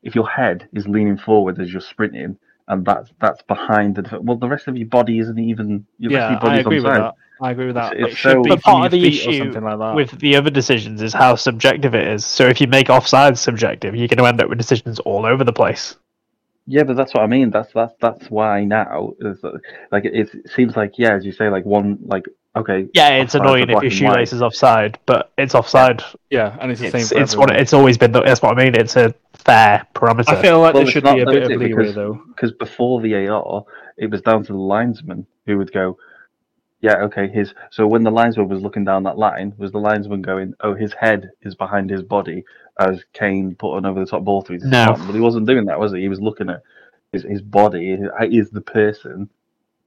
if 0.03 0.13
your 0.15 0.27
head 0.27 0.67
is 0.73 0.87
leaning 0.87 1.17
forward 1.17 1.59
as 1.61 1.71
you're 1.71 1.81
sprinting, 1.81 2.37
and 2.67 2.85
that's 2.85 3.11
that's 3.21 3.41
behind 3.43 3.95
the 3.95 4.01
def- 4.01 4.21
well, 4.21 4.35
the 4.37 4.49
rest 4.49 4.67
of 4.67 4.75
your 4.75 4.87
body 4.89 5.19
isn't 5.19 5.39
even. 5.39 5.85
Your 5.97 6.11
rest 6.11 6.19
Yeah, 6.19 6.25
of 6.25 6.31
your 6.31 6.39
I 6.39 6.41
body's 6.43 6.65
agree 6.65 6.79
with 6.81 6.85
onside. 6.91 6.97
that. 6.97 7.15
I 7.43 7.51
agree 7.51 7.65
with 7.67 7.75
that. 7.75 7.93
It's- 7.93 8.05
It 8.05 8.09
it's 8.11 8.17
should 8.17 8.31
so- 8.33 8.41
be 8.43 8.49
But 8.49 8.61
part 8.61 8.85
of 8.87 8.91
the 8.91 9.07
issue 9.07 9.37
something 9.39 9.63
like 9.63 9.79
that. 9.79 9.95
with 9.95 10.19
the 10.19 10.35
other 10.35 10.49
decisions 10.51 11.01
is 11.01 11.11
how 11.13 11.35
subjective 11.35 11.95
it 11.95 12.07
is. 12.07 12.23
So 12.25 12.45
if 12.47 12.59
you 12.61 12.67
make 12.67 12.89
offside 12.89 13.37
subjective, 13.37 13.95
you're 13.95 14.07
going 14.07 14.17
to 14.19 14.25
end 14.25 14.41
up 14.41 14.49
with 14.49 14.57
decisions 14.59 14.99
all 14.99 15.25
over 15.25 15.43
the 15.43 15.53
place. 15.53 15.95
Yeah, 16.67 16.83
but 16.83 16.95
that's 16.95 17.13
what 17.13 17.23
I 17.23 17.27
mean. 17.27 17.49
That's 17.49 17.71
that's 17.73 17.93
that's 17.99 18.29
why 18.29 18.63
now 18.63 19.13
is 19.19 19.39
like 19.91 20.05
it, 20.05 20.29
it 20.33 20.49
seems 20.51 20.75
like 20.75 20.93
yeah, 20.97 21.13
as 21.15 21.25
you 21.25 21.31
say, 21.31 21.49
like 21.49 21.65
one 21.65 21.97
like 22.03 22.25
okay. 22.55 22.87
Yeah, 22.93 23.09
it's 23.09 23.35
annoying 23.35 23.63
if 23.63 23.69
black 23.69 23.83
your 23.83 23.91
and 23.91 24.01
white. 24.01 24.13
shoelace 24.13 24.33
is 24.33 24.41
offside, 24.41 24.99
but 25.05 25.31
it's 25.37 25.55
offside. 25.55 26.03
yeah, 26.29 26.55
and 26.61 26.71
it's 26.71 26.79
the 26.81 26.91
same 26.91 27.01
It's, 27.01 27.09
for 27.11 27.19
it's 27.21 27.35
what 27.35 27.51
it's 27.51 27.73
always 27.73 27.97
been. 27.97 28.11
That's 28.11 28.41
what 28.41 28.57
I 28.57 28.63
mean. 28.63 28.75
It's 28.75 28.95
a 28.95 29.13
fair 29.33 29.85
parameter. 29.95 30.29
I 30.29 30.41
feel 30.41 30.59
like 30.59 30.73
Well, 30.75 30.83
there 30.83 30.91
should 30.91 31.03
not 31.03 31.15
be 31.15 31.21
a 31.21 31.25
bit 31.25 31.43
of 31.43 31.51
it? 31.51 31.59
leeway 31.59 31.69
Because- 31.83 31.95
though. 31.95 32.21
because 32.27 32.51
before 32.53 33.01
the 33.01 33.27
AR, 33.27 33.65
it 33.97 34.11
was 34.11 34.21
down 34.21 34.43
to 34.45 34.53
the 34.53 34.59
linesman 34.59 35.25
who 35.47 35.57
would 35.57 35.73
go, 35.73 35.97
yeah, 36.81 36.97
okay, 36.97 37.27
his. 37.27 37.53
So 37.71 37.87
when 37.87 38.03
the 38.03 38.11
linesman 38.11 38.47
was 38.49 38.61
looking 38.61 38.83
down 38.85 39.03
that 39.03 39.17
line, 39.17 39.53
was 39.57 39.71
the 39.71 39.79
linesman 39.79 40.21
going, 40.21 40.53
oh, 40.61 40.73
his 40.75 40.93
head 40.93 41.31
is 41.41 41.55
behind 41.55 41.89
his 41.89 42.01
body 42.03 42.43
as 42.89 43.03
Kane 43.13 43.55
put 43.55 43.77
an 43.77 43.85
over 43.85 43.99
the 43.99 44.05
top 44.05 44.23
ball 44.23 44.41
through 44.41 44.55
his 44.55 44.63
No. 44.65 44.85
spot. 44.95 45.07
But 45.07 45.13
he 45.15 45.21
wasn't 45.21 45.47
doing 45.47 45.65
that, 45.65 45.79
was 45.79 45.93
he? 45.93 46.01
He 46.01 46.09
was 46.09 46.19
looking 46.21 46.49
at 46.49 46.61
his, 47.11 47.23
his 47.23 47.41
body, 47.41 47.97
is 48.29 48.49
the 48.49 48.61
person. 48.61 49.29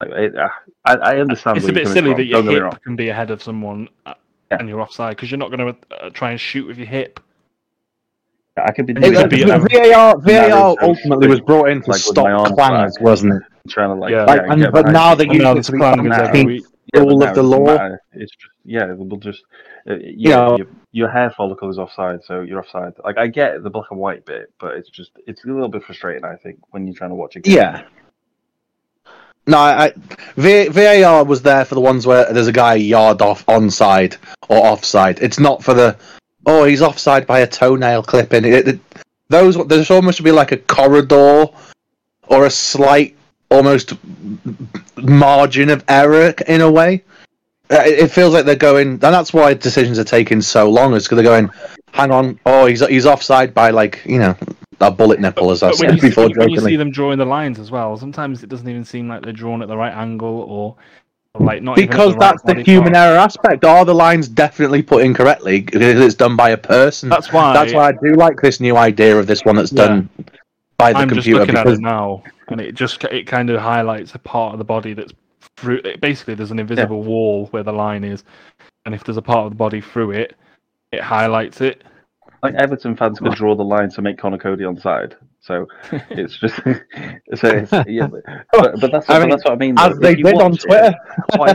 Like, 0.00 0.34
uh, 0.34 0.48
I, 0.84 0.94
I 0.94 1.20
understand. 1.20 1.58
It's 1.58 1.68
a 1.68 1.72
bit 1.72 1.88
silly 1.88 2.10
from, 2.10 2.18
that 2.18 2.24
your 2.24 2.42
don't 2.42 2.54
get 2.54 2.72
hip 2.72 2.82
can 2.82 2.96
be 2.96 3.08
ahead 3.08 3.30
of 3.30 3.42
someone 3.42 3.88
uh, 4.06 4.14
Yeah. 4.50 4.58
and 4.60 4.68
you're 4.68 4.80
offside 4.80 5.16
because 5.16 5.30
you're 5.30 5.38
not 5.38 5.50
going 5.50 5.74
to 5.74 5.76
uh, 6.04 6.10
try 6.10 6.30
and 6.32 6.40
shoot 6.40 6.66
with 6.66 6.78
your 6.78 6.86
hip. 6.88 7.20
I 8.56 8.70
could 8.72 8.86
be 8.86 8.92
It 8.92 9.00
doing 9.00 9.12
could 9.14 9.16
that 9.24 9.30
be, 9.30 9.44
because 9.44 9.62
um, 9.62 9.68
VAR, 9.70 10.18
VAR 10.20 10.76
ultimately 10.82 11.26
was 11.28 11.40
brought 11.40 11.70
in 11.70 11.82
to 11.82 11.90
like 11.90 12.00
stop 12.00 12.26
arms 12.26 12.50
clans, 12.52 12.96
back. 12.96 13.04
wasn't 13.04 13.34
it? 13.34 13.42
I'm 13.64 13.70
trying 13.70 13.88
to 13.88 13.94
like, 13.94 14.12
Yeah. 14.12 14.24
Like, 14.24 14.42
yeah, 14.46 14.52
and, 14.52 14.62
but 14.72 14.72
behind 14.86 14.92
now 14.92 15.10
you. 15.10 15.16
they're 15.16 15.26
And 15.26 15.32
using 15.34 15.42
now 15.44 15.50
it 15.50 15.54
there's 15.54 15.66
to 15.66 15.72
be 15.72 15.78
clan 15.78 16.02
games 16.02 16.16
every 16.18 16.32
team 16.38 16.46
week. 16.46 16.64
Yeah, 16.92 17.00
but 17.00 17.08
rule 17.08 17.18
now 17.18 17.28
of 17.30 17.34
the 17.34 17.40
it 17.40 17.44
law. 17.44 17.64
matter. 17.64 18.02
It's 18.12 18.32
just 18.32 18.52
yeah, 18.64 18.92
we'll 18.92 19.18
just 19.18 19.42
uh, 19.88 19.96
yeah, 20.00 20.36
know- 20.36 20.56
your, 20.58 20.66
your 20.92 21.08
hair 21.10 21.30
follicle 21.30 21.70
is 21.70 21.78
offside, 21.78 22.24
so 22.24 22.40
you're 22.42 22.60
offside. 22.60 22.94
Like 23.04 23.18
I 23.18 23.26
get 23.26 23.62
the 23.62 23.70
black 23.70 23.90
and 23.90 23.98
white 23.98 24.24
bit, 24.24 24.52
but 24.60 24.76
it's 24.76 24.90
just 24.90 25.12
it's 25.26 25.44
a 25.44 25.48
little 25.48 25.68
bit 25.68 25.82
frustrating. 25.82 26.24
I 26.24 26.36
think 26.36 26.58
when 26.70 26.86
you're 26.86 26.96
trying 26.96 27.10
to 27.10 27.16
watch 27.16 27.36
a 27.36 27.40
game. 27.40 27.56
Yeah. 27.56 27.82
No, 29.46 29.58
I, 29.58 29.86
I, 29.86 29.92
V- 30.36 30.68
VAR 30.68 31.22
was 31.24 31.42
there 31.42 31.66
for 31.66 31.74
the 31.74 31.80
ones 31.80 32.06
where 32.06 32.32
there's 32.32 32.46
a 32.46 32.52
guy 32.52 32.74
yard 32.74 33.20
off 33.20 33.44
onside 33.46 34.16
or 34.48 34.56
offside. 34.56 35.18
It's 35.20 35.38
not 35.38 35.62
for 35.62 35.74
the 35.74 35.96
oh 36.46 36.64
he's 36.64 36.80
offside 36.80 37.26
by 37.26 37.40
a 37.40 37.46
toenail 37.46 38.04
clipping. 38.04 38.44
It, 38.46 38.68
it, 38.68 38.80
those 39.28 39.56
there's 39.66 39.90
almost 39.90 40.16
to 40.18 40.22
be 40.22 40.32
like 40.32 40.52
a 40.52 40.56
corridor 40.56 41.46
or 42.28 42.46
a 42.46 42.50
slight 42.50 43.16
almost 43.50 43.94
margin 44.96 45.68
of 45.68 45.84
error 45.88 46.32
in 46.48 46.60
a 46.60 46.70
way. 46.70 47.04
Uh, 47.70 47.82
It 47.84 48.08
feels 48.10 48.34
like 48.34 48.44
they're 48.44 48.56
going, 48.56 48.88
and 48.88 49.00
that's 49.00 49.32
why 49.32 49.54
decisions 49.54 49.98
are 49.98 50.04
taking 50.04 50.42
so 50.42 50.70
long. 50.70 50.94
Is 50.94 51.04
because 51.04 51.16
they're 51.16 51.24
going, 51.24 51.50
hang 51.92 52.10
on, 52.10 52.38
oh 52.46 52.66
he's 52.66 52.86
he's 52.86 53.06
offside 53.06 53.54
by 53.54 53.70
like 53.70 54.02
you 54.04 54.18
know 54.18 54.36
a 54.80 54.90
bullet 54.90 55.20
nipple, 55.20 55.50
as 55.50 55.62
I 55.62 55.70
But 55.70 55.78
when 55.78 55.88
said 55.88 55.94
you, 55.96 56.00
see, 56.02 56.08
before. 56.08 56.28
when 56.36 56.50
you 56.50 56.60
see 56.60 56.76
them 56.76 56.90
drawing 56.90 57.18
the 57.18 57.24
lines 57.24 57.58
as 57.58 57.70
well, 57.70 57.96
sometimes 57.96 58.42
it 58.42 58.48
doesn't 58.48 58.68
even 58.68 58.84
seem 58.84 59.08
like 59.08 59.22
they're 59.22 59.32
drawn 59.32 59.62
at 59.62 59.68
the 59.68 59.76
right 59.76 59.94
angle 59.94 60.42
or, 60.42 60.76
like 61.42 61.62
not 61.62 61.76
because 61.76 62.12
the 62.12 62.18
right 62.18 62.36
that's 62.36 62.42
the 62.42 62.62
human 62.62 62.92
part. 62.92 63.06
error 63.06 63.16
aspect. 63.16 63.64
Are 63.64 63.84
the 63.84 63.94
lines 63.94 64.28
definitely 64.28 64.82
put 64.82 65.02
incorrectly 65.04 65.62
because 65.62 66.00
it's 66.00 66.14
done 66.14 66.36
by 66.36 66.50
a 66.50 66.56
person? 66.58 67.08
That's 67.08 67.32
why. 67.32 67.54
That's 67.54 67.72
why 67.72 67.88
I 67.88 67.92
do 67.92 68.14
like 68.14 68.40
this 68.40 68.60
new 68.60 68.76
idea 68.76 69.18
of 69.18 69.26
this 69.26 69.44
one 69.44 69.56
that's 69.56 69.72
Yeah. 69.72 69.86
done 69.86 70.08
by 70.76 70.92
the 70.92 70.98
I'm 70.98 71.08
just 71.08 71.24
computer 71.24 71.40
looking 71.40 71.56
at 71.56 71.66
it 71.66 71.80
now, 71.80 72.22
and 72.48 72.60
it 72.60 72.74
just 72.74 73.02
it 73.04 73.26
kind 73.26 73.48
of 73.50 73.60
highlights 73.60 74.14
a 74.14 74.18
part 74.18 74.52
of 74.52 74.58
the 74.58 74.64
body 74.64 74.92
that's 74.92 75.12
through. 75.56 75.82
Basically, 76.00 76.34
there's 76.34 76.50
an 76.50 76.58
invisible 76.58 77.02
wall 77.02 77.46
where 77.46 77.62
the 77.62 77.72
line 77.72 78.04
is, 78.04 78.24
and 78.86 78.94
if 78.94 79.04
there's 79.04 79.16
a 79.16 79.22
part 79.22 79.46
of 79.46 79.52
the 79.52 79.56
body 79.56 79.80
through 79.80 80.12
it, 80.12 80.34
it 80.92 81.00
highlights 81.00 81.60
it. 81.60 81.82
Like 82.42 82.54
Everton 82.54 82.94
fans 82.96 83.18
could 83.18 83.32
draw 83.34 83.54
the 83.54 83.64
line 83.64 83.90
to 83.90 84.02
make 84.02 84.18
Conor 84.18 84.38
Coady 84.38 84.64
on 84.64 84.78
side. 84.78 85.16
So 85.40 85.66
it's 86.10 86.38
just 86.38 86.56
so 87.34 87.48
it's, 87.48 87.72
yeah, 87.86 88.06
but, 88.06 88.22
but, 88.52 88.74
but 88.80 88.92
that's 88.92 89.10
I 89.10 89.18
mean, 89.18 89.28
that's 89.28 89.44
what 89.44 89.52
I 89.52 89.56
mean. 89.56 89.78
as 89.78 89.98
they 89.98 90.14
did 90.14 90.26
on 90.26 90.52
watch 90.52 90.64
it, 90.64 90.66
Twitter. 90.66 90.94
why 91.36 91.54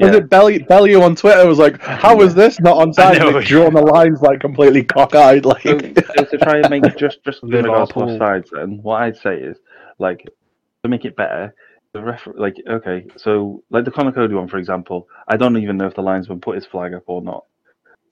Was 0.00 0.16
it 0.16 0.28
Belly 0.28 0.58
Bellew 0.58 1.02
on 1.02 1.14
Twitter 1.14 1.46
was 1.46 1.58
like, 1.58 1.80
"How 1.80 2.20
is 2.20 2.34
this 2.34 2.58
not 2.58 2.76
on 2.76 2.92
side?" 2.92 3.18
know. 3.18 3.32
They've 3.32 3.44
drawn 3.44 3.74
the 3.74 3.82
lines 3.82 4.22
like 4.22 4.40
completely 4.40 4.82
cockeyed. 4.82 5.44
Like, 5.44 5.62
so, 5.62 5.78
so 5.78 6.24
to 6.24 6.38
try 6.38 6.58
and 6.58 6.70
make 6.70 6.96
just 6.96 7.22
just 7.24 7.42
in 7.44 7.50
regards 7.50 7.92
to 7.92 7.98
Liverpool. 8.00 8.18
offsides, 8.18 8.50
then 8.52 8.80
what 8.82 9.02
I'd 9.02 9.16
say 9.16 9.36
is 9.36 9.56
like 10.00 10.28
to 10.82 10.88
make 10.88 11.04
it 11.04 11.14
better. 11.14 11.54
The 11.98 12.32
like 12.36 12.56
okay, 12.66 13.06
so 13.16 13.62
like 13.70 13.84
the 13.84 13.90
Conor 13.90 14.12
Coady 14.12 14.34
one, 14.34 14.48
for 14.48 14.58
example, 14.58 15.08
I 15.26 15.36
don't 15.36 15.56
even 15.56 15.76
know 15.76 15.86
if 15.86 15.94
the 15.94 16.02
linesman 16.02 16.40
put 16.40 16.54
his 16.54 16.66
flag 16.66 16.94
up 16.94 17.04
or 17.06 17.22
not. 17.22 17.44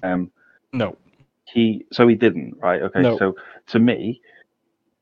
Um, 0.03 0.31
No, 0.73 0.97
he 1.45 1.87
so 1.93 2.09
he 2.09 2.15
didn't, 2.15 2.57
right? 2.61 2.83
Okay, 2.83 3.03
No. 3.03 3.17
so 3.19 3.37
to 3.69 3.79
me, 3.79 4.21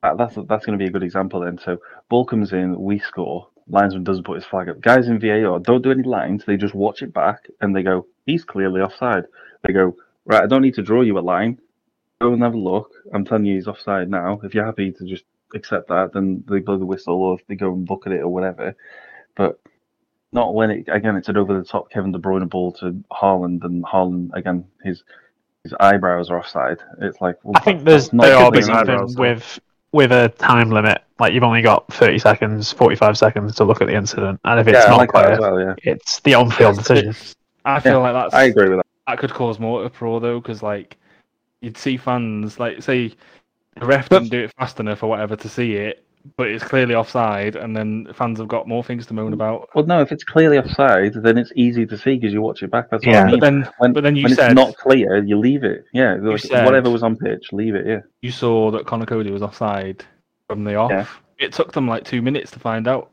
that, 0.02 0.18
that's 0.18 0.34
that's 0.34 0.66
going 0.66 0.78
to 0.78 0.82
be 0.82 0.86
a 0.86 0.90
good 0.90 1.02
example 1.02 1.40
then. 1.40 1.58
So 1.58 1.78
ball 2.08 2.24
comes 2.24 2.52
in, 2.52 2.78
we 2.80 2.98
score. 2.98 3.48
Linesman 3.68 4.04
doesn't 4.04 4.24
put 4.24 4.36
his 4.36 4.44
flag 4.44 4.68
up. 4.68 4.80
Guys 4.82 5.08
in 5.08 5.18
VAR 5.18 5.58
don't 5.58 5.82
do 5.82 5.90
any 5.90 6.02
lines. 6.02 6.44
They 6.46 6.58
just 6.58 6.74
watch 6.74 7.00
it 7.00 7.14
back 7.14 7.48
and 7.62 7.74
they 7.74 7.82
go, 7.82 8.06
"He's 8.26 8.44
clearly 8.44 8.82
offside." 8.82 9.24
They 9.62 9.72
go, 9.72 9.96
"Right, 10.26 10.42
I 10.42 10.46
don't 10.46 10.60
need 10.60 10.74
to 10.74 10.82
draw 10.82 11.00
you 11.00 11.18
a 11.18 11.20
line. 11.20 11.58
Go 12.20 12.34
and 12.34 12.42
have 12.42 12.54
a 12.54 12.58
look. 12.58 12.92
I'm 13.14 13.24
telling 13.24 13.46
you, 13.46 13.54
he's 13.54 13.66
offside 13.66 14.10
now. 14.10 14.40
If 14.44 14.54
you're 14.54 14.66
happy 14.66 14.92
to 14.92 15.04
just 15.06 15.24
accept 15.54 15.88
that, 15.88 16.12
then 16.12 16.44
they 16.48 16.58
blow 16.58 16.78
the 16.78 16.86
whistle, 16.86 17.22
or 17.22 17.34
if 17.34 17.46
they 17.46 17.54
go 17.54 17.72
and 17.72 17.88
look 17.88 18.06
at 18.06 18.12
it 18.12 18.20
or 18.20 18.28
whatever." 18.28 18.76
But 19.36 19.60
not 20.32 20.54
when 20.54 20.70
it 20.70 20.88
again. 20.88 21.16
It's 21.16 21.28
an 21.28 21.36
over 21.36 21.56
the 21.56 21.64
top 21.64 21.90
Kevin 21.90 22.12
De 22.12 22.18
Bruyne 22.18 22.48
ball 22.50 22.72
to 22.72 22.92
Haaland, 23.12 23.64
and 23.64 23.84
Haaland 23.84 24.30
again 24.34 24.64
his 24.82 25.04
his 25.62 25.74
eyebrows 25.80 26.28
are 26.28 26.38
offside. 26.38 26.78
It's 27.00 27.20
like 27.20 27.36
well, 27.42 27.54
I 27.56 27.60
think 27.60 27.84
there's 27.84 28.04
that's 28.04 28.12
not 28.12 28.22
there 28.24 28.36
are 28.36 28.50
could 28.50 28.58
be 28.58 28.62
something 28.62 29.14
with 29.16 29.60
with 29.92 30.12
a 30.12 30.28
time 30.38 30.70
limit. 30.70 31.02
Like 31.20 31.32
you've 31.32 31.44
only 31.44 31.62
got 31.62 31.90
thirty 31.92 32.18
seconds, 32.18 32.72
forty 32.72 32.96
five 32.96 33.16
seconds 33.16 33.54
to 33.56 33.64
look 33.64 33.80
at 33.80 33.86
the 33.86 33.94
incident, 33.94 34.40
and 34.44 34.60
if 34.60 34.66
it's 34.66 34.84
yeah, 34.84 34.90
not 34.90 34.98
like 34.98 35.10
clear, 35.10 35.38
well. 35.40 35.60
Yeah, 35.60 35.74
it's 35.84 36.20
the 36.20 36.34
on 36.34 36.50
field 36.50 36.76
decision. 36.76 37.14
I 37.64 37.80
feel 37.80 38.00
like 38.00 38.12
that's 38.12 38.34
I 38.34 38.44
agree 38.44 38.68
with 38.68 38.78
that. 38.78 38.86
that 39.06 39.18
could 39.18 39.32
cause 39.32 39.58
more 39.58 39.84
uproar 39.84 40.20
though, 40.20 40.40
because 40.40 40.62
like 40.62 40.96
you'd 41.60 41.78
see 41.78 41.96
fans 41.96 42.58
like 42.58 42.82
say 42.82 43.14
the 43.76 43.86
ref 43.86 44.08
But- 44.08 44.20
didn't 44.20 44.30
do 44.32 44.40
it 44.44 44.52
fast 44.58 44.80
enough 44.80 45.02
or 45.02 45.08
whatever 45.08 45.36
to 45.36 45.48
see 45.48 45.74
it, 45.74 46.04
but 46.36 46.48
it's 46.48 46.64
clearly 46.64 46.94
offside, 46.94 47.54
and 47.56 47.76
then 47.76 48.08
fans 48.14 48.38
have 48.38 48.48
got 48.48 48.66
more 48.66 48.82
things 48.82 49.06
to 49.06 49.14
moan 49.14 49.32
about. 49.32 49.68
Well, 49.74 49.84
no, 49.84 50.00
if 50.00 50.10
it's 50.10 50.24
clearly 50.24 50.58
offside, 50.58 51.12
then 51.14 51.36
it's 51.36 51.52
easy 51.54 51.84
to 51.86 51.98
see 51.98 52.14
because 52.16 52.32
you 52.32 52.40
watch 52.40 52.62
it 52.62 52.70
back. 52.70 52.88
That's 52.90 53.04
what 53.04 53.12
Yeah. 53.12 53.22
I 53.22 53.24
mean. 53.26 53.34
But 53.38 53.40
then, 53.44 53.68
when, 53.78 53.92
but 53.92 54.02
then 54.04 54.16
you 54.16 54.22
when 54.24 54.34
said 54.34 54.52
it's 54.52 54.54
not 54.54 54.76
clear, 54.76 55.22
you 55.22 55.38
leave 55.38 55.64
it. 55.64 55.84
Yeah, 55.92 56.14
like, 56.14 56.38
said- 56.40 56.64
whatever 56.64 56.88
was 56.90 57.02
on 57.02 57.16
pitch, 57.16 57.52
leave 57.52 57.74
it. 57.74 57.86
Yeah. 57.86 58.00
you 58.22 58.30
saw 58.30 58.70
that 58.70 58.86
Conor 58.86 59.06
Coady 59.06 59.30
was 59.30 59.42
offside 59.42 60.04
from 60.48 60.64
the 60.64 60.76
off. 60.76 60.90
Yeah. 60.90 61.06
It 61.38 61.52
took 61.52 61.72
them 61.72 61.86
like 61.88 62.04
two 62.04 62.22
minutes 62.22 62.50
to 62.52 62.58
find 62.58 62.88
out. 62.88 63.10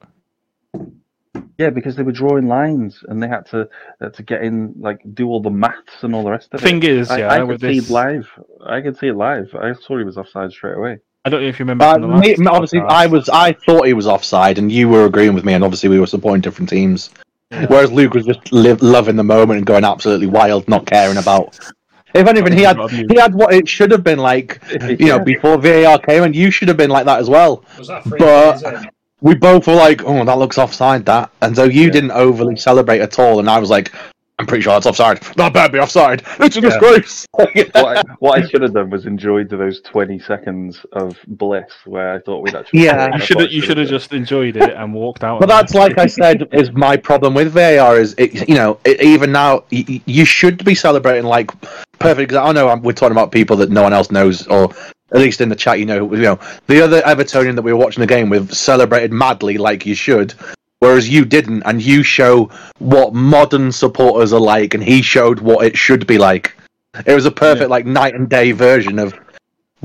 Yeah, 1.61 1.69
because 1.69 1.95
they 1.95 2.03
were 2.03 2.11
drawing 2.11 2.47
lines 2.47 3.03
and 3.07 3.21
they 3.21 3.27
had 3.27 3.45
to 3.47 3.69
uh, 4.01 4.09
to 4.09 4.23
get 4.23 4.41
in, 4.43 4.73
like, 4.79 4.99
do 5.13 5.27
all 5.27 5.41
the 5.41 5.49
maths 5.51 6.03
and 6.03 6.15
all 6.15 6.23
the 6.23 6.31
rest 6.31 6.51
The 6.51 6.57
of 6.57 6.63
thing 6.63 6.81
is, 6.83 7.09
I, 7.11 7.19
yeah, 7.19 7.31
I 7.31 7.45
could 7.45 7.61
see 7.61 7.79
this, 7.79 7.89
it 7.89 7.93
live. 7.93 8.27
I 8.65 8.81
could 8.81 8.97
see 8.97 9.07
it 9.07 9.15
live. 9.15 9.53
I 9.53 9.73
saw 9.73 9.97
he 9.97 10.03
was 10.03 10.17
offside 10.17 10.51
straight 10.51 10.75
away. 10.77 10.99
I 11.23 11.29
don't 11.29 11.41
know 11.43 11.47
if 11.49 11.59
you 11.59 11.65
remember. 11.65 11.85
Uh, 11.85 11.93
from 11.93 12.01
the 12.01 12.07
me, 12.07 12.35
last 12.37 12.47
obviously, 12.47 12.79
podcast. 12.79 12.89
I 12.89 13.07
was. 13.07 13.29
I 13.29 13.53
thought 13.53 13.85
he 13.85 13.93
was 13.93 14.07
offside, 14.07 14.57
and 14.57 14.71
you 14.71 14.89
were 14.89 15.05
agreeing 15.05 15.35
with 15.35 15.45
me, 15.45 15.53
and 15.53 15.63
obviously, 15.63 15.87
we 15.89 15.99
were 15.99 16.07
supporting 16.07 16.41
different 16.41 16.69
teams. 16.69 17.11
Yeah. 17.51 17.67
Whereas 17.67 17.91
Luke 17.91 18.15
was 18.15 18.25
just 18.25 18.51
live, 18.51 18.81
loving 18.81 19.17
the 19.17 19.23
moment 19.23 19.57
and 19.59 19.67
going 19.67 19.83
absolutely 19.83 20.25
wild, 20.27 20.67
not 20.67 20.87
caring 20.87 21.17
about. 21.17 21.59
If 22.15 22.27
anything, 22.27 22.53
he 22.53 22.63
had 22.63 22.77
he 22.89 23.17
had 23.17 23.35
what 23.35 23.53
it 23.53 23.69
should 23.69 23.91
have 23.91 24.03
been 24.03 24.19
like, 24.19 24.61
you 24.99 25.07
know, 25.07 25.19
before 25.33 25.57
VAR 25.59 25.99
came, 25.99 26.23
and 26.23 26.35
you 26.35 26.49
should 26.49 26.69
have 26.69 26.77
been 26.77 26.89
like 26.89 27.05
that 27.05 27.19
as 27.19 27.29
well. 27.29 27.63
Was 27.77 27.87
that 27.89 28.03
free? 28.03 28.17
But- 28.17 28.55
Is 28.55 28.63
it? 28.63 28.89
We 29.21 29.35
both 29.35 29.67
were 29.67 29.75
like, 29.75 30.03
"Oh, 30.03 30.25
that 30.25 30.37
looks 30.37 30.57
offside." 30.57 31.05
That, 31.05 31.29
and 31.41 31.55
so 31.55 31.63
you 31.63 31.85
Yeah. 31.85 31.91
didn't 31.91 32.11
overly 32.11 32.55
celebrate 32.55 33.01
at 33.01 33.19
all, 33.19 33.39
and 33.39 33.49
I 33.49 33.59
was 33.59 33.69
like, 33.69 33.91
"I'm 34.41 34.47
pretty 34.47 34.63
sure 34.63 34.73
that's 34.73 34.85
offside. 34.85 35.21
That 35.37 35.53
better 35.53 35.71
be 35.71 35.79
offside. 35.79 36.23
It's 36.39 36.57
a 36.57 36.61
Yeah. 36.61 36.69
disgrace." 36.69 37.25
what, 37.33 37.75
I, 37.75 38.01
what 38.19 38.43
I 38.43 38.47
should 38.47 38.61
have 38.61 38.73
done 38.73 38.89
was 38.89 39.05
enjoyed 39.05 39.49
those 39.49 39.81
twenty 39.81 40.19
seconds 40.19 40.85
of 40.93 41.17
bliss 41.27 41.71
where 41.85 42.13
I 42.13 42.19
thought 42.19 42.41
we'd 42.43 42.55
actually. 42.55 42.83
Yeah. 42.83 43.15
You 43.15 43.21
should 43.21 43.39
have. 43.39 43.51
You 43.51 43.61
should 43.61 43.77
have 43.77 43.87
just 43.87 44.11
enjoyed 44.13 44.57
it 44.57 44.71
and 44.73 44.93
walked 44.93 45.23
out. 45.23 45.39
But 45.39 45.47
that's 45.49 45.73
there. 45.73 45.81
like 45.83 45.97
I 45.97 46.05
said 46.21 46.47
is 46.51 46.71
my 46.71 46.97
problem 46.97 47.33
with 47.33 47.51
VAR 47.53 47.99
is 47.99 48.15
it, 48.17 48.47
you 48.49 48.55
know 48.55 48.79
it, 48.85 49.01
even 49.01 49.31
now 49.31 49.63
y- 49.71 50.01
you 50.05 50.25
should 50.25 50.63
be 50.65 50.75
celebrating 50.75 51.25
like 51.25 51.51
perfect. 51.99 52.31
exa- 52.31 52.43
I 52.43 52.51
know 52.51 52.67
I'm, 52.69 52.81
we're 52.81 52.93
talking 52.93 53.11
about 53.13 53.31
people 53.31 53.55
that 53.57 53.69
no 53.69 53.83
one 53.83 53.93
else 53.93 54.11
knows, 54.11 54.47
or 54.47 54.69
at 55.13 55.19
least 55.19 55.41
in 55.41 55.49
the 55.49 55.55
chat, 55.55 55.79
you 55.79 55.85
know, 55.85 56.13
you 56.13 56.21
know 56.21 56.39
the 56.67 56.81
other 56.81 57.01
Evertonian 57.01 57.55
that 57.55 57.61
we 57.61 57.73
were 57.73 57.79
watching 57.79 58.01
the 58.01 58.07
game 58.07 58.29
with 58.29 58.51
celebrated 58.53 59.11
madly 59.11 59.57
like 59.57 59.85
you 59.85 59.93
should, 59.93 60.33
whereas 60.81 61.07
you 61.07 61.23
didn't, 61.23 61.63
and 61.63 61.81
you 61.81 62.03
show 62.03 62.49
what 62.79 63.13
modern 63.13 63.71
supporters 63.71 64.33
are 64.33 64.39
like, 64.39 64.73
and 64.73 64.83
he 64.83 65.01
showed 65.01 65.39
what 65.39 65.65
it 65.65 65.77
should 65.77 66.05
be 66.05 66.17
like. 66.17 66.53
It 67.05 67.13
was 67.13 67.25
a 67.25 67.31
perfect 67.31 67.69
like 67.69 67.85
night 67.85 68.15
and 68.15 68.29
day 68.29 68.51
version 68.51 68.99
of 68.99 69.17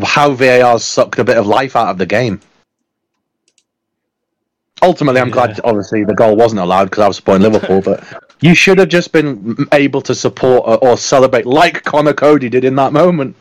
how 0.02 0.32
VAR 0.32 0.78
sucked 0.80 1.18
a 1.18 1.24
bit 1.24 1.36
of 1.36 1.46
life 1.46 1.76
out 1.76 1.88
of 1.88 1.98
the 1.98 2.06
game. 2.06 2.40
Ultimately, 4.82 5.20
I'm 5.20 5.30
glad, 5.30 5.58
obviously, 5.64 6.04
the 6.04 6.14
goal 6.14 6.36
wasn't 6.36 6.60
allowed 6.60 6.84
because 6.86 7.02
I 7.02 7.08
was 7.08 7.16
supporting 7.16 7.50
Liverpool, 7.50 7.80
but 7.80 8.04
you 8.40 8.54
should 8.54 8.78
have 8.78 8.88
just 8.88 9.12
been 9.12 9.66
able 9.72 10.02
to 10.02 10.14
support 10.14 10.64
or, 10.66 10.78
or 10.84 10.98
celebrate 10.98 11.46
like 11.46 11.82
Conor 11.84 12.12
Coady 12.12 12.48
did 12.48 12.64
in 12.64 12.74
that 12.76 12.92
moment. 12.92 13.40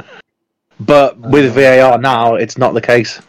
But 0.79 1.17
with 1.17 1.53
VAR 1.53 1.97
now, 1.97 2.35
it's 2.35 2.57
not 2.57 2.73
the 2.73 2.81
case. 2.81 3.21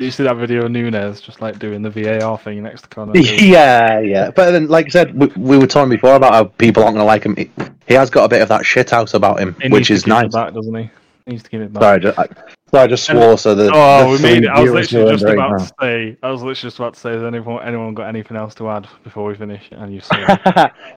You 0.00 0.10
see 0.10 0.24
that 0.24 0.36
video 0.36 0.64
of 0.64 0.72
Nunez 0.72 1.20
just 1.20 1.40
like 1.40 1.60
doing 1.60 1.80
the 1.80 1.90
VAR 1.90 2.36
thing 2.38 2.62
next 2.62 2.82
to 2.82 2.88
Conor? 2.88 3.12
Yeah, 3.16 4.00
yeah. 4.00 4.30
But 4.30 4.50
then, 4.50 4.66
like 4.66 4.86
I 4.86 4.88
said, 4.88 5.14
we, 5.14 5.26
we 5.36 5.56
were 5.56 5.68
talking 5.68 5.90
before 5.90 6.16
about 6.16 6.32
how 6.32 6.44
people 6.44 6.82
aren't 6.82 6.96
going 6.96 7.02
to 7.02 7.06
like 7.06 7.24
him. 7.24 7.36
He, 7.36 7.50
he 7.86 7.94
has 7.94 8.10
got 8.10 8.24
a 8.24 8.28
bit 8.28 8.42
of 8.42 8.48
that 8.48 8.66
shit 8.66 8.92
out 8.92 9.14
about 9.14 9.38
him, 9.38 9.54
He 9.62 9.68
which 9.68 9.90
is 9.90 10.06
nice. 10.06 10.32
back, 10.32 10.52
doesn't 10.52 10.74
he? 10.74 10.90
He 11.26 11.30
needs 11.30 11.44
to 11.44 11.50
give 11.50 11.62
it 11.62 11.72
back. 11.72 11.82
Sorry, 11.82 11.94
I 11.94 11.98
just, 11.98 12.18
I, 12.18 12.26
sorry, 12.70 12.84
I 12.84 12.86
just 12.88 13.04
swore 13.04 13.38
so 13.38 13.54
the. 13.54 13.70
Oh, 13.72 14.04
the 14.04 14.16
we 14.16 14.22
made 14.22 14.44
it. 14.44 14.50
I 14.50 14.62
was 14.62 14.72
literally 14.72 15.12
just 15.12 15.24
about 15.24 15.50
huh? 15.52 15.58
to 15.58 15.74
say. 15.80 16.16
I 16.24 16.30
was 16.30 16.42
literally 16.42 16.54
just 16.54 16.78
about 16.78 16.94
to 16.94 17.00
say, 17.00 17.12
has 17.12 17.22
anyone 17.22 17.62
anyone 17.62 17.94
got 17.94 18.08
anything 18.08 18.36
else 18.36 18.54
to 18.56 18.68
add 18.68 18.88
before 19.04 19.26
we 19.26 19.36
finish? 19.36 19.62
And 19.70 19.94
you 19.94 20.00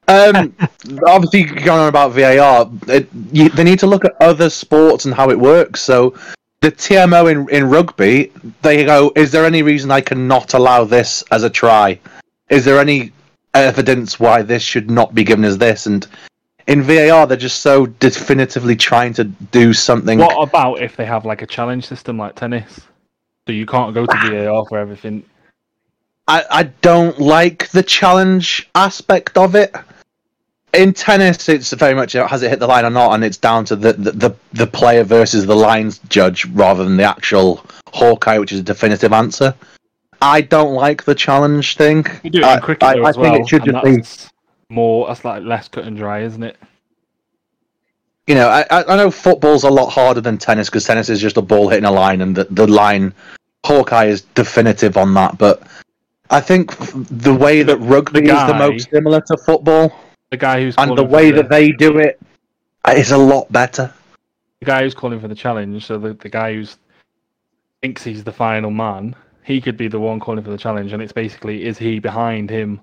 um, 0.08 0.56
obviously, 1.06 1.44
going 1.44 1.82
on 1.82 1.88
about 1.88 2.14
VAR, 2.14 2.70
it, 2.88 3.08
you, 3.32 3.50
they 3.50 3.64
need 3.64 3.80
to 3.80 3.88
look 3.88 4.06
at 4.06 4.20
other 4.20 4.50
sports 4.50 5.06
and 5.06 5.14
how 5.14 5.30
it 5.30 5.40
works. 5.40 5.82
So, 5.82 6.18
the 6.62 6.72
TMO 6.72 7.32
in, 7.32 7.50
in 7.50 7.70
rugby, 7.70 8.32
they 8.62 8.86
go, 8.86 9.12
is 9.16 9.32
there 9.32 9.46
any 9.46 9.62
reason 9.62 9.92
I 9.92 10.02
cannot 10.02 10.54
allow 10.54 10.84
this 10.84 11.24
as 11.32 11.44
a 11.44 11.50
try? 11.50 12.00
Is 12.50 12.66
there 12.66 12.80
any 12.80 13.12
evidence 13.54 14.20
why 14.20 14.42
this 14.42 14.64
should 14.64 14.90
not 14.90 15.14
be 15.14 15.24
given 15.24 15.46
as 15.46 15.58
this? 15.58 15.86
And 15.86 16.08
in 16.68 16.82
VAR, 16.82 17.28
they're 17.28 17.38
just 17.38 17.62
so 17.62 17.86
definitively 17.86 18.76
trying 18.76 19.14
to 19.14 19.24
do 19.24 19.74
something. 19.74 20.20
what 20.20 20.48
about 20.48 20.82
if 20.82 20.96
they 20.96 21.06
have 21.06 21.26
like 21.26 21.42
a 21.42 21.48
challenge 21.48 21.86
system 21.86 22.18
like 22.18 22.36
tennis? 22.36 22.82
So 23.46 23.54
you 23.54 23.66
can't 23.66 23.94
go 23.94 24.06
to 24.06 24.14
ah. 24.16 24.30
VAR 24.30 24.66
for 24.68 24.78
everything. 24.78 25.24
I, 26.28 26.44
I 26.50 26.64
don't 26.64 27.20
like 27.20 27.70
the 27.70 27.84
challenge 27.84 28.70
aspect 28.76 29.38
of 29.38 29.56
it. 29.56 29.74
In 30.74 30.94
tennis, 30.94 31.48
it's 31.50 31.72
very 31.74 31.94
much 31.94 32.14
has 32.14 32.44
it 32.44 32.50
hit 32.50 32.60
the 32.60 32.68
line 32.68 32.86
or 32.86 32.90
not, 32.90 33.14
and 33.14 33.24
it's 33.24 33.38
down 33.38 33.66
to 33.66 33.76
the, 33.76 33.94
the, 33.94 34.12
the, 34.12 34.36
the 34.54 34.68
player 34.68 35.04
versus 35.04 35.46
the 35.46 35.56
lines 35.56 36.00
judge 36.10 36.46
rather 36.48 36.84
than 36.84 36.98
the 36.98 37.04
actual 37.04 37.66
Hawkeye, 37.94 38.38
which 38.38 38.52
is 38.52 38.60
a 38.60 38.64
definitive 38.64 39.14
answer. 39.14 39.56
I 40.22 40.42
don't 40.42 40.74
like 40.74 41.04
the 41.06 41.16
challenge 41.16 41.78
thing. 41.78 42.06
You 42.24 42.30
do 42.30 42.40
it 42.40 42.44
I- 42.44 42.56
in 42.56 42.62
cricket 42.62 42.84
I- 42.84 42.96
though 42.96 43.06
I 43.06 43.12
think 43.14 43.24
well. 43.24 43.36
it 43.42 43.48
should 43.50 43.64
just 43.66 43.84
be- 44.30 44.74
more. 44.76 45.08
That's 45.08 45.24
like 45.24 45.44
less 45.44 45.68
cut 45.70 45.86
and 45.86 45.96
dry, 45.96 46.22
isn't 46.24 46.44
it? 46.44 46.58
You 48.28 48.36
know, 48.36 48.50
I, 48.50 48.66
I 48.70 48.84
I 48.84 48.96
know 48.98 49.10
football's 49.10 49.64
a 49.64 49.70
lot 49.70 49.90
harder 49.90 50.20
than 50.20 50.38
tennis 50.38 50.70
because 50.70 50.84
tennis 50.84 51.08
is 51.08 51.22
just 51.22 51.38
a 51.38 51.42
ball 51.42 51.70
hitting 51.70 51.86
a 51.86 51.92
line, 51.92 52.20
and 52.20 52.36
the, 52.36 52.44
the 52.52 52.68
line 52.68 53.14
Hawkeye 53.66 54.06
is 54.08 54.22
definitive 54.36 54.98
on 54.98 55.14
that. 55.14 55.38
But 55.38 55.64
I 56.30 56.42
think 56.42 56.76
the 57.10 57.34
way 57.34 57.64
that 57.64 57.78
rugby 57.78 58.24
is 58.26 58.48
the 58.48 58.54
most 58.54 58.90
similar 58.90 59.22
to 59.22 59.38
football, 59.46 59.94
The 60.30 60.38
guy 60.38 60.62
who's 60.62 60.76
and 60.78 60.92
the 60.92 60.96
calling 60.96 61.10
for 61.10 61.16
way 61.16 61.32
the- 61.32 61.38
that 61.44 61.50
they 61.50 61.72
do 61.72 61.98
it 62.00 62.20
uh, 62.86 62.92
is 62.96 63.12
a 63.12 63.18
lot 63.18 63.52
better. 63.52 63.94
the 64.60 64.66
guy 64.66 64.84
who's 64.84 64.94
calling 64.96 65.20
for 65.20 65.28
the 65.28 65.36
challenge, 65.36 65.86
so 65.86 65.98
the, 65.98 66.14
the 66.14 66.30
guy 66.30 66.54
who's 66.54 66.78
thinks 67.82 68.04
he's 68.04 68.24
the 68.24 68.32
final 68.32 68.72
man, 68.72 69.16
he 69.44 69.62
could 69.62 69.78
be 69.78 69.88
the 69.88 70.00
one 70.00 70.20
calling 70.20 70.44
for 70.44 70.50
the 70.52 70.58
challenge, 70.58 70.92
and 70.94 71.02
it's 71.02 71.14
basically 71.14 71.66
is 71.66 71.78
he 71.78 72.00
behind 72.00 72.50
him 72.50 72.82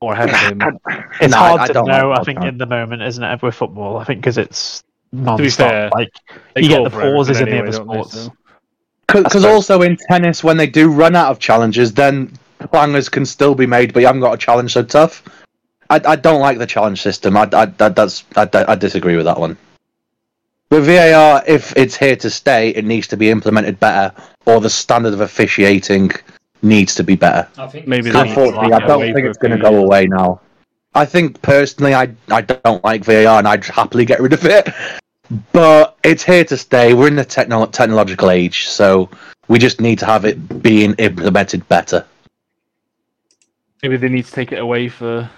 or 0.00 0.12
ahead 0.12 0.28
of 0.30 0.36
him? 0.36 0.60
It's 1.20 1.32
No, 1.32 1.38
hard 1.38 1.60
I 1.62 1.66
to 1.68 1.72
don't 1.72 1.88
know. 1.88 2.12
I 2.12 2.22
think 2.22 2.42
in 2.44 2.58
the 2.58 2.66
moment, 2.66 3.02
isn't 3.02 3.22
it, 3.24 3.42
with 3.42 3.54
football? 3.54 3.96
I 3.96 4.04
think 4.04 4.20
because 4.20 4.38
it's 4.38 4.82
fair, 5.12 5.22
non-stop. 5.24 5.92
Like 5.94 6.10
You 6.56 6.68
get 6.68 6.84
the 6.84 6.90
for 6.90 7.02
everything 7.02 7.14
pauses 7.16 7.40
in 7.40 7.48
the 7.50 7.58
other 7.60 7.72
sports. 7.72 8.28
Because 9.08 9.44
also 9.44 9.82
in 9.82 9.96
tennis, 9.96 10.44
when 10.44 10.58
they 10.58 10.66
do 10.66 10.92
run 10.92 11.16
out 11.16 11.30
of 11.30 11.38
challenges, 11.38 11.94
then 11.94 12.30
clangers 12.60 13.10
can 13.10 13.24
still 13.24 13.54
be 13.54 13.66
made, 13.66 13.92
but 13.94 14.00
you 14.00 14.06
haven't 14.06 14.20
got 14.20 14.34
a 14.34 14.36
challenge 14.38 14.74
so 14.74 14.82
tough. 14.84 15.24
I, 15.90 16.00
I 16.04 16.16
don't 16.16 16.40
like 16.40 16.58
the 16.58 16.66
challenge 16.66 17.00
system. 17.02 17.36
I, 17.36 17.48
I, 17.52 17.66
that, 17.66 17.96
that's 17.96 18.24
I, 18.36 18.48
I 18.68 18.74
disagree 18.74 19.16
with 19.16 19.24
that 19.26 19.38
one. 19.38 19.56
With 20.70 20.84
VAR, 20.86 21.42
if 21.46 21.74
it's 21.76 21.96
here 21.96 22.16
to 22.16 22.28
stay, 22.28 22.70
it 22.70 22.84
needs 22.84 23.06
to 23.08 23.16
be 23.16 23.30
implemented 23.30 23.80
better, 23.80 24.14
or 24.44 24.60
the 24.60 24.68
standard 24.68 25.14
of 25.14 25.22
officiating 25.22 26.10
needs 26.60 26.94
to 26.96 27.04
be 27.04 27.16
better. 27.16 27.48
I 27.56 27.66
think 27.68 27.86
Maybe 27.86 28.10
it's- 28.10 28.22
they 28.22 28.28
need 28.28 28.34
to 28.34 28.40
Unfortunately, 28.40 28.70
lock 28.70 28.82
I 28.82 28.86
don't 28.86 29.14
think 29.14 29.26
it's 29.26 29.38
going 29.38 29.56
to 29.56 29.62
go 29.62 29.76
away 29.76 30.06
now. 30.06 30.40
I 30.94 31.06
think 31.06 31.40
personally, 31.42 31.94
I 31.94 32.10
I 32.28 32.40
don't 32.42 32.82
like 32.84 33.04
VAR, 33.04 33.38
and 33.38 33.48
I'd 33.48 33.64
happily 33.64 34.04
get 34.04 34.20
rid 34.20 34.32
of 34.32 34.44
it. 34.44 34.68
But 35.52 35.96
it's 36.02 36.22
here 36.22 36.44
to 36.44 36.56
stay. 36.56 36.94
We're 36.94 37.08
in 37.08 37.16
the 37.16 37.24
techno- 37.24 37.66
technological 37.66 38.30
age, 38.30 38.66
so 38.68 39.08
we 39.46 39.58
just 39.58 39.80
need 39.80 39.98
to 40.00 40.06
have 40.06 40.24
it 40.24 40.62
being 40.62 40.94
implemented 40.94 41.66
better. 41.68 42.04
Maybe 43.82 43.96
they 43.96 44.08
need 44.08 44.24
to 44.26 44.32
take 44.32 44.52
it 44.52 44.58
away 44.58 44.88
for 44.88 45.18
a 45.18 45.30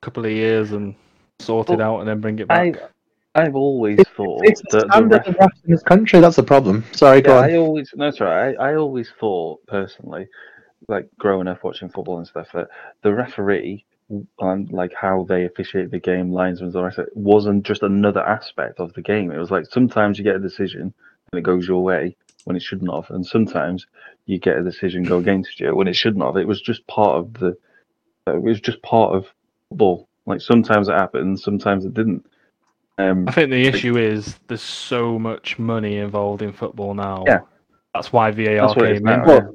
couple 0.00 0.24
of 0.24 0.30
years 0.30 0.72
and 0.72 0.94
sort 1.40 1.70
it 1.70 1.80
out, 1.80 2.00
and 2.00 2.08
then 2.08 2.20
bring 2.20 2.38
it 2.38 2.48
back. 2.48 2.76
I've 3.34 3.54
always 3.54 4.00
thought 4.16 4.44
It's 4.44 4.62
the 4.62 4.78
that 4.78 4.86
the 4.86 4.92
standard 4.92 5.12
ref- 5.12 5.26
of 5.28 5.34
refs 5.36 5.64
in 5.64 5.70
this 5.70 5.82
country. 5.82 6.20
That's 6.20 6.38
a 6.38 6.42
problem. 6.42 6.84
Sorry, 6.92 7.20
go 7.20 7.34
Yeah, 7.34 7.38
on. 7.38 7.50
I 7.50 7.56
always 7.56 7.90
no, 7.94 8.06
that's 8.06 8.20
right. 8.20 8.56
I, 8.58 8.70
I 8.70 8.74
always 8.76 9.10
thought 9.20 9.64
personally, 9.66 10.26
like 10.88 11.08
growing 11.18 11.46
up 11.46 11.62
watching 11.62 11.88
football 11.88 12.18
and 12.18 12.26
stuff, 12.26 12.48
that 12.54 12.68
the 13.02 13.14
referee 13.14 13.84
and 14.40 14.72
like 14.72 14.92
how 14.94 15.24
they 15.28 15.44
officiate 15.44 15.90
the 15.90 15.98
game, 16.00 16.32
linesmen, 16.32 16.68
all 16.68 16.72
the 16.72 16.82
rest 16.82 16.98
of 16.98 17.06
it, 17.06 17.16
wasn't 17.16 17.64
just 17.64 17.82
another 17.82 18.22
aspect 18.22 18.80
of 18.80 18.92
the 18.94 19.02
game. 19.02 19.30
It 19.30 19.38
was 19.38 19.50
like 19.50 19.66
sometimes 19.66 20.18
you 20.18 20.24
get 20.24 20.36
a 20.36 20.40
decision 20.40 20.92
and 21.30 21.38
it 21.38 21.42
goes 21.42 21.68
your 21.68 21.84
way 21.84 22.16
when 22.44 22.56
it 22.56 22.62
shouldn't 22.62 22.92
have, 22.92 23.10
and 23.10 23.24
sometimes 23.24 23.86
you 24.26 24.38
get 24.38 24.56
a 24.56 24.64
decision 24.64 25.02
go 25.04 25.18
against 25.18 25.60
you 25.60 25.74
when 25.76 25.86
it 25.88 25.94
shouldn't 25.94 26.24
have. 26.24 26.36
It 26.36 26.48
was 26.48 26.60
just 26.60 26.86
part 26.86 27.18
of 27.18 27.34
the. 27.34 27.56
It 28.26 28.42
was 28.42 28.60
just 28.60 28.82
part 28.82 29.14
of 29.14 29.26
football. 29.70 30.08
Like 30.26 30.40
sometimes 30.40 30.88
it 30.88 30.92
happened, 30.92 31.40
sometimes 31.40 31.84
it 31.84 31.94
didn't. 31.94 32.24
Um, 32.98 33.28
I 33.28 33.32
think 33.32 33.50
the 33.50 33.66
issue 33.66 33.96
is 33.96 34.38
there's 34.48 34.60
so 34.62 35.18
much 35.18 35.58
money 35.58 35.98
involved 35.98 36.42
in 36.42 36.52
football 36.52 36.94
now. 36.94 37.24
Yeah. 37.26 37.40
That's 37.94 38.12
why 38.12 38.30
VAR 38.30 38.54
That's 38.56 38.76
what 38.76 38.86
it 38.86 38.92
is 38.96 38.98
came 38.98 39.08
in. 39.08 39.22
Well, 39.22 39.54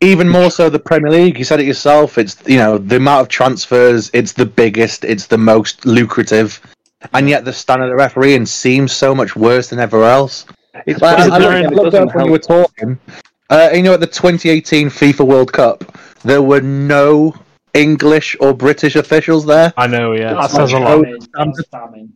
even 0.00 0.28
more 0.28 0.50
so 0.50 0.70
the 0.70 0.78
Premier 0.78 1.10
League. 1.10 1.38
You 1.38 1.44
said 1.44 1.60
it 1.60 1.66
yourself. 1.66 2.18
It's 2.18 2.36
you 2.46 2.56
know 2.56 2.78
the 2.78 2.96
amount 2.96 3.22
of 3.22 3.28
transfers. 3.28 4.10
It's 4.14 4.32
the 4.32 4.46
biggest. 4.46 5.04
It's 5.04 5.26
the 5.26 5.38
most 5.38 5.84
lucrative, 5.84 6.60
and 7.14 7.28
yet 7.28 7.44
the 7.44 7.52
standard 7.52 7.90
of 7.90 7.96
refereeing 7.96 8.46
seems 8.46 8.92
so 8.92 9.14
much 9.14 9.34
worse 9.34 9.70
than 9.70 9.80
ever 9.80 10.04
else. 10.04 10.46
it's 10.86 11.02
Like, 11.02 11.18
I, 11.18 11.26
it 11.26 11.32
I 11.32 11.38
there 11.40 11.50
looked, 11.50 11.58
in- 11.58 11.64
I 11.64 11.68
it 11.68 11.74
looked 11.74 11.92
doesn't 11.92 12.08
up 12.10 12.14
when 12.14 12.26
you 12.26 12.32
were 12.32 12.38
talking, 12.38 12.98
Uh, 13.50 13.70
you 13.74 13.82
know, 13.82 13.94
at 13.94 14.00
the 14.00 14.06
2018 14.06 14.88
FIFA 14.88 15.26
World 15.26 15.52
Cup, 15.52 15.98
there 16.22 16.42
were 16.42 16.60
no 16.60 17.34
English 17.78 18.36
or 18.40 18.52
British 18.52 18.96
officials 18.96 19.46
there. 19.46 19.72
I 19.76 19.86
know, 19.86 20.12
yeah. 20.12 20.34
That 20.34 20.50
says 20.50 20.72
a 20.72 20.78
lot. 20.78 21.04
Famine, 21.04 21.28
that's 21.34 21.68
famine. 21.68 22.12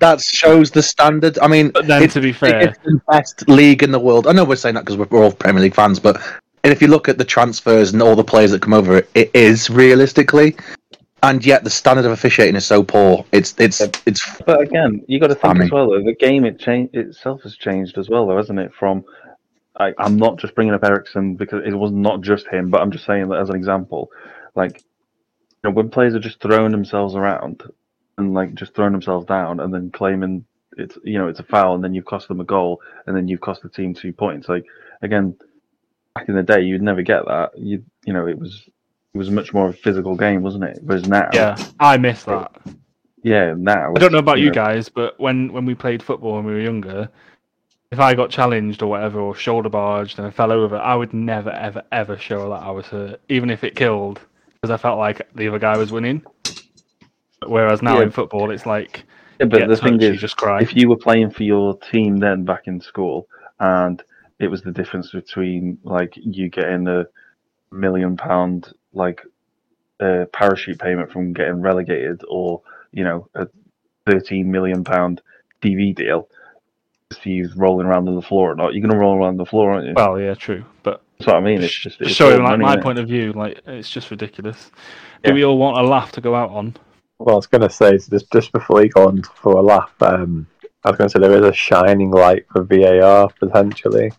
That 0.00 0.20
shows 0.20 0.70
the 0.70 0.82
standard. 0.82 1.38
I 1.38 1.48
mean, 1.48 1.70
But 1.70 1.86
then, 1.86 2.02
it's, 2.02 2.14
to 2.14 2.20
be 2.20 2.32
fair, 2.32 2.68
it's 2.68 2.78
the 2.78 3.00
best 3.10 3.48
league 3.48 3.82
in 3.82 3.90
the 3.90 3.98
world. 3.98 4.26
I 4.26 4.32
know 4.32 4.44
we're 4.44 4.56
saying 4.56 4.74
that 4.76 4.84
because 4.84 4.96
we're, 4.96 5.06
we're 5.10 5.24
all 5.24 5.32
Premier 5.32 5.62
League 5.62 5.74
fans, 5.74 5.98
but 5.98 6.20
if 6.64 6.80
you 6.80 6.88
look 6.88 7.08
at 7.08 7.18
the 7.18 7.24
transfers 7.24 7.92
and 7.92 8.02
all 8.02 8.16
the 8.16 8.24
players 8.24 8.50
that 8.52 8.62
come 8.62 8.72
over, 8.74 9.02
it 9.14 9.30
is 9.34 9.68
realistically, 9.70 10.56
and 11.22 11.44
yet 11.44 11.64
the 11.64 11.70
standard 11.70 12.04
of 12.04 12.12
officiating 12.12 12.56
is 12.56 12.64
so 12.64 12.82
poor. 12.82 13.24
It's 13.32 13.54
it's 13.58 13.80
it's 14.06 14.40
But 14.46 14.60
again, 14.60 15.04
you 15.08 15.20
got 15.20 15.28
to 15.28 15.34
think 15.34 15.46
I 15.46 15.52
mean- 15.54 15.62
as 15.64 15.70
well. 15.70 15.90
Though, 15.90 16.02
the 16.02 16.14
game 16.14 16.44
it 16.44 16.58
changed 16.58 16.94
itself 16.94 17.42
has 17.42 17.56
changed 17.56 17.98
as 17.98 18.08
well, 18.08 18.26
though, 18.26 18.36
hasn't 18.36 18.58
it? 18.58 18.72
From 18.74 19.04
I, 19.78 19.92
I'm 19.98 20.16
not 20.16 20.38
just 20.38 20.54
bringing 20.54 20.74
up 20.74 20.84
Eriksen 20.84 21.36
because 21.36 21.62
it 21.66 21.74
was 21.74 21.92
not 21.92 22.22
just 22.22 22.46
him, 22.48 22.70
but 22.70 22.80
I'm 22.80 22.90
just 22.90 23.04
saying 23.04 23.28
that 23.28 23.40
as 23.40 23.50
an 23.50 23.56
example. 23.56 24.10
Like, 24.56 24.78
you 24.78 25.70
know, 25.70 25.70
when 25.70 25.90
players 25.90 26.14
are 26.14 26.20
just 26.20 26.40
throwing 26.40 26.72
themselves 26.72 27.14
around 27.14 27.62
and 28.18 28.34
like 28.34 28.54
just 28.54 28.74
throwing 28.74 28.92
themselves 28.92 29.26
down 29.26 29.60
and 29.60 29.72
then 29.72 29.90
claiming 29.90 30.44
it's 30.76 30.98
you 31.04 31.18
know 31.18 31.28
it's 31.28 31.40
a 31.40 31.44
foul 31.44 31.74
and 31.74 31.84
then 31.84 31.94
you've 31.94 32.04
cost 32.04 32.28
them 32.28 32.40
a 32.40 32.44
goal 32.44 32.80
and 33.06 33.16
then 33.16 33.28
you've 33.28 33.40
cost 33.40 33.62
the 33.62 33.68
team 33.68 33.94
two 33.94 34.12
points. 34.12 34.48
Like 34.48 34.64
again, 35.02 35.36
back 36.14 36.28
in 36.28 36.34
the 36.34 36.42
day, 36.42 36.62
you'd 36.62 36.82
never 36.82 37.02
get 37.02 37.24
that. 37.26 37.50
You 37.56 37.84
you 38.04 38.12
know 38.12 38.26
it 38.26 38.38
was 38.38 38.64
it 39.14 39.18
was 39.18 39.30
much 39.30 39.52
more 39.52 39.68
of 39.68 39.74
a 39.74 39.78
physical 39.78 40.16
game, 40.16 40.42
wasn't 40.42 40.64
it? 40.64 40.78
Whereas 40.82 41.08
now, 41.08 41.28
yeah, 41.32 41.56
I 41.80 41.96
miss 41.96 42.24
that. 42.24 42.52
yeah, 43.22 43.54
now 43.56 43.92
I 43.94 43.98
don't 43.98 44.12
know 44.12 44.18
about 44.18 44.38
you 44.38 44.46
know, 44.46 44.52
guys, 44.52 44.88
but 44.88 45.18
when 45.20 45.52
when 45.52 45.64
we 45.64 45.74
played 45.74 46.02
football 46.02 46.34
when 46.36 46.44
we 46.44 46.52
were 46.52 46.60
younger, 46.60 47.08
if 47.90 48.00
I 48.00 48.14
got 48.14 48.30
challenged 48.30 48.82
or 48.82 48.90
whatever, 48.90 49.20
or 49.20 49.34
shoulder 49.34 49.68
barged 49.68 50.18
and 50.18 50.26
I 50.26 50.30
fell 50.30 50.52
over, 50.52 50.76
I 50.76 50.94
would 50.94 51.14
never, 51.14 51.50
ever, 51.50 51.82
ever 51.92 52.18
show 52.18 52.50
that 52.50 52.62
I 52.62 52.70
was 52.70 52.86
hurt, 52.86 53.20
even 53.28 53.48
if 53.48 53.64
it 53.64 53.76
killed, 53.76 54.20
because 54.66 54.80
I 54.80 54.82
felt 54.82 54.98
like 54.98 55.28
the 55.34 55.46
other 55.48 55.58
guy 55.60 55.76
was 55.76 55.92
winning. 55.92 56.22
Whereas 57.46 57.82
now 57.82 57.98
Yeah. 57.98 58.04
in 58.04 58.10
football, 58.10 58.50
it's 58.50 58.66
like 58.66 59.04
Yeah, 59.38 59.46
but 59.46 59.68
the 59.68 59.76
thing 59.76 59.98
touched, 59.98 60.14
is, 60.14 60.20
just 60.20 60.36
cry. 60.36 60.60
if 60.62 60.74
you 60.74 60.88
were 60.88 60.96
playing 60.96 61.30
for 61.30 61.42
your 61.44 61.76
team 61.78 62.16
then 62.16 62.44
back 62.44 62.66
in 62.66 62.80
school 62.80 63.28
and 63.60 64.02
it 64.38 64.48
was 64.48 64.62
the 64.62 64.72
difference 64.72 65.12
between 65.12 65.78
like 65.84 66.14
you 66.16 66.48
getting 66.48 66.88
a 66.88 67.04
million 67.70 68.16
pound 68.16 68.72
like 68.94 69.20
uh, 70.00 70.24
parachute 70.32 70.78
payment 70.78 71.12
from 71.12 71.34
getting 71.34 71.60
relegated 71.60 72.22
or 72.28 72.62
you 72.92 73.04
know 73.04 73.28
a 73.34 73.46
13 74.06 74.50
million 74.50 74.82
pound 74.82 75.20
TV 75.62 75.94
deal 75.94 76.28
for 77.22 77.28
you 77.28 77.48
rolling 77.56 77.86
around 77.86 78.08
on 78.08 78.14
the 78.16 78.22
floor 78.22 78.52
or 78.52 78.56
not 78.56 78.72
you're 78.72 78.86
gonna 78.86 78.98
roll 78.98 79.16
around 79.16 79.28
on 79.28 79.36
the 79.36 79.44
floor 79.46 79.72
aren't 79.72 79.86
you 79.86 79.92
Well, 79.94 80.18
yeah, 80.18 80.34
true, 80.34 80.64
but 80.82 81.02
that's 81.18 81.26
what 81.26 81.36
I 81.36 81.40
mean 81.40 81.62
it's 81.62 81.72
just 81.72 81.98
just 81.98 82.10
it's 82.10 82.16
showing 82.16 82.42
like 82.42 82.58
money, 82.58 82.64
my 82.64 82.76
innit? 82.76 82.82
point 82.82 82.98
of 82.98 83.06
view, 83.06 83.32
like 83.32 83.60
it's 83.66 83.90
just 83.90 84.10
ridiculous. 84.10 84.70
Yeah. 85.24 85.30
Do 85.30 85.34
we 85.34 85.44
all 85.44 85.58
want 85.58 85.78
a 85.78 85.82
laugh 85.82 86.12
to 86.12 86.20
go 86.20 86.34
out 86.34 86.50
on? 86.50 86.76
Well, 87.18 87.34
I 87.34 87.36
was 87.36 87.46
going 87.46 87.62
to 87.62 87.70
say 87.70 87.96
so 87.98 88.10
just 88.10 88.30
just 88.30 88.52
before 88.52 88.82
you 88.82 88.90
go 88.90 89.08
on 89.08 89.22
for 89.22 89.52
a 89.52 89.62
laugh, 89.62 89.92
um, 90.02 90.46
I 90.84 90.90
was 90.90 90.98
going 90.98 91.08
to 91.08 91.12
say 91.12 91.20
there 91.20 91.36
is 91.36 91.46
a 91.46 91.52
shining 91.52 92.10
light 92.10 92.44
for 92.52 92.64
VAR 92.64 93.30
potentially. 93.40 94.12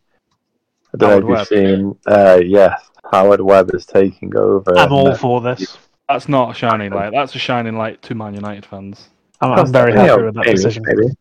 I 0.94 0.98
don't 0.98 1.10
Howard 1.10 1.26
know 1.26 1.34
if 1.34 1.40
you've 1.40 1.48
seen. 1.48 2.00
Uh, 2.08 2.42
yes, 2.44 2.90
Howard 3.12 3.42
Webb 3.42 3.74
is 3.76 3.86
taking 3.86 4.36
over. 4.36 4.78
I'm 4.78 4.92
all 4.92 5.10
and, 5.10 5.20
for 5.20 5.42
this. 5.42 5.78
That's 6.10 6.28
not 6.30 6.52
a 6.52 6.54
shining 6.54 6.92
light. 6.92 7.12
That's 7.12 7.36
a 7.36 7.40
shining 7.40 7.78
light 7.78 8.02
to 8.04 8.16
Man 8.16 8.34
United 8.34 8.66
fans. 8.66 9.10
I'm, 9.42 9.52
I'm 9.52 9.72
very 9.72 9.94
happy 9.94 10.24
with 10.24 10.36
that 10.36 10.46
maybe, 10.46 10.56
decision. 10.56 10.84
maybe. 10.86 11.14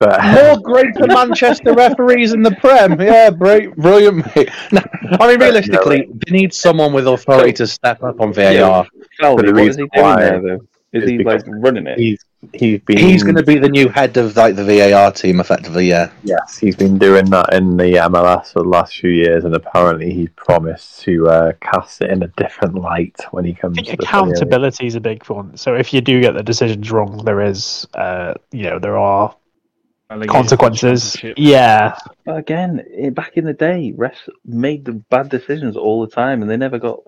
But 0.00 0.24
more 0.24 0.58
greater 0.60 1.06
Manchester 1.06 1.74
referees 1.74 2.32
in 2.32 2.42
the 2.42 2.52
Prem. 2.52 2.98
Yeah, 2.98 3.28
brilliant, 3.28 3.76
brilliant. 3.76 4.34
mate. 4.34 4.50
No, 4.72 4.80
I 5.20 5.28
mean, 5.28 5.40
realistically, 5.40 6.08
they 6.26 6.32
need 6.32 6.54
someone 6.54 6.94
with 6.94 7.06
authority 7.06 7.52
to 7.54 7.66
step 7.66 8.02
up 8.02 8.20
on 8.20 8.32
VAR. 8.32 8.86
Falvey, 9.20 9.42
But 9.42 9.46
the 9.46 9.52
what 9.52 9.62
is 9.68 9.76
he 9.76 9.82
doing 9.82 9.90
why 9.92 10.20
there 10.20 10.40
though 10.40 10.66
is 10.92 11.04
is 11.04 11.10
he 11.10 11.18
like 11.18 11.42
running 11.46 11.86
it 11.86 11.98
he's 11.98 12.24
he's 12.52 12.80
been 12.80 12.98
He's 12.98 13.22
going 13.22 13.36
to 13.36 13.42
be 13.42 13.58
the 13.58 13.68
new 13.68 13.88
head 13.88 14.16
of 14.16 14.36
like 14.36 14.56
the 14.56 14.64
VAR 14.64 15.12
team, 15.12 15.38
effectively. 15.40 15.86
Yeah. 15.86 16.10
Yes, 16.24 16.56
he's 16.56 16.76
been 16.76 16.98
doing 16.98 17.26
that 17.26 17.52
in 17.52 17.76
the 17.76 17.94
MLS 18.08 18.52
for 18.52 18.62
the 18.62 18.68
last 18.68 18.96
few 18.96 19.10
years, 19.10 19.44
and 19.44 19.54
apparently 19.54 20.12
he's 20.12 20.30
promised 20.36 21.00
to 21.02 21.28
uh, 21.28 21.52
cast 21.60 22.00
it 22.00 22.10
in 22.10 22.22
a 22.22 22.28
different 22.28 22.74
light 22.74 23.16
when 23.32 23.44
he 23.44 23.52
comes. 23.52 23.78
I 23.78 23.82
think 23.82 23.90
to 23.90 23.96
the 23.98 24.06
Premier 24.06 24.26
League. 24.28 24.36
accountability 24.36 24.86
is 24.86 24.94
a 24.94 25.00
big 25.00 25.28
one. 25.28 25.56
So 25.56 25.74
if 25.74 25.92
you 25.92 26.00
do 26.00 26.20
get 26.20 26.32
the 26.32 26.42
decisions 26.42 26.90
wrong, 26.90 27.22
there 27.24 27.42
is, 27.42 27.86
uh, 27.94 28.34
you 28.50 28.62
know, 28.62 28.78
there 28.78 28.96
are 28.96 29.34
Relegated 29.34 29.39
consequences. 30.28 31.16
Yeah, 31.36 31.96
But 32.24 32.36
again, 32.38 32.82
i- 33.04 33.10
back 33.10 33.36
in 33.36 33.44
the 33.44 33.52
day, 33.52 33.92
refs 33.96 34.28
made 34.44 34.84
the 34.84 34.92
bad 34.92 35.28
decisions 35.28 35.76
all 35.76 36.00
the 36.04 36.10
time, 36.12 36.42
and 36.42 36.50
they 36.50 36.56
never 36.56 36.78
got 36.78 37.00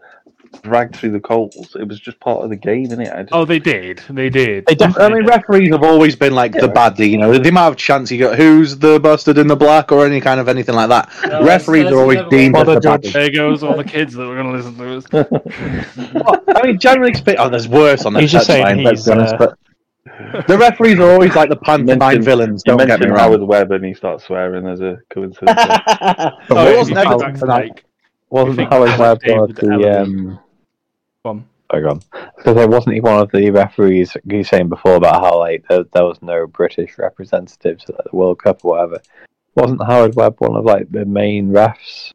dragged 0.63 0.95
through 0.95 1.11
the 1.13 1.21
coals. 1.21 1.75
It 1.81 1.89
was 1.89 1.99
just 1.99 2.21
part 2.21 2.45
of 2.45 2.51
the 2.51 2.57
game, 2.57 2.89
innit? 2.89 3.11
I 3.17 3.23
just, 3.23 3.33
Oh, 3.33 3.47
they 3.47 3.59
did. 3.59 4.03
They 4.11 4.29
did. 4.29 4.67
they 4.67 4.77
I 4.85 5.09
mean, 5.09 5.21
did. 5.23 5.29
referees 5.29 5.71
have 5.73 5.83
always 5.83 6.15
been 6.15 6.35
like 6.35 6.53
the 6.53 6.69
baddie. 6.69 7.09
You 7.09 7.17
know, 7.19 7.39
the 7.39 7.49
amount 7.49 7.73
of 7.73 7.77
chance 7.79 8.11
you 8.11 8.19
got, 8.19 8.37
who's 8.37 8.77
the 8.77 9.01
bastard 9.01 9.39
in 9.39 9.47
the 9.47 9.57
black, 9.57 9.91
or 9.93 10.05
any 10.05 10.21
kind 10.21 10.39
of 10.41 10.49
anything 10.49 10.75
like 10.75 10.91
that. 10.91 11.09
No, 11.27 11.43
referees 11.45 11.85
let's- 11.85 11.95
are 11.97 12.01
always 12.01 12.19
let's 12.19 12.29
deemed 12.31 12.53
never 12.55 12.73
as 12.77 12.83
the 12.83 12.89
Well, 12.89 12.99
baddie. 12.99 13.13
There 13.13 13.31
goes 13.31 13.63
all 13.63 13.77
the 13.79 13.85
kids 13.85 14.13
that 14.15 14.27
were 14.27 14.35
going 14.37 14.53
to 14.53 14.53
listen 14.53 14.77
to 14.77 14.97
us. 14.99 16.13
Well, 16.15 16.45
I 16.55 16.67
mean, 16.67 16.79
generally 16.79 17.15
speaking, 17.15 17.41
oh, 17.41 17.49
there's 17.49 17.67
worse 17.69 18.05
on 18.05 18.13
the 18.13 18.21
He's 18.21 18.33
just 18.33 18.47
saying 18.47 18.67
touchline, 18.67 18.85
let's 18.85 19.01
he's, 19.01 19.07
be 19.07 19.13
honest, 19.13 19.35
uh, 19.35 19.39
but 19.39 19.59
the 20.47 20.57
referees 20.59 20.99
are 20.99 21.11
always 21.11 21.35
like 21.35 21.49
the 21.49 21.57
pantomime 21.57 21.99
mentioned- 21.99 22.25
villains. 22.25 22.63
you 22.67 22.71
Don't 22.71 22.79
get 22.79 22.87
me 23.01 23.07
mentioned 23.07 23.11
wrong. 23.13 23.21
Howard 23.21 23.43
Webb, 23.43 23.73
and 23.73 23.85
he 23.85 23.95
starts 23.95 24.25
swearing. 24.25 24.65
There's 24.65 24.81
a 24.81 24.99
coincidence. 25.11 25.57
But 25.59 26.35
Oh, 26.51 26.67
it 26.67 26.77
was 26.79 26.89
you 26.89 26.95
never 26.95 27.11
think 27.11 27.21
done 27.21 27.31
back 27.33 27.39
for 27.41 27.47
to, 27.47 27.53
like, 27.53 27.85
Wasn't 28.31 28.69
Howard 28.73 28.99
Webb 28.99 29.21
David 29.21 29.39
one 29.41 29.51
of 29.51 29.57
the 29.57 30.01
um? 30.03 30.39
Come. 31.25 31.45
Sorry, 31.71 31.85
on. 31.87 32.01
Because 32.37 32.55
there 32.57 32.69
wasn't 32.69 32.95
he 32.95 33.01
one 33.01 33.21
of 33.21 33.31
the 33.31 33.51
referees 33.51 34.15
you 34.27 34.39
were 34.39 34.45
saying 34.45 34.69
before 34.69 34.97
about 34.97 35.23
how 35.23 35.39
like 35.39 35.65
there, 35.69 35.85
there 35.95 36.05
was 36.05 36.21
no 36.21 36.47
British 36.47 36.99
representatives 36.99 37.85
at 37.89 37.97
the 38.11 38.17
World 38.17 38.43
Cup 38.43 38.65
or 38.65 38.73
whatever. 38.73 39.01
Wasn't 39.55 39.83
Howard 39.83 40.15
Webb 40.15 40.37
one 40.39 40.57
of 40.57 40.65
like 40.65 40.91
the 40.91 41.05
main 41.07 41.51
refs 41.51 42.13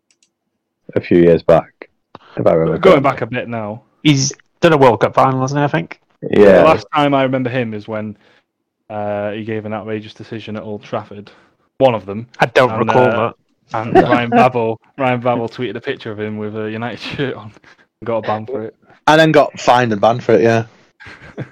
a 0.95 1.01
few 1.01 1.17
years 1.19 1.41
back? 1.43 1.89
If 2.35 2.45
I 2.45 2.53
remember 2.53 2.77
Going 2.79 3.01
correctly. 3.01 3.01
back 3.11 3.21
a 3.21 3.25
bit 3.27 3.47
now. 3.47 3.83
He's 4.03 4.31
done 4.61 4.73
a 4.73 4.77
World 4.77 4.99
Cup 5.01 5.15
final, 5.15 5.41
hasn't 5.41 5.59
he? 5.59 5.63
I 5.63 5.67
think. 5.67 6.01
The 6.21 6.41
yeah, 6.41 6.63
last 6.63 6.87
time 6.93 7.13
I 7.13 7.23
remember 7.23 7.49
him 7.49 7.73
is 7.73 7.87
when 7.87 8.17
uh, 8.89 9.31
he 9.31 9.43
gave 9.43 9.65
an 9.65 9.73
outrageous 9.73 10.13
decision 10.13 10.55
at 10.55 10.63
Old 10.63 10.83
Trafford. 10.83 11.31
One 11.77 11.93
of 11.93 12.05
them. 12.05 12.27
I 12.39 12.47
don't 12.47 12.71
And, 12.71 12.79
recall 12.87 13.03
uh, 13.03 13.27
that. 13.27 13.35
And 13.73 13.93
Ryan 13.93 14.29
Babel, 14.31 14.79
Ryan 14.97 15.19
Babel 15.21 15.47
tweeted 15.49 15.75
a 15.75 15.81
picture 15.81 16.11
of 16.11 16.19
him 16.19 16.37
with 16.37 16.55
a 16.57 16.71
United 16.71 16.99
shirt 16.99 17.35
on. 17.35 17.51
and 17.53 18.05
Got 18.05 18.19
a 18.19 18.21
ban 18.21 18.45
for 18.45 18.63
it. 18.63 18.75
And 19.07 19.19
then 19.19 19.31
got 19.31 19.59
fined 19.59 19.91
and 19.91 20.01
banned 20.01 20.23
for 20.23 20.33
it. 20.33 20.41
Yeah. 20.41 20.65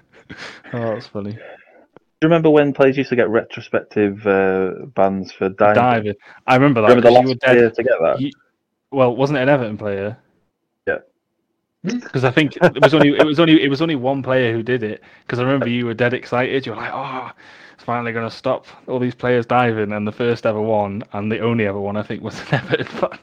Oh, 0.74 0.94
that's 0.96 1.08
funny. 1.08 1.32
Do 1.32 1.38
you 1.38 2.28
remember 2.30 2.50
when 2.50 2.74
players 2.74 2.98
used 2.98 3.10
to 3.12 3.16
get 3.16 3.30
retrospective 3.30 4.26
uh, 4.26 4.86
bans 4.96 5.32
for 5.32 5.50
diving? 5.50 5.76
Diving. 5.76 6.14
I 6.48 6.56
remember 6.56 6.82
that. 6.82 6.88
Remember 6.90 7.10
the 7.10 7.16
'cause 7.16 7.22
you 7.24 7.28
last 7.28 7.28
were 7.30 7.36
dead. 7.36 7.56
player 7.58 7.70
to 7.70 7.84
get 7.84 7.94
that? 8.02 8.20
You- 8.22 8.32
well, 8.92 9.16
wasn't 9.16 9.38
it 9.38 9.44
an 9.44 9.50
Everton 9.50 9.78
player? 9.78 10.18
Because 11.86 12.24
I 12.24 12.32
think 12.32 12.58
it 12.58 12.82
was 12.82 12.94
only 12.94 13.10
it 13.18 13.26
was 13.26 13.40
only 13.40 13.62
it 13.64 13.70
was 13.70 13.82
only 13.82 13.96
one 13.96 14.22
player 14.24 14.54
who 14.54 14.64
did 14.64 14.84
it. 14.84 15.02
Because 15.26 15.40
I 15.40 15.44
remember 15.44 15.70
you 15.70 15.86
were 15.86 15.94
dead 15.94 16.14
excited. 16.14 16.66
You 16.66 16.74
were 16.74 16.78
like, 16.78 16.92
"Oh, 16.94 17.32
it's 17.74 17.84
finally 17.84 18.12
going 18.12 18.30
to 18.30 18.36
stop 18.36 18.66
all 18.88 19.00
these 19.00 19.16
players 19.16 19.46
diving." 19.46 19.92
And 19.92 20.08
the 20.08 20.12
first 20.12 20.46
ever 20.46 20.62
one, 20.62 21.04
and 21.14 21.32
the 21.32 21.40
only 21.40 21.66
ever 21.66 21.80
one, 21.80 21.98
I 21.98 22.04
think, 22.04 22.24
was 22.24 22.40
an 22.42 22.48
Everton 22.54 22.86
fan. 22.86 23.20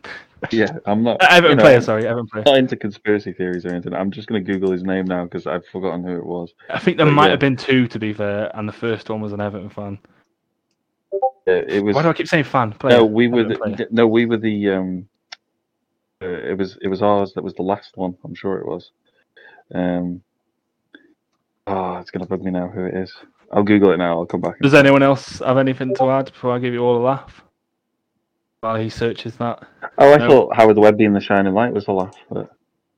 Yeah, 0.51 0.77
I'm 0.87 1.05
not. 1.05 1.23
Uh, 1.23 1.27
Everton 1.31 1.51
you 1.51 1.57
know, 1.57 1.63
player, 1.63 1.81
sorry, 1.81 2.07
Everton 2.07 2.27
player. 2.27 2.45
Not 2.47 2.57
into 2.57 2.77
conspiracy 2.77 3.33
theories 3.33 3.65
or 3.65 3.69
anything. 3.69 3.95
I'm 3.95 4.11
just 4.11 4.27
going 4.29 4.45
to 4.45 4.53
Google 4.53 4.73
his 4.73 4.83
name 4.83 5.05
now 5.05 5.23
because 5.25 5.47
I've 5.47 5.65
forgotten 5.67 6.03
who 6.03 6.17
it 6.17 6.27
was. 6.27 6.53
I 6.69 6.81
think 6.81 6.97
there 6.97 7.07
But 7.07 7.13
might 7.13 7.25
yeah. 7.27 7.31
have 7.33 7.41
been 7.41 7.57
two, 7.57 7.87
to 7.87 7.99
be 7.99 8.13
fair, 8.13 8.51
and 8.57 8.69
the 8.69 8.73
first 8.73 9.09
one 9.09 9.21
was 9.21 9.33
an 9.33 9.41
Everton 9.41 9.71
fan. 9.71 9.99
Yeah, 11.47 11.63
it 11.69 11.85
was. 11.85 11.95
Why 11.95 12.03
do 12.03 12.09
I 12.09 12.13
keep 12.13 12.29
saying 12.29 12.45
fan? 12.45 12.73
Player. 12.73 12.99
No, 12.99 13.05
we 13.05 13.29
were 13.29 13.41
Everton 13.41 13.71
the, 13.71 13.77
player. 13.77 13.89
no, 13.93 14.07
we 14.07 14.27
were 14.27 14.37
the. 14.37 14.71
Um, 14.71 15.09
it 16.23 16.59
was 16.59 16.79
it 16.83 16.89
was 16.89 17.03
ours 17.03 17.33
that 17.35 17.45
was 17.45 17.55
the 17.55 17.63
last 17.63 17.97
one. 17.97 18.17
I'm 18.25 18.35
sure 18.35 18.59
it 18.59 18.67
was. 18.67 18.91
Um. 19.75 20.23
Oh, 21.67 21.97
it's 21.99 22.11
gonna 22.11 22.27
bug 22.27 22.43
me 22.43 22.51
now. 22.51 22.69
Who 22.69 22.85
it 22.87 22.95
is? 22.95 23.13
I'll 23.53 23.63
Google 23.63 23.93
it 23.93 23.99
now. 23.99 24.19
I'll 24.19 24.27
come 24.27 24.41
back. 24.41 24.59
Does 24.61 24.75
anyone 24.75 25.03
else 25.03 25.39
have 25.41 25.59
anything 25.59 25.95
to 25.97 26.11
add 26.11 26.27
before 26.27 26.53
I 26.53 26.59
give 26.59 26.73
you 26.73 26.81
all 26.81 26.97
a 26.97 27.05
laugh? 27.05 27.43
While 28.61 28.77
he 28.77 28.89
searches 28.91 29.37
that. 29.37 29.67
Oh, 29.99 30.13
I 30.13 30.19
No. 30.19 30.29
thought 30.29 30.57
Howard 30.57 30.79
Webb 30.79 30.97
being 30.99 31.13
the 31.13 31.21
shining 31.21 31.53
light 31.55 31.73
was 31.73 31.85
the 31.87 31.93
laugh. 31.93 32.17
But 32.31 32.51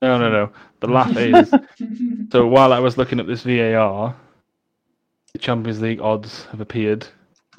No, 0.03 0.19
no, 0.19 0.31
no. 0.31 0.53
The 0.81 0.87
laugh 0.89 1.17
is 1.17 1.53
so 2.31 2.47
while 2.47 2.73
I 2.73 2.79
was 2.79 2.97
looking 2.99 3.19
at 3.21 3.27
this 3.27 3.43
VAR, 3.43 4.15
the 5.33 5.39
Champions 5.39 5.81
League 5.81 6.01
odds 6.01 6.45
have 6.47 6.61
appeared 6.61 7.07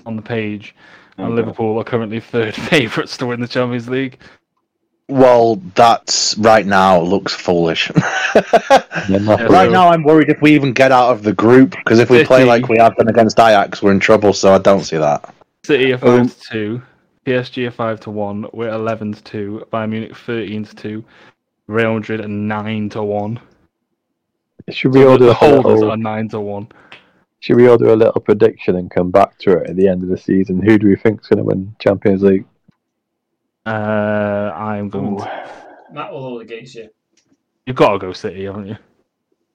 on 0.05 0.15
the 0.15 0.21
page, 0.21 0.75
and 1.17 1.27
Oh, 1.27 1.35
Liverpool 1.35 1.77
are 1.79 1.83
currently 1.83 2.19
third 2.19 2.53
favourites 2.71 3.17
to 3.17 3.25
win 3.25 3.41
the 3.41 3.47
Champions 3.47 3.89
League. 3.89 4.19
Well, 5.07 5.57
that's 5.76 6.36
right 6.40 6.65
now 6.65 6.99
looks 7.02 7.34
foolish. 7.34 7.91
Yeah, 9.07 9.44
right 9.45 9.69
now, 9.69 9.90
I'm 9.90 10.03
worried 10.03 10.30
if 10.30 10.41
we 10.41 10.56
even 10.56 10.73
get 10.73 10.91
out 10.91 11.11
of 11.11 11.22
the 11.22 11.32
group 11.32 11.72
because 11.72 11.99
if 11.99 12.10
we 12.10 12.26
play 12.26 12.44
like 12.44 12.68
we 12.68 12.77
have 12.80 12.95
done 12.95 13.07
against 13.07 13.40
Ajax, 13.40 13.84
we're 13.84 13.91
in 13.91 13.99
trouble. 13.99 14.34
So 14.34 14.52
I 14.53 14.57
don't 14.57 14.84
see 14.84 14.98
that. 14.98 15.34
City 15.64 15.94
are 15.94 16.03
Um, 16.03 16.27
to 16.27 16.40
two, 16.40 16.82
PSG 17.26 17.68
are 17.68 17.72
five 17.72 17.99
to 18.02 18.10
one. 18.10 18.48
We're 18.52 18.69
eleven 18.73 19.14
to 19.14 19.23
two. 19.23 19.68
Bayern 19.72 19.91
Munich 19.91 20.15
thirteen 20.15 20.65
to 20.65 20.76
two. 20.76 21.06
Real 21.68 21.94
Madrid 21.94 22.22
are 22.22 22.27
nine 22.27 22.90
to 22.90 23.03
one. 23.03 23.40
Should 24.69 24.94
we 24.94 25.06
all 25.06 25.18
do 25.18 25.26
the 25.26 25.32
a 25.32 25.34
holders 25.36 25.80
little, 25.80 25.91
are 25.91 25.98
nine 25.98 26.27
to 26.30 26.40
one. 26.40 26.68
Should 27.41 27.57
we 27.57 27.68
all 27.68 27.77
do 27.77 27.94
a 27.94 27.95
little 27.95 28.22
prediction 28.22 28.76
and 28.77 28.90
come 28.90 29.11
back 29.11 29.38
to 29.40 29.60
it 29.60 29.69
at 29.69 29.76
the 29.76 29.88
end 29.88 30.02
of 30.02 30.10
the 30.10 30.18
season? 30.18 30.61
Who 30.61 30.80
do 30.80 30.88
we 30.88 30.95
think's 30.95 31.27
going 31.27 31.38
to 31.38 31.44
win 31.44 31.76
Champions 31.80 32.23
League? 32.23 32.45
Uh, 33.65 34.51
I'm 34.55 34.89
going. 34.89 35.17
To... 35.17 35.49
Matt 35.91 36.11
will 36.11 36.21
hold 36.21 36.41
against 36.41 36.75
you. 36.75 36.89
You've 37.65 37.75
got 37.75 37.93
to 37.93 37.99
go 37.99 38.13
City, 38.13 38.45
haven't 38.45 38.67
you? 38.67 38.77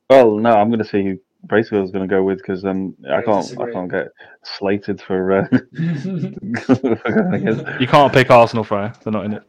Well, 0.08 0.36
no, 0.36 0.50
I'm 0.50 0.68
going 0.68 0.82
to 0.82 0.84
see 0.84 1.04
who 1.04 1.18
Bracewell's 1.44 1.92
going 1.92 2.08
to 2.08 2.12
go 2.12 2.24
with 2.24 2.38
because 2.38 2.62
then 2.62 2.96
I 3.08 3.18
I 3.18 3.22
can't 3.22 3.42
disagree. 3.42 3.70
I 3.70 3.74
can't 3.74 3.90
get 3.90 4.08
slated 4.42 5.00
for. 5.00 5.40
Uh, 5.40 5.48
You 7.80 7.86
can't 7.86 8.12
pick 8.12 8.30
Arsenal, 8.30 8.64
Fryer. 8.64 8.92
They're 9.04 9.12
not 9.12 9.26
in 9.26 9.34
it. 9.34 9.42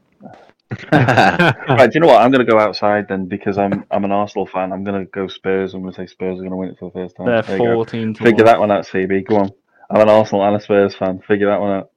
right, 0.94 1.88
do 1.92 1.96
you 1.96 2.00
know 2.00 2.08
what? 2.08 2.22
I'm 2.22 2.32
going 2.32 2.46
to 2.46 2.50
go 2.50 2.58
outside 2.58 3.08
then 3.10 3.26
because 3.26 3.58
I'm 3.58 3.84
I'm 3.92 4.06
an 4.06 4.12
Arsenal 4.14 4.46
fan. 4.46 4.72
I'm 4.72 4.86
going 4.86 5.04
to 5.04 5.12
go 5.12 5.28
Spurs. 5.28 5.74
I'm 5.74 5.82
going 5.82 5.94
to 5.94 5.98
say 5.98 6.06
Spurs 6.06 6.36
are 6.38 6.44
going 6.44 6.52
to 6.52 6.56
win 6.56 6.70
it 6.70 6.78
for 6.80 6.90
the 6.90 6.94
first 6.94 7.18
time. 7.18 7.26
They're 7.26 7.42
There 7.42 7.58
fourteen 7.58 8.14
to 8.14 8.24
Figure 8.24 8.46
one. 8.46 8.48
that 8.54 8.60
one 8.60 8.72
out, 8.72 8.86
CB. 8.86 9.26
Go 9.28 9.38
on. 9.38 9.50
I'm 9.90 10.00
an 10.02 10.08
Arsenal 10.10 10.46
and 10.46 10.56
a 10.56 10.62
Spurs 10.62 10.96
fan. 10.96 11.20
Figure 11.28 11.48
that 11.48 11.60
one 11.60 11.72
out. 11.72 11.90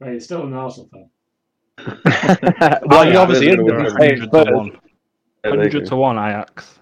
Right, 0.00 0.12
you're 0.12 0.20
still 0.20 0.46
an 0.46 0.54
Arsenal 0.54 0.88
fan. 0.90 1.10
well, 2.86 3.04
you 3.04 3.12
yeah, 3.12 3.18
obviously 3.18 3.46
they're 3.48 3.60
is 3.60 3.68
gonna 3.70 3.84
with 3.84 3.94
win. 3.98 4.18
the 4.20 4.28
Hundred 4.30 4.44
to 4.46 4.54
one. 4.54 4.66
Yeah, 4.66 4.78
there 5.42 5.54
you 5.54 5.58
Hundred 5.60 5.86
to 5.86 5.96
one. 5.96 6.18
Ajax. 6.18 6.78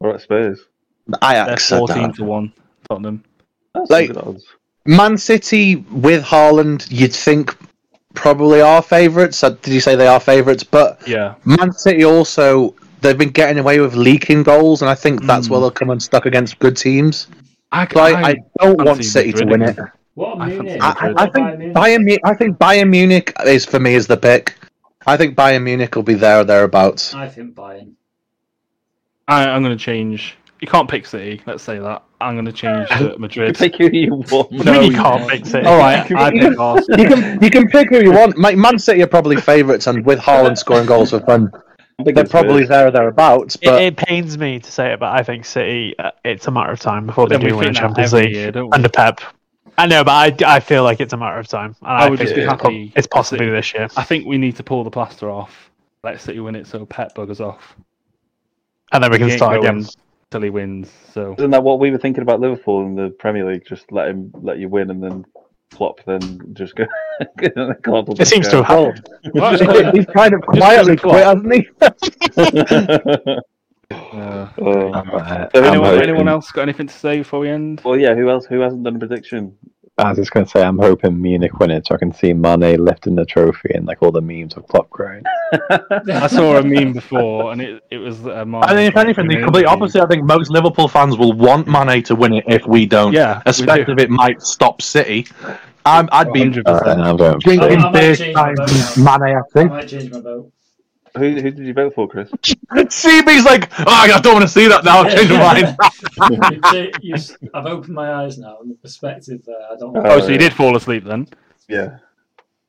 All 0.00 0.10
right, 0.10 0.20
Spurs. 0.20 0.60
They're 1.06 1.18
Ajax. 1.30 1.68
fourteen 1.68 2.12
to 2.14 2.24
one. 2.24 2.52
Tottenham. 2.88 3.24
That's 3.74 3.90
Like- 3.90 4.06
some 4.08 4.16
good 4.16 4.24
odds. 4.28 4.46
Man 4.84 5.16
City 5.16 5.76
with 5.76 6.24
Haaland, 6.24 6.90
you'd 6.90 7.12
think 7.12 7.56
probably 8.14 8.60
are 8.60 8.82
favourites. 8.82 9.44
Uh, 9.44 9.50
Did 9.50 9.72
you 9.74 9.78
say 9.80 9.94
they 9.94 10.08
are 10.08 10.18
favourites? 10.18 10.64
But 10.64 11.06
Yeah. 11.06 11.34
Man 11.44 11.70
City 11.72 12.04
also 12.04 12.74
they've 13.00 13.16
been 13.18 13.30
getting 13.30 13.58
away 13.58 13.78
with 13.80 13.94
leaking 13.94 14.42
goals, 14.42 14.82
and 14.82 14.90
I 14.90 14.94
think 14.96 15.22
that's 15.24 15.48
where 15.48 15.58
Mm. 15.60 15.62
they'll 15.62 15.70
come 15.70 15.90
unstuck 15.90 16.26
against 16.26 16.58
good 16.58 16.76
teams. 16.76 17.28
I, 17.70 17.86
So 17.92 18.00
I, 18.00 18.22
I 18.30 18.34
don't 18.60 18.76
fancy 18.76 18.84
want 18.84 19.04
City 19.04 19.32
to 19.32 19.44
Madrid 19.46 19.60
win 19.60 19.68
it. 19.70 19.78
Again. 20.16 20.38
What 20.38 20.40
I 20.40 20.48
Munich? 20.48 20.78
I, 20.82 20.88
I, 20.88 20.92
I 21.24 21.26
Bayern 21.26 21.32
think 21.32 21.58
Munich? 21.58 21.74
Bayern. 21.76 22.04
Mu- 22.04 22.30
I 22.30 22.34
think 22.34 22.58
Bayern 22.58 22.88
Munich 22.90 23.32
is 23.46 23.64
for 23.64 23.78
me 23.80 23.94
is 23.94 24.06
the 24.06 24.16
pick. 24.16 24.54
I 25.06 25.16
think 25.16 25.36
Bayern 25.36 25.62
Munich 25.64 25.94
will 25.96 26.02
be 26.02 26.14
there 26.14 26.40
or 26.40 26.44
thereabouts. 26.44 27.14
I 27.14 27.28
think 27.28 27.54
Bayern. 27.54 27.92
I, 29.28 29.44
I'm 29.48 29.62
going 29.62 29.76
to 29.76 29.82
change. 29.82 30.36
You 30.60 30.68
can't 30.68 30.88
pick 30.88 31.06
City. 31.06 31.40
Let's 31.46 31.62
say 31.62 31.78
that. 31.78 32.04
I'm 32.20 32.34
going 32.34 32.44
to 32.44 32.52
change 32.52 32.88
to 32.90 33.04
You 33.04 33.14
Madrid. 33.18 33.56
pick 33.56 33.76
who 33.76 33.88
you 33.92 34.14
want. 34.30 34.52
No, 34.64 34.80
you 34.80 34.90
you 34.90 34.96
can't 34.96 35.18
can't. 35.18 35.30
fix 35.30 35.54
it. 35.54 35.66
All 35.66 35.76
right, 35.78 36.08
I 36.16 36.30
pick 36.30 36.58
Arsenal. 36.58 37.00
You 37.00 37.08
can 37.08 37.42
you 37.42 37.50
can 37.50 37.66
pick 37.68 37.88
who 37.90 38.00
you 38.00 38.12
want. 38.12 38.36
Ma- 38.38 38.52
Man 38.52 38.78
City 38.78 39.02
are 39.02 39.08
probably 39.08 39.36
favourites, 39.36 39.86
and 39.88 40.04
with 40.06 40.20
Haaland 40.20 40.56
scoring 40.58 40.86
goals 40.86 41.10
for 41.10 41.18
fun, 41.20 41.50
I'm 41.98 42.04
they're 42.14 42.24
probably 42.24 42.58
Spurs. 42.64 42.68
there 42.68 42.86
or 42.86 42.90
thereabouts. 42.92 43.56
It, 43.56 43.62
But 43.64 43.82
it 43.82 43.96
pains 43.96 44.38
me 44.38 44.60
to 44.60 44.70
say 44.70 44.92
it, 44.92 45.00
but 45.00 45.12
I 45.12 45.24
think 45.24 45.44
City. 45.46 45.96
Uh, 45.98 46.12
it's 46.24 46.46
a 46.46 46.52
matter 46.52 46.70
of 46.70 46.78
time 46.78 47.06
before 47.06 47.28
they 47.28 47.38
do 47.38 47.56
win 47.56 47.64
think 47.64 47.74
that 47.74 47.80
Champions 47.80 48.12
League 48.12 48.32
year, 48.32 48.52
under 48.72 48.88
Pep. 48.88 49.20
I 49.78 49.86
know, 49.86 50.04
but 50.04 50.42
I, 50.42 50.56
I 50.56 50.60
feel 50.60 50.84
like 50.84 51.00
it's 51.00 51.12
a 51.12 51.16
matter 51.16 51.38
of 51.38 51.48
time. 51.48 51.74
And 51.80 51.90
I 51.90 52.06
I, 52.06 52.10
would 52.10 52.18
just 52.18 52.34
be 52.34 52.42
it's 52.42 52.52
po- 52.52 52.56
happy 52.58 52.92
It's 52.94 53.06
possibly 53.06 53.48
this 53.50 53.72
year. 53.74 53.88
I 53.96 54.04
think 54.04 54.26
we 54.26 54.38
need 54.38 54.56
to 54.56 54.62
pull 54.62 54.84
the 54.84 54.90
plaster 54.90 55.30
off. 55.30 55.70
Let 56.04 56.20
City 56.20 56.40
win 56.40 56.56
it 56.56 56.66
so 56.66 56.84
Pep 56.86 57.14
buggers 57.14 57.40
off. 57.40 57.76
And 58.92 59.02
then 59.02 59.10
we 59.10 59.18
can 59.18 59.28
He 59.28 59.36
start 59.36 59.58
again. 59.58 59.86
till 60.30 60.42
he 60.42 60.50
wins. 60.50 60.90
So 61.12 61.34
Isn't 61.38 61.50
that 61.50 61.62
what 61.62 61.78
we 61.80 61.90
were 61.90 61.98
thinking 61.98 62.22
about 62.22 62.40
Liverpool 62.40 62.84
in 62.84 62.94
the 62.94 63.10
Premier 63.10 63.46
League? 63.50 63.64
Just 63.66 63.90
let 63.90 64.08
him 64.08 64.30
let 64.34 64.58
you 64.58 64.68
win 64.68 64.90
and 64.90 65.02
then 65.02 65.24
flop, 65.70 66.00
then 66.04 66.20
just 66.52 66.74
go. 66.74 66.84
It 67.38 68.26
seems 68.26 68.48
to 68.48 68.62
have 68.62 68.66
happened. 68.66 69.94
he's 69.96 70.06
kind 70.06 70.34
of 70.34 70.42
quietly 70.42 70.96
quit, 70.96 71.24
hasn't 71.24 71.52
he? 71.54 71.68
uh, 73.94 74.48
Oh. 74.60 74.92
I'm, 74.92 75.10
uh, 75.10 75.48
So 75.54 75.62
anyone, 75.64 75.88
hoping- 75.90 76.02
anyone 76.02 76.28
else 76.28 76.50
got 76.50 76.62
anything 76.62 76.86
to 76.88 76.94
say 76.94 77.18
before 77.18 77.40
we 77.40 77.48
end? 77.48 77.80
well, 77.84 77.96
yeah. 77.98 78.14
Who 78.14 78.28
else? 78.30 78.46
Who 78.46 78.60
hasn't 78.60 78.82
done 78.84 78.96
a 78.96 78.98
prediction? 78.98 79.54
I 79.98 80.08
was 80.08 80.16
just 80.18 80.30
going 80.32 80.46
to 80.46 80.50
say, 80.50 80.62
I'm 80.62 80.78
hoping 80.78 81.20
Munich 81.20 81.58
win 81.60 81.70
it 81.70 81.86
so 81.86 81.94
I 81.94 81.98
can 81.98 82.12
see 82.12 82.32
Mané 82.32 82.78
lifting 82.78 83.14
the 83.14 83.26
trophy 83.26 83.72
and 83.74 83.86
like 83.86 84.02
all 84.02 84.10
the 84.10 84.22
memes 84.22 84.54
of 84.54 84.66
Klopp 84.66 84.88
crying. 84.88 85.22
I 85.70 86.26
saw 86.28 86.56
a 86.56 86.62
meme 86.62 86.94
before, 86.94 87.52
and 87.52 87.60
it 87.60 87.82
it 87.90 87.98
was. 87.98 88.26
Uh, 88.26 88.44
I 88.62 88.74
think 88.74 88.88
if 88.90 88.96
anything, 88.96 89.28
the 89.28 89.42
complete 89.42 89.66
opposite. 89.66 90.02
I 90.02 90.06
think 90.06 90.24
most 90.24 90.50
Liverpool 90.50 90.88
fans 90.88 91.18
will 91.18 91.34
want 91.34 91.66
Mané 91.66 92.02
to 92.06 92.14
win 92.14 92.32
it 92.32 92.44
if 92.48 92.66
we 92.66 92.86
don't. 92.86 93.12
Yeah, 93.12 93.42
we 93.44 93.50
especially 93.50 93.84
do. 93.84 93.92
if 93.92 93.98
it 93.98 94.10
might 94.10 94.40
stop 94.40 94.80
City. 94.80 95.26
I'm, 95.84 96.08
I'd 96.10 96.32
be 96.32 96.40
100%. 96.44 96.62
Uh, 96.66 97.02
I'm 97.02 97.18
voting 97.18 97.40
for 97.40 97.44
drinking 97.44 97.78
I 97.78 97.82
might 97.82 97.92
beer 97.92 98.16
change 98.16 98.34
my 98.34 98.42
time 98.42 98.54
vote 98.56 98.68
Mané. 98.96 99.34
I 99.34 99.38
I 99.38 99.42
think. 99.52 99.70
might 99.72 99.88
change 99.88 100.10
my 100.10 100.20
vote. 100.20 100.52
Who 101.16 101.40
who 101.40 101.50
did 101.50 101.58
you 101.58 101.74
vote 101.74 101.94
for, 101.94 102.08
Chris? 102.08 102.30
CB's 102.30 103.44
like, 103.44 103.70
oh, 103.80 103.84
I 103.86 104.20
don't 104.20 104.32
want 104.32 104.42
to 104.44 104.48
see 104.48 104.66
that 104.68 104.84
now. 104.84 105.00
I've 105.00 105.14
changed 105.14 105.30
my 105.30 105.38
mind. 105.38 105.76
You've 106.52 106.62
cha- 106.62 106.98
you've- 107.02 107.50
I've 107.52 107.66
opened 107.66 107.94
my 107.94 108.14
eyes 108.14 108.38
now, 108.38 108.58
and 108.60 108.70
the 108.70 108.74
perspective 108.76 109.42
there. 109.44 109.56
I 109.70 109.76
don't. 109.76 109.96
Oh, 109.96 110.02
oh 110.04 110.20
so 110.20 110.28
you 110.28 110.38
did 110.38 110.54
fall 110.54 110.74
asleep 110.76 111.04
then? 111.04 111.28
Yeah. 111.68 111.98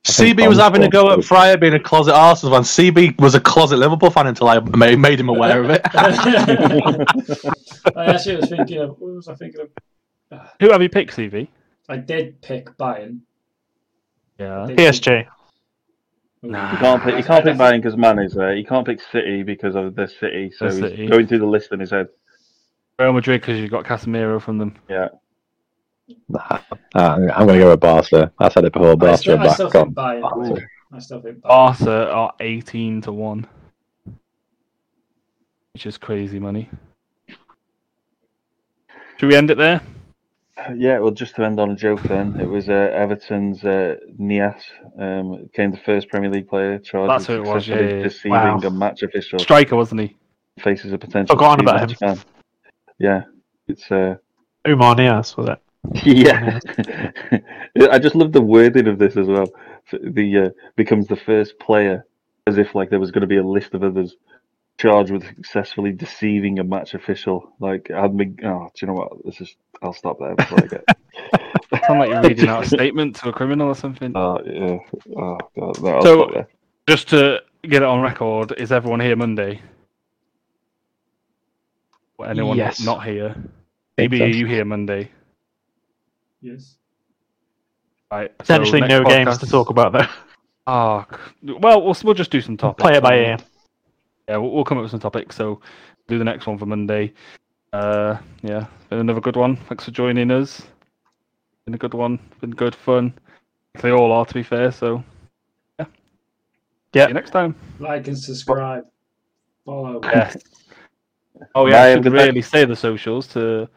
CB 0.04 0.46
was 0.46 0.58
having 0.58 0.82
a 0.82 0.88
go 0.88 1.10
at 1.12 1.24
Fryer 1.24 1.56
being 1.56 1.72
a 1.72 1.80
closet 1.80 2.12
Arsenal 2.14 2.54
fan. 2.54 2.62
CB 2.62 3.18
was 3.18 3.34
a 3.34 3.40
closet 3.40 3.78
Liverpool 3.78 4.10
fan 4.10 4.26
until 4.26 4.48
I 4.48 4.58
made, 4.60 4.98
made 4.98 5.18
him 5.18 5.30
aware 5.30 5.64
of 5.64 5.70
it. 5.70 5.80
I 7.96 8.04
actually 8.06 8.36
was 8.36 8.50
thinking 8.50 8.78
of. 8.78 8.90
What 9.00 9.14
was 9.14 9.28
I 9.28 9.34
thinking 9.34 9.62
of? 9.62 9.70
Who 10.60 10.70
have 10.70 10.82
you 10.82 10.90
picked, 10.90 11.16
CB? 11.16 11.48
I 11.88 11.96
did 11.96 12.42
pick 12.42 12.76
Bayern. 12.76 13.20
Yeah. 14.38 14.66
Did- 14.66 14.76
PSG. 14.76 15.26
Nah. 16.46 16.72
You 16.72 16.78
can't 16.78 17.02
pick. 17.02 17.16
You 17.16 17.24
can't 17.24 17.44
pick 17.44 17.56
Bayern 17.56 17.78
because 17.82 17.94
Mané's 17.96 18.34
there. 18.34 18.54
You 18.54 18.66
can't 18.66 18.86
pick 18.86 19.00
City 19.00 19.42
because 19.42 19.74
of 19.74 19.94
the 19.94 20.06
City. 20.06 20.50
So 20.54 20.66
The 20.68 20.72
he's 20.72 20.80
City. 20.90 21.06
going 21.06 21.26
through 21.26 21.38
the 21.38 21.46
list 21.46 21.72
in 21.72 21.80
his 21.80 21.90
head. 21.90 22.08
Real 22.98 23.12
Madrid 23.14 23.40
because 23.40 23.58
you've 23.58 23.70
got 23.70 23.84
Casemiro 23.84 24.40
from 24.40 24.58
them. 24.58 24.76
Yeah. 24.88 25.08
Nah, 26.28 26.40
uh, 26.94 27.18
I'm 27.34 27.46
going 27.46 27.58
to 27.58 27.64
go 27.64 27.70
with 27.70 27.80
Barca. 27.80 28.30
I 28.38 28.50
said 28.50 28.64
it 28.66 28.74
before. 28.74 28.92
I 28.92 28.94
Barca 28.94 29.16
still, 29.18 29.36
are 29.36 29.40
I 29.40 29.44
back 29.46 29.54
still 29.54 29.66
on. 29.68 29.72
think 29.72 29.94
Bayern. 29.94 30.66
I 30.92 30.98
still 30.98 31.20
think 31.22 31.38
Bayern. 31.38 31.42
Barca 31.42 32.10
are 32.10 32.34
eighteen 32.40 33.00
to 33.02 33.12
one, 33.12 33.46
which 35.72 35.86
is 35.86 35.96
crazy 35.96 36.38
money. 36.38 36.68
Should 39.16 39.28
we 39.30 39.36
end 39.36 39.50
it 39.50 39.56
there? 39.56 39.80
Yeah, 40.76 41.00
well, 41.00 41.10
just 41.10 41.34
to 41.36 41.44
end 41.44 41.58
on 41.58 41.70
a 41.72 41.74
joke 41.74 42.02
then, 42.04 42.38
it 42.40 42.48
was 42.48 42.68
uh, 42.68 42.72
Everton's 42.94 43.64
uh, 43.64 43.96
Niasse 44.20 44.62
um, 44.98 45.42
became 45.44 45.72
the 45.72 45.80
first 45.84 46.08
Premier 46.08 46.30
League 46.30 46.48
player 46.48 46.78
charged 46.78 47.10
That's 47.10 47.28
with 47.28 47.38
who 47.38 47.42
it 47.42 47.54
was, 47.54 47.66
yeah, 47.68 47.80
yeah. 47.80 48.02
deceiving 48.04 48.30
Wow. 48.30 48.60
a 48.62 48.70
match 48.70 49.02
official. 49.02 49.40
Striker, 49.40 49.74
wasn't 49.74 50.02
he? 50.02 50.16
Faces 50.60 50.92
a 50.92 50.98
potential 50.98 51.34
Forgotten 51.34 51.66
about 51.66 51.88
two-match 51.88 51.98
ban. 51.98 52.18
Yeah, 53.00 53.22
it's 53.66 53.90
uh, 53.90 54.14
Oumar 54.64 54.96
Niasse, 54.96 55.36
was 55.36 55.48
it? 55.48 55.60
yeah. 56.06 56.60
I 57.90 57.98
just 57.98 58.14
love 58.14 58.32
the 58.32 58.40
wording 58.40 58.86
of 58.86 58.98
this 58.98 59.16
as 59.16 59.26
well. 59.26 59.48
The 59.90 60.46
uh, 60.46 60.48
becomes 60.76 61.08
the 61.08 61.16
first 61.16 61.58
player, 61.58 62.06
as 62.46 62.58
if 62.58 62.74
like 62.76 62.90
there 62.90 63.00
was 63.00 63.10
going 63.10 63.22
to 63.22 63.26
be 63.26 63.38
a 63.38 63.44
list 63.46 63.74
of 63.74 63.82
others 63.82 64.16
charged 64.78 65.10
with 65.12 65.24
successfully 65.36 65.92
deceiving 65.92 66.58
a 66.58 66.64
match 66.64 66.94
official. 66.94 67.52
Like, 67.60 67.90
I'd 67.90 68.16
be, 68.16 68.34
oh, 68.44 68.68
do 68.74 68.78
you 68.80 68.88
know 68.88 68.94
what? 68.94 69.24
This 69.24 69.40
is. 69.40 69.54
I'll 69.82 69.92
stop 69.92 70.18
there 70.18 70.34
before 70.34 70.58
I 70.62 70.66
get. 70.66 70.84
Sound 71.86 71.98
like 72.00 72.08
you're 72.10 72.22
reading 72.28 72.48
out 72.48 72.64
a 72.64 72.68
statement 72.68 73.16
to 73.16 73.28
a 73.28 73.32
criminal 73.32 73.68
or 73.68 73.74
something. 73.74 74.12
Oh 74.16 74.38
yeah. 74.44 74.78
Oh 75.16 75.38
god. 75.58 75.82
No, 75.82 75.88
I'll 75.96 76.02
So- 76.02 76.16
stop 76.22 76.32
there. 76.34 76.48
Just 76.88 77.08
to 77.10 77.40
get 77.62 77.82
it 77.82 77.88
on 77.88 78.00
record, 78.02 78.52
is 78.58 78.70
everyone 78.70 79.00
here 79.00 79.16
Monday? 79.16 79.60
Or 82.18 82.26
anyone 82.28 82.56
Yes. 82.56 82.80
not 82.80 83.04
here? 83.04 83.34
Maybe 83.98 84.18
so. 84.18 84.24
are 84.24 84.28
you 84.28 84.46
here 84.46 84.64
Monday? 84.64 85.10
Yes. 86.42 86.76
Right. 88.12 88.30
so 88.30 88.36
Potentially 88.38 88.80
next 88.82 88.90
no 88.90 89.04
games 89.04 89.38
to 89.38 89.46
talk 89.46 89.70
about 89.70 89.92
though. 89.92 90.06
Ah, 90.66 91.06
c- 91.10 91.52
well, 91.58 91.82
we'll 91.82 91.96
we'll 92.04 92.14
just 92.14 92.30
do 92.30 92.40
some 92.40 92.56
topics. 92.56 92.82
Play 92.82 92.96
it 92.96 93.02
by 93.02 93.14
and- 93.14 93.40
ear. 93.40 93.46
Yeah, 94.28 94.38
we'll, 94.38 94.50
we'll 94.50 94.64
come 94.64 94.78
up 94.78 94.82
with 94.82 94.90
some 94.90 95.00
topics. 95.00 95.36
So 95.36 95.60
do 96.08 96.18
the 96.18 96.24
next 96.24 96.46
one 96.46 96.58
for 96.58 96.66
Monday. 96.66 97.12
Uh, 97.72 98.16
yeah, 98.42 98.66
been 98.88 99.00
another 99.00 99.20
good 99.20 99.36
one. 99.36 99.56
Thanks 99.56 99.84
for 99.84 99.90
joining 99.90 100.30
us. 100.30 100.62
Been 101.64 101.74
a 101.74 101.78
good 101.78 101.94
one. 101.94 102.18
Been 102.40 102.50
good 102.50 102.74
fun. 102.74 103.12
They 103.80 103.90
all 103.90 104.12
are, 104.12 104.24
to 104.24 104.34
be 104.34 104.42
fair. 104.42 104.70
So 104.70 105.02
yeah, 105.78 105.86
Yeah. 106.92 107.04
See 107.04 107.08
you 107.08 107.14
next 107.14 107.30
time. 107.30 107.54
Like 107.80 108.06
and 108.06 108.18
subscribe. 108.18 108.84
Follow. 109.64 110.00
Yes. 110.04 110.36
Oh 111.56 111.66
yeah, 111.66 111.82
I 111.82 111.86
have 111.86 111.90
a 111.90 111.96
should 111.96 112.02
good 112.04 112.12
night. 112.12 112.26
really 112.26 112.42
say 112.42 112.64
the 112.64 112.76
socials 112.76 113.26
to. 113.28 113.68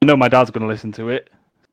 I 0.00 0.06
know 0.06 0.16
my 0.16 0.28
dad's 0.28 0.50
going 0.50 0.62
to 0.62 0.66
listen 0.66 0.90
to 0.92 1.10
it, 1.10 1.28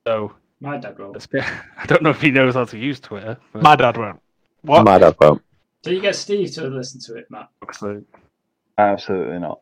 so 0.05 0.33
My 0.59 0.77
dad 0.77 0.99
will. 0.99 1.11
let's 1.11 1.27
I 1.33 1.85
don't 1.87 2.03
know 2.03 2.09
if 2.09 2.21
he 2.21 2.29
knows 2.29 2.55
how 2.55 2.65
to 2.65 2.77
use 2.77 2.99
Twitter. 2.99 3.37
But 3.53 3.63
My 3.63 3.77
dad 3.77 3.95
won't. 3.97 4.21
What? 4.63 4.83
My 4.83 4.97
dad 4.97 5.15
won't. 5.19 5.41
Do 5.83 5.93
you 5.93 6.01
get 6.01 6.15
Steve 6.15 6.51
to 6.55 6.67
listen 6.67 6.99
to 7.01 7.15
it, 7.15 7.27
Matt? 7.29 7.49
so, 7.73 8.01
Absolutely 8.77 9.39
not. 9.39 9.59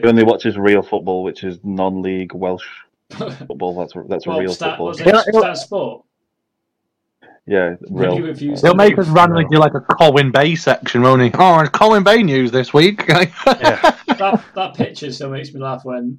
He 0.00 0.08
only 0.08 0.24
watches 0.24 0.56
real 0.56 0.82
football, 0.82 1.22
which 1.22 1.44
is 1.44 1.58
non-league 1.62 2.34
Welsh 2.34 2.66
football. 3.10 3.78
That's 3.78 3.92
that's 4.08 4.26
well, 4.26 4.40
real 4.40 4.52
stat, 4.52 4.70
football. 4.72 4.86
was 4.86 5.00
it 5.00 5.06
Yeah, 5.06 5.22
yeah. 5.32 5.40
Stat 5.40 5.58
Sport? 5.58 6.04
Yeah, 7.46 7.74
real. 7.90 8.14
he 8.16 8.20
refused 8.22 8.64
He'll 8.64 8.74
make 8.74 8.98
us 8.98 9.06
move, 9.06 9.16
randomly 9.16 9.44
do 9.50 9.58
like 9.58 9.74
a 9.74 9.80
Colwyn 9.80 10.32
Bay 10.32 10.54
section, 10.54 11.02
won't 11.02 11.22
he? 11.22 11.30
Oh, 11.34 11.58
and 11.58 11.70
Colwyn 11.70 12.02
Bay 12.02 12.22
news 12.22 12.50
this 12.50 12.72
week. 12.72 13.06
that 13.06 14.42
that 14.54 14.74
picture 14.74 15.12
still 15.12 15.30
makes 15.30 15.52
me 15.52 15.60
laugh 15.60 15.84
when 15.84 16.18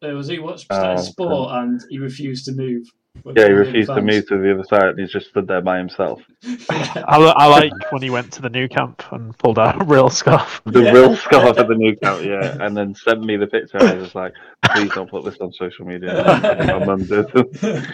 there 0.00 0.14
was 0.14 0.28
he 0.28 0.38
watched 0.38 0.66
Oh, 0.70 0.96
sport 0.96 1.50
and 1.54 1.80
he 1.90 1.98
refused 1.98 2.44
to 2.46 2.52
move. 2.52 2.86
With 3.24 3.36
Yeah, 3.36 3.46
he 3.46 3.52
refused 3.52 3.88
to 3.90 4.00
move 4.00 4.26
to 4.28 4.38
the 4.38 4.52
other 4.54 4.64
side. 4.64 4.90
and 4.90 4.98
He's 5.00 5.10
just 5.12 5.28
stood 5.28 5.46
there 5.46 5.60
by 5.60 5.78
himself. 5.78 6.22
I, 6.70 7.34
I 7.36 7.46
like 7.46 7.72
when 7.92 8.02
he 8.02 8.10
went 8.10 8.32
to 8.34 8.42
the 8.42 8.48
Nou 8.48 8.68
Camp 8.68 9.02
and 9.12 9.36
pulled 9.36 9.58
out 9.58 9.80
a 9.80 9.84
Rhyl 9.84 10.10
scarf. 10.10 10.62
The 10.66 10.82
Yeah. 10.84 10.92
Rhyl 10.92 11.16
scarf 11.16 11.58
at 11.58 11.68
the 11.68 11.74
Nou 11.74 11.94
Camp, 11.96 12.24
yeah, 12.24 12.56
and 12.64 12.76
then 12.76 12.94
sent 12.94 13.22
me 13.22 13.36
the 13.36 13.46
picture. 13.46 13.78
And 13.78 13.88
I 13.88 13.94
was 13.96 14.14
like, 14.14 14.32
please 14.72 14.90
don't 14.94 15.10
put 15.10 15.24
this 15.24 15.36
on 15.38 15.52
social 15.52 15.84
media. 15.86 16.14
My 16.78 16.84
mum 16.84 17.04
did. 17.04 17.26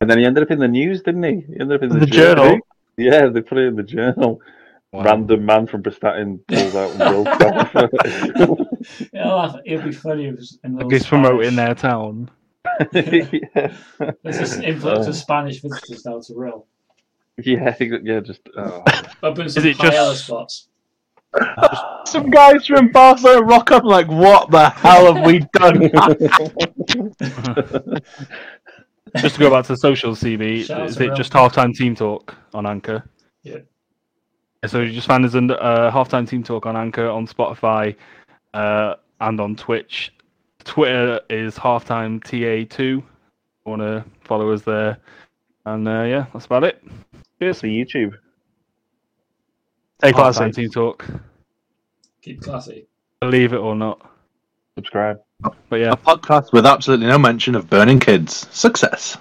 And 0.00 0.10
then 0.10 0.18
he 0.18 0.24
ended 0.26 0.42
up 0.42 0.50
in 0.50 0.58
the 0.58 0.68
news, 0.68 1.02
didn't 1.02 1.22
he? 1.22 1.46
He 1.54 1.60
ended 1.60 1.72
up 1.76 1.82
in 1.82 1.88
the, 1.88 2.00
The 2.00 2.06
journal. 2.06 2.58
Yeah, 2.98 3.26
they 3.28 3.40
put 3.40 3.56
it 3.58 3.68
in 3.68 3.76
the 3.76 3.82
journal. 3.84 4.40
Random 4.92 5.46
man 5.46 5.66
from 5.66 5.82
Prestatyn 5.82 6.40
pulls 6.46 6.74
out 6.74 6.90
a 6.90 6.98
Rhyl 6.98 7.24
scarf. 7.34 9.08
Yeah, 9.12 9.28
I'll. 9.32 9.60
It'd 9.64 9.84
be 9.84 9.92
funny 9.92 10.26
if 10.26 10.34
it 10.34 10.38
was 10.40 10.58
in 10.64 10.76
Like 10.76 10.90
he's 10.92 11.06
promoting 11.06 11.56
their 11.56 11.74
town. 11.74 12.30
Yeah. 12.92 13.76
There's 14.22 14.38
this 14.38 14.56
influx 14.58 15.06
of 15.06 15.16
Spanish 15.16 15.60
visitors 15.62 16.04
now 16.04 16.20
to 16.20 16.32
Rhyl. 16.32 16.64
yeah, 17.38 17.74
yeah, 17.80 18.20
just 18.20 18.40
oh. 18.56 18.82
Open 19.22 19.48
some 19.48 19.66
it 19.66 19.76
paella 19.76 20.12
just- 20.12 20.26
spots. 20.26 20.68
Some 22.06 22.30
guys 22.30 22.64
from 22.66 22.92
Barcelona 22.92 23.42
rock 23.42 23.72
up 23.72 23.82
like, 23.82 24.06
what 24.06 24.52
the 24.52 24.68
hell 24.70 25.12
have 25.12 25.26
we 25.26 25.40
done? 25.54 25.80
Just 29.16 29.34
to 29.36 29.40
go 29.40 29.50
back 29.50 29.64
to 29.66 29.72
the 29.72 29.76
social 29.76 30.12
CB, 30.12 30.64
Shout 30.66 30.88
is 30.88 31.00
it 31.00 31.06
Real. 31.06 31.14
just 31.16 31.32
halftime 31.32 31.74
team 31.74 31.94
talk 31.94 32.34
on 32.52 32.66
Anchor? 32.66 33.08
Yeah. 33.42 33.58
So 34.66 34.80
you 34.80 34.92
just 34.92 35.06
find 35.06 35.24
us 35.24 35.34
under 35.34 35.60
uh, 35.62 35.90
halftime 35.90 36.28
team 36.28 36.42
talk 36.42 36.66
on 36.66 36.76
Anchor, 36.76 37.08
on 37.08 37.26
Spotify, 37.26 37.94
uh, 38.54 38.94
and 39.20 39.40
on 39.40 39.56
Twitch. 39.56 40.12
Twitter 40.64 41.20
is 41.30 41.56
halftime 41.56 42.22
TA2. 42.22 43.02
Want 43.64 43.80
to 43.82 44.04
follow 44.22 44.50
us 44.52 44.62
there? 44.62 44.98
And 45.66 45.88
uh, 45.88 46.02
yeah, 46.02 46.26
that's 46.32 46.46
about 46.46 46.64
it. 46.64 46.82
Here's 47.40 47.60
the 47.60 47.68
YouTube. 47.68 48.14
Stay 50.00 50.12
classy. 50.12 50.40
Halftime 50.40 50.54
team 50.54 50.70
talk. 50.70 51.06
Keep 52.22 52.42
classy. 52.42 52.86
Believe 53.20 53.52
it 53.52 53.58
or 53.58 53.74
not, 53.74 54.10
Subscribe. 54.76 55.20
but 55.68 55.76
yeah. 55.76 55.92
A 55.92 55.96
podcast 55.96 56.52
with 56.52 56.66
absolutely 56.66 57.06
no 57.06 57.18
mention 57.18 57.54
of 57.54 57.70
burning 57.70 58.00
kids. 58.00 58.46
Success. 58.50 59.16